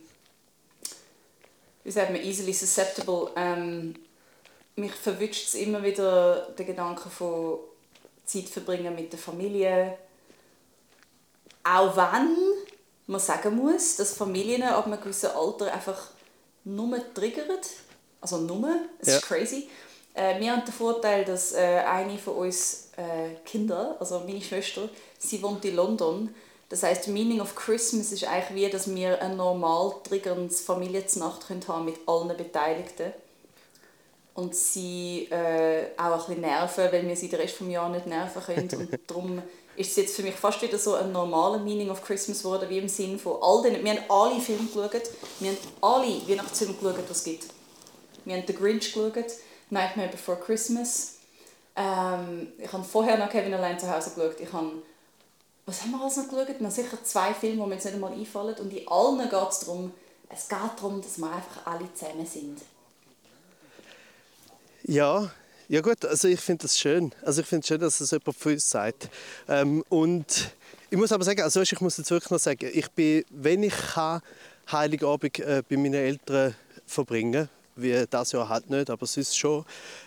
wie 1.84 1.90
sagt 1.90 2.10
man, 2.10 2.22
easily 2.22 2.52
susceptible. 2.52 3.30
Ähm, 3.36 3.94
mich 4.76 4.92
verwünscht 4.92 5.48
es 5.48 5.54
immer 5.54 5.82
wieder 5.82 6.48
der 6.58 6.64
Gedanke 6.64 7.08
von 7.08 7.58
Zeit 8.24 8.48
verbringen 8.48 8.94
mit 8.94 9.12
der 9.12 9.18
Familie. 9.20 9.96
Auch 11.62 11.96
wenn 11.96 12.36
man 13.06 13.20
sagen 13.20 13.56
muss, 13.56 13.96
dass 13.96 14.14
Familien 14.16 14.62
ab 14.62 14.86
einem 14.86 15.00
gewissen 15.00 15.30
Alter 15.30 15.72
einfach 15.72 16.10
nur 16.64 16.98
triggern. 17.14 17.58
Also 18.20 18.38
nur, 18.38 18.68
es 18.98 19.08
Ja. 19.08 19.16
ist 19.16 19.22
crazy. 19.26 19.68
Äh, 20.14 20.40
wir 20.40 20.52
haben 20.52 20.64
den 20.64 20.72
Vorteil, 20.72 21.24
dass 21.24 21.52
äh, 21.52 21.82
eine 21.86 22.16
von 22.18 22.34
uns 22.36 22.88
äh, 22.96 23.34
Kinder, 23.44 23.96
also 24.00 24.20
meine 24.20 24.40
Schwester, 24.40 24.88
sie 25.18 25.42
wohnt 25.42 25.64
in 25.64 25.76
London. 25.76 26.34
Das 26.74 26.82
heißt, 26.82 27.06
Meaning 27.06 27.40
of 27.40 27.54
Christmas 27.54 28.10
ist 28.10 28.24
eigentlich 28.24 28.64
wie, 28.64 28.68
dass 28.68 28.92
wir 28.92 29.22
ein 29.22 29.36
normal 29.36 29.94
triggerndes 30.02 30.60
Familienznacht 30.60 31.46
können 31.46 31.62
haben 31.68 31.84
mit 31.84 31.94
allen 32.04 32.36
Beteiligten. 32.36 33.12
Und 34.34 34.56
sie 34.56 35.28
äh, 35.30 35.84
auch 35.96 36.10
ein 36.10 36.18
bisschen 36.18 36.40
nerven, 36.40 36.88
weil 36.90 37.06
wir 37.06 37.14
sie 37.14 37.28
den 37.28 37.38
Rest 37.38 37.60
des 37.60 37.68
Jahres 37.68 37.92
nicht 37.94 38.08
nerven 38.08 38.42
können. 38.42 38.68
Und 38.90 39.00
darum 39.06 39.42
ist 39.76 39.90
es 39.90 39.96
jetzt 39.98 40.16
für 40.16 40.22
mich 40.22 40.34
fast 40.34 40.62
wieder 40.62 40.76
so 40.76 40.94
ein 40.94 41.12
normaler 41.12 41.58
Meaning 41.58 41.90
of 41.90 42.02
Christmas 42.02 42.42
geworden, 42.42 42.68
wie 42.68 42.78
im 42.78 42.88
Sinn 42.88 43.20
von 43.20 43.36
all 43.40 43.62
den... 43.62 43.84
Wir 43.84 43.92
haben 43.92 44.10
alle 44.10 44.40
Filme 44.40 44.66
geschaut, 44.66 45.10
wir 45.38 45.50
haben 45.50 45.58
alle 45.80 46.28
Weihnachtsfilme 46.28 46.74
geschaut, 46.74 46.96
die 47.08 47.12
es 47.12 47.22
gibt. 47.22 47.44
Wir 48.24 48.34
haben 48.34 48.44
The 48.48 48.52
Grinch 48.52 48.92
geschaut, 48.92 49.14
Nightmare 49.70 50.08
Before 50.08 50.40
Christmas. 50.40 51.18
Ähm, 51.76 52.48
ich 52.58 52.72
habe 52.72 52.82
vorher 52.82 53.16
noch 53.16 53.30
Kevin 53.30 53.54
allein 53.54 53.78
zu 53.78 53.88
Hause 53.88 54.10
geschaut. 54.10 54.40
Ich 54.40 54.52
habe... 54.52 54.72
Was 55.66 55.82
haben 55.82 55.92
wir 55.92 56.00
alles 56.00 56.16
noch 56.16 56.28
geschaut? 56.28 56.48
Wir 56.48 56.54
haben 56.54 56.70
sicher 56.70 57.02
zwei 57.02 57.32
Filme, 57.32 57.62
die 57.62 57.68
mir 57.68 57.74
jetzt 57.74 57.84
nicht 57.84 57.94
einmal 57.94 58.12
einfallen. 58.12 58.54
Und 58.56 58.72
in 58.72 58.86
allen 58.86 59.18
geht 59.18 59.50
es 59.50 59.60
darum, 59.60 59.92
es 60.28 60.48
geht 60.48 60.58
darum, 60.76 61.00
dass 61.00 61.18
wir 61.18 61.30
einfach 61.30 61.66
alle 61.66 61.92
zusammen 61.94 62.26
sind. 62.26 62.58
Ja, 64.82 65.30
ja 65.68 65.80
gut, 65.80 66.04
also 66.04 66.28
ich 66.28 66.40
finde 66.40 66.62
das 66.62 66.78
schön. 66.78 67.14
Also 67.22 67.40
ich 67.40 67.46
finde 67.46 67.62
es 67.62 67.68
schön, 67.68 67.80
dass 67.80 68.00
es 68.00 68.10
jemand 68.10 68.36
von 68.36 68.52
uns 68.52 68.68
sagt. 68.68 69.08
Ähm, 69.48 69.82
und 69.88 70.50
ich 70.90 70.98
muss 70.98 71.12
aber 71.12 71.24
sagen, 71.24 71.40
also 71.40 71.62
ich 71.62 71.80
muss 71.80 71.96
jetzt 71.96 72.10
wirklich 72.10 72.30
noch 72.30 72.38
sagen, 72.38 72.70
ich 72.70 72.90
bin, 72.90 73.24
wenn 73.30 73.62
ich 73.62 73.74
kann, 73.94 74.20
Heiligabend 74.70 75.38
äh, 75.40 75.62
bei 75.68 75.76
meinen 75.76 75.94
Eltern 75.94 76.54
verbringen, 76.86 77.48
wie 77.76 78.04
das 78.08 78.32
Jahr 78.32 78.48
halt 78.48 78.70
nicht, 78.70 78.90
aber 78.90 79.06
sonst 79.06 79.36
schon. 79.36 79.64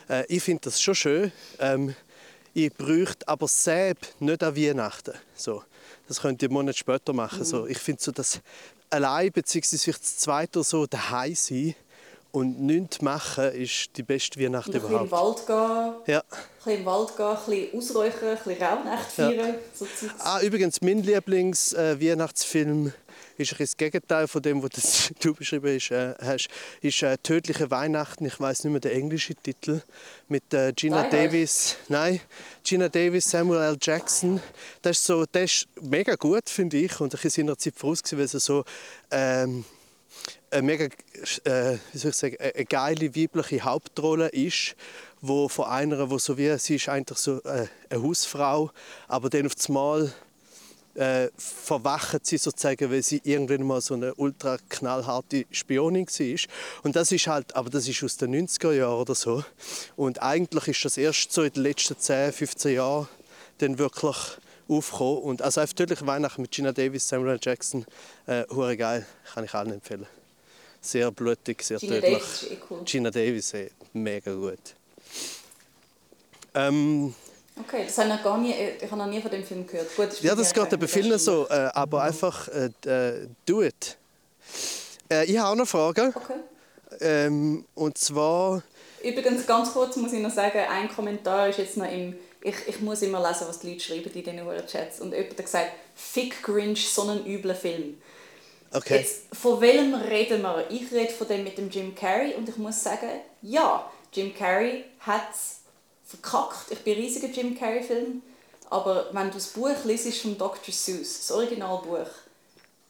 Äh, 0.07 0.25
ich 0.27 0.43
finde 0.43 0.61
das 0.65 0.81
schon 0.81 0.95
schön. 0.95 1.31
Ähm, 1.59 1.95
ich 2.65 2.73
bräuchte 2.73 3.27
aber 3.27 3.47
selbst 3.47 4.19
nicht 4.19 4.41
an 4.43 4.55
Weihnachten. 4.55 5.13
So. 5.35 5.63
Das 6.07 6.21
könnt 6.21 6.41
ihr 6.41 6.47
einen 6.47 6.53
Monat 6.53 6.75
später 6.75 7.13
machen. 7.13 7.43
So. 7.45 7.67
Ich 7.67 7.77
finde 7.77 8.01
so, 8.01 8.11
dass 8.11 8.39
allein 8.89 9.31
bzw. 9.31 9.77
vielleicht 9.77 10.01
das 10.01 10.17
zweite 10.17 10.59
oder 10.59 10.63
so 10.63 10.87
daheim 10.87 11.35
sein 11.35 11.75
und 12.31 12.59
nichts 12.61 13.01
machen 13.01 13.51
ist 13.51 13.89
die 13.95 14.03
beste 14.03 14.39
Weihnacht 14.39 14.67
Und 14.69 14.75
ein 14.75 14.81
bisschen 14.81 14.97
im 14.99 15.05
überhaupt. 15.05 15.47
Wald 15.49 15.95
gehen, 16.05 16.13
Ja. 16.15 16.19
ein 16.19 16.25
bisschen 16.63 16.79
im 16.79 16.85
Wald 16.85 17.15
gehen, 17.15 17.25
ein 17.25 17.35
bisschen 17.45 17.77
ausräuchern, 17.79 18.29
ein 18.29 18.37
bisschen 18.43 18.63
Rauhnacht 18.63 19.11
feiern. 19.11 19.55
So 19.75 19.85
Zeugs. 19.85 20.13
Ah, 20.19 20.41
übrigens, 20.41 20.81
mein 20.81 21.03
Lieblings-Weihnachtsfilm 21.03 22.91
ist 23.37 23.53
ein 23.53 23.57
das 23.59 23.77
Gegenteil 23.77 24.27
von 24.27 24.41
dem, 24.41 24.61
was 24.63 24.69
das 24.71 25.13
du 25.21 25.33
beschrieben 25.33 25.75
hast. 25.75 25.91
Äh, 25.91 26.15
hast 26.19 26.49
ist 26.81 27.03
äh, 27.03 27.17
«Tödliche 27.17 27.69
Weihnachten». 27.71 28.25
Ich 28.25 28.39
weiß 28.39 28.63
nicht 28.63 28.71
mehr 28.71 28.81
den 28.81 28.91
englischen 28.91 29.35
Titel. 29.41 29.81
Mit 30.27 30.53
äh, 30.53 30.73
Gina 30.73 31.03
Hard. 31.03 31.13
Davis. 31.13 31.77
Nein, 31.87 32.19
Gina 32.63 32.89
Davis, 32.89 33.29
Samuel 33.29 33.61
L. 33.61 33.77
Jackson. 33.81 34.41
Das 34.81 34.97
ist, 34.97 35.05
so, 35.05 35.25
das 35.31 35.43
ist 35.43 35.67
mega 35.81 36.15
gut, 36.15 36.49
finde 36.49 36.77
ich. 36.77 36.99
Und 36.99 37.13
ich 37.13 37.23
war 37.23 37.31
seiner 37.31 37.57
Zeit 37.57 37.75
voraus, 37.75 38.01
weil 38.11 38.21
es 38.21 38.31
so... 38.31 38.63
Ähm, 39.11 39.65
eine 40.49 40.61
mega 40.61 40.85
äh, 40.85 41.77
wie 41.91 41.97
soll 41.97 42.11
ich 42.11 42.17
sagen, 42.17 42.37
eine 42.39 42.55
eine 42.55 42.65
geile 42.65 43.15
weibliche 43.15 43.61
Hauptrolle 43.61 44.29
ist, 44.29 44.75
wo 45.21 45.47
von 45.47 45.65
einer, 45.65 46.09
wo 46.09 46.17
so 46.17 46.37
wie 46.37 46.57
sie 46.57 46.75
ist 46.75 46.89
eigentlich 46.89 47.17
so 47.17 47.41
äh, 47.43 47.67
eine 47.89 48.03
Hausfrau, 48.03 48.71
aber 49.07 49.29
dann 49.29 49.45
auf 49.45 49.53
einmal 49.67 50.13
äh, 50.97 51.29
verwacht 51.37 52.25
sie 52.25 52.37
sozusagen, 52.37 52.91
weil 52.91 53.03
sie 53.03 53.21
irgendwann 53.23 53.65
mal 53.65 53.81
so 53.81 53.93
eine 53.93 54.15
ultra 54.15 54.57
knallharte 54.69 55.45
Spionin 55.51 56.07
war. 56.07 56.39
Und 56.83 56.95
das 56.95 57.11
ist 57.11 57.27
halt, 57.27 57.55
aber 57.55 57.69
das 57.69 57.87
ist 57.87 58.03
aus 58.03 58.17
den 58.17 58.35
90er 58.47 58.73
Jahren 58.73 58.99
oder 58.99 59.15
so. 59.15 59.43
Und 59.95 60.21
eigentlich 60.21 60.67
ist 60.69 60.85
das 60.85 60.97
erst 60.97 61.31
so 61.31 61.43
in 61.43 61.53
den 61.53 61.63
letzten 61.63 61.97
10, 61.97 62.33
15 62.33 62.75
Jahren 62.75 63.07
dann 63.59 63.77
wirklich 63.77 64.15
aufgekommen. 64.67 65.23
Und 65.23 65.41
also 65.41 65.63
tödliche 65.65 66.05
Weihnachten 66.07 66.41
mit 66.41 66.51
Gina 66.51 66.71
Davis, 66.71 67.07
Samuel. 67.07 67.39
Jackson, 67.41 67.85
äh, 68.25 68.43
geil, 68.75 69.05
kann 69.33 69.43
ich 69.43 69.53
allen 69.53 69.73
empfehlen. 69.73 70.07
Sehr 70.81 71.11
blutig, 71.11 71.61
sehr 71.63 71.77
Gina 71.77 71.95
tödlich. 71.95 72.13
Davis 72.13 72.43
eh 72.51 72.57
cool. 72.69 72.83
Gina 72.85 73.11
Davis, 73.11 73.53
ey, 73.53 73.71
mega 73.93 74.33
gut. 74.33 74.75
Ähm, 76.55 77.13
Okay, 77.59 77.85
das 77.85 77.97
habe 77.97 78.13
ich 78.13 78.23
gar 78.23 78.37
nie, 78.37 78.53
ich 78.53 78.91
habe 78.91 78.97
noch 78.97 79.07
nie 79.07 79.21
von 79.21 79.31
dem 79.31 79.43
Film 79.43 79.65
gehört. 79.65 79.95
Gut, 79.95 80.21
ja, 80.21 80.35
bei 80.35 80.41
das 80.41 80.53
geht 80.53 80.69
kein 80.69 80.87
vielen 80.87 81.17
so, 81.17 81.47
äh, 81.49 81.69
aber 81.73 82.03
einfach 82.03 82.47
äh, 82.49 82.69
äh, 82.85 83.27
do 83.45 83.63
it. 83.63 83.97
Äh, 85.09 85.25
ich 85.25 85.37
habe 85.37 85.49
auch 85.49 85.55
noch 85.55 85.67
Fragen. 85.67 86.13
Okay. 86.15 86.39
Ähm, 86.99 87.65
und 87.75 87.97
zwar, 87.97 88.61
Übrigens, 89.03 89.45
ganz 89.45 89.73
kurz 89.73 89.95
muss 89.95 90.13
ich 90.13 90.19
noch 90.19 90.31
sagen, 90.31 90.59
ein 90.69 90.89
Kommentar 90.89 91.49
ist 91.49 91.59
jetzt 91.59 91.77
noch 91.77 91.89
im... 91.89 92.15
Ich, 92.41 92.55
ich 92.67 92.79
muss 92.81 93.01
immer 93.01 93.25
lesen, 93.27 93.47
was 93.47 93.59
die 93.59 93.71
Leute 93.71 93.79
schreiben 93.81 94.11
in 94.13 94.23
diesen 94.23 94.67
Chats. 94.67 94.99
Und 94.99 95.11
jemand 95.13 95.31
hat 95.31 95.45
gesagt, 95.45 95.71
«Fick 95.95 96.41
Grinch, 96.43 96.89
so 96.89 97.03
ein 97.03 97.25
übler 97.25 97.55
Film». 97.55 97.97
okay. 98.71 98.99
Jetzt, 98.99 99.23
von 99.33 99.59
welchem 99.61 99.95
reden 99.95 100.41
wir? 100.41 100.65
Ich 100.69 100.91
rede 100.91 101.13
von 101.13 101.27
dem 101.27 101.43
mit 101.43 101.57
dem 101.57 101.69
Jim 101.69 101.95
Carrey 101.95 102.33
und 102.35 102.47
ich 102.47 102.57
muss 102.57 102.83
sagen, 102.83 103.09
ja, 103.41 103.89
Jim 104.13 104.33
Carrey 104.35 104.85
hat 104.99 105.29
es 105.31 105.56
verkackt. 106.07 106.71
Ich 106.71 106.79
bin 106.79 106.95
ein 106.95 107.01
riesiger 107.01 107.27
Jim 107.27 107.57
Carrey-Film. 107.57 108.21
Aber 108.69 109.09
wenn 109.13 109.27
du 109.27 109.35
das 109.35 109.47
Buch 109.47 109.85
liest 109.85 110.21
von 110.21 110.37
Dr. 110.37 110.73
Seuss, 110.73 111.19
das 111.19 111.31
Originalbuch, 111.31 112.07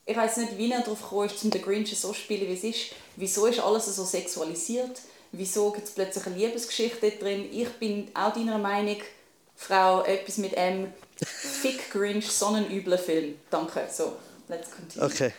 ich 0.06 0.16
weiß 0.16 0.38
nicht, 0.38 0.56
wie 0.56 0.72
er 0.72 0.80
darauf 0.80 1.02
gekommen 1.02 1.26
ist, 1.26 1.44
um 1.44 1.50
den 1.50 1.62
Grinch 1.62 1.98
so 1.98 2.08
zu 2.08 2.14
spielen, 2.14 2.48
wie 2.48 2.54
es 2.54 2.64
ist. 2.64 2.94
Wieso 3.16 3.46
ist 3.46 3.60
alles 3.60 3.94
so 3.94 4.04
sexualisiert? 4.04 5.00
Wieso 5.32 5.70
gibt 5.70 5.86
es 5.86 5.94
plötzlich 5.94 6.26
eine 6.26 6.36
Liebesgeschichte 6.36 7.10
drin? 7.10 7.46
Ich 7.52 7.68
bin 7.74 8.08
auch 8.14 8.32
deiner 8.32 8.58
Meinung, 8.58 8.96
Frau, 9.54 10.02
etwas 10.04 10.38
mit 10.38 10.54
M. 10.54 10.92
Fick 11.24 11.90
Grinch, 11.90 12.30
so 12.30 12.46
ein 12.46 12.70
übler 12.70 12.98
Film. 12.98 13.34
Danke. 13.50 13.86
So, 13.92 14.16
let's 14.48 14.70
continue. 14.70 15.06
okay. 15.06 15.32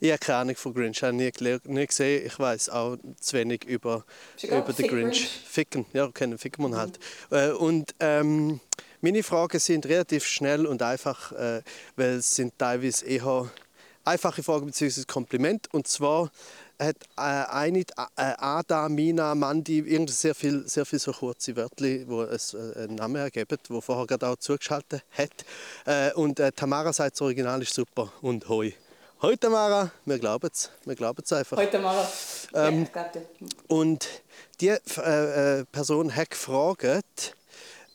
Ich 0.00 0.10
habe 0.10 0.18
keine 0.18 0.38
Ahnung 0.38 0.56
von 0.56 0.74
Grinch, 0.74 0.98
ich 0.98 1.02
habe 1.02 1.14
nie, 1.14 1.30
nie 1.64 1.86
gesehen. 1.86 2.26
Ich 2.26 2.38
weiß 2.38 2.68
auch 2.70 2.96
zu 3.20 3.36
wenig 3.36 3.64
über, 3.64 4.04
über 4.42 4.72
den 4.72 4.86
Grinch. 4.86 4.88
Grinch. 4.88 5.28
Ficken, 5.28 5.86
ja, 5.92 6.08
dann 6.08 6.38
ficken 6.38 6.64
wir 6.64 6.68
ihn 6.68 6.76
halt. 6.76 6.98
Äh, 7.30 7.50
und 7.50 7.94
ähm, 7.98 8.60
meine 9.00 9.22
Fragen 9.22 9.58
sind 9.58 9.86
relativ 9.86 10.24
schnell 10.24 10.66
und 10.66 10.82
einfach, 10.82 11.32
äh, 11.32 11.62
weil 11.96 12.16
es 12.16 12.34
sind 12.34 12.56
teilweise 12.58 13.06
eher 13.06 13.50
einfache 14.04 14.42
Fragen 14.42 14.66
bzw. 14.66 15.04
Kompliment. 15.04 15.68
Und 15.72 15.86
zwar 15.88 16.30
hat 16.78 16.96
äh, 17.16 17.20
eine, 17.20 17.80
äh, 17.80 17.84
Ada, 18.16 18.88
Mina, 18.88 19.34
Mandi, 19.34 19.78
irgendwie 19.78 20.12
sehr 20.12 20.34
viel, 20.34 20.66
sehr 20.68 20.86
viel 20.86 20.98
so 20.98 21.12
kurze 21.12 21.56
Wörter, 21.56 21.84
die 21.84 22.06
es, 22.30 22.54
äh, 22.54 22.84
einen 22.84 22.94
Namen 22.96 23.16
ergeben, 23.16 23.58
die 23.68 23.80
vorher 23.82 24.06
gerade 24.06 24.28
auch 24.28 24.36
zugeschaltet 24.36 25.02
hat. 25.10 25.44
Äh, 25.86 26.12
und 26.14 26.38
äh, 26.40 26.52
Tamara 26.52 26.92
sagt, 26.92 27.14
das 27.14 27.22
Original 27.22 27.62
ist 27.62 27.74
super 27.74 28.12
und 28.22 28.48
hoi. 28.48 28.74
Hoi 29.20 29.36
Tamara, 29.36 29.90
wir 30.04 30.16
glauben 30.20 30.48
es, 30.52 30.70
wir 30.84 30.94
glauben 30.94 31.20
es 31.24 31.32
einfach. 31.32 31.56
Heute 31.56 31.80
mal. 31.80 32.06
Ähm, 32.54 32.86
ja. 32.94 33.10
Und 33.66 34.08
die 34.60 34.68
äh, 34.68 34.78
äh, 35.58 35.64
Person 35.64 36.14
hat 36.14 36.30
gefragt, 36.30 37.34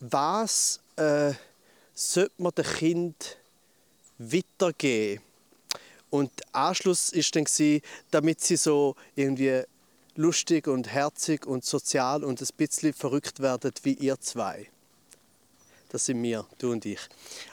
was 0.02 0.82
äh, 0.98 1.32
sollte 1.94 2.34
man 2.40 2.52
dem 2.58 2.66
Kind 2.66 3.38
weitergeben? 4.18 5.24
Und 6.10 6.30
der 6.40 6.56
Anschluss 6.62 7.10
ist 7.12 7.34
dann 7.38 7.46
damit 8.12 8.42
sie 8.42 8.58
so 8.58 8.98
irgendwie 9.16 9.62
lustig 10.16 10.68
und 10.68 10.90
herzig 10.90 11.46
und 11.46 11.64
sozial 11.64 12.26
und 12.26 12.42
ein 12.42 12.48
bisschen 12.58 12.92
verrückt 12.92 13.40
werden 13.40 13.72
wie 13.84 13.94
ihr 13.94 14.20
zwei. 14.20 14.73
Das 15.94 16.06
sind 16.06 16.24
wir, 16.24 16.44
du 16.58 16.72
und 16.72 16.84
ich. 16.88 17.00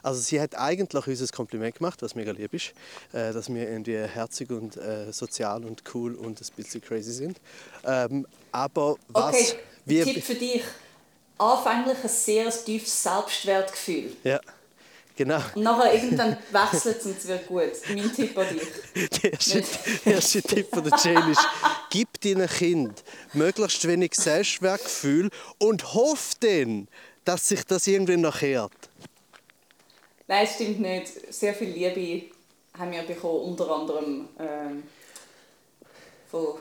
Also 0.02 0.18
sie 0.18 0.40
hat 0.40 0.54
eigentlich 0.56 1.06
uns 1.06 1.20
ein 1.20 1.28
Kompliment 1.28 1.76
gemacht, 1.76 2.00
was 2.00 2.14
mega 2.14 2.32
lieb 2.32 2.54
ist, 2.54 2.72
äh, 3.12 3.34
dass 3.34 3.52
wir 3.52 3.68
irgendwie 3.68 3.98
herzig 3.98 4.48
und 4.50 4.78
äh, 4.78 5.12
sozial 5.12 5.62
und 5.66 5.82
cool 5.94 6.14
und 6.14 6.40
ein 6.40 6.46
bisschen 6.56 6.80
crazy 6.80 7.12
sind. 7.12 7.38
Ähm, 7.84 8.26
aber 8.50 8.96
was... 9.08 9.34
Okay, 9.34 9.58
wie, 9.84 10.02
Tipp 10.02 10.24
für 10.24 10.34
dich. 10.34 10.62
Anfänglich 11.36 11.98
ein 12.02 12.08
sehr 12.08 12.50
tiefes 12.50 13.02
Selbstwertgefühl. 13.02 14.16
ja, 14.24 14.40
genau. 15.16 15.40
Und 15.54 15.62
nachher 15.62 15.92
irgendwann 15.92 16.38
wechselt 16.50 16.96
es 16.98 17.04
und 17.04 17.18
es 17.18 17.28
wird 17.28 17.46
gut. 17.46 17.72
Mein 17.90 18.10
Tipp 18.10 18.38
an 18.38 18.46
dich. 18.48 19.10
Der 19.22 19.32
erste, 19.34 19.64
der 20.06 20.14
erste 20.14 20.42
Tipp 20.42 20.68
von 20.70 20.82
der 20.82 20.98
Jane 20.98 21.32
ist, 21.32 21.46
gib 21.90 22.20
deinem 22.22 22.48
Kind 22.48 23.04
möglichst 23.34 23.86
wenig 23.86 24.14
Selbstwertgefühl 24.14 25.28
und 25.58 25.92
hoff 25.92 26.32
dann, 26.40 26.88
dass 27.24 27.48
sich 27.48 27.64
das 27.64 27.86
irgendwie 27.86 28.16
nachhört. 28.16 28.72
Nein, 30.26 30.44
es 30.44 30.55
stimmt 30.55 30.80
nicht. 30.80 31.32
Sehr 31.32 31.55
viel 31.55 31.70
Liebe 31.70 32.30
haben 32.78 32.92
wir 32.92 33.02
bekommen, 33.02 33.51
unter 33.51 33.70
anderem 33.70 34.28
ähm, 34.38 34.82
von... 36.30 36.59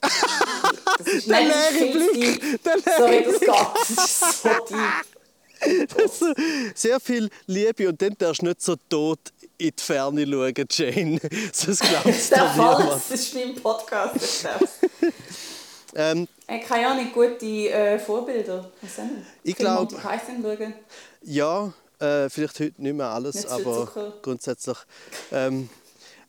Das 0.00 1.06
ist, 1.06 1.26
Der 1.28 1.40
nein, 1.40 1.48
das 1.48 1.70
ist 1.70 1.80
leere 1.80 1.92
viel 1.92 1.92
zu 1.92 2.12
Blick, 2.12 2.62
der 2.62 2.76
leere 2.76 2.96
Sorry, 2.96 3.24
das 3.24 3.40
geht. 3.40 3.50
Das 3.86 3.90
ist 3.90 4.42
so. 4.42 4.48
Also, 6.02 6.34
sehr 6.74 7.00
viel 7.00 7.28
Liebe 7.46 7.88
und 7.88 8.00
dann 8.00 8.14
darfst 8.16 8.40
du 8.42 8.46
nicht 8.46 8.62
so 8.62 8.76
tot 8.88 9.20
in 9.58 9.72
die 9.78 9.82
Ferne 9.82 10.26
schauen, 10.26 10.66
Jane. 10.70 11.20
Sonst 11.52 11.80
glaubt 11.80 12.06
es 12.06 12.30
Der 12.30 12.50
Fall, 12.50 12.88
das 12.88 13.10
ist 13.10 13.34
mein 13.34 13.54
Podcast. 13.54 14.48
Ähm, 15.94 16.28
äh, 16.46 16.60
keine 16.60 16.88
Ahnung, 16.88 17.12
gute 17.12 17.46
äh, 17.46 17.98
Vorbilder. 17.98 18.70
Was 18.80 18.96
sind 18.96 19.24
Ich 19.42 19.56
Viel 19.56 19.64
glaub- 19.66 19.90
Monty 19.90 19.96
Python 19.96 20.42
schauen. 20.42 20.74
Ja, 21.22 21.72
äh, 21.98 22.28
vielleicht 22.30 22.60
heute 22.60 22.82
nicht 22.82 22.94
mehr 22.96 23.08
alles, 23.08 23.34
Nicht 23.36 23.48
aber 23.48 23.86
Zucker. 23.86 24.12
grundsätzlich. 24.22 24.78
Ähm, 25.32 25.68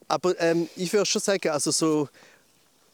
aber 0.08 0.40
ähm, 0.42 0.68
ich 0.76 0.92
würde 0.92 1.06
schon 1.06 1.22
sagen, 1.22 1.50
also 1.50 1.72
so, 1.72 2.10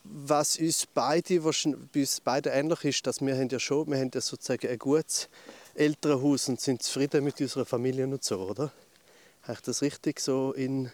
was 0.03 0.57
uns 0.57 0.85
beide, 0.93 1.43
wahrscheinlich- 1.43 1.79
bei 1.93 1.99
uns 2.01 2.19
beiden 2.21 2.51
ähnlich 2.51 2.83
ist, 2.85 3.07
dass 3.07 3.19
wir 3.21 3.35
haben 3.35 3.49
ja 3.49 3.59
schon, 3.59 3.87
wir 3.89 3.97
haben 3.97 4.11
ja 4.13 4.21
sozusagen 4.21 4.67
ein 4.69 4.77
gutes 4.79 5.27
Elternhaus 5.75 6.47
und 6.49 6.61
sind 6.61 6.81
zufrieden 6.83 7.23
mit 7.23 7.39
unserer 7.41 7.65
Familie 7.65 8.05
und 8.05 8.23
so, 8.23 8.39
oder? 8.39 8.71
Habe 9.43 9.53
ich 9.53 9.61
das 9.61 9.81
richtig 9.81 10.19
so 10.19 10.51
in 10.53 10.91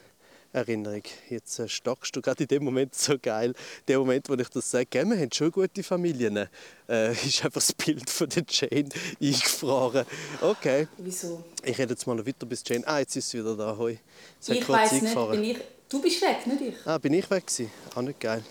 Erinnerung? 0.54 1.02
Jetzt 1.30 1.60
äh, 1.60 1.68
stockst 1.68 2.16
du 2.16 2.22
gerade 2.22 2.44
in 2.44 2.48
dem 2.48 2.64
Moment 2.64 2.96
so 2.96 3.18
geil. 3.20 3.54
Der 3.88 4.00
Moment, 4.00 4.30
wo 4.30 4.36
ich 4.36 4.48
das 4.50 4.72
sage, 4.72 4.86
gell, 4.86 5.06
wir 5.06 5.18
haben 5.18 5.32
schon 5.34 5.52
gute 5.52 5.84
Familien, 5.84 6.48
äh, 6.88 7.12
ist 7.12 7.44
einfach 7.44 7.62
das 7.62 7.74
Bild 7.74 8.10
von 8.10 8.30
der 8.30 8.44
Jane 8.48 8.90
eingefroren. 9.22 10.06
Okay. 10.40 10.88
Wieso? 10.98 11.44
Ich 11.64 11.78
rede 11.78 11.94
jetzt 11.94 12.08
mal 12.08 12.16
noch 12.16 12.26
weiter 12.26 12.46
bis 12.46 12.64
Jane. 12.66 12.88
Ah, 12.88 13.00
jetzt 13.00 13.16
ist 13.16 13.30
sie 13.30 13.40
wieder 13.40 13.58
da. 13.58 13.76
Hoi. 13.78 13.98
Sie 14.40 14.60
Ich 14.60 14.70
weiß 14.70 15.02
nicht, 15.02 15.14
bin 15.14 15.44
ich... 15.44 15.58
Du 15.90 16.02
bist 16.02 16.22
weg, 16.22 16.48
nicht 16.48 16.62
ich. 16.62 16.88
Ah, 16.88 16.98
bin 16.98 17.14
ich 17.14 17.30
weg 17.30 17.46
gewesen? 17.46 17.70
Auch 17.94 18.02
nicht 18.02 18.20
geil. 18.20 18.44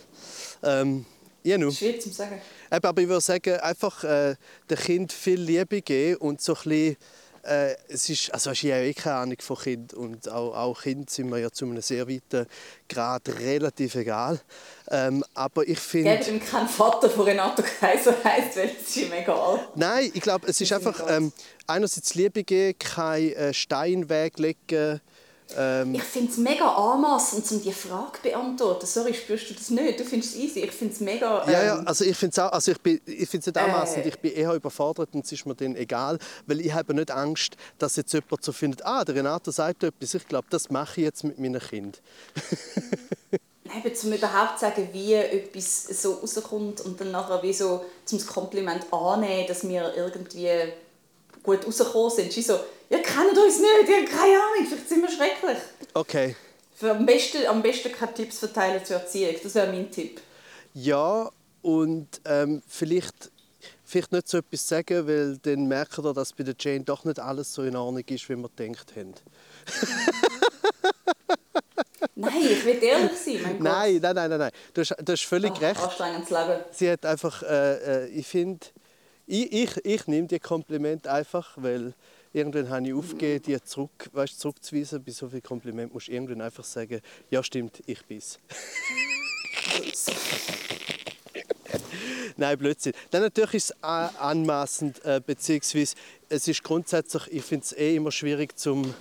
Ähm, 0.62 1.04
ja, 1.42 1.58
nun. 1.58 1.72
Schwierig 1.72 2.00
zu 2.00 2.10
sagen. 2.10 2.40
Aber 2.70 3.02
ich 3.02 3.08
würde 3.08 3.20
sagen, 3.20 3.58
einfach 3.60 4.04
äh, 4.04 4.36
dem 4.70 4.78
Kind 4.78 5.12
viel 5.12 5.40
Liebe 5.40 5.82
geben 5.82 6.18
und 6.18 6.40
so 6.40 6.54
ein 6.54 6.62
bisschen, 6.62 6.96
äh, 7.43 7.74
es 7.89 8.09
ist, 8.09 8.32
also 8.32 8.52
ich 8.52 8.62
habe 8.62 8.69
ja 8.69 8.78
eh 8.78 8.94
keine 8.94 9.16
Ahnung 9.16 9.36
von 9.40 9.56
Kind 9.56 9.94
und 9.94 10.28
auch, 10.28 10.55
auch 10.55 10.82
Kind 10.82 11.10
sind 11.10 11.28
mir 11.28 11.40
ja 11.40 11.51
zu 11.51 11.64
einem 11.64 11.81
sehr 11.81 12.09
weiten 12.09 12.47
Grad 12.89 13.28
relativ 13.28 13.94
egal. 13.97 14.40
Ähm, 14.90 15.24
aber 15.35 15.66
ich 15.66 15.78
finde... 15.78 16.20
Wenn 16.24 16.40
kein 16.40 16.69
Vater 16.69 17.10
von 17.10 17.24
Renato 17.24 17.62
Kaiser 17.62 18.14
heisst, 18.24 18.56
weil 18.56 18.70
es 18.81 18.89
ist 18.89 18.97
ihm 18.97 19.12
egal. 19.12 19.60
Nein, 19.74 20.10
ich 20.14 20.20
glaube, 20.20 20.47
es 20.48 20.60
ist 20.60 20.73
einfach 20.73 21.02
ähm, 21.09 21.32
einerseits 21.66 22.14
Liebe 22.14 22.44
geben, 22.44 22.78
keinen 22.78 23.32
äh, 23.32 23.55
Stein 23.55 24.09
weglegen. 24.09 25.01
Ähm, 25.56 25.94
Ich 25.94 26.02
finde 26.02 26.30
es 26.32 26.38
mega 26.38 26.68
anmassend, 26.68 27.50
um 27.52 27.62
die 27.62 27.72
Frage 27.72 28.12
zu 28.16 28.22
beantworten. 28.22 28.86
Sorry, 28.86 29.14
spürst 29.14 29.50
du 29.50 29.54
das 29.54 29.70
nicht? 29.70 30.00
Du 30.00 30.04
findest 30.04 30.34
es 30.34 30.40
easy. 30.40 30.60
Ich 30.60 30.72
finde 30.72 30.94
es 30.94 31.00
mega... 31.00 31.44
Ja, 31.50 31.64
ja, 31.64 31.78
ähm, 31.78 31.86
also 31.88 32.04
ich 32.04 32.16
finde 32.16 32.32
es 32.32 32.38
auch, 32.38 32.52
also 32.52 32.72
ich 32.72 32.80
bin, 32.80 33.00
ich 33.06 33.28
find's 33.28 33.46
nicht 33.46 33.58
anmassend, 33.58 34.04
Äh. 34.04 34.08
ich 34.08 34.18
bin 34.18 34.32
eher 34.32 34.54
überfordert 34.54 35.10
und 35.12 35.24
es 35.24 35.32
ist 35.32 35.46
mir 35.46 35.54
dann 35.54 35.76
egal, 35.76 36.18
weil 36.46 36.60
ich 36.60 36.72
habe 36.72 36.94
nicht 36.94 37.10
Angst, 37.10 37.56
dass 37.78 37.96
jetzt 37.96 38.12
jemand 38.12 38.44
so 38.44 38.52
findet, 38.52 38.84
ah, 38.84 39.04
der 39.04 39.14
Renato 39.14 39.50
sagt 39.50 39.84
etwas, 39.84 40.14
ich 40.14 40.26
glaube, 40.28 40.46
das 40.50 40.70
mache 40.70 41.00
ich 41.00 41.04
jetzt 41.04 41.24
mit 41.24 41.38
meinen 41.38 41.60
Kindern. 41.60 42.00
Eben, 43.64 43.96
um 44.04 44.12
überhaupt 44.12 44.58
zu 44.58 44.66
sagen, 44.66 44.88
wie 44.92 45.14
etwas 45.14 45.84
so 45.84 46.14
rauskommt 46.14 46.80
und 46.82 47.00
dann 47.00 47.10
nachher 47.10 47.42
wie 47.42 47.52
so 47.54 47.84
zum 48.04 48.24
Kompliment 48.26 48.84
annehmen, 48.92 49.46
dass 49.48 49.66
wir 49.66 49.94
irgendwie 49.96 50.48
gut 51.43 51.66
rausgekommen 51.66 52.10
sind. 52.10 52.36
Ist 52.36 52.47
so, 52.47 52.59
ihr 52.90 53.02
kennt 53.02 53.36
uns 53.36 53.59
nicht, 53.59 53.89
ihr 53.89 53.97
habt 53.98 54.10
keine 54.10 54.36
Ahnung, 54.36 54.66
vielleicht 54.69 54.89
sind 54.89 55.02
wir 55.02 55.10
schrecklich. 55.10 55.59
Okay, 55.94 56.36
Für 56.74 56.93
am, 56.93 57.05
besten, 57.06 57.47
am 57.47 57.62
besten 57.62 57.93
keine 57.93 58.14
Tipps 58.14 58.39
verteilen 58.39 58.85
zur 58.85 58.97
Erziehung, 58.97 59.35
das 59.43 59.55
wäre 59.55 59.73
mein 59.73 59.90
Tipp. 59.90 60.20
ja 60.74 61.31
und 61.62 62.09
ähm, 62.24 62.60
vielleicht, 62.66 63.31
vielleicht 63.85 64.10
nicht 64.10 64.28
so 64.28 64.39
etwas 64.39 64.66
sagen, 64.66 65.06
weil 65.06 65.39
dann 65.39 65.66
merkt 65.66 65.97
ihr, 65.98 66.12
dass 66.12 66.32
bei 66.32 66.43
der 66.43 66.55
Jane 66.59 66.82
doch 66.82 67.05
nicht 67.05 67.20
alles 67.20 67.55
so 67.55 67.62
in 67.62 67.77
Ordnung 67.77 68.02
ist, 68.09 68.28
wie 68.28 68.35
wir 68.35 68.48
gedacht 68.56 68.97
haben. 68.97 69.14
Nein, 72.14 72.32
ich 72.43 72.64
will 72.64 72.82
ehrlich 72.82 73.12
sein, 73.16 73.40
mein 73.43 73.52
Gott. 73.52 73.62
Nein, 73.62 73.98
nein, 74.02 74.14
nein, 74.14 74.31
nein, 74.31 74.39
nein. 74.39 74.51
Du 74.74 74.81
hast, 74.81 74.94
du 75.01 75.12
hast 75.12 75.24
völlig 75.24 75.52
Ach, 75.55 75.60
recht. 75.62 75.81
Anstrengendes 75.81 76.31
Leben. 76.31 76.60
sie 76.73 76.90
hat 76.90 77.06
einfach, 77.06 77.43
äh, 77.43 78.05
äh, 78.05 78.09
ich 78.09 78.27
finde, 78.27 78.66
ich, 79.27 79.53
ich, 79.53 79.85
ich 79.85 80.07
nehme 80.07 80.27
die 80.27 80.39
Kompliment 80.39 81.07
einfach, 81.07 81.53
weil 81.57 81.94
irgendwann 82.32 82.70
habe 82.70 82.86
ich 82.86 82.94
aufgegeben, 82.94 83.43
die 83.44 83.62
zurück, 83.62 84.09
weißt, 84.12 84.40
zurückzuweisen. 84.40 85.03
Bei 85.05 85.12
so 85.12 85.28
viel 85.28 85.40
Kompliment 85.40 85.93
musst 85.93 86.09
du 86.09 86.12
irgendwann 86.12 86.40
einfach 86.40 86.65
sagen, 86.65 87.01
ja 87.31 87.43
stimmt, 87.43 87.82
ich 87.86 88.05
bin's. 88.05 88.39
Nein, 92.36 92.59
Blödsinn. 92.59 92.93
Dann 93.11 93.23
natürlich 93.23 93.55
ist 93.55 93.70
es 93.70 93.82
anmaßend, 93.82 95.05
äh, 95.05 95.20
beziehungsweise 95.24 95.94
es 96.28 96.49
ist 96.49 96.62
grundsätzlich, 96.62 97.31
ich 97.31 97.43
finde 97.43 97.65
es 97.65 97.73
eh 97.73 97.97
immer 97.97 98.11
schwierig, 98.11 98.59
zum 98.59 98.94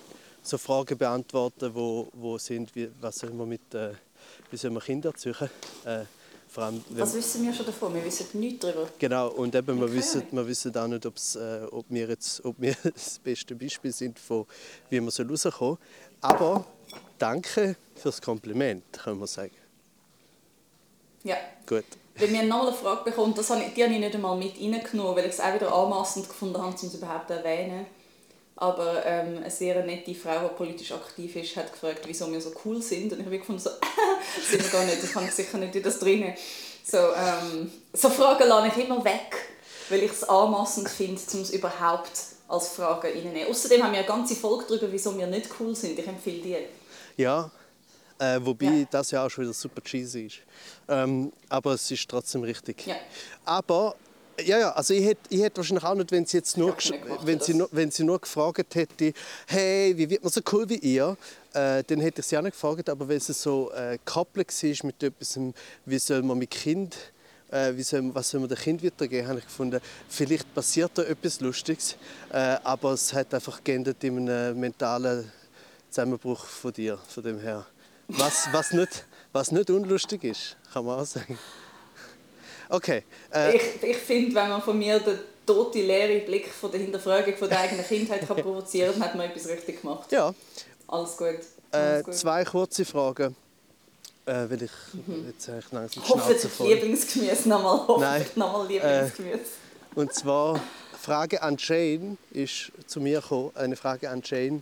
so 0.43 0.57
Fragen 0.57 0.97
beantworten, 0.97 1.73
wo, 1.73 2.09
wo 2.13 2.37
sind, 2.37 2.75
wie, 2.75 2.89
was 2.99 3.17
soll 3.17 3.31
man 3.31 3.47
mit, 3.49 3.73
äh, 3.73 3.93
wie 4.49 4.57
soll 4.57 4.71
man 4.71 4.83
Kinder 4.83 5.09
erziehen? 5.09 5.35
Äh, 5.85 6.05
vor 6.51 6.63
allem, 6.63 6.83
Was 6.89 7.13
wissen 7.13 7.45
wir 7.45 7.53
schon 7.53 7.65
davon? 7.65 7.93
Wir 7.93 8.03
wissen 8.03 8.27
nichts 8.33 8.59
darüber. 8.59 8.89
Genau, 8.99 9.29
und 9.29 9.55
eben, 9.55 9.77
wir, 9.77 9.85
Okay. 9.85 9.93
wissen, 9.93 10.23
wir 10.31 10.45
wissen 10.45 10.75
auch 10.75 10.87
nicht, 10.87 11.05
äh, 11.05 11.65
ob, 11.71 11.85
wir 11.87 12.07
jetzt, 12.07 12.43
ob 12.43 12.55
wir 12.59 12.75
das 12.83 13.19
beste 13.19 13.55
Beispiel 13.55 13.93
sind, 13.93 14.19
von 14.19 14.45
wie 14.89 14.99
man 14.99 15.11
so 15.11 15.23
rauskommen 15.23 15.77
Aber 16.19 16.65
danke 17.17 17.77
fürs 17.95 18.21
Kompliment, 18.21 18.83
kann 18.91 19.17
man 19.17 19.27
sagen. 19.27 19.55
Ja. 21.23 21.37
Gut. 21.65 21.85
Wenn 22.15 22.33
wir 22.33 22.43
noch 22.43 22.67
eine 22.67 22.75
Frage 22.75 23.05
bekommen, 23.05 23.33
das 23.33 23.49
habe 23.49 23.61
ich, 23.63 23.73
die 23.73 23.83
habe 23.83 23.93
ich 23.93 23.99
nicht 23.99 24.13
einmal 24.13 24.37
mit 24.37 24.59
reingenommen, 24.59 25.15
weil 25.15 25.25
ich 25.25 25.31
es 25.31 25.39
auch 25.39 25.53
wieder 25.53 25.73
anmassend 25.73 26.27
gefunden 26.27 26.57
habe, 26.57 26.67
um 26.67 26.73
es 26.73 26.93
überhaupt 26.93 27.27
zu 27.27 27.33
erwähnen. 27.35 27.85
Aber 28.55 29.03
ähm, 29.05 29.37
eine 29.37 29.49
sehr 29.49 29.83
nette 29.83 30.13
Frau, 30.13 30.47
die 30.49 30.55
politisch 30.55 30.91
aktiv 30.91 31.35
ist, 31.35 31.55
hat 31.55 31.71
gefragt, 31.71 32.01
wieso 32.05 32.31
wir 32.31 32.39
so 32.41 32.51
cool 32.63 32.81
sind. 32.81 33.11
Und 33.13 33.19
ich 33.19 33.25
habe 33.25 33.39
gefunden, 33.39 33.61
so, 33.61 33.71
sind 34.49 34.63
wir 34.63 34.69
gar 34.69 34.85
nicht, 34.85 35.01
das 35.01 35.11
kann 35.11 35.25
ich 35.25 35.31
sicher 35.31 35.57
nicht 35.57 35.75
in 35.75 35.83
das 35.83 35.97
drin. 35.99 36.33
So, 36.83 36.97
ähm, 36.97 37.71
so 37.93 38.09
Fragen 38.09 38.47
lasse 38.47 38.67
ich 38.77 38.85
immer 38.85 39.03
weg, 39.03 39.35
weil 39.89 40.03
ich 40.03 40.11
es 40.11 40.23
anmassend 40.23 40.89
finde, 40.89 41.21
um 41.33 41.41
es 41.41 41.49
überhaupt 41.51 42.11
als 42.47 42.67
Frage 42.69 43.07
reinzunehmen. 43.07 43.49
Außerdem 43.49 43.81
haben 43.83 43.91
wir 43.93 43.99
eine 43.99 44.07
ganze 44.07 44.35
Folge 44.35 44.65
darüber, 44.67 44.91
wieso 44.91 45.17
wir 45.17 45.27
nicht 45.27 45.49
cool 45.59 45.75
sind. 45.75 45.97
Ich 45.97 46.07
empfehle 46.07 46.41
die. 46.41 46.57
Ja, 47.21 47.49
äh, 48.19 48.39
wobei 48.41 48.65
Ja. 48.65 48.85
das 48.91 49.11
ja 49.11 49.25
auch 49.25 49.29
schon 49.29 49.45
wieder 49.45 49.53
super 49.53 49.81
cheesy 49.81 50.25
ist. 50.27 50.37
Ähm, 50.87 51.31
aber 51.49 51.73
es 51.73 51.89
ist 51.89 52.07
trotzdem 52.09 52.43
richtig. 52.43 52.85
Ja. 52.85 52.95
Aber 53.45 53.95
ja, 54.41 54.59
ja, 54.59 54.71
also 54.71 54.93
ich 54.93 55.05
hätte, 55.05 55.21
ich 55.29 55.41
hätte 55.41 55.57
wahrscheinlich 55.57 55.83
auch 55.83 55.95
nicht, 55.95 56.11
wenn 56.11 56.25
sie 56.25 56.37
jetzt 56.37 56.57
nur, 56.57 56.75
gemacht, 56.75 57.25
wenn 57.25 57.39
sie 57.39 57.53
nur, 57.53 57.69
wenn 57.71 57.91
sie 57.91 58.03
nur 58.03 58.19
gefragt 58.19 58.75
hätte, 58.75 59.13
hey, 59.47 59.97
wie 59.97 60.09
wird 60.09 60.23
man 60.23 60.31
so 60.31 60.41
cool 60.51 60.67
wie 60.69 60.77
ihr, 60.77 61.17
äh, 61.53 61.83
dann 61.83 61.99
hätte 61.99 62.21
ich 62.21 62.27
sie 62.27 62.37
auch 62.37 62.41
nicht 62.41 62.53
gefragt. 62.53 62.89
Aber 62.89 63.07
wenn 63.07 63.19
sie 63.19 63.33
so 63.33 63.71
äh, 63.71 63.97
gekoppelt 63.97 64.51
war 64.51 64.85
mit 64.85 65.03
etwas, 65.03 65.39
wie 65.85 65.99
soll 65.99 66.23
man 66.23 66.37
mit 66.37 66.51
Kind, 66.51 66.95
äh, 67.51 67.75
wie 67.75 67.83
soll, 67.83 68.13
was 68.13 68.29
soll 68.29 68.39
man 68.39 68.49
dem 68.49 68.57
Kind 68.57 68.83
weitergeben, 68.83 69.27
habe 69.27 69.39
ich 69.39 69.45
gefunden, 69.45 69.79
vielleicht 70.09 70.53
passiert 70.53 70.91
da 70.95 71.03
etwas 71.03 71.39
Lustiges, 71.41 71.95
äh, 72.31 72.57
aber 72.63 72.93
es 72.93 73.13
hat 73.13 73.33
einfach 73.33 73.63
geendet 73.63 74.03
in 74.03 74.29
einem 74.29 74.59
mentalen 74.59 75.31
Zusammenbruch 75.89 76.45
von 76.45 76.73
dir, 76.73 76.97
von 77.07 77.23
dem 77.23 77.39
her. 77.39 77.65
Was, 78.07 78.47
was, 78.51 78.71
nicht, 78.71 79.05
was 79.31 79.51
nicht 79.51 79.69
unlustig 79.69 80.23
ist, 80.23 80.57
kann 80.73 80.85
man 80.85 80.99
auch 80.99 81.05
sagen. 81.05 81.37
Okay. 82.71 83.03
Äh, 83.33 83.55
Ich, 83.57 83.83
ich 83.83 83.97
finde, 83.97 84.33
wenn 84.35 84.49
man 84.49 84.61
von 84.61 84.77
mir 84.79 84.99
den 84.99 85.19
toten, 85.45 85.79
leeren 85.85 86.25
Blick 86.25 86.47
von 86.47 86.71
der 86.71 86.79
Hinterfragung 86.79 87.35
von 87.35 87.49
der 87.49 87.59
eigenen 87.59 87.85
Kindheit 87.85 88.25
kann 88.27 88.37
provozieren 88.41 88.93
kann, 88.93 89.03
hat 89.03 89.15
man 89.15 89.29
etwas 89.29 89.47
richtig 89.47 89.81
gemacht. 89.81 90.11
ja, 90.11 90.33
Alles 90.87 91.17
gut. 91.17 91.27
äh, 91.27 91.77
Alles 91.77 92.05
gut. 92.05 92.15
zwei 92.15 92.43
kurze 92.45 92.85
Fragen. 92.85 93.35
Äh, 94.25 94.33
weil 94.49 94.61
ich 94.63 94.71
jetzt 95.27 95.49
eigentlich 95.49 95.71
langsam 95.71 96.03
Hoffentlich. 96.07 96.59
Lieblingsgemüse 96.59 97.49
nochmal. 97.49 97.87
Hoffentlich 97.87 98.09
Nein. 98.09 98.25
nochmal 98.35 98.67
Lieblingsgemüse. 98.67 99.39
Und 99.95 100.13
zwar, 100.13 100.59
Frage 101.01 101.41
an 101.41 101.57
Jane 101.59 102.17
ist 102.31 102.71
zu 102.87 103.01
mir 103.01 103.19
gekommen. 103.19 103.51
Eine 103.55 103.75
Frage 103.75 104.09
an 104.09 104.21
Jane. 104.23 104.61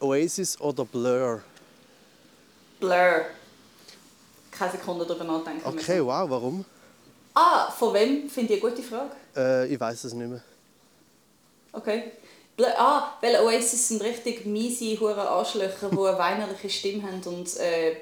Oasis 0.00 0.60
oder 0.60 0.84
Blur? 0.84 1.42
Blur. 2.78 3.24
Keine 4.50 4.72
Sekunde 4.72 5.06
darüber 5.06 5.24
nachdenken 5.24 5.62
Okay, 5.66 5.74
müssen. 5.96 6.06
wow, 6.06 6.30
warum? 6.30 6.64
Ah, 7.34 7.70
von 7.70 7.94
wem? 7.94 8.28
Finde 8.28 8.54
ich 8.54 8.62
eine 8.62 8.72
gute 8.72 8.82
Frage. 8.82 9.10
Äh, 9.36 9.72
ich 9.72 9.80
weiß 9.80 10.04
es 10.04 10.14
nicht 10.14 10.28
mehr. 10.28 10.42
Okay. 11.72 12.12
Ah, 12.76 13.14
weil 13.22 13.36
Oasis 13.36 13.88
sind 13.88 14.02
richtig 14.02 14.44
miese, 14.44 15.00
hure 15.00 15.28
Arschlöcher, 15.28 15.88
die 15.90 15.98
eine 15.98 16.18
weinerliche 16.18 16.68
Stimme 16.68 17.04
haben 17.04 17.22
und... 17.24 17.56
Äh, 17.56 17.92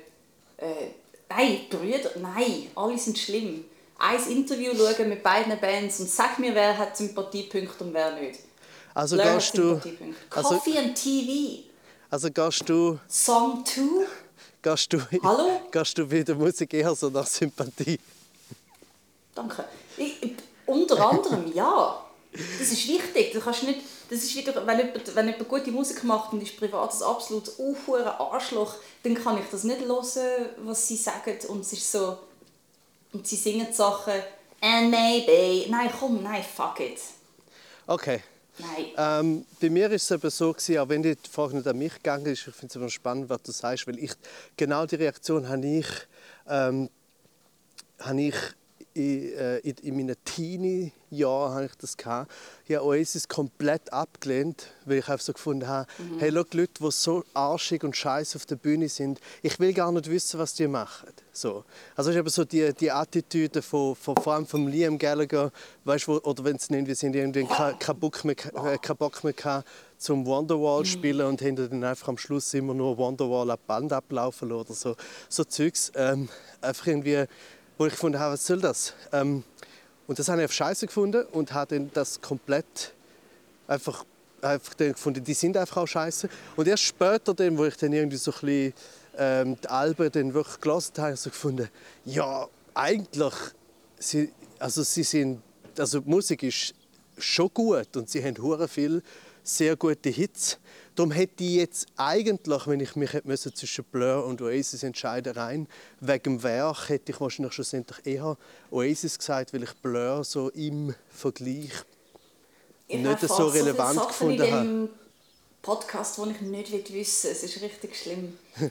äh, 0.58 0.90
nein, 1.28 1.60
Brüder, 1.70 2.10
nein, 2.16 2.70
alle 2.74 2.98
sind 2.98 3.18
schlimm. 3.18 3.64
Ein 3.98 4.30
Interview 4.30 4.72
schauen 4.76 5.08
mit 5.08 5.22
beiden 5.22 5.58
Bands 5.60 6.00
und 6.00 6.10
sag 6.10 6.38
mir, 6.38 6.54
wer 6.54 6.76
hat 6.76 6.96
Sympathiepunkte 6.96 7.84
und 7.84 7.94
wer 7.94 8.12
nicht. 8.18 8.40
Also 8.94 9.16
hat 9.18 9.34
gehst 9.34 9.56
du, 9.56 9.80
also, 10.30 10.48
Coffee 10.48 10.78
and 10.78 10.94
TV. 10.94 11.64
also 12.10 12.30
gehst 12.30 12.68
du, 12.68 12.98
Song 13.08 13.64
2. 13.64 13.80
gehst 14.62 14.92
du, 14.92 14.98
Hallo? 15.22 15.60
gehst 15.70 15.98
du 15.98 16.06
bei 16.06 16.22
der 16.22 16.34
Musik 16.34 16.74
eher 16.74 16.94
so 16.94 17.08
nach 17.08 17.26
Sympathie? 17.26 17.98
Danke. 19.38 19.64
Ich, 19.96 20.22
ich, 20.22 20.32
unter 20.66 21.08
anderem, 21.10 21.52
ja. 21.54 22.04
Das 22.32 22.72
ist 22.72 22.88
wichtig. 22.88 23.32
Du 23.32 23.40
kannst 23.40 23.62
nicht 23.62 23.80
das 24.10 24.20
ist 24.20 24.34
wieder, 24.36 24.66
wenn 24.66 24.78
jemand, 24.78 25.14
wenn 25.16 25.28
jemand 25.28 25.48
gute 25.48 25.70
Musik 25.70 26.02
macht 26.04 26.32
und 26.32 26.42
ist 26.42 26.56
privat 26.56 26.94
ein 26.94 27.02
absolut 27.02 27.48
aufhuren 27.60 28.06
Arschloch, 28.06 28.76
dann 29.02 29.14
kann 29.14 29.38
ich 29.38 29.44
das 29.50 29.64
nicht 29.64 29.80
hören, 29.80 30.48
was 30.64 30.88
sie 30.88 30.96
sagen 30.96 31.36
und 31.48 31.60
es 31.60 31.72
ist 31.74 31.92
so, 31.92 32.18
und 33.12 33.26
sie 33.26 33.36
singen 33.36 33.72
Sachen, 33.72 34.14
and 34.60 34.90
maybe, 34.90 35.70
nein 35.70 35.90
komm, 35.98 36.22
nein, 36.22 36.42
fuck 36.42 36.80
it. 36.80 36.98
Okay. 37.86 38.22
Nein. 38.60 38.86
Ähm, 38.96 39.46
bei 39.60 39.70
mir 39.70 39.88
war 39.88 39.94
es 39.94 40.10
eben 40.10 40.30
so, 40.30 40.52
gewesen, 40.52 40.78
auch 40.78 40.88
wenn 40.88 41.02
die 41.02 41.16
Frage 41.30 41.56
nicht 41.56 41.68
an 41.68 41.78
mich 41.78 41.94
gegangen 41.94 42.26
ist, 42.26 42.48
ich 42.48 42.54
finde 42.54 42.66
es 42.66 42.76
immer 42.76 42.90
spannend, 42.90 43.28
was 43.28 43.42
du 43.42 43.52
sagst, 43.52 43.86
weil 43.86 43.98
ich, 43.98 44.12
genau 44.56 44.84
die 44.84 44.96
Reaktion 44.96 45.48
habe 45.48 45.64
ich, 45.64 45.86
ähm, 46.48 46.90
habe 48.00 48.20
ich 48.20 48.34
in, 48.98 49.32
äh, 49.34 49.58
in, 49.58 49.76
in 49.82 49.96
meinen 49.96 50.16
Teenie-Jahren 50.24 51.54
habe 51.54 51.64
ich 51.66 51.74
das 51.76 51.96
gehabt. 51.96 52.30
Ich 52.66 52.74
habe 52.74 52.84
Oasis 52.86 53.28
komplett 53.28 53.92
abgelehnt, 53.92 54.66
weil 54.84 54.98
ich 54.98 55.08
einfach 55.08 55.24
so 55.24 55.32
gefunden 55.32 55.66
habe, 55.68 55.86
Mhm. 55.98 56.18
hey, 56.18 56.30
schau, 56.34 56.42
die 56.44 56.56
Leute, 56.58 56.72
die 56.82 56.90
so 56.90 57.24
arschig 57.34 57.84
und 57.84 57.96
scheiße 57.96 58.36
auf 58.36 58.46
der 58.46 58.56
Bühne 58.56 58.88
sind, 58.88 59.20
ich 59.42 59.58
will 59.60 59.72
gar 59.72 59.92
nicht 59.92 60.10
wissen, 60.10 60.38
was 60.38 60.54
die 60.54 60.66
machen. 60.66 61.08
So. 61.32 61.64
Also 61.94 62.10
es 62.10 62.16
ist 62.16 62.20
eben 62.20 62.28
so 62.30 62.44
die, 62.44 62.72
die 62.74 62.90
Attitüde 62.90 63.62
von, 63.62 63.94
von, 63.94 64.16
vor 64.16 64.34
allem 64.34 64.46
von 64.46 64.66
Liam 64.68 64.98
Gallagher, 64.98 65.52
weißt, 65.84 66.08
wo, 66.08 66.16
oder 66.18 66.44
wenn 66.44 66.58
sie 66.58 66.74
irgendwie 66.74 66.94
sind, 66.94 67.14
irgendwie 67.14 67.44
keinen 67.44 67.78
kein 67.78 67.98
Bock 67.98 68.24
mehr, 68.24 68.34
äh, 68.36 68.78
keinen 68.78 68.96
Bock 68.96 69.22
mehr 69.22 69.32
gehabt, 69.32 69.68
zum 69.98 70.26
Wonderwall 70.26 70.84
spielen 70.84 71.26
und 71.26 71.42
haben 71.42 71.56
dann 71.56 71.82
einfach 71.84 72.08
am 72.08 72.18
Schluss 72.18 72.54
immer 72.54 72.72
nur 72.74 72.96
Wonderwall 72.98 73.50
ab 73.50 73.60
Band 73.66 73.92
ablaufen 73.92 74.52
oder 74.52 74.72
so. 74.72 74.94
So 75.28 75.42
Zeugs. 75.44 75.90
Ähm, 75.96 76.28
einfach 76.60 76.86
irgendwie, 76.86 77.24
wo 77.78 77.86
ich 77.86 77.92
gefunden 77.92 78.18
habe, 78.18 78.34
was 78.34 78.46
soll 78.46 78.60
das? 78.60 78.92
Ähm, 79.12 79.44
und 80.06 80.18
das 80.18 80.28
habe 80.28 80.40
ich 80.40 80.46
auf 80.46 80.52
Scheiße 80.52 80.86
gefunden 80.86 81.24
und 81.32 81.52
habe 81.52 81.78
dann 81.78 81.90
das 81.94 82.20
komplett 82.20 82.92
einfach, 83.66 84.04
einfach 84.42 84.74
dann 84.74 84.92
gefunden, 84.92 85.22
die 85.22 85.34
sind 85.34 85.56
einfach 85.56 85.78
auch 85.78 85.86
scheiße. 85.86 86.28
Und 86.56 86.66
erst 86.66 86.82
später, 86.82 87.34
dann, 87.34 87.56
wo 87.56 87.64
ich 87.64 87.76
dann 87.76 87.92
irgendwie 87.92 88.16
so 88.16 88.32
ein 88.32 88.40
bisschen 88.40 88.74
ähm, 89.16 89.56
die 89.62 89.68
Alben 89.68 90.10
dann 90.10 90.34
wirklich 90.34 90.60
gelesen 90.60 90.92
habe, 90.96 91.02
habe 91.02 91.14
ich 91.14 91.20
so 91.20 91.30
gefunden, 91.30 91.68
ja, 92.04 92.48
eigentlich, 92.74 93.34
sie, 93.98 94.32
also 94.58 94.82
sie 94.82 95.02
sind, 95.02 95.42
also 95.78 96.00
die 96.00 96.10
Musik 96.10 96.42
ist 96.42 96.74
schon 97.16 97.50
gut 97.52 97.96
und 97.96 98.08
sie 98.08 98.24
haben 98.24 98.36
hure 98.38 98.68
viel 98.68 99.02
sehr 99.42 99.76
gute 99.76 100.10
Hits. 100.10 100.58
Darum 100.98 101.12
hätte 101.12 101.44
ich 101.44 101.50
jetzt 101.52 101.86
eigentlich, 101.96 102.66
wenn 102.66 102.80
ich 102.80 102.96
mich 102.96 103.10
müssen 103.22 103.54
zwischen 103.54 103.84
Blur 103.84 104.24
und 104.26 104.42
Oasis 104.42 104.82
entscheiden 104.82 105.32
rein 105.32 105.68
wegen 106.00 106.22
dem 106.24 106.42
Werk, 106.42 106.88
hätte 106.88 107.12
ich 107.12 107.20
wahrscheinlich 107.20 107.52
schlussendlich 107.52 108.04
eher 108.04 108.36
Oasis 108.72 109.16
gesagt, 109.16 109.52
weil 109.54 109.62
ich 109.62 109.72
Blur 109.74 110.24
so 110.24 110.48
im 110.48 110.92
Vergleich 111.08 111.70
Ich 112.88 112.98
nicht 112.98 113.20
so 113.20 113.46
relevant 113.46 113.94
Sachen 113.94 114.08
gefunden 114.08 114.42
in 114.42 114.52
habe. 114.52 114.88
Podcast, 115.62 116.18
die 116.18 116.30
ich 116.32 116.40
nicht 116.40 116.92
wissen 116.92 117.24
will. 117.28 117.32
Es 117.32 117.42
ist 117.44 117.62
richtig 117.62 117.94
schlimm. 117.96 118.36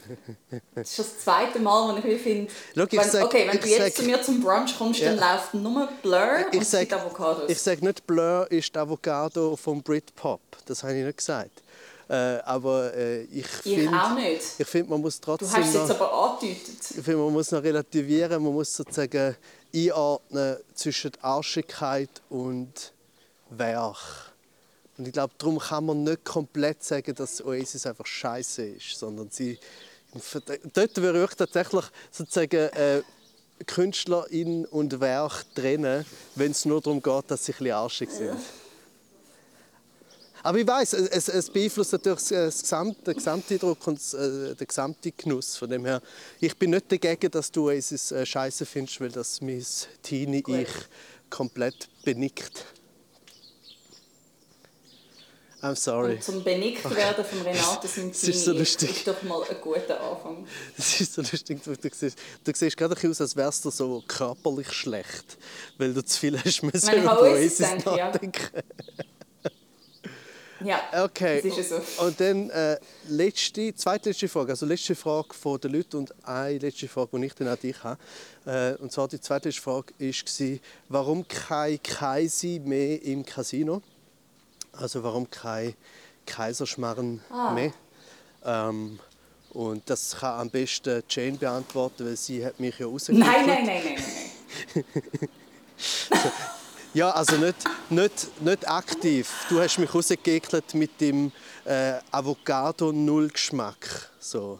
Das 0.75 0.89
ist 0.89 0.95
schon 0.97 1.05
das 1.05 1.19
zweite 1.23 1.59
Mal, 1.59 1.93
wo 2.03 2.07
ich 2.07 2.21
finde, 2.21 2.51
Schau, 2.75 2.83
ich 2.83 2.91
wenn, 2.91 3.09
sag- 3.09 3.23
okay, 3.25 3.47
wenn 3.49 3.59
du 3.61 3.67
jetzt 3.67 3.79
sag- 3.79 3.95
zu 3.95 4.03
mir 4.03 4.21
zum 4.21 4.41
Brunch 4.41 4.77
kommst, 4.77 5.01
dann 5.01 5.17
Ja. 5.17 5.33
läuft 5.35 5.53
nur 5.53 5.87
Blur 6.01 6.45
und 6.47 6.55
ich 6.55 6.61
es 6.61 6.71
sag, 6.71 6.91
Avocados. 6.91 7.49
ich 7.49 7.61
sage 7.61 7.85
nicht, 7.85 8.05
Blur 8.05 8.51
ist 8.51 8.75
Avocado 8.75 9.55
vom 9.55 9.81
Britpop. 9.81 10.41
Das 10.65 10.83
habe 10.83 10.93
ich 10.97 11.05
nicht 11.05 11.17
gesagt. 11.17 11.63
Äh, 12.09 12.13
aber 12.45 12.93
äh, 12.93 13.23
ich 13.23 13.47
finde, 13.47 14.39
ich 14.57 14.67
finde, 14.67 14.89
man 14.91 15.01
muss 15.01 15.19
Du 15.19 15.25
trotzdem 15.25 15.51
hast 15.51 15.67
es 15.67 15.73
jetzt 15.73 15.91
aber 15.91 16.13
angedeutet. 16.13 16.91
ich 16.91 17.03
finde, 17.03 17.17
man 17.17 17.33
muss 17.33 17.51
noch 17.51 17.61
relativieren. 17.61 18.41
Man 18.43 18.53
muss 18.53 18.73
sozusagen 18.73 19.35
einordnen 19.75 20.57
zwischen 20.73 21.11
Arschigkeit 21.21 22.09
und 22.29 22.93
Werk. 23.49 24.33
Und 24.97 25.07
ich 25.07 25.13
glaube, 25.13 25.33
darum 25.37 25.59
kann 25.59 25.85
man 25.85 26.03
nicht 26.03 26.23
komplett 26.23 26.83
sagen, 26.83 27.13
dass 27.13 27.43
Oasis 27.43 27.85
einfach 27.85 28.05
scheiße 28.05 28.63
ist, 28.63 28.97
sondern 28.97 29.29
sie 29.29 29.59
dort 30.73 30.97
würde 30.97 31.23
ich 31.23 31.35
tatsächlich 31.35 31.85
sozusagen 32.11 32.69
äh, 32.73 33.01
Künstlerin 33.65 34.65
und 34.65 34.99
Werk 34.99 35.43
trennen, 35.55 36.05
wenn 36.35 36.51
es 36.51 36.65
nur 36.65 36.81
darum 36.81 37.01
geht, 37.01 37.29
dass 37.29 37.45
sie 37.45 37.51
ein 37.51 37.57
bisschen 37.57 37.73
arschig 37.73 38.09
sind. 38.11 38.37
Aber 40.47 40.59
ich 40.59 40.65
weiß, 40.65 40.93
es, 40.93 41.27
es 41.27 41.49
beeinflusst 41.49 41.91
natürlich 41.91 42.19
das, 42.19 42.29
das 42.29 42.61
Gesamt, 42.61 43.05
den 43.05 43.15
Gesamteindruck 43.15 43.85
und 43.85 43.99
äh, 44.13 44.55
den 44.55 44.65
gesamten 44.65 45.11
Genuss. 45.17 45.57
Von 45.57 45.69
dem 45.69 45.83
her, 45.83 46.01
ich 46.39 46.55
bin 46.55 46.69
nicht 46.69 46.89
dagegen, 46.89 47.29
dass 47.29 47.51
du 47.51 47.65
Oasis 47.65 48.13
äh, 48.13 48.25
scheiße 48.25 48.65
findest, 48.65 49.01
weil 49.01 49.09
das 49.09 49.41
mein 49.41 49.65
Teenie-Ich 50.03 50.69
komplett 51.29 51.89
benickt. 52.05 52.63
I'm 55.61 55.75
sorry. 55.75 56.13
Und 56.13 56.23
zum 56.23 56.41
benickt 56.45 56.95
werden 56.95 57.25
von 57.25 57.41
Renato 57.41 57.85
Es 58.11 58.23
ist 58.23 58.45
so 58.45 58.53
lustig. 58.53 58.89
ist 58.89 59.05
doch 59.05 59.21
mal 59.23 59.43
ein 59.49 59.57
guter 59.59 59.99
Anfang. 59.99 60.47
Es 60.77 61.01
ist 61.01 61.15
so 61.15 61.23
lustig, 61.23 61.61
du, 61.61 61.75
siehst, 61.91 62.17
du 62.45 62.51
siehst 62.55 62.77
gerade 62.77 62.95
aus, 63.09 63.19
als 63.19 63.35
wärst 63.35 63.65
du 63.65 63.69
so 63.69 64.01
körperlich 64.07 64.71
schlecht, 64.71 65.37
weil 65.77 65.93
du 65.93 66.05
zu 66.05 66.17
viel 66.17 66.41
hast 66.41 66.63
müssen 66.63 66.93
über 66.93 67.21
Oasis 67.21 67.57
denke, 67.57 67.97
ja. 67.97 68.13
Ja, 70.63 70.79
Okay. 71.03 71.41
das 71.41 71.57
ist 71.57 71.71
ja 71.71 71.79
so. 71.79 72.03
Und 72.05 72.19
dann 72.19 72.49
äh, 72.49 72.77
letzte, 73.09 73.73
zweitletzte 73.75 74.27
Frage, 74.27 74.51
also 74.51 74.65
letzte 74.65 74.95
Frage 74.95 75.33
von 75.33 75.59
den 75.59 75.73
Leuten 75.73 75.97
und 75.97 76.13
eine 76.27 76.57
letzte 76.57 76.87
Frage, 76.87 77.19
die 77.19 77.25
ich 77.25 77.33
dann 77.35 77.47
an 77.47 77.57
dich 77.61 77.83
habe. 77.83 77.99
Äh, 78.45 78.73
und 78.81 78.91
zwar 78.91 79.07
die 79.07 79.19
zweitletzte 79.21 79.61
Frage 79.61 79.93
war, 79.99 80.59
warum 80.89 81.27
kein 81.27 81.81
Kaisi 81.83 82.61
mehr 82.63 83.01
im 83.03 83.25
Casino? 83.25 83.81
Also 84.71 85.03
warum 85.03 85.29
kein 85.29 85.73
Kaiserschmarren 86.25 87.21
Ah. 87.29 87.51
mehr? 87.51 87.73
Ähm, 88.45 88.99
und 89.51 89.89
das 89.89 90.15
kann 90.17 90.39
am 90.41 90.49
besten 90.49 91.01
Jane 91.09 91.37
beantworten, 91.37 92.05
weil 92.05 92.15
sie 92.17 92.45
hat 92.45 92.59
mich 92.59 92.77
ja 92.77 92.85
rausgekickt. 92.85 93.25
Nein, 93.25 93.45
nein, 93.47 93.65
nein, 93.65 93.81
nein, 93.83 93.95
nein. 94.75 94.85
nein. 96.09 96.21
Ja, 96.93 97.11
also 97.11 97.35
nicht, 97.37 97.57
nicht, 97.89 98.41
nicht 98.41 98.67
aktiv. 98.67 99.29
Du 99.49 99.59
hast 99.59 99.77
mich 99.77 99.93
rausgeekelt 99.93 100.73
mit 100.73 100.99
dem 100.99 101.31
äh, 101.65 101.93
Avocado-Null-Geschmack. 102.11 104.09
So. 104.19 104.59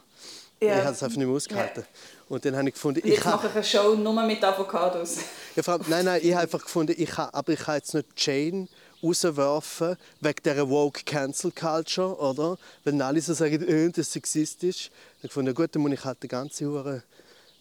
Ja. 0.59 0.77
Ich 0.77 0.83
habe 0.83 0.93
es 0.93 1.03
einfach 1.03 1.17
nicht 1.17 1.25
mehr 1.27 1.35
ausgehalten. 1.35 1.85
Und 2.29 2.43
dann 2.43 2.55
habe 2.57 2.67
ich 2.67 2.73
gefunden, 2.73 3.01
ich 3.03 3.23
habe... 3.23 3.37
mache 3.37 3.47
ich 3.47 3.55
eine 3.55 3.63
Show 3.63 3.95
nur 3.95 4.21
mit 4.23 4.43
Avocados. 4.43 5.17
Ja, 5.55 5.63
allem- 5.63 5.85
nein, 5.87 6.05
nein, 6.05 6.19
ich 6.21 6.31
habe 6.33 6.43
einfach 6.43 6.61
gefunden, 6.61 6.93
ich 6.97 7.17
habe, 7.17 7.33
aber 7.33 7.53
ich 7.53 7.59
kann 7.59 7.75
jetzt 7.75 7.93
nicht 7.93 8.07
Jane 8.17 8.67
rauswerfen 9.01 9.95
wegen 10.19 10.43
dieser 10.43 10.69
woke 10.69 11.03
Cancel 11.05 11.51
Culture, 11.51 12.17
oder? 12.17 12.57
Wenn 12.83 13.01
alle 13.01 13.21
so 13.21 13.33
sagen, 13.33 13.61
äh, 13.67 13.87
das 13.89 14.07
ist 14.07 14.13
sexistisch. 14.13 14.89
Dann 14.89 14.95
habe 14.95 15.05
ich 15.23 15.29
gefunden, 15.29 15.55
gut, 15.55 15.73
dann 15.73 15.81
muss 15.81 15.91
ich 15.93 16.03
halt 16.03 16.21
die 16.21 16.27
ganze 16.27 16.65
Hure. 16.65 17.03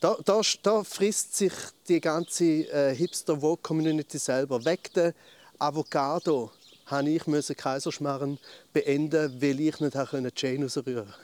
Da, 0.07 0.17
da, 0.25 0.41
da 0.63 0.85
frisst 0.85 1.35
sich 1.37 1.53
die 1.89 2.01
ganze 2.01 2.45
äh, 2.45 2.95
hipster 2.95 3.43
woke 3.43 3.61
Community 3.61 4.19
selber. 4.19 4.65
Wegen 4.65 4.93
der 4.95 5.15
Avocado 5.59 6.53
habe 6.87 7.11
ich 7.11 7.27
müssen 7.27 7.57
Kaiserschmarren 7.57 8.39
beenden, 8.73 9.43
weil 9.43 9.59
ich 9.59 9.81
nicht 9.81 9.97
habe 9.97 10.33
Jane 10.37 10.63
rausrühren 10.63 11.07
konnte. 11.07 11.19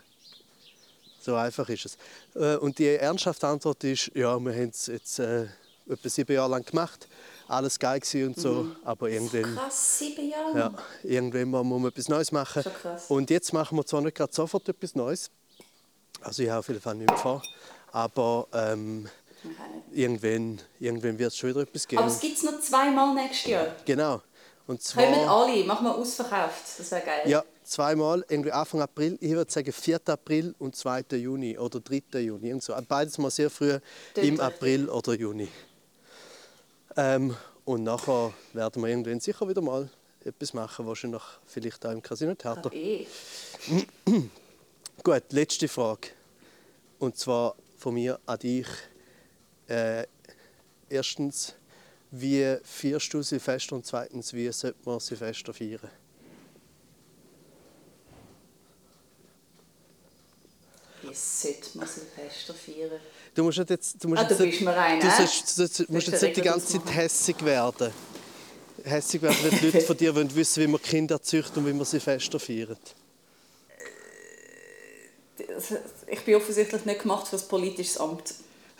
So 1.20 1.36
einfach 1.36 1.68
ist 1.68 1.86
es. 1.86 1.96
Äh, 2.34 2.56
Und 2.56 2.76
die 2.80 2.88
ernsthafte 2.88 3.46
Antwort 3.46 3.84
ist, 3.84 4.10
ja, 4.16 4.36
wir 4.40 4.52
haben 4.52 4.70
es 4.70 4.88
jetzt 4.88 5.20
äh, 5.20 5.46
etwa 5.88 6.08
sieben 6.08 6.34
Jahre 6.34 6.50
lang 6.50 6.64
gemacht. 6.64 7.06
Alles 7.46 7.78
geil 7.78 8.02
und 8.14 8.36
so, 8.36 8.66
aber 8.82 9.10
irgendwann, 9.10 9.54
Krass, 9.54 10.00
sieben 10.00 10.28
Jahre. 10.28 10.58
ja, 10.58 10.74
irgendwann 11.04 11.66
muss 11.66 11.80
man 11.82 11.88
etwas 11.92 12.08
Neues 12.08 12.32
machen. 12.32 12.64
Und 13.08 13.30
jetzt 13.30 13.52
machen 13.52 13.78
wir 13.78 13.86
zwar 13.86 14.00
nicht 14.00 14.16
gerade 14.16 14.32
sofort 14.34 14.68
etwas 14.68 14.96
Neues, 14.96 15.30
also 16.20 16.42
ich 16.42 16.48
habe 16.48 16.58
auf 16.58 16.68
jeden 16.68 16.80
Fall 16.80 16.96
nichts 16.96 17.20
vor, 17.20 17.42
aber 17.92 18.48
ähm, 18.52 19.08
irgendwann, 19.92 20.60
irgendwann 20.80 21.18
wird 21.18 21.32
es 21.32 21.36
schon 21.36 21.50
wieder 21.50 21.60
etwas 21.60 21.86
geben. 21.86 22.02
Aber 22.02 22.10
es 22.10 22.20
gibt 22.20 22.36
es 22.36 22.42
noch 22.42 22.60
zweimal 22.60 23.14
nächstes 23.14 23.50
Jahr. 23.50 23.66
Genau. 23.84 24.22
Und 24.66 24.82
Kommen 24.94 25.14
zwar, 25.14 25.28
alle, 25.28 25.64
machen 25.64 25.84
wir 25.84 25.94
ausverkauft. 25.94 26.78
Das 26.78 26.90
wäre 26.90 27.02
geil. 27.02 27.28
ja, 27.28 27.44
zweimal, 27.64 28.24
irgendwie 28.28 28.52
Anfang 28.52 28.80
April, 28.80 29.18
ich 29.20 29.32
würde 29.32 29.50
sagen 29.50 29.72
4. 29.72 30.00
April 30.06 30.54
und 30.58 30.76
2. 30.76 31.04
Juni 31.16 31.58
oder 31.58 31.80
3. 31.80 32.20
Juni. 32.20 32.48
Irgend 32.48 32.62
so. 32.62 32.74
Beides 32.88 33.18
mal 33.18 33.30
sehr 33.30 33.50
früh 33.50 33.78
Dort 34.14 34.26
im. 34.26 34.40
April 34.40 34.88
oder 34.88 35.14
Juni. 35.14 35.48
Ähm, 36.96 37.36
und 37.64 37.82
nachher 37.84 38.32
werden 38.52 38.82
wir 38.82 38.88
irgendwann 38.88 39.20
sicher 39.20 39.48
wieder 39.48 39.60
mal 39.60 39.88
etwas 40.24 40.54
machen, 40.54 40.86
wahrscheinlich 40.86 41.22
vielleicht 41.46 41.84
auch 41.84 41.90
im 41.90 42.02
Casino 42.02 42.34
Theater. 42.34 42.70
Ach, 42.72 42.76
eh. 42.76 43.06
Gut, 45.02 45.22
letzte 45.30 45.66
Frage. 45.66 46.08
Und 46.98 47.16
zwar 47.16 47.56
von 47.82 47.94
mir 47.94 48.20
an 48.26 48.38
dich. 48.38 48.66
Äh, 49.66 50.06
erstens, 50.88 51.54
wie 52.12 52.56
feierst 52.62 53.12
du 53.12 53.22
Silvester? 53.22 53.74
Und 53.74 53.84
zweitens, 53.84 54.32
wie 54.32 54.50
sollte 54.52 54.78
man 54.84 55.00
Silvester 55.00 55.52
feiern? 55.52 55.90
Wie 61.02 61.12
sollte 61.14 61.76
man 61.78 61.88
Silvester 61.88 62.54
feiern? 62.54 63.00
Du 63.34 63.42
musst 63.44 63.58
jetzt, 63.58 64.04
du 64.04 64.08
musst 64.08 64.22
Ah, 64.22 64.24
du 64.26 64.34
jetzt, 64.34 64.42
bist 64.50 64.60
mir 64.60 64.76
rein, 64.76 65.00
du 65.00 65.10
sollst, 65.10 65.42
du 65.50 65.54
sollst, 65.54 65.78
musst 65.80 65.90
Willst 65.90 66.08
jetzt 66.08 66.22
nicht 66.22 66.36
die 66.36 66.42
ganze 66.42 66.78
Zeit 66.84 66.94
hässig 66.94 67.44
werden. 67.44 67.92
hässlich 68.84 69.22
werden, 69.22 69.36
wenn 69.42 69.58
die 69.58 69.66
Leute 69.66 69.80
von 69.86 69.96
dir 69.96 70.14
wollen 70.14 70.32
wissen, 70.34 70.62
wie 70.62 70.66
man 70.68 70.80
Kinder 70.80 71.20
züchtet 71.20 71.56
und 71.56 71.66
wie 71.66 71.72
man 71.72 71.84
sie 71.84 71.98
fester 71.98 72.38
feiert. 72.38 72.94
Ich 76.06 76.20
bin 76.20 76.34
offensichtlich 76.36 76.84
nicht 76.84 77.02
gemacht 77.02 77.28
für 77.28 77.36
ein 77.36 77.42
politisches 77.48 77.98
Amt. 77.98 78.34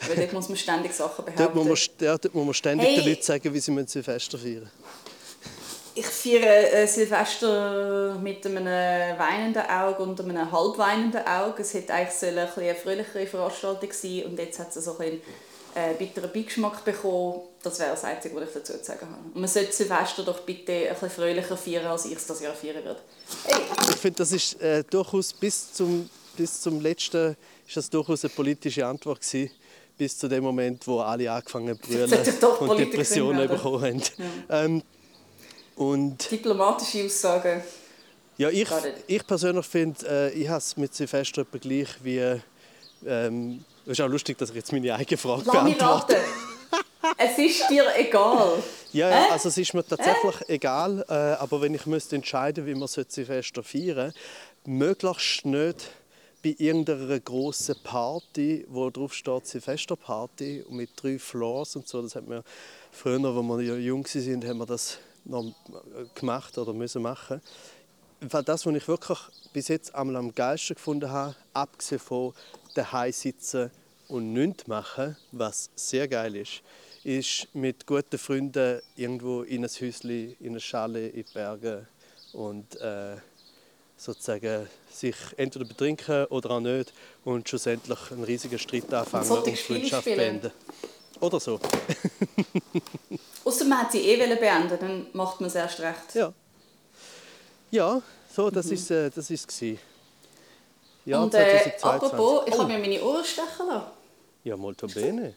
Weil 0.08 0.16
dort 0.16 0.32
muss 0.32 0.48
man 0.48 0.58
ständig 0.58 0.92
Sachen 0.94 1.24
behaupten. 1.24 1.42
Dort 1.42 1.54
muss 1.54 1.66
man, 1.66 2.06
ja, 2.08 2.18
dort 2.18 2.34
muss 2.34 2.44
man 2.44 2.54
ständig 2.54 2.88
Hey. 2.88 2.96
den 2.96 3.08
Leuten 3.08 3.22
sagen, 3.22 3.54
wie 3.54 3.60
sie 3.60 3.84
Silvester 3.86 4.36
feiern 4.38 4.68
Ich 5.94 6.06
feiere 6.06 6.72
äh, 6.72 6.86
Silvester 6.88 8.18
mit 8.20 8.44
einem 8.46 8.66
weinenden 9.18 9.62
Auge 9.62 10.02
und 10.02 10.20
einem 10.20 10.50
halb 10.50 10.76
weinenden 10.78 11.24
Auge. 11.26 11.62
Es 11.62 11.74
hätte 11.74 11.94
eigentlich 11.94 12.16
sollen 12.18 12.38
ein 12.38 12.46
bisschen 12.46 12.62
eine 12.64 12.74
fröhlichere 12.74 13.26
Veranstaltung 13.26 13.92
sein 13.92 14.24
und 14.24 14.38
jetzt 14.38 14.58
hat 14.58 14.74
es 14.74 14.84
so 14.84 14.98
ein 14.98 15.20
äh, 15.74 15.94
bitteren 15.98 16.32
Beigeschmack 16.32 16.84
bekommen. 16.84 17.42
Das 17.62 17.78
wäre 17.78 17.90
das 17.90 18.02
Einzige, 18.04 18.34
was 18.34 18.48
ich 18.48 18.54
dazu 18.54 18.72
zu 18.78 18.84
sagen 18.84 19.02
habe. 19.02 19.20
Und 19.34 19.36
man 19.40 19.48
sollte 19.48 19.72
Silvester 19.72 20.24
doch 20.24 20.40
bitte 20.40 20.72
ein 20.72 20.88
bisschen 20.94 21.10
fröhlicher 21.10 21.56
feiern, 21.56 21.86
als 21.86 22.06
ich 22.06 22.16
es 22.16 22.26
das 22.26 22.40
Jahr 22.40 22.54
feiern 22.54 22.84
werde. 22.84 23.00
Hey, 23.44 23.60
Ich 23.90 23.96
finde, 23.96 24.18
das 24.18 24.32
ist 24.32 24.60
äh, 24.60 24.82
durchaus 24.90 25.32
bis 25.32 25.72
zum, 25.72 26.10
bis 26.36 26.60
zum 26.60 26.80
letzten 26.80 27.36
ist 27.66 27.76
das 27.76 27.90
durchaus 27.90 28.24
eine 28.24 28.32
politische 28.34 28.86
Antwort 28.86 29.20
gewesen, 29.20 29.50
bis 29.96 30.18
zu 30.18 30.28
dem 30.28 30.44
Moment, 30.44 30.86
wo 30.86 31.00
alle 31.00 31.30
angefangen 31.30 31.68
haben 31.68 31.82
zu 31.82 31.88
brüllen 31.88 32.70
und 32.70 32.78
Depressionen 32.78 33.48
bekommen 33.48 34.02
haben. 34.02 34.02
Ähm, 34.48 34.82
und 35.76 36.30
diplomatische 36.30 37.04
Aussagen. 37.04 37.62
ja, 38.36 38.50
ich, 38.50 38.68
ich 39.06 39.26
persönlich 39.26 39.66
finde, 39.66 40.06
äh, 40.08 40.32
ich 40.32 40.48
habe 40.48 40.58
es 40.58 40.76
mit 40.76 40.94
Silvester 40.94 41.42
etwa 41.42 41.58
gleich 41.58 41.88
wie... 42.02 42.40
Ähm, 43.06 43.64
es 43.84 43.92
ist 43.92 44.00
auch 44.00 44.08
lustig, 44.08 44.38
dass 44.38 44.50
ich 44.50 44.56
jetzt 44.56 44.72
meine 44.72 44.94
eigene 44.94 45.18
Frage 45.18 45.42
Lass 45.44 45.54
beantworte. 45.54 46.16
es 47.18 47.38
ist 47.38 47.68
dir 47.68 47.84
egal. 47.96 48.62
Ja, 48.92 49.10
ja, 49.10 49.28
also 49.30 49.48
es 49.48 49.58
ist 49.58 49.74
mir 49.74 49.84
tatsächlich 49.84 50.48
egal, 50.48 51.04
äh, 51.08 51.12
aber 51.12 51.62
wenn 51.62 51.74
ich 51.74 51.86
müsste 51.86 52.14
entscheiden, 52.14 52.66
wie 52.66 52.74
man 52.74 52.86
Silvester 52.86 53.62
feiern, 53.62 54.12
möglichst 54.64 55.44
nicht 55.46 55.90
bei 56.42 56.54
irgendeiner 56.58 57.20
grossen 57.20 57.76
Party, 57.82 58.66
wo 58.68 58.90
drauf 58.90 59.14
steht 59.14 59.46
Silvesterparty 59.46 60.64
und 60.68 60.76
mit 60.76 60.90
drei 60.96 61.18
Floors 61.18 61.76
und 61.76 61.86
so. 61.86 62.02
Das 62.02 62.16
hat 62.16 62.28
wir 62.28 62.42
früher, 62.90 63.24
als 63.24 63.58
wir 63.58 63.80
jung 63.80 64.04
waren, 64.04 64.48
haben 64.48 64.58
wir 64.58 64.66
das 64.66 64.98
noch 65.24 65.54
gemacht 66.14 66.58
oder 66.58 66.72
müssen 66.72 67.02
machen. 67.02 67.40
Fall 68.28 68.44
das, 68.44 68.66
was 68.66 68.74
ich 68.74 68.86
wirklich 68.86 69.18
bis 69.52 69.68
jetzt 69.68 69.94
am 69.94 70.34
geilsten 70.34 70.76
gefunden 70.76 71.10
habe, 71.10 71.34
abgesehen 71.52 72.00
von 72.00 72.32
daheim 72.74 73.12
sitzen 73.12 73.70
und 74.08 74.32
nichts 74.32 74.66
machen, 74.66 75.16
was 75.32 75.70
sehr 75.74 76.06
geil 76.06 76.36
ist, 76.36 76.62
ist 77.04 77.48
mit 77.52 77.86
guten 77.86 78.18
Freunden 78.18 78.80
irgendwo 78.96 79.42
in 79.42 79.64
ein 79.64 79.70
Häuschen, 79.70 80.36
in 80.38 80.50
eine 80.50 80.60
Schale, 80.60 81.08
in 81.08 81.24
die 81.24 81.32
Berge 81.32 81.86
und 82.32 82.76
äh, 82.80 83.16
sozusagen 84.02 84.68
sich 84.90 85.14
entweder 85.36 85.64
betrinken 85.64 86.24
oder 86.26 86.50
auch 86.50 86.60
nicht 86.60 86.92
und 87.24 87.48
schlussendlich 87.48 87.98
einen 88.10 88.24
riesigen 88.24 88.58
Streit 88.58 88.92
anfangen 88.92 89.30
und 89.30 89.56
Spiele 89.56 89.80
Freundschaft 89.80 90.04
beenden. 90.04 90.50
Oder 91.20 91.38
so. 91.38 91.60
Außer 93.44 93.64
man 93.64 93.82
hat 93.82 93.92
sie 93.92 94.00
eh 94.00 94.16
beenden, 94.36 94.78
dann 94.80 95.06
macht 95.12 95.40
man 95.40 95.48
es 95.48 95.54
erst 95.54 95.78
recht. 95.80 96.14
Ja. 96.14 96.32
Ja, 97.70 98.02
so, 98.34 98.50
das 98.50 98.66
ist 98.66 98.90
äh, 98.90 99.08
das 99.08 99.30
ist 99.30 99.46
gsi. 99.46 99.78
Ja, 101.04 101.22
und 101.22 101.34
äh, 101.34 101.72
2022. 101.78 101.84
apropos, 101.84 102.42
ich 102.46 102.54
oh. 102.54 102.58
habe 102.58 102.72
mir 102.72 102.78
meine 102.78 103.02
Ohren 103.02 103.24
stechen 103.24 103.66
lassen. 103.68 103.86
Ja, 104.44 104.56
molto 104.56 104.86
bene. 104.88 105.34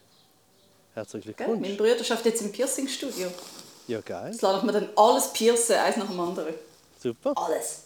Herzlichen 0.94 1.36
Gell? 1.36 1.46
Glückwunsch. 1.46 1.68
Mein 1.68 1.78
Bruder 1.78 2.04
schafft 2.04 2.26
jetzt 2.26 2.42
im 2.42 2.52
Piercing-Studio. 2.52 3.28
Ja, 3.88 4.02
geil. 4.02 4.32
Jetzt 4.32 4.42
lasse 4.42 4.58
ich 4.60 4.64
mir 4.64 4.72
dann 4.72 4.90
alles 4.96 5.32
piercen, 5.34 5.76
eins 5.76 5.98
nach 5.98 6.08
dem 6.08 6.20
anderen. 6.20 6.54
Super. 7.02 7.34
Alles. 7.36 7.85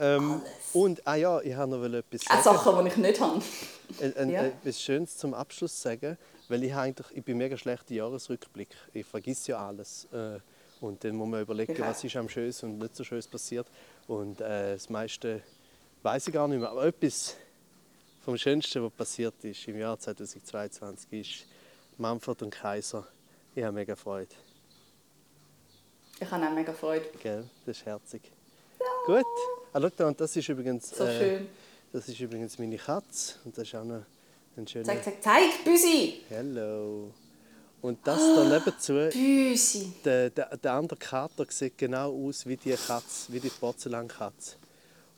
Ähm, 0.00 0.40
und, 0.72 1.06
ah 1.06 1.14
ja, 1.14 1.40
ich 1.42 1.54
habe 1.54 1.70
noch 1.76 1.84
etwas 1.84 2.22
Auch 2.28 2.42
sagen. 2.42 2.58
Sachen, 2.58 2.84
die 2.84 2.90
ich 2.90 2.96
nicht 2.96 3.20
habe. 3.20 3.42
Ein, 4.00 4.16
ein, 4.16 4.30
Ja. 4.30 4.44
Etwas 4.44 4.80
Schönes 4.80 5.16
zum 5.16 5.34
Abschluss 5.34 5.80
sagen, 5.80 6.16
weil 6.48 6.64
ich, 6.64 6.74
eigentlich, 6.74 7.06
ich 7.14 7.22
bin 7.24 7.36
mega 7.38 7.56
schlechter 7.56 7.92
Jahresrückblick. 7.94 8.68
Ich 8.94 9.04
vergiss 9.06 9.46
ja 9.46 9.66
alles. 9.66 10.06
Äh, 10.12 10.38
und 10.80 11.04
dann 11.04 11.16
muss 11.16 11.28
man 11.28 11.42
überlegen, 11.42 11.72
Okay. 11.72 11.82
was 11.82 12.02
ist 12.02 12.16
am 12.16 12.28
schönsten 12.28 12.66
und 12.66 12.78
nicht 12.78 12.96
so 12.96 13.04
schön 13.04 13.22
passiert. 13.30 13.66
Und 14.06 14.40
äh, 14.40 14.72
das 14.72 14.88
meiste 14.88 15.42
weiß 16.02 16.28
ich 16.28 16.32
gar 16.32 16.48
nicht 16.48 16.60
mehr. 16.60 16.70
Aber 16.70 16.86
etwas 16.86 17.36
vom 18.24 18.36
Schönsten, 18.38 18.82
was 18.82 18.92
passiert 18.92 19.34
ist 19.44 19.68
im 19.68 19.78
Jahr 19.78 19.98
2022, 19.98 21.12
ist 21.12 21.46
Manfred 21.98 22.40
und 22.42 22.50
Kaiser. 22.50 23.06
Ich 23.54 23.62
habe 23.62 23.74
mega 23.74 23.94
Freude. 23.94 24.34
Ich 26.18 26.30
habe 26.30 26.46
auch 26.46 26.52
mega 26.52 26.72
Freude. 26.72 27.04
Gell? 27.22 27.44
Das 27.66 27.76
ist 27.76 27.84
herzig. 27.84 28.22
Gut. 29.06 29.24
Ah, 29.72 29.80
schau 29.80 30.06
und 30.06 30.20
das 30.20 30.36
ist 30.36 30.48
übrigens. 30.48 30.90
So 30.90 31.06
schön. 31.06 31.48
Das 31.92 32.08
ist 32.08 32.20
übrigens 32.20 32.58
meine 32.58 32.76
Katze. 32.76 33.34
Und 33.44 33.56
das 33.56 33.66
ist 33.68 33.74
auch 33.74 33.84
noch 33.84 34.02
ein 34.56 34.66
schöner. 34.66 34.84
Zeig, 34.84 35.04
zeig, 35.04 35.22
zeig, 35.22 35.64
Büsi! 35.64 36.22
Hello. 36.28 37.12
Und 37.82 37.98
das 38.06 38.18
da 38.18 38.44
nebenzu, 38.44 38.92
Büsi! 39.10 39.92
der, 40.04 40.30
der, 40.30 40.56
der 40.56 40.72
andere 40.72 40.98
Kater 40.98 41.46
sieht 41.48 41.78
genau 41.78 42.12
aus 42.26 42.44
wie 42.46 42.56
die 42.56 42.72
Katze, 42.72 43.32
wie 43.32 43.40
die 43.40 43.48
Porzellankatze. 43.48 44.56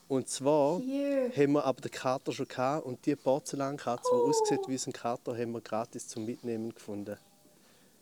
Und 0.08 0.28
zwar 0.28 0.78
Yeah. 0.80 1.30
haben 1.36 1.52
wir 1.54 1.64
aber 1.64 1.80
den 1.80 1.90
Kater 1.90 2.32
schon 2.32 2.46
gehabt 2.46 2.84
und 2.86 3.04
die 3.04 3.16
Porzellankatze, 3.16 4.10
die 4.12 4.20
aussieht 4.30 4.60
wie 4.68 4.78
ein 4.88 4.92
Kater, 4.92 5.36
haben 5.36 5.52
wir 5.52 5.60
gratis 5.60 6.06
zum 6.06 6.24
Mitnehmen 6.26 6.72
gefunden. 6.74 7.16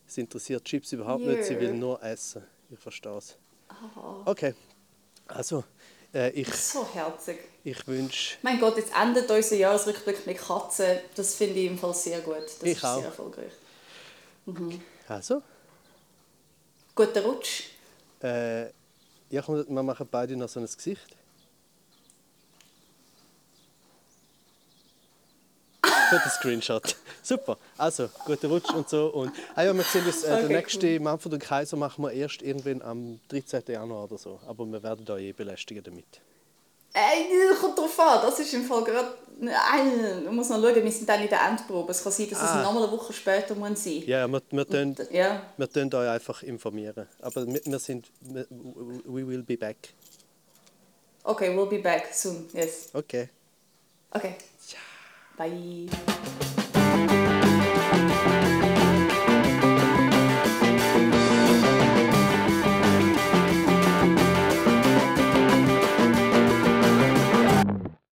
Es 0.07 0.19
interessiert 0.19 0.65
Chips 0.65 0.93
überhaupt 0.93 1.23
nicht, 1.25 1.45
sie 1.45 1.59
will 1.59 1.69
Yeah. 1.71 1.77
nur 1.79 2.03
essen. 2.03 2.43
Ich 2.71 2.79
verstehe 2.79 3.17
es. 3.17 3.37
Okay, 4.25 4.55
also 5.35 5.65
äh, 6.15 6.31
ich, 6.31 6.49
So 6.55 6.87
herzig. 6.93 7.39
ich 7.65 7.87
wünsche 7.87 8.37
Mein 8.43 8.59
Gott, 8.61 8.77
jetzt 8.77 8.93
endet 8.95 9.31
unser 9.31 9.57
Jahresrückblick 9.57 10.27
mit 10.27 10.39
Katzen. 10.39 10.99
Das 11.15 11.35
finde 11.35 11.61
ich 11.61 11.67
im 11.67 11.79
Fall 11.79 11.95
sehr 11.95 12.21
gut. 12.21 12.37
Das 12.45 12.63
Ich 12.63 12.77
ist 12.77 12.85
auch. 12.85 12.97
sehr 12.97 13.07
erfolgreich. 13.07 13.53
also 15.09 15.43
Guten 16.95 17.19
Rutsch. 17.25 17.65
äh, 18.23 18.65
ja, 19.31 19.43
komm, 19.45 19.65
wir 19.69 19.83
machen 19.83 20.09
beide 20.11 20.37
noch 20.37 20.49
so 20.49 20.59
ein 20.61 20.67
Gesicht. 20.67 21.17
Für 26.11 26.19
den 26.19 26.31
Screenshot. 26.31 26.97
Super. 27.23 27.57
Also, 27.79 28.09
guten 28.27 28.47
Rutsch 28.51 28.71
und 28.75 28.89
so. 28.89 29.07
Und, 29.07 29.33
ah 29.55 29.63
ja, 29.63 29.75
wir 29.75 29.83
sehen 29.85 30.05
uns, 30.05 30.25
äh, 30.25 30.33
Okay, 30.33 30.41
den 30.43 30.49
nächsten 30.57 31.03
Manfred 31.03 31.33
und 31.35 31.39
Kaiser 31.43 31.77
machen 31.77 32.03
wir 32.05 32.13
erst 32.13 32.43
irgendwann 32.43 32.83
am 32.83 33.21
13. 33.29 33.63
Januar 33.69 34.05
oder 34.05 34.19
so. 34.19 34.39
Aber 34.47 34.67
wir 34.67 34.83
werden 34.83 35.05
da 35.05 35.17
eh 35.17 35.33
belästigen 35.33 35.83
damit. 35.85 36.05
Ey, 36.93 37.27
kommt 37.61 37.79
drauf 37.79 37.99
an. 38.01 38.21
Das 38.23 38.39
ist 38.41 38.53
im 38.53 38.65
Fall 38.65 38.83
gerade... 38.85 39.15
Nein, 39.43 40.25
man 40.25 40.35
muss 40.35 40.49
noch 40.51 40.61
schauen, 40.61 40.75
wir 40.75 40.93
sind 40.93 41.09
dann 41.09 41.23
in 41.23 41.29
der 41.29 41.41
Endprobe. 41.49 41.93
Es 41.93 42.03
kann 42.03 42.13
sein, 42.13 42.29
dass 42.29 42.39
es 42.43 42.49
Ah. 42.51 42.63
nochmal 42.63 42.83
eine 42.83 42.93
Woche 42.93 43.13
später 43.13 43.55
muss 43.55 43.85
sein 43.85 44.03
Ja, 44.07 44.27
wir, 44.29 44.43
wir, 44.51 44.69
tun, 44.69 44.97
Ja, 45.11 45.41
wir 45.57 45.71
tun 45.71 45.95
euch 45.95 46.09
einfach 46.11 46.43
informieren. 46.43 47.07
Aber 47.23 47.47
wir, 47.47 47.61
wir 47.65 47.79
sind, 47.79 48.07
wir, 48.21 48.45
we 48.51 49.27
will 49.27 49.43
be 49.43 49.57
back. 49.57 49.77
okay, 51.25 51.57
we'll 51.57 51.69
be 51.69 51.79
back 51.79 52.13
soon. 52.13 52.49
Yes. 52.53 52.91
Okay. 52.93 53.29
Okay. 54.11 54.35
拜。 55.41 56.50